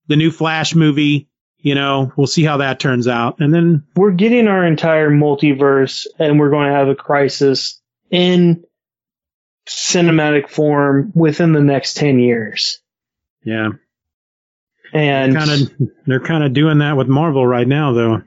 The 0.06 0.16
new 0.16 0.31
Flash 0.31 0.74
movie, 0.74 1.28
you 1.62 1.74
know, 1.74 2.12
we'll 2.16 2.26
see 2.26 2.43
how 2.44 2.59
that 2.59 2.80
turns 2.80 3.09
out. 3.09 3.40
And 3.40 3.55
then, 3.55 3.84
we're 3.97 4.10
getting 4.10 4.48
our 4.48 4.66
entire 4.66 5.10
multiverse 5.10 6.06
and 6.18 6.39
we're 6.39 6.51
going 6.51 6.68
to 6.68 6.74
have 6.74 6.89
a 6.89 6.94
crisis 6.94 7.80
in 8.10 8.64
cinematic 9.66 10.48
form 10.48 11.12
within 11.14 11.52
the 11.52 11.60
next 11.62 11.94
10 11.94 12.18
years. 12.18 12.80
yeah, 13.44 13.70
And 14.93 15.34
kind 15.36 15.51
of, 15.51 15.89
they're 16.06 16.20
kind 16.20 16.44
of 16.44 16.52
doing 16.52 16.78
that 16.78 16.97
with 16.97 17.06
Marvel 17.09 17.47
right 17.47 17.66
now, 17.66 17.93
though. 17.93 18.22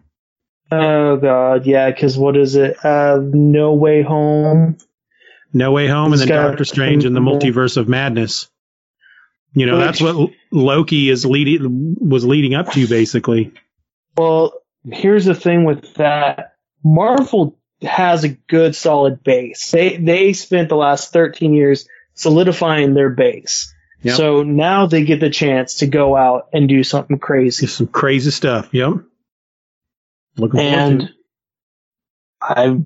oh 0.72 1.18
god, 1.18 1.66
yeah, 1.66 1.92
cuz 1.92 2.18
what 2.18 2.38
is 2.38 2.56
it? 2.56 2.78
Uh 2.84 3.20
No 3.22 3.74
Way 3.74 4.02
Home. 4.02 4.78
No 5.54 5.72
Way 5.74 5.88
Home 5.88 6.14
and 6.14 6.22
then 6.22 6.28
Doctor 6.30 6.66
Strange 6.66 7.06
and 7.06 7.16
the 7.16 7.20
Multiverse 7.22 7.78
of 7.78 7.88
Madness. 7.88 8.50
You 9.56 9.66
know, 9.66 9.78
that's 9.78 10.02
what 10.02 10.32
Loki 10.52 11.10
is 11.10 11.26
leading, 11.26 11.96
was 12.00 12.26
leading 12.26 12.54
up 12.54 12.72
to 12.74 12.88
basically. 12.88 13.54
Well, 14.18 14.54
here's 14.92 15.26
the 15.26 15.34
thing 15.34 15.64
with 15.64 15.96
that. 15.96 16.56
Marvel 16.84 17.58
has 17.82 18.24
a 18.24 18.30
good 18.30 18.76
solid 18.76 19.24
base. 19.24 19.72
They 19.72 19.98
they 19.98 20.34
spent 20.34 20.70
the 20.70 20.76
last 20.76 21.12
13 21.12 21.54
years 21.54 21.88
solidifying 22.14 22.94
their 22.94 23.10
base. 23.10 23.74
Yep. 24.04 24.16
So 24.16 24.44
now 24.44 24.86
they 24.86 25.04
get 25.04 25.20
the 25.20 25.32
chance 25.32 25.76
to 25.76 25.88
go 25.88 26.16
out 26.16 26.50
and 26.54 26.70
do 26.70 26.84
something 26.84 27.18
crazy. 27.18 27.66
Some 27.66 27.88
crazy 27.88 28.32
stuff. 28.32 28.70
Yep. 28.72 28.94
Looking 30.38 30.60
forward 30.60 30.72
to 30.72 30.78
and. 30.78 31.10
I 32.42 32.80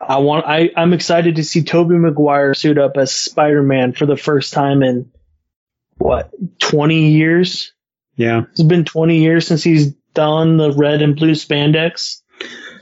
I 0.00 0.18
want 0.18 0.46
I 0.46 0.70
I'm 0.76 0.92
excited 0.92 1.36
to 1.36 1.44
see 1.44 1.62
Tobey 1.62 1.96
Maguire 1.96 2.54
suit 2.54 2.78
up 2.78 2.96
as 2.96 3.12
Spider-Man 3.12 3.92
for 3.92 4.06
the 4.06 4.16
first 4.16 4.52
time 4.52 4.82
in 4.82 5.10
what 5.96 6.30
20 6.60 7.10
years. 7.12 7.72
Yeah. 8.16 8.42
It's 8.52 8.62
been 8.62 8.84
20 8.84 9.18
years 9.18 9.46
since 9.46 9.62
he's 9.62 9.92
done 10.14 10.56
the 10.56 10.72
red 10.72 11.02
and 11.02 11.16
blue 11.16 11.32
spandex. 11.32 12.20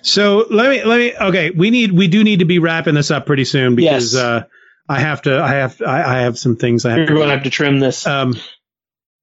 So 0.02 0.47
let 0.51 0.70
me 0.70 0.84
let 0.84 0.98
me 0.98 1.14
okay. 1.28 1.51
We 1.51 1.70
need 1.70 1.93
we 1.93 2.09
do 2.09 2.24
need 2.24 2.40
to 2.40 2.44
be 2.44 2.59
wrapping 2.59 2.94
this 2.94 3.10
up 3.10 3.24
pretty 3.26 3.44
soon 3.44 3.76
because 3.76 4.14
Yes. 4.14 4.22
uh, 4.22 4.44
I 4.89 4.98
have 5.01 5.22
to 5.22 5.39
I 5.40 5.55
have 5.55 5.80
I, 5.80 6.02
I 6.02 6.20
have 6.22 6.39
some 6.39 6.56
things 6.56 6.84
I 6.84 6.90
have 6.90 6.98
You're 6.98 7.06
to 7.06 7.14
going 7.14 7.28
to 7.28 7.34
have 7.34 7.44
to 7.44 7.51
trim 7.51 7.78
this. 7.80 8.06
Um, 8.06 8.34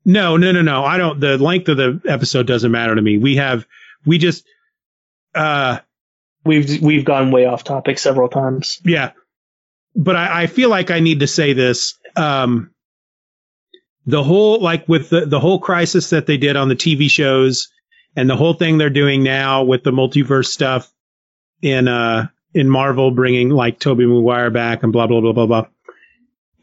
no, 0.05 0.37
no, 0.37 0.51
no, 0.53 0.61
no. 0.61 0.83
I 0.85 0.97
don't. 0.97 1.19
The 1.19 1.37
length 1.37 1.67
of 1.67 1.77
the 1.77 2.01
episode 2.07 2.47
doesn't 2.47 2.71
matter 2.71 2.95
to 2.95 3.01
me. 3.01 3.17
We 3.17 3.35
have, 3.35 3.67
we 4.05 4.17
just, 4.17 4.45
uh, 5.35 5.79
we've 6.45 6.81
we've 6.81 7.03
gone 7.03 7.31
way 7.31 7.45
off 7.45 7.63
topic 7.65 7.99
several 7.99 8.29
times. 8.29 8.79
yeah. 8.85 9.11
But 9.95 10.15
I, 10.15 10.43
I 10.43 10.47
feel 10.47 10.69
like 10.69 10.89
I 10.91 11.01
need 11.01 11.19
to 11.19 11.27
say 11.27 11.51
this. 11.53 11.99
Um, 12.15 12.71
the 14.09 14.23
whole, 14.23 14.59
like 14.59 14.87
with 14.89 15.09
the, 15.09 15.25
the 15.25 15.39
whole 15.39 15.59
crisis 15.59 16.09
that 16.09 16.25
they 16.25 16.37
did 16.37 16.55
on 16.55 16.67
the 16.67 16.75
TV 16.75 17.09
shows 17.09 17.69
and 18.15 18.29
the 18.29 18.35
whole 18.35 18.53
thing 18.53 18.77
they're 18.77 18.89
doing 18.89 19.23
now 19.23 19.63
with 19.63 19.83
the 19.83 19.91
multiverse 19.91 20.47
stuff 20.47 20.91
in, 21.61 21.87
uh, 21.87 22.27
in 22.53 22.67
Marvel 22.67 23.11
bringing 23.11 23.49
like 23.49 23.79
Tobey 23.79 24.07
Maguire 24.07 24.49
back 24.49 24.81
and 24.81 24.91
blah, 24.91 25.05
blah, 25.05 25.21
blah, 25.21 25.33
blah, 25.33 25.45
blah. 25.45 25.65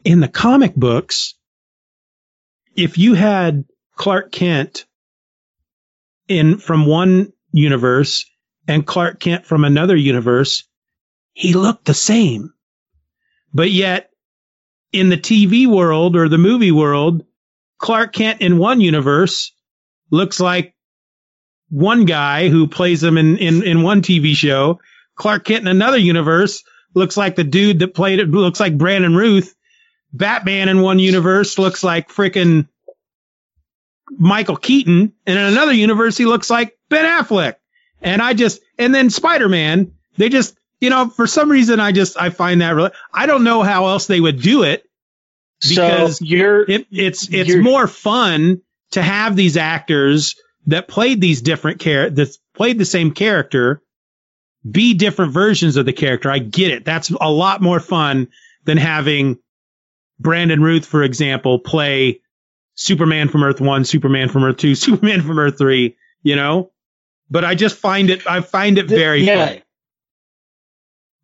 In 0.03 0.19
the 0.19 0.27
comic 0.27 0.75
books, 0.75 1.35
if 2.75 2.97
you 2.97 3.13
had 3.13 3.63
Clark 3.95 4.31
Kent 4.31 4.85
in 6.27 6.57
from 6.57 6.85
one 6.85 7.31
universe 7.53 8.29
and 8.67 8.85
Clark 8.85 9.21
Kent 9.21 9.45
from 9.45 9.63
another 9.63 9.95
universe, 9.95 10.65
he 11.33 11.53
looked 11.53 11.85
the 11.85 11.93
same. 11.93 12.53
But 13.53 13.71
yet 13.71 14.09
in 14.91 15.07
the 15.07 15.17
TV 15.17 15.65
world 15.65 16.17
or 16.17 16.27
the 16.27 16.37
movie 16.37 16.71
world, 16.71 17.23
Clark 17.77 18.13
Kent 18.13 18.41
in 18.41 18.57
one 18.57 18.81
universe 18.81 19.53
looks 20.09 20.39
like 20.39 20.73
one 21.69 22.05
guy 22.05 22.49
who 22.49 22.67
plays 22.67 23.03
him 23.03 23.17
in, 23.17 23.37
in, 23.37 23.63
in 23.63 23.83
one 23.83 24.01
TV 24.01 24.35
show. 24.35 24.79
Clark 25.15 25.45
Kent 25.45 25.61
in 25.61 25.67
another 25.67 25.97
universe 25.97 26.63
looks 26.93 27.17
like 27.17 27.35
the 27.35 27.43
dude 27.43 27.79
that 27.79 27.93
played 27.93 28.19
it, 28.19 28.29
looks 28.29 28.59
like 28.59 28.77
Brandon 28.77 29.15
Routh. 29.15 29.53
Batman 30.13 30.69
in 30.69 30.81
one 30.81 30.99
universe 30.99 31.59
looks 31.59 31.83
like 31.83 32.09
frickin' 32.09 32.67
Michael 34.09 34.55
Keaton. 34.55 35.13
And 35.25 35.39
in 35.39 35.45
another 35.45 35.73
universe, 35.73 36.17
he 36.17 36.25
looks 36.25 36.49
like 36.49 36.77
Ben 36.89 37.05
Affleck. 37.05 37.55
And 38.01 38.21
I 38.21 38.33
just, 38.33 38.61
and 38.77 38.93
then 38.93 39.09
Spider-Man, 39.09 39.91
they 40.17 40.29
just, 40.29 40.57
you 40.79 40.89
know, 40.89 41.09
for 41.09 41.27
some 41.27 41.51
reason, 41.51 41.79
I 41.79 41.91
just, 41.91 42.19
I 42.19 42.29
find 42.29 42.61
that 42.61 42.75
really, 42.75 42.91
I 43.11 43.25
don't 43.25 43.43
know 43.43 43.63
how 43.63 43.87
else 43.87 44.07
they 44.07 44.19
would 44.19 44.41
do 44.41 44.63
it. 44.63 44.86
Because 45.61 46.19
so 46.19 46.25
you're 46.25 46.69
It, 46.69 46.87
it's, 46.91 47.27
it's 47.29 47.49
You're- 47.49 47.61
more 47.61 47.87
fun 47.87 48.61
to 48.91 49.01
have 49.01 49.35
these 49.35 49.57
actors 49.57 50.35
that 50.67 50.87
played 50.87 51.21
these 51.21 51.41
different 51.41 51.81
char- 51.81 52.09
that 52.09 52.29
played 52.53 52.77
the 52.77 52.85
same 52.85 53.11
character 53.11 53.81
be 54.69 54.93
different 54.93 55.31
versions 55.31 55.77
of 55.77 55.85
the 55.85 55.93
character. 55.93 56.29
I 56.29 56.39
get 56.39 56.71
it. 56.71 56.85
That's 56.85 57.09
a 57.09 57.29
lot 57.31 57.61
more 57.61 57.79
fun 57.79 58.27
than 58.65 58.77
having 58.77 59.37
Brandon 60.19 60.61
Routh, 60.61 60.85
for 60.85 61.03
example, 61.03 61.59
play 61.59 62.21
Superman 62.75 63.29
from 63.29 63.43
Earth 63.43 63.61
1, 63.61 63.85
Superman 63.85 64.29
from 64.29 64.43
Earth 64.43 64.57
2, 64.57 64.75
Superman 64.75 65.21
from 65.21 65.39
Earth 65.39 65.57
3, 65.57 65.95
you 66.23 66.35
know? 66.35 66.71
But 67.29 67.45
I 67.45 67.55
just 67.55 67.77
find 67.77 68.09
it, 68.09 68.25
I 68.27 68.41
find 68.41 68.77
it 68.77 68.87
very 68.87 69.23
yeah. 69.23 69.45
funny. 69.45 69.63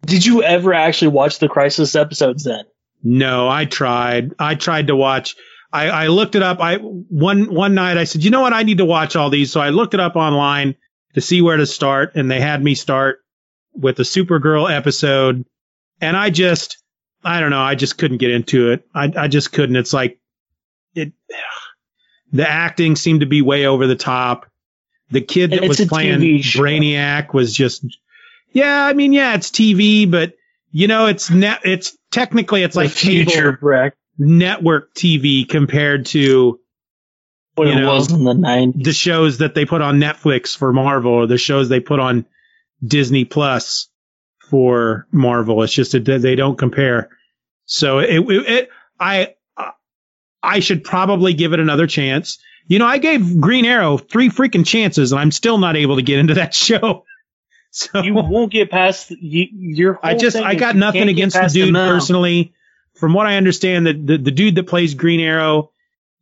Did 0.05 0.25
you 0.25 0.43
ever 0.43 0.73
actually 0.73 1.09
watch 1.09 1.39
the 1.39 1.47
Crisis 1.47 1.95
episodes 1.95 2.43
then? 2.43 2.65
No, 3.03 3.49
I 3.49 3.65
tried. 3.65 4.33
I 4.39 4.55
tried 4.55 4.87
to 4.87 4.95
watch. 4.95 5.35
I, 5.71 5.89
I 5.89 6.07
looked 6.07 6.35
it 6.35 6.43
up. 6.43 6.59
I 6.61 6.77
one 6.77 7.53
one 7.53 7.75
night 7.75 7.97
I 7.97 8.05
said, 8.05 8.23
you 8.23 8.29
know 8.31 8.41
what? 8.41 8.53
I 8.53 8.63
need 8.63 8.77
to 8.77 8.85
watch 8.85 9.15
all 9.15 9.29
these. 9.29 9.51
So 9.51 9.59
I 9.59 9.69
looked 9.69 9.93
it 9.93 9.99
up 9.99 10.15
online 10.15 10.75
to 11.15 11.21
see 11.21 11.41
where 11.41 11.57
to 11.57 11.65
start, 11.65 12.15
and 12.15 12.31
they 12.31 12.39
had 12.39 12.63
me 12.63 12.75
start 12.75 13.19
with 13.73 13.97
the 13.97 14.03
Supergirl 14.03 14.71
episode, 14.71 15.45
and 15.99 16.15
I 16.15 16.29
just, 16.29 16.77
I 17.23 17.39
don't 17.39 17.49
know, 17.49 17.61
I 17.61 17.75
just 17.75 17.97
couldn't 17.97 18.17
get 18.17 18.31
into 18.31 18.71
it. 18.71 18.85
I 18.93 19.11
I 19.15 19.27
just 19.27 19.51
couldn't. 19.51 19.75
It's 19.75 19.93
like 19.93 20.19
it. 20.95 21.13
The 22.35 22.49
acting 22.49 22.95
seemed 22.95 23.19
to 23.19 23.27
be 23.27 23.43
way 23.43 23.67
over 23.67 23.85
the 23.85 23.95
top. 23.95 24.47
The 25.11 25.21
kid 25.21 25.51
that 25.51 25.63
It's 25.63 25.77
was 25.77 25.87
playing 25.87 26.19
Brainiac 26.19 27.31
was 27.31 27.53
just, 27.53 27.85
yeah. 28.51 28.83
I 28.83 28.93
mean, 28.93 29.13
yeah, 29.13 29.35
it's 29.35 29.51
TV, 29.51 30.09
but 30.09 30.33
you 30.73 30.87
know, 30.87 31.05
it's 31.05 31.29
net. 31.29 31.61
It's 31.63 31.95
technically 32.11 32.63
it's 32.63 32.75
like 32.75 32.89
the 32.89 32.95
future 32.95 33.51
cable 33.51 33.57
Breck, 33.61 33.95
network 34.17 34.93
TV 34.95 35.47
compared 35.47 36.07
to 36.07 36.59
what 37.53 37.67
it 37.67 37.75
know, 37.75 37.93
was 37.93 38.11
in 38.11 38.23
the 38.23 38.33
90s. 38.33 38.83
the 38.83 38.91
shows 38.91 39.37
that 39.37 39.53
they 39.53 39.65
put 39.65 39.83
on 39.83 39.99
Netflix 39.99 40.57
for 40.57 40.73
Marvel 40.73 41.13
or 41.13 41.27
the 41.27 41.37
shows 41.37 41.69
they 41.69 41.79
put 41.79 41.99
on 41.99 42.25
Disney 42.83 43.23
Plus 43.23 43.87
for 44.49 45.07
Marvel. 45.11 45.61
It's 45.61 45.71
just 45.71 45.91
that 45.91 46.05
they 46.05 46.35
don't 46.35 46.57
compare. 46.57 47.09
So 47.65 47.99
it, 47.99 48.19
it, 48.19 48.49
it 48.49 48.69
I, 48.99 49.35
I 50.41 50.59
should 50.59 50.83
probably 50.83 51.35
give 51.35 51.53
it 51.53 51.59
another 51.59 51.85
chance. 51.85 52.39
You 52.65 52.79
know, 52.79 52.87
I 52.87 52.97
gave 52.97 53.39
Green 53.39 53.65
Arrow 53.65 53.97
three 53.99 54.29
freaking 54.29 54.65
chances 54.65 55.11
and 55.11 55.21
I'm 55.21 55.31
still 55.31 55.59
not 55.59 55.77
able 55.77 55.97
to 55.97 56.01
get 56.01 56.17
into 56.17 56.33
that 56.33 56.53
show. 56.55 57.05
So 57.75 58.03
you 58.03 58.13
won't 58.13 58.51
get 58.51 58.69
past 58.69 59.09
you, 59.09 59.47
your. 59.51 59.99
I 60.03 60.13
just 60.13 60.35
thing 60.35 60.45
I 60.45 60.53
got 60.53 60.75
nothing 60.75 61.09
against 61.09 61.35
the 61.35 61.47
dude 61.47 61.73
personally. 61.73 62.53
From 62.93 63.15
what 63.15 63.25
I 63.25 63.37
understand, 63.37 63.87
the, 63.87 63.93
the 63.93 64.17
the 64.17 64.31
dude 64.31 64.53
that 64.55 64.67
plays 64.67 64.93
Green 64.93 65.19
Arrow 65.19 65.71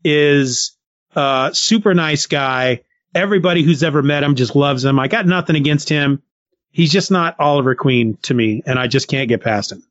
is 0.01 0.77
a 1.13 1.51
super 1.53 1.93
nice 1.93 2.27
guy. 2.27 2.83
Everybody 3.13 3.63
who's 3.63 3.83
ever 3.83 4.01
met 4.01 4.23
him 4.23 4.35
just 4.35 4.55
loves 4.55 4.85
him. 4.85 4.97
I 4.97 5.09
got 5.09 5.25
nothing 5.25 5.57
against 5.57 5.89
him. 5.89 6.23
He's 6.71 6.93
just 6.93 7.11
not 7.11 7.37
Oliver 7.37 7.75
Queen 7.75 8.17
to 8.21 8.33
me, 8.33 8.63
and 8.65 8.79
I 8.79 8.87
just 8.87 9.09
can't 9.09 9.27
get 9.27 9.41
past 9.41 9.73
him. 9.73 9.83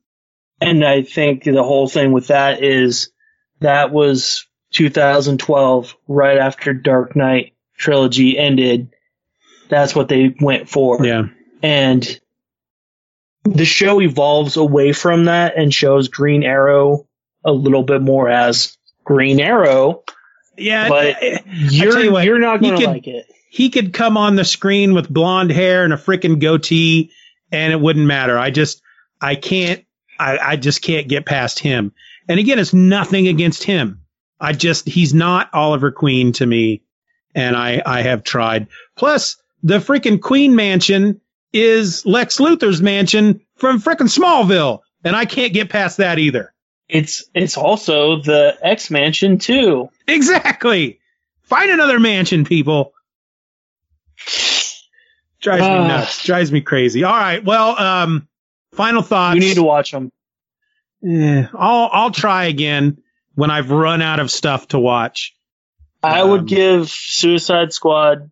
And 0.59 0.83
I 0.83 1.03
think 1.03 1.43
the 1.43 1.61
whole 1.61 1.87
thing 1.87 2.11
with 2.11 2.27
that 2.27 2.63
is 2.63 3.11
that 3.59 3.91
was 3.91 4.47
2012, 4.73 5.95
right 6.07 6.37
after 6.39 6.73
Dark 6.73 7.15
Knight 7.15 7.53
trilogy 7.77 8.35
ended. 8.35 8.89
That's 9.69 9.93
what 9.93 10.07
they 10.07 10.33
went 10.41 10.67
for. 10.67 11.05
Yeah. 11.05 11.27
And 11.63 12.19
the 13.43 13.65
show 13.65 14.01
evolves 14.01 14.57
away 14.57 14.93
from 14.93 15.25
that 15.25 15.57
and 15.57 15.73
shows 15.73 16.07
Green 16.07 16.43
Arrow 16.43 17.07
a 17.43 17.51
little 17.51 17.83
bit 17.83 18.01
more 18.01 18.29
as 18.29 18.77
Green 19.03 19.39
Arrow. 19.39 20.03
Yeah. 20.57 20.89
But 20.89 21.21
you're, 21.45 21.99
you 21.99 22.11
what, 22.11 22.25
you're 22.25 22.39
not 22.39 22.61
going 22.61 22.79
to 22.79 22.87
like 22.87 23.07
it. 23.07 23.25
he 23.49 23.69
could 23.69 23.93
come 23.93 24.17
on 24.17 24.35
the 24.35 24.45
screen 24.45 24.93
with 24.93 25.09
blonde 25.09 25.51
hair 25.51 25.83
and 25.83 25.93
a 25.93 25.97
freaking 25.97 26.39
goatee 26.39 27.11
and 27.51 27.73
it 27.73 27.79
wouldn't 27.81 28.05
matter. 28.05 28.37
I 28.37 28.51
just, 28.51 28.81
I 29.19 29.35
can't, 29.35 29.83
I, 30.19 30.37
I 30.37 30.55
just 30.55 30.81
can't 30.81 31.07
get 31.07 31.25
past 31.25 31.59
him. 31.59 31.93
And 32.27 32.39
again, 32.39 32.59
it's 32.59 32.73
nothing 32.73 33.27
against 33.27 33.63
him. 33.63 34.01
I 34.39 34.53
just, 34.53 34.87
he's 34.87 35.13
not 35.13 35.49
Oliver 35.53 35.91
Queen 35.91 36.31
to 36.33 36.45
me. 36.45 36.83
And 37.33 37.55
I, 37.55 37.81
I 37.85 38.01
have 38.01 38.23
tried. 38.23 38.67
Plus, 38.97 39.37
the 39.63 39.77
freaking 39.77 40.21
Queen 40.21 40.55
mansion 40.55 41.20
is 41.53 42.05
Lex 42.05 42.37
Luthor's 42.37 42.81
mansion 42.81 43.41
from 43.57 43.79
freaking 43.81 44.09
Smallville. 44.09 44.79
And 45.03 45.15
I 45.15 45.25
can't 45.25 45.53
get 45.53 45.69
past 45.69 45.97
that 45.97 46.19
either. 46.19 46.53
It's 46.87 47.23
it's 47.33 47.57
also 47.57 48.21
the 48.21 48.57
X 48.61 48.91
Mansion 48.91 49.37
too. 49.39 49.89
Exactly. 50.07 50.99
Find 51.43 51.71
another 51.71 51.99
mansion, 51.99 52.43
people. 52.45 52.93
Drives 55.41 55.61
me 55.61 55.67
Ah. 55.67 55.87
nuts. 55.87 56.23
Drives 56.23 56.51
me 56.51 56.61
crazy. 56.61 57.03
All 57.03 57.13
right. 57.15 57.43
Well, 57.43 57.79
um, 57.79 58.27
final 58.73 59.01
thoughts. 59.01 59.35
You 59.35 59.41
need 59.41 59.55
to 59.55 59.63
watch 59.63 59.91
them. 59.91 60.11
Eh, 61.03 61.45
I'll 61.53 61.89
I'll 61.91 62.11
try 62.11 62.45
again 62.45 63.01
when 63.33 63.49
I've 63.49 63.71
run 63.71 64.01
out 64.03 64.19
of 64.19 64.29
stuff 64.29 64.67
to 64.69 64.79
watch. 64.79 65.33
I 66.03 66.21
Um, 66.21 66.29
would 66.31 66.47
give 66.47 66.89
Suicide 66.89 67.73
Squad 67.73 68.29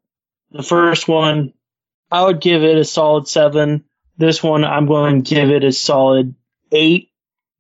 the 0.52 0.62
first 0.64 1.08
one. 1.08 1.54
I 2.12 2.24
would 2.24 2.42
give 2.42 2.64
it 2.64 2.78
a 2.78 2.86
solid 2.86 3.28
seven. 3.28 3.86
This 4.18 4.44
one, 4.44 4.64
I'm 4.64 4.88
going 4.88 5.24
to 5.24 5.36
give 5.36 5.50
it 5.50 5.64
a 5.64 5.72
solid 5.72 6.36
eight, 6.72 7.12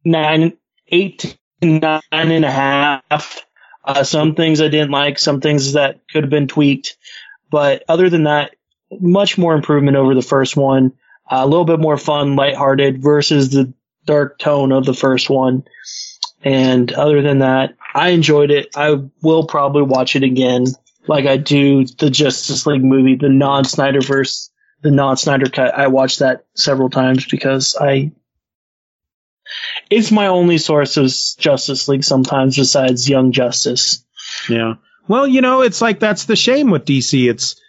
nine, 0.04 0.58
eight 0.88 1.38
nine 1.62 2.02
and 2.12 2.46
a 2.46 2.52
half. 2.52 3.46
Uh, 3.84 4.04
some 4.04 4.36
things 4.36 4.62
I 4.62 4.68
didn't 4.68 4.92
like, 4.92 5.20
some 5.20 5.42
things 5.42 5.74
that 5.74 6.02
could 6.12 6.24
have 6.24 6.30
been 6.30 6.48
tweaked, 6.48 6.98
but 7.50 7.84
other 7.88 8.10
than 8.10 8.24
that, 8.24 8.56
much 8.92 9.38
more 9.38 9.54
improvement 9.54 9.98
over 9.98 10.16
the 10.16 10.22
first 10.22 10.56
one. 10.56 10.94
Uh, 11.30 11.42
a 11.44 11.48
little 11.48 11.66
bit 11.66 11.80
more 11.80 11.98
fun, 11.98 12.36
lighthearted 12.36 13.02
versus 13.02 13.52
the 13.52 13.74
dark 14.06 14.40
tone 14.40 14.72
of 14.72 14.86
the 14.86 14.94
first 14.94 15.30
one. 15.30 15.64
And 16.44 16.92
other 16.92 17.22
than 17.22 17.40
that, 17.40 17.76
I 17.94 18.10
enjoyed 18.10 18.50
it. 18.50 18.70
I 18.76 19.00
will 19.22 19.46
probably 19.46 19.84
watch 19.84 20.16
it 20.16 20.24
again, 20.24 20.66
like 21.10 21.26
I 21.26 21.38
do 21.38 21.86
the 21.86 22.12
Justice 22.12 22.68
League 22.68 22.84
movie, 22.84 23.16
the 23.16 23.30
non 23.30 23.64
Snyderverse, 23.64 24.50
the 24.84 24.92
non 24.92 25.18
Snyder 25.18 25.50
cut. 25.50 25.74
I 25.74 25.88
watched 25.88 26.20
that 26.20 26.46
several 26.56 26.90
times 26.90 27.26
because 27.26 27.76
I. 27.76 28.12
It's 29.90 30.12
my 30.12 30.28
only 30.28 30.60
source 30.60 30.98
of 30.98 31.12
Justice 31.40 31.88
League 31.88 32.04
sometimes 32.04 32.56
besides 32.56 33.10
Young 33.10 33.32
Justice. 33.32 34.06
Yeah. 34.48 34.76
Well, 35.08 35.28
you 35.28 35.42
know, 35.42 35.64
it's 35.64 35.82
like 35.82 36.00
that's 36.00 36.26
the 36.26 36.36
shame 36.36 36.70
with 36.70 36.86
DC. 36.86 37.28
It's 37.28 37.60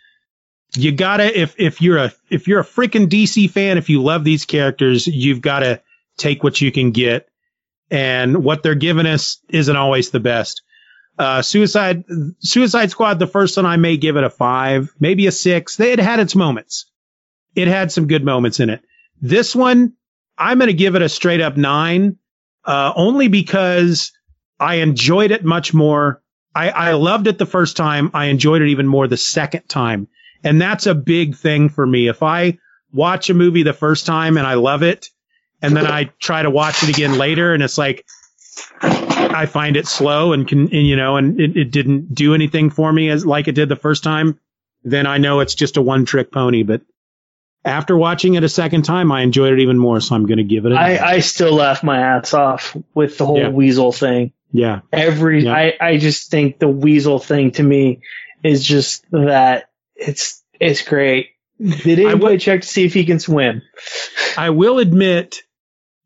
you 0.76 0.92
gotta 0.92 1.40
if 1.40 1.54
if 1.58 1.80
you're 1.80 1.96
a 1.96 2.12
if 2.28 2.46
you're 2.46 2.60
a 2.60 2.64
freaking 2.64 3.08
DC 3.08 3.50
fan, 3.50 3.78
if 3.78 3.88
you 3.88 4.02
love 4.02 4.22
these 4.22 4.44
characters, 4.44 5.06
you've 5.06 5.40
got 5.40 5.60
to 5.60 5.80
take 6.18 6.44
what 6.44 6.60
you 6.60 6.70
can 6.70 6.90
get, 6.90 7.30
and 7.90 8.44
what 8.44 8.62
they're 8.62 8.74
giving 8.74 9.06
us 9.06 9.38
isn't 9.48 9.76
always 9.76 10.10
the 10.10 10.20
best. 10.20 10.60
Uh, 11.20 11.42
Suicide 11.42 12.05
Suicide 12.40 12.90
Squad, 12.90 13.18
the 13.18 13.26
first 13.26 13.56
one, 13.56 13.66
I 13.66 13.76
may 13.76 13.97
give 13.97 14.16
it 14.16 14.24
a 14.24 14.30
five, 14.30 14.92
maybe 14.98 15.26
a 15.26 15.32
six. 15.32 15.78
It 15.78 15.98
had 15.98 16.18
its 16.18 16.34
moments. 16.34 16.90
It 17.55 17.68
had 17.68 17.92
some 17.92 18.06
good 18.06 18.24
moments 18.24 18.60
in 18.60 18.70
it. 18.70 18.82
This 19.20 19.55
one, 19.55 19.94
I'm 20.38 20.59
going 20.59 20.68
to 20.68 20.74
give 20.74 20.97
it 20.97 21.02
a 21.02 21.09
straight 21.09 21.42
up 21.42 21.56
nine, 21.56 22.16
uh, 22.64 22.92
only 22.97 23.28
because 23.28 24.12
I 24.59 24.76
enjoyed 24.76 25.30
it 25.30 25.44
much 25.44 25.74
more 25.74 26.22
I, 26.55 26.70
I 26.70 26.92
loved 26.92 27.26
it 27.26 27.38
the 27.38 27.47
first 27.47 27.76
time. 27.76 28.10
I 28.14 28.26
enjoyed 28.26 28.62
it 28.62 28.68
even 28.68 28.86
more 28.86 29.06
the 29.06 29.16
second 29.16 29.68
time. 29.68 30.09
And 30.42 30.60
that's 30.60 30.86
a 30.86 30.94
big 30.94 31.36
thing 31.36 31.68
for 31.68 31.86
me. 31.86 32.09
If 32.09 32.22
I 32.22 32.59
watch 32.92 33.30
a 33.30 33.34
movie 33.34 33.62
the 33.62 33.72
first 33.72 34.06
time 34.06 34.36
and 34.36 34.47
I 34.47 34.55
love 34.55 34.82
it, 34.82 35.09
and 35.62 35.76
then 35.76 35.86
I 35.86 36.05
try 36.18 36.42
to 36.42 36.51
watch 36.51 36.82
it 36.82 36.88
again 36.88 37.18
later 37.18 37.52
and 37.52 37.62
it's 37.62 37.76
like, 37.76 38.06
I 39.35 39.47
find 39.47 39.77
it 39.77 39.86
slow 39.86 40.32
and 40.32 40.47
can, 40.47 40.61
and, 40.62 40.86
you 40.86 40.97
know, 40.97 41.16
and 41.16 41.40
it, 41.40 41.57
it 41.57 41.70
didn't 41.70 42.15
do 42.15 42.35
anything 42.35 42.70
for 42.70 42.93
me 42.93 43.09
as 43.11 43.24
like 43.24 43.48
it 43.48 43.55
did 43.55 43.69
the 43.69 43.77
first 43.77 44.02
time, 44.05 44.39
then 44.85 45.07
I 45.07 45.19
know 45.19 45.40
it's 45.40 45.55
just 45.55 45.77
a 45.77 45.82
one 45.82 46.05
trick 46.05 46.32
pony. 46.32 46.62
But 46.62 46.82
after 47.65 47.97
watching 47.97 48.35
it 48.35 48.44
a 48.44 48.48
second 48.48 48.82
time, 48.85 49.12
I 49.12 49.23
enjoyed 49.23 49.52
it 49.52 49.61
even 49.61 49.78
more. 49.78 50.01
So 50.01 50.15
I'm 50.15 50.27
going 50.27 50.39
to 50.39 50.44
give 50.44 50.66
it 50.66 50.73
a, 50.73 50.77
I, 50.77 51.12
I 51.15 51.20
still 51.20 51.52
laugh 51.55 51.82
my 51.82 51.98
ass 51.98 52.32
off 52.35 52.77
with 52.94 53.19
the 53.19 53.27
whole 53.27 53.39
Yeah. 53.39 53.48
Weasel 53.51 53.93
thing. 53.93 54.32
yeah. 54.52 54.81
Every, 54.93 55.44
Yeah. 55.44 55.55
I, 55.55 55.74
I 55.81 55.97
just 55.98 56.31
think 56.31 56.59
the 56.59 56.69
Weasel 56.69 57.19
thing 57.19 57.51
to 57.52 57.62
me 57.62 58.01
is 58.43 58.65
just 58.65 59.05
that 59.11 59.69
it's, 59.94 60.43
it's 60.59 60.82
great. 60.82 61.31
Did 61.61 61.98
I 62.01 62.11
anybody 62.12 62.35
would- 62.35 62.40
check 62.40 62.62
to 62.62 62.66
see 62.66 62.85
if 62.86 62.94
he 62.94 63.05
can 63.05 63.20
swim? 63.20 63.61
I 64.39 64.48
will 64.51 64.78
admit, 64.78 65.43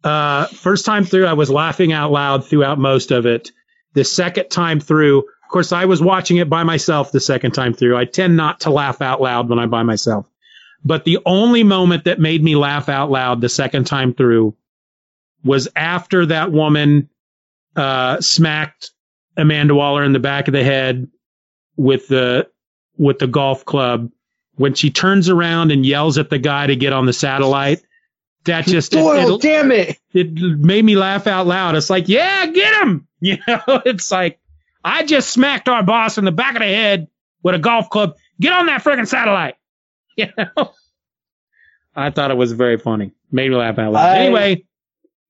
uh, 0.05 0.47
first 0.47 0.85
time 0.85 1.05
through, 1.05 1.27
I 1.27 1.33
was 1.33 1.51
laughing 1.51 1.93
out 1.93 2.13
loud 2.13 2.47
throughout 2.47 2.79
most 2.79 3.11
of 3.11 3.27
it. 3.27 3.51
The 3.95 4.05
second 4.05 4.51
time 4.51 4.81
through, 4.81 5.21
of 5.21 5.49
course, 5.49 5.73
I 5.73 5.87
was 5.87 6.03
watching 6.03 6.37
it 6.37 6.51
by 6.51 6.63
myself 6.63 7.11
the 7.11 7.21
second 7.21 7.53
time 7.53 7.75
through. 7.75 7.97
I 7.97 8.05
tend 8.05 8.37
not 8.37 8.61
to 8.61 8.71
laugh 8.71 9.01
out 9.01 9.21
loud 9.21 9.49
when 9.49 9.59
I'm 9.59 9.71
by 9.71 9.83
myself. 9.83 10.27
But 10.85 11.05
the 11.05 11.19
only 11.25 11.63
moment 11.63 12.05
that 12.05 12.21
made 12.21 12.45
me 12.45 12.57
laugh 12.57 12.89
out 12.89 13.11
loud 13.11 13.41
the 13.41 13.49
second 13.49 13.87
time 13.87 14.13
through 14.13 14.55
was 15.43 15.69
after 15.75 16.27
that 16.27 16.53
woman 16.53 17.09
uh, 17.77 18.21
smacked 18.21 18.91
Amanda 19.37 19.75
Waller 19.75 20.05
in 20.05 20.13
the 20.13 20.19
back 20.19 20.49
of 20.49 20.53
the 20.53 20.63
head 20.63 21.09
with 21.77 22.09
the 22.09 22.49
with 22.97 23.19
the 23.19 23.27
golf 23.27 23.65
club 23.65 24.11
when 24.57 24.75
she 24.75 24.91
turns 24.91 25.29
around 25.29 25.73
and 25.73 25.85
yells 25.85 26.19
at 26.19 26.31
the 26.31 26.39
guy 26.39 26.67
to 26.67 26.77
get 26.77 26.93
on 26.93 27.07
the 27.07 27.13
satellite. 27.13 27.83
That 28.45 28.66
just 28.66 28.93
Doyle, 28.93 29.37
it, 29.37 29.41
damn 29.43 29.73
it! 29.73 29.99
it 30.12 30.33
made 30.33 30.85
me 30.85 30.97
laugh 30.97 31.27
out 31.27 31.47
loud. 31.47 31.77
It's 31.77 31.89
like, 31.89 32.09
yeah, 32.09 32.47
get 32.47 32.83
him. 32.83 33.07
You 33.25 33.39
know, 33.49 33.81
it's 33.87 34.11
like 34.12 34.39
I 34.85 35.07
just 35.07 35.31
smacked 35.31 35.66
our 35.71 35.83
boss 35.83 36.19
in 36.19 36.27
the 36.27 36.33
back 36.33 36.57
of 36.57 36.61
the 36.61 36.66
head 36.66 37.09
with 37.43 37.55
a 37.55 37.59
golf 37.59 37.89
club. 37.89 38.16
Get 38.39 38.53
on 38.53 38.66
that 38.66 38.83
freaking 38.85 39.09
satellite. 39.09 39.55
You 40.16 40.27
know. 40.37 40.73
I 41.97 42.11
thought 42.11 42.31
it 42.31 42.37
was 42.37 42.53
very 42.53 42.77
funny. 42.79 43.12
Made 43.33 43.49
me 43.51 43.57
laugh 43.57 43.79
out 43.79 43.93
loud. 43.93 44.07
I- 44.07 44.19
anyway, 44.19 44.65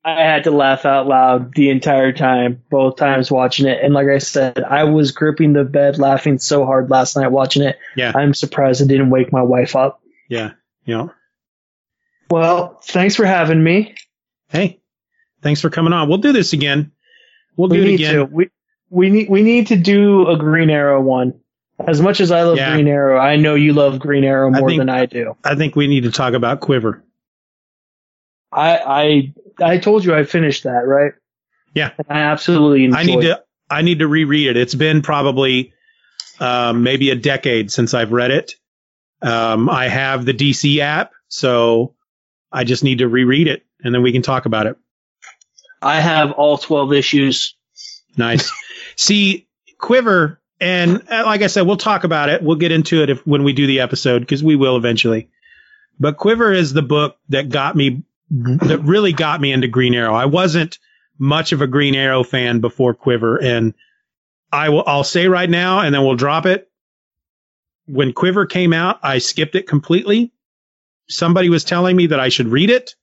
I 0.05 0.20
had 0.23 0.45
to 0.45 0.51
laugh 0.51 0.85
out 0.85 1.07
loud 1.07 1.55
the 1.55 1.70
entire 1.70 2.12
time, 2.12 2.62
both 2.69 2.97
times 2.97 3.31
watching 3.31 3.66
it. 3.66 3.78
And 3.82 3.95
like 3.95 4.09
I 4.09 4.19
said, 4.19 4.62
I 4.62 4.85
was 4.85 5.12
gripping 5.12 5.53
the 5.55 5.65
bed 5.65 5.99
laughing 5.99 6.39
so 6.39 6.66
hard 6.66 6.91
last 6.91 7.16
night 7.16 7.28
watching 7.28 7.62
it. 7.62 7.78
Yeah. 7.97 8.12
I'm 8.15 8.35
surprised 8.35 8.81
it 8.82 8.89
didn't 8.89 9.09
wake 9.11 9.32
my 9.32 9.43
wife 9.43 9.74
up. 9.77 10.03
yeah, 10.28 10.53
you 10.85 10.95
know. 10.97 11.12
Well, 12.35 12.81
thanks 12.82 13.15
for 13.15 13.24
having 13.24 13.62
me. 13.62 13.94
Hey, 14.48 14.81
thanks 15.40 15.61
for 15.61 15.70
coming 15.70 15.93
on. 15.93 16.09
We'll 16.09 16.19
do 16.19 16.32
this 16.32 16.52
again. 16.52 16.90
We'll 17.56 17.69
We 17.69 17.77
do 17.77 17.82
it 17.85 17.86
need 17.86 17.94
again. 17.94 18.15
to. 18.16 18.24
We, 18.24 18.51
we 18.90 19.09
need 19.09 19.28
we 19.31 19.43
need 19.43 19.69
to 19.69 19.77
do 19.77 20.27
a 20.27 20.36
Green 20.36 20.69
Arrow 20.69 21.01
one. 21.01 21.35
As 21.86 22.01
much 22.01 22.20
as 22.20 22.32
I 22.32 22.43
love 22.43 22.56
Yeah. 22.56 22.73
Green 22.74 22.89
Arrow, 22.89 23.20
I 23.20 23.36
know 23.36 23.55
you 23.55 23.73
love 23.73 24.01
Green 24.01 24.24
Arrow 24.24 24.52
I 24.52 24.59
more 24.59 24.69
think- 24.69 24.81
than 24.81 24.89
I 24.89 25.06
do. 25.06 25.36
I 25.44 25.55
think 25.55 25.77
we 25.77 25.86
need 25.86 26.02
to 26.02 26.11
talk 26.11 26.35
about 26.35 26.59
Quiver. 26.59 27.05
I 28.51 28.78
I 29.61 29.65
I 29.65 29.78
told 29.78 30.05
you 30.05 30.12
I 30.12 30.24
finished 30.24 30.65
that, 30.65 30.89
right? 30.89 31.12
Yeah. 31.73 31.93
And 31.98 32.06
I 32.11 32.23
absolutely 32.23 32.85
enjoyed 32.86 32.98
I 33.01 33.05
need 33.05 33.19
it. 33.20 33.28
to 33.28 33.44
I 33.70 33.82
need 33.82 34.01
to 34.01 34.09
reread 34.09 34.48
it. 34.48 34.56
It's 34.56 34.74
been 34.74 35.02
probably 35.02 35.73
um, 36.40 36.82
maybe 36.82 37.11
a 37.11 37.15
decade 37.15 37.70
since 37.70 37.94
I've 37.94 38.11
read 38.11 38.32
it. 38.32 38.56
Um, 39.23 39.70
I 39.70 39.86
have 39.86 40.24
the 40.24 40.35
DC 40.35 40.78
app, 40.78 41.12
so 41.28 41.94
I 42.55 42.62
just 42.62 42.85
need 42.85 42.98
to 42.98 43.09
reread 43.09 43.48
it, 43.48 43.66
and 43.82 43.93
then 43.93 44.02
we 44.02 44.12
can 44.12 44.22
talk 44.22 44.47
about 44.47 44.66
it. 44.66 44.76
I 45.82 46.01
have 46.01 46.31
all 46.31 46.56
12 46.56 46.93
issues. 46.93 47.56
Nice. 48.16 48.51
See, 48.97 49.48
Quiver, 49.78 50.40
and 50.60 51.02
uh, 51.10 51.24
like 51.26 51.43
I 51.43 51.48
said, 51.48 51.66
we'll 51.66 51.76
talk 51.76 52.05
about 52.05 52.28
it. 52.28 52.43
We'll 52.43 52.56
get 52.56 52.70
into 52.70 53.02
it 53.02 53.10
if 53.10 53.26
when 53.26 53.43
we 53.43 53.52
do 53.52 53.66
the 53.66 53.81
episode 53.81 54.20
because 54.20 54.43
we 54.43 54.55
will 54.55 54.76
eventually. 54.76 55.28
But 55.98 56.16
Quiver 56.16 56.52
is 56.52 56.72
the 56.72 56.82
book 56.82 57.18
that 57.31 57.48
got 57.48 57.74
me, 57.74 58.05
that 58.31 58.82
really 58.85 59.12
got 59.12 59.40
me 59.40 59.52
into 59.52 59.66
Green 59.66 59.94
Arrow. 59.94 60.14
I 60.14 60.26
wasn't 60.26 60.78
much 61.18 61.51
of 61.51 61.60
a 61.60 61.66
Green 61.66 61.97
Arrow 61.97 62.22
fan 62.22 62.60
before 62.60 62.94
Quiver, 62.94 63.36
and 63.36 63.74
I 64.52 64.68
will. 64.68 64.85
I'll 64.86 65.05
say 65.05 65.26
right 65.26 65.51
now, 65.51 65.81
and 65.81 65.93
then 65.93 66.05
we'll 66.05 66.14
drop 66.14 66.47
it. 66.47 66.70
When 67.86 68.12
Quiver 68.12 68.47
came 68.47 68.72
out, 68.72 69.01
I 69.02 69.18
skipped 69.18 69.56
it 69.56 69.66
completely. 69.66 70.32
Somebody 71.09 71.48
was 71.48 71.64
telling 71.64 71.97
me 71.97 72.09
that 72.09 72.20
I 72.20 72.28
should 72.28 72.48
read 72.48 72.70
it, 72.70 72.94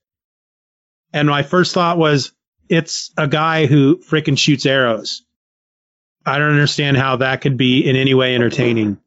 and 1.12 1.28
my 1.28 1.42
first 1.42 1.74
thought 1.74 1.98
was, 1.98 2.32
it's 2.68 3.12
a 3.16 3.28
guy 3.28 3.66
who 3.66 3.98
freaking 3.98 4.38
shoots 4.38 4.64
arrows. 4.66 5.22
I 6.24 6.38
don't 6.38 6.50
understand 6.50 6.96
how 6.96 7.16
that 7.16 7.40
could 7.40 7.56
be 7.56 7.88
in 7.88 7.96
any 7.96 8.14
way 8.14 8.34
entertaining. 8.34 8.98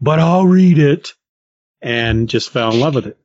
But 0.00 0.20
I'll 0.20 0.46
read 0.46 0.78
it. 0.78 1.14
And 1.80 2.28
just 2.28 2.50
fell 2.50 2.72
in 2.72 2.80
love 2.80 2.94
with 2.94 3.06
it. 3.06 3.18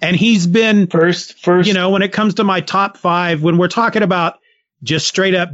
And 0.00 0.16
he's 0.16 0.46
been 0.46 0.88
First, 0.88 1.38
first, 1.38 1.68
you 1.68 1.74
know, 1.74 1.90
when 1.90 2.02
it 2.02 2.12
comes 2.12 2.34
to 2.34 2.44
my 2.44 2.60
top 2.60 2.96
five, 2.96 3.42
when 3.42 3.56
we're 3.56 3.68
talking 3.68 4.02
about 4.02 4.38
just 4.82 5.06
straight 5.06 5.34
up 5.34 5.50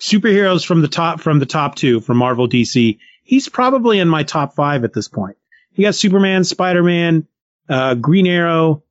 superheroes 0.00 0.66
from 0.66 0.82
the 0.82 0.88
top 0.88 1.20
from 1.20 1.38
the 1.38 1.46
top 1.46 1.76
two 1.76 2.00
from 2.00 2.16
Marvel 2.16 2.48
DC, 2.48 2.98
he's 3.22 3.48
probably 3.48 4.00
in 4.00 4.08
my 4.08 4.24
top 4.24 4.54
five 4.54 4.84
at 4.84 4.92
this 4.92 5.06
point. 5.06 5.36
You 5.74 5.86
got 5.86 5.94
Superman, 5.94 6.44
Spider 6.44 6.82
Man, 6.82 7.26
uh, 7.72 7.94
Green 7.94 8.26
Arrow. 8.26 8.82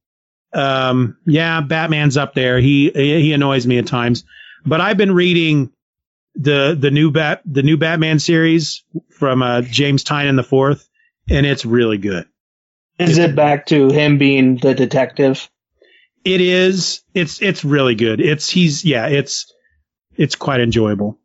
Um, 0.53 1.17
yeah, 1.25 1.61
Batman's 1.61 2.17
up 2.17 2.33
there. 2.33 2.59
He 2.59 2.89
he 2.93 3.31
annoys 3.33 3.65
me 3.65 3.77
at 3.77 3.87
times, 3.87 4.25
but 4.65 4.81
I've 4.81 4.97
been 4.97 5.13
reading 5.13 5.71
the 6.35 6.75
the 6.79 6.91
new 6.91 7.11
bat 7.11 7.41
the 7.45 7.63
new 7.63 7.77
Batman 7.77 8.19
series 8.19 8.83
from 9.11 9.41
uh, 9.41 9.61
James 9.61 10.03
Tynion 10.03 10.35
the 10.35 10.43
fourth, 10.43 10.89
and 11.29 11.45
it's 11.45 11.65
really 11.65 11.97
good. 11.97 12.25
is 12.99 13.17
it 13.17 13.35
back 13.35 13.67
to 13.67 13.89
him 13.89 14.17
being 14.17 14.57
the 14.57 14.73
detective? 14.73 15.49
It 16.25 16.41
is. 16.41 17.01
It's 17.13 17.41
it's 17.41 17.63
really 17.63 17.95
good. 17.95 18.19
It's 18.19 18.49
he's 18.49 18.83
yeah. 18.83 19.07
It's 19.07 19.51
it's 20.15 20.35
quite 20.35 20.59
enjoyable. 20.59 21.17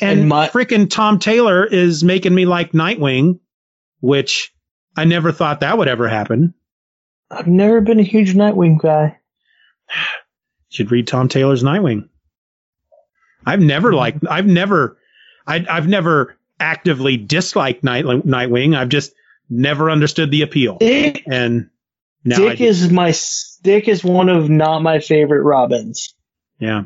And, 0.00 0.20
And 0.20 0.28
my- 0.28 0.48
frickin' 0.48 0.88
Tom 0.88 1.18
Taylor 1.18 1.66
is 1.66 2.02
making 2.02 2.34
me 2.34 2.46
like 2.46 2.72
Nightwing, 2.72 3.40
which 4.00 4.54
I 4.96 5.04
never 5.04 5.32
thought 5.32 5.60
that 5.60 5.76
would 5.76 5.88
ever 5.88 6.08
happen. 6.08 6.54
I've 7.32 7.46
never 7.46 7.80
been 7.80 7.98
a 7.98 8.04
huge 8.04 8.34
Nightwing 8.34 8.80
guy. 8.80 9.18
Should 10.68 10.90
read 10.90 11.06
Tom 11.06 11.28
Taylor's 11.28 11.62
Nightwing. 11.62 12.08
I've 13.44 13.60
never 13.60 13.88
mm-hmm. 13.88 13.96
liked. 13.96 14.26
I've 14.28 14.46
never. 14.46 14.98
I, 15.46 15.64
I've 15.68 15.88
never 15.88 16.36
actively 16.60 17.16
disliked 17.16 17.82
Night, 17.82 18.04
Nightwing. 18.04 18.76
I've 18.76 18.88
just 18.88 19.12
never 19.50 19.90
understood 19.90 20.30
the 20.30 20.42
appeal. 20.42 20.78
Dick, 20.78 21.24
And 21.26 21.70
now 22.24 22.36
Dick 22.36 22.60
is 22.60 22.90
my 22.90 23.12
Dick 23.62 23.88
is 23.88 24.04
one 24.04 24.28
of 24.28 24.48
not 24.48 24.82
my 24.82 25.00
favorite 25.00 25.42
Robins. 25.42 26.14
yeah. 26.58 26.84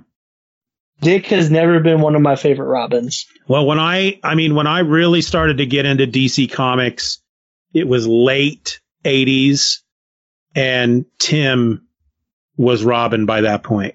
Dick 1.02 1.26
has 1.26 1.50
never 1.50 1.80
been 1.80 2.00
one 2.00 2.14
of 2.14 2.22
my 2.22 2.36
favorite 2.36 2.68
Robins. 2.68 3.26
Well, 3.46 3.66
when 3.66 3.78
I, 3.78 4.18
I 4.24 4.34
mean, 4.34 4.54
when 4.54 4.66
I 4.66 4.78
really 4.78 5.20
started 5.20 5.58
to 5.58 5.66
get 5.66 5.84
into 5.84 6.06
DC 6.06 6.50
Comics, 6.50 7.20
it 7.74 7.86
was 7.86 8.06
late 8.06 8.80
80s, 9.04 9.80
and 10.56 11.04
Tim 11.18 11.86
was 12.56 12.82
Robin 12.82 13.26
by 13.26 13.42
that 13.42 13.62
point. 13.62 13.94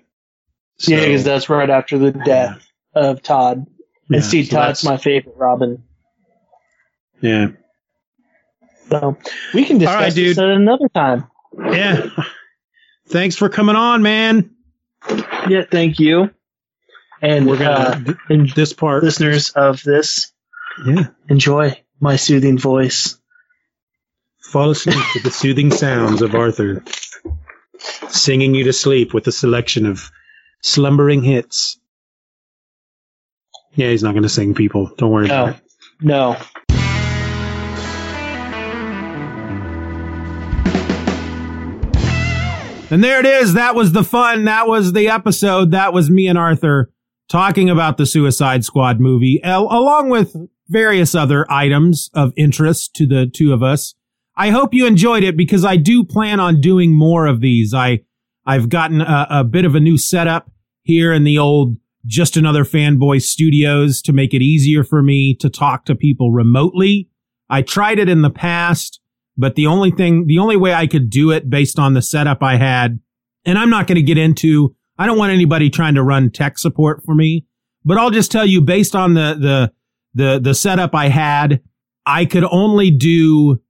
So, 0.77 0.93
yeah, 0.93 1.01
because 1.01 1.23
that's 1.23 1.49
right 1.49 1.69
after 1.69 1.97
the 1.97 2.11
death 2.11 2.65
of 2.93 3.21
Todd. 3.21 3.65
yeah, 4.09 4.17
and 4.17 4.25
Steve 4.25 4.47
so 4.47 4.57
Todd's 4.57 4.83
my 4.85 4.97
favorite 4.97 5.35
Robin. 5.35 5.83
Yeah. 7.19 7.49
So 8.89 9.17
we 9.53 9.65
can 9.65 9.79
discuss 9.79 9.95
right, 9.95 10.13
this 10.13 10.37
at 10.37 10.49
another 10.49 10.87
time. 10.93 11.27
Yeah. 11.57 12.09
Thanks 13.07 13.35
for 13.35 13.49
coming 13.49 13.75
on, 13.75 14.01
man. 14.01 14.51
Yeah, 15.49 15.63
thank 15.69 15.99
you. 15.99 16.31
And 17.21 17.47
We're 17.47 17.57
gonna, 17.57 17.71
uh, 17.71 18.13
th- 18.27 18.53
this 18.55 18.73
part. 18.73 19.03
listeners 19.03 19.51
of 19.51 19.83
this, 19.83 20.31
yeah. 20.85 21.07
enjoy 21.29 21.81
my 21.99 22.15
soothing 22.15 22.57
voice. 22.57 23.20
Fall 24.51 24.71
asleep 24.71 24.97
to 25.13 25.19
the 25.23 25.31
soothing 25.31 25.71
sounds 25.71 26.21
of 26.21 26.35
Arthur, 26.35 26.83
singing 28.09 28.53
you 28.53 28.65
to 28.65 28.73
sleep 28.73 29.13
with 29.13 29.25
a 29.27 29.31
selection 29.31 29.85
of 29.85 30.11
slumbering 30.61 31.23
hits. 31.23 31.79
Yeah, 33.75 33.89
he's 33.91 34.03
not 34.03 34.11
going 34.11 34.23
to 34.23 34.29
sing 34.29 34.53
people. 34.53 34.91
Don't 34.97 35.09
worry 35.11 35.27
about 35.27 35.55
it. 35.55 35.61
no. 36.01 36.37
And 42.89 43.01
there 43.01 43.21
it 43.21 43.25
is. 43.25 43.53
That 43.53 43.73
was 43.73 43.93
the 43.93 44.03
fun. 44.03 44.43
That 44.43 44.67
was 44.67 44.91
the 44.91 45.07
episode. 45.07 45.71
That 45.71 45.93
was 45.93 46.09
me 46.09 46.27
and 46.27 46.37
Arthur 46.37 46.91
talking 47.29 47.69
about 47.69 47.95
the 47.95 48.05
Suicide 48.05 48.65
Squad 48.65 48.99
movie, 48.99 49.41
al- 49.43 49.71
along 49.71 50.09
with 50.09 50.35
various 50.67 51.15
other 51.15 51.49
items 51.49 52.09
of 52.13 52.33
interest 52.35 52.93
to 52.95 53.07
the 53.07 53.27
two 53.33 53.53
of 53.53 53.63
us. 53.63 53.95
I 54.41 54.49
hope 54.49 54.73
you 54.73 54.85
enjoyed 54.85 55.23
it 55.23 55.37
because 55.37 55.63
I 55.63 55.75
do 55.77 56.03
plan 56.03 56.39
on 56.39 56.61
doing 56.61 56.95
more 56.95 57.25
of 57.25 57.41
these. 57.41 57.73
I, 57.73 57.99
I've 58.45 58.69
gotten 58.69 59.01
a, 59.01 59.27
a 59.29 59.43
bit 59.43 59.65
of 59.65 59.75
a 59.75 59.79
new 59.79 59.97
setup 59.97 60.49
here 60.81 61.13
in 61.13 61.23
the 61.23 61.37
old 61.37 61.77
Just 62.05 62.37
Another 62.37 62.63
Fanboy 62.65 63.21
studios 63.21 64.01
to 64.03 64.13
make 64.13 64.33
it 64.33 64.41
easier 64.41 64.83
for 64.83 65.03
me 65.03 65.35
to 65.35 65.49
talk 65.49 65.85
to 65.85 65.95
people 65.95 66.31
remotely. 66.31 67.09
I 67.49 67.61
tried 67.61 67.99
it 67.99 68.09
in 68.09 68.21
the 68.21 68.29
past 68.29 69.01
but 69.37 69.55
the 69.55 69.67
only 69.67 69.91
thing, 69.91 70.27
the 70.27 70.39
only 70.39 70.57
way 70.57 70.73
I 70.73 70.87
could 70.87 71.09
do 71.09 71.31
it 71.31 71.49
based 71.49 71.79
on 71.79 71.93
the 71.93 72.01
setup 72.01 72.43
I 72.43 72.57
had, 72.57 72.99
and 73.45 73.57
I'm 73.57 73.69
not 73.69 73.87
going 73.87 73.95
to 73.95 74.01
get 74.01 74.17
into, 74.17 74.75
I 74.97 75.05
don't 75.05 75.17
want 75.17 75.31
anybody 75.31 75.69
trying 75.69 75.95
to 75.95 76.03
run 76.03 76.29
tech 76.29 76.57
support 76.57 77.01
for 77.03 77.15
me, 77.15 77.45
but 77.83 77.97
I'll 77.97 78.11
just 78.11 78.31
tell 78.31 78.45
you 78.45 78.61
based 78.61 78.95
on 78.95 79.13
the, 79.13 79.35
the, 79.39 79.71
the, 80.13 80.39
the 80.39 80.53
setup 80.53 80.93
I 80.93 81.07
had, 81.07 81.61
I 82.05 82.25
could 82.25 82.43
only 82.43 82.91
do 82.91 83.61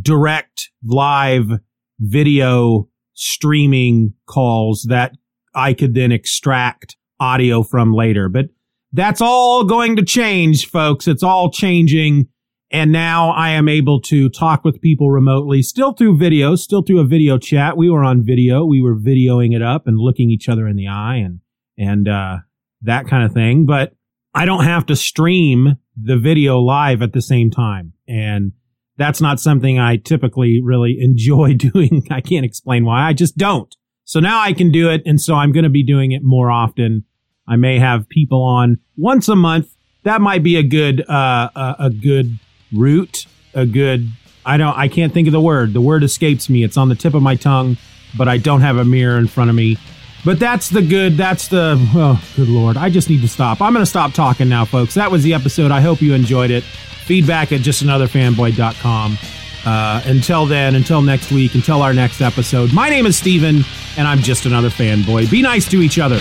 direct 0.00 0.70
live 0.84 1.50
video 1.98 2.88
streaming 3.14 4.14
calls 4.26 4.86
that 4.88 5.12
I 5.54 5.74
could 5.74 5.94
then 5.94 6.12
extract 6.12 6.96
audio 7.20 7.62
from 7.62 7.92
later. 7.92 8.28
But 8.28 8.46
that's 8.92 9.20
all 9.20 9.64
going 9.64 9.96
to 9.96 10.04
change, 10.04 10.68
folks. 10.68 11.08
It's 11.08 11.22
all 11.22 11.50
changing. 11.50 12.28
And 12.70 12.92
now 12.92 13.30
I 13.30 13.50
am 13.50 13.66
able 13.68 14.00
to 14.02 14.28
talk 14.28 14.62
with 14.62 14.82
people 14.82 15.10
remotely, 15.10 15.62
still 15.62 15.92
through 15.92 16.18
video, 16.18 16.54
still 16.54 16.82
through 16.82 17.00
a 17.00 17.04
video 17.04 17.38
chat. 17.38 17.76
We 17.76 17.90
were 17.90 18.04
on 18.04 18.24
video. 18.24 18.64
We 18.64 18.82
were 18.82 18.94
videoing 18.94 19.54
it 19.54 19.62
up 19.62 19.86
and 19.86 19.98
looking 19.98 20.30
each 20.30 20.48
other 20.48 20.68
in 20.68 20.76
the 20.76 20.88
eye 20.88 21.16
and, 21.16 21.40
and, 21.78 22.08
uh, 22.08 22.36
that 22.82 23.08
kind 23.08 23.24
of 23.24 23.32
thing. 23.32 23.64
But 23.64 23.94
I 24.34 24.44
don't 24.44 24.64
have 24.64 24.86
to 24.86 24.96
stream 24.96 25.76
the 26.00 26.18
video 26.18 26.60
live 26.60 27.00
at 27.00 27.12
the 27.12 27.22
same 27.22 27.50
time. 27.50 27.94
And 28.06 28.52
that's 28.98 29.20
not 29.20 29.40
something 29.40 29.78
I 29.78 29.96
typically 29.96 30.60
really 30.60 30.98
enjoy 31.00 31.54
doing. 31.54 32.06
I 32.10 32.20
can't 32.20 32.44
explain 32.44 32.84
why. 32.84 33.08
I 33.08 33.14
just 33.14 33.38
don't. 33.38 33.74
So 34.04 34.20
now 34.20 34.40
I 34.40 34.52
can 34.52 34.70
do 34.70 34.90
it. 34.90 35.02
And 35.06 35.20
so 35.20 35.34
I'm 35.34 35.52
going 35.52 35.64
to 35.64 35.70
be 35.70 35.82
doing 35.82 36.12
it 36.12 36.22
more 36.22 36.50
often. 36.50 37.04
I 37.46 37.56
may 37.56 37.78
have 37.78 38.08
people 38.08 38.42
on 38.42 38.78
once 38.96 39.28
a 39.28 39.36
month. 39.36 39.74
That 40.04 40.20
might 40.20 40.42
be 40.42 40.56
a 40.56 40.62
good, 40.62 41.08
uh, 41.08 41.50
a, 41.54 41.76
a 41.80 41.90
good 41.90 42.38
route, 42.72 43.26
a 43.54 43.66
good, 43.66 44.08
I 44.46 44.56
don't, 44.56 44.76
I 44.76 44.88
can't 44.88 45.12
think 45.12 45.28
of 45.28 45.32
the 45.32 45.40
word. 45.40 45.74
The 45.74 45.80
word 45.80 46.02
escapes 46.02 46.48
me. 46.48 46.64
It's 46.64 46.76
on 46.76 46.88
the 46.88 46.94
tip 46.94 47.14
of 47.14 47.22
my 47.22 47.36
tongue, 47.36 47.76
but 48.16 48.28
I 48.28 48.38
don't 48.38 48.62
have 48.62 48.78
a 48.78 48.84
mirror 48.84 49.18
in 49.18 49.26
front 49.26 49.50
of 49.50 49.56
me. 49.56 49.76
But 50.24 50.38
that's 50.38 50.68
the 50.68 50.82
good, 50.82 51.16
that's 51.16 51.48
the, 51.48 51.76
oh, 51.94 52.22
good 52.36 52.48
Lord. 52.48 52.76
I 52.76 52.90
just 52.90 53.08
need 53.08 53.22
to 53.22 53.28
stop. 53.28 53.60
I'm 53.62 53.72
going 53.72 53.82
to 53.84 53.90
stop 53.90 54.12
talking 54.12 54.48
now, 54.48 54.64
folks. 54.64 54.94
That 54.94 55.10
was 55.10 55.22
the 55.22 55.34
episode. 55.34 55.70
I 55.70 55.80
hope 55.80 56.02
you 56.02 56.12
enjoyed 56.14 56.50
it. 56.50 56.64
Feedback 56.64 57.52
at 57.52 57.60
justanotherfanboy.com. 57.60 59.18
Uh, 59.64 60.02
until 60.04 60.46
then, 60.46 60.74
until 60.74 61.02
next 61.02 61.30
week, 61.30 61.54
until 61.54 61.82
our 61.82 61.92
next 61.92 62.20
episode, 62.20 62.72
my 62.72 62.88
name 62.88 63.06
is 63.06 63.16
Steven, 63.16 63.64
and 63.96 64.08
I'm 64.08 64.18
just 64.20 64.46
another 64.46 64.70
fanboy. 64.70 65.30
Be 65.30 65.42
nice 65.42 65.68
to 65.70 65.82
each 65.82 65.98
other. 65.98 66.20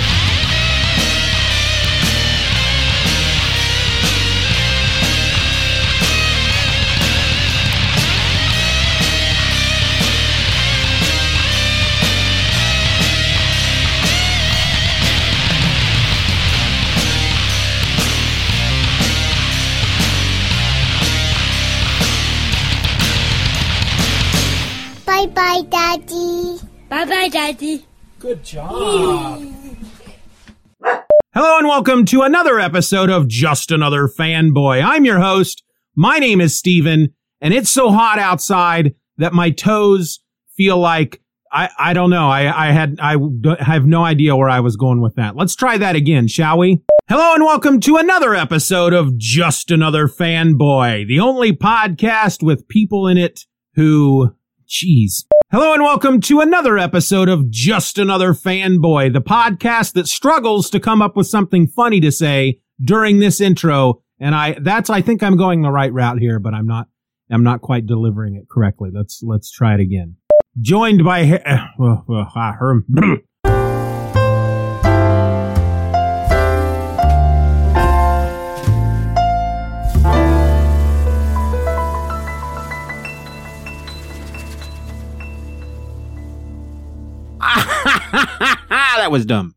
Daddy. 27.08 27.30
Bye 27.30 28.34
bye, 28.34 28.36
Daddy. 28.36 29.86
Hello 31.34 31.58
and 31.58 31.68
welcome 31.68 32.04
to 32.06 32.22
another 32.24 32.60
episode 32.60 33.10
of 33.10 33.28
Just 33.30 33.72
Another 33.72 34.08
Fanboy. 34.10 34.84
I'm 34.84 35.06
your 35.06 35.20
host. 35.20 35.64
My 35.96 36.20
name 36.20 36.42
is 36.42 36.58
Steven, 36.58 37.14
and 37.40 37.54
it's 37.54 37.70
so 37.70 37.92
hot 37.92 38.20
outside 38.20 38.94
that 39.18 39.34
my 39.34 39.52
toes 39.52 40.20
feel 40.58 40.78
like 40.80 41.22
I, 41.52 41.70
I 41.80 41.94
don't 41.94 42.10
know. 42.10 42.28
I, 42.28 42.68
I 42.70 42.72
had, 42.74 42.98
I 43.00 43.16
d- 43.16 43.56
have 43.60 43.86
no 43.86 44.04
idea 44.04 44.36
where 44.36 44.50
I 44.50 44.60
was 44.60 44.76
going 44.76 45.00
with 45.00 45.16
that. 45.16 45.36
Let's 45.38 45.56
try 45.56 45.78
that 45.78 45.96
again, 45.96 46.28
shall 46.28 46.58
we? 46.58 46.82
Hello 47.08 47.34
and 47.36 47.44
welcome 47.44 47.80
to 47.82 47.96
another 47.96 48.36
episode 48.36 48.92
of 48.92 49.18
Just 49.18 49.72
Another 49.72 50.10
Fanboy, 50.10 51.08
the 51.08 51.22
only 51.22 51.54
podcast 51.54 52.44
with 52.44 52.68
people 52.68 53.08
in 53.08 53.18
it 53.18 53.46
who, 53.76 54.36
jeez. 54.68 55.24
Hello 55.50 55.72
and 55.72 55.82
welcome 55.82 56.20
to 56.20 56.42
another 56.42 56.78
episode 56.78 57.30
of 57.30 57.50
Just 57.50 57.98
Another 57.98 58.34
Fanboy, 58.34 59.14
the 59.14 59.22
podcast 59.22 59.94
that 59.94 60.06
struggles 60.06 60.70
to 60.72 60.80
come 60.82 61.02
up 61.02 61.16
with 61.16 61.26
something 61.26 61.68
funny 61.68 62.02
to 62.02 62.12
say 62.12 62.60
during 62.84 63.20
this 63.20 63.40
intro, 63.40 64.04
and 64.20 64.36
I 64.36 64.58
that's 64.60 64.90
I 64.90 65.00
think 65.00 65.24
I'm 65.24 65.38
going 65.38 65.62
the 65.62 65.72
right 65.72 65.94
route 65.94 66.20
here, 66.20 66.40
but 66.40 66.54
I'm 66.54 66.68
not 66.68 66.90
I'm 67.32 67.44
not 67.44 67.62
quite 67.62 67.86
delivering 67.86 68.36
it 68.36 68.50
correctly. 68.52 68.90
Let's 68.94 69.24
let's 69.24 69.50
try 69.50 69.74
it 69.76 69.80
again. 69.80 70.18
Joined 70.60 71.06
by 71.06 71.40
uh, 71.46 71.68
uh, 71.82 72.02
uh, 72.14 72.52
her. 72.52 72.82
that 88.98 89.12
was 89.12 89.26
dumb. 89.26 89.57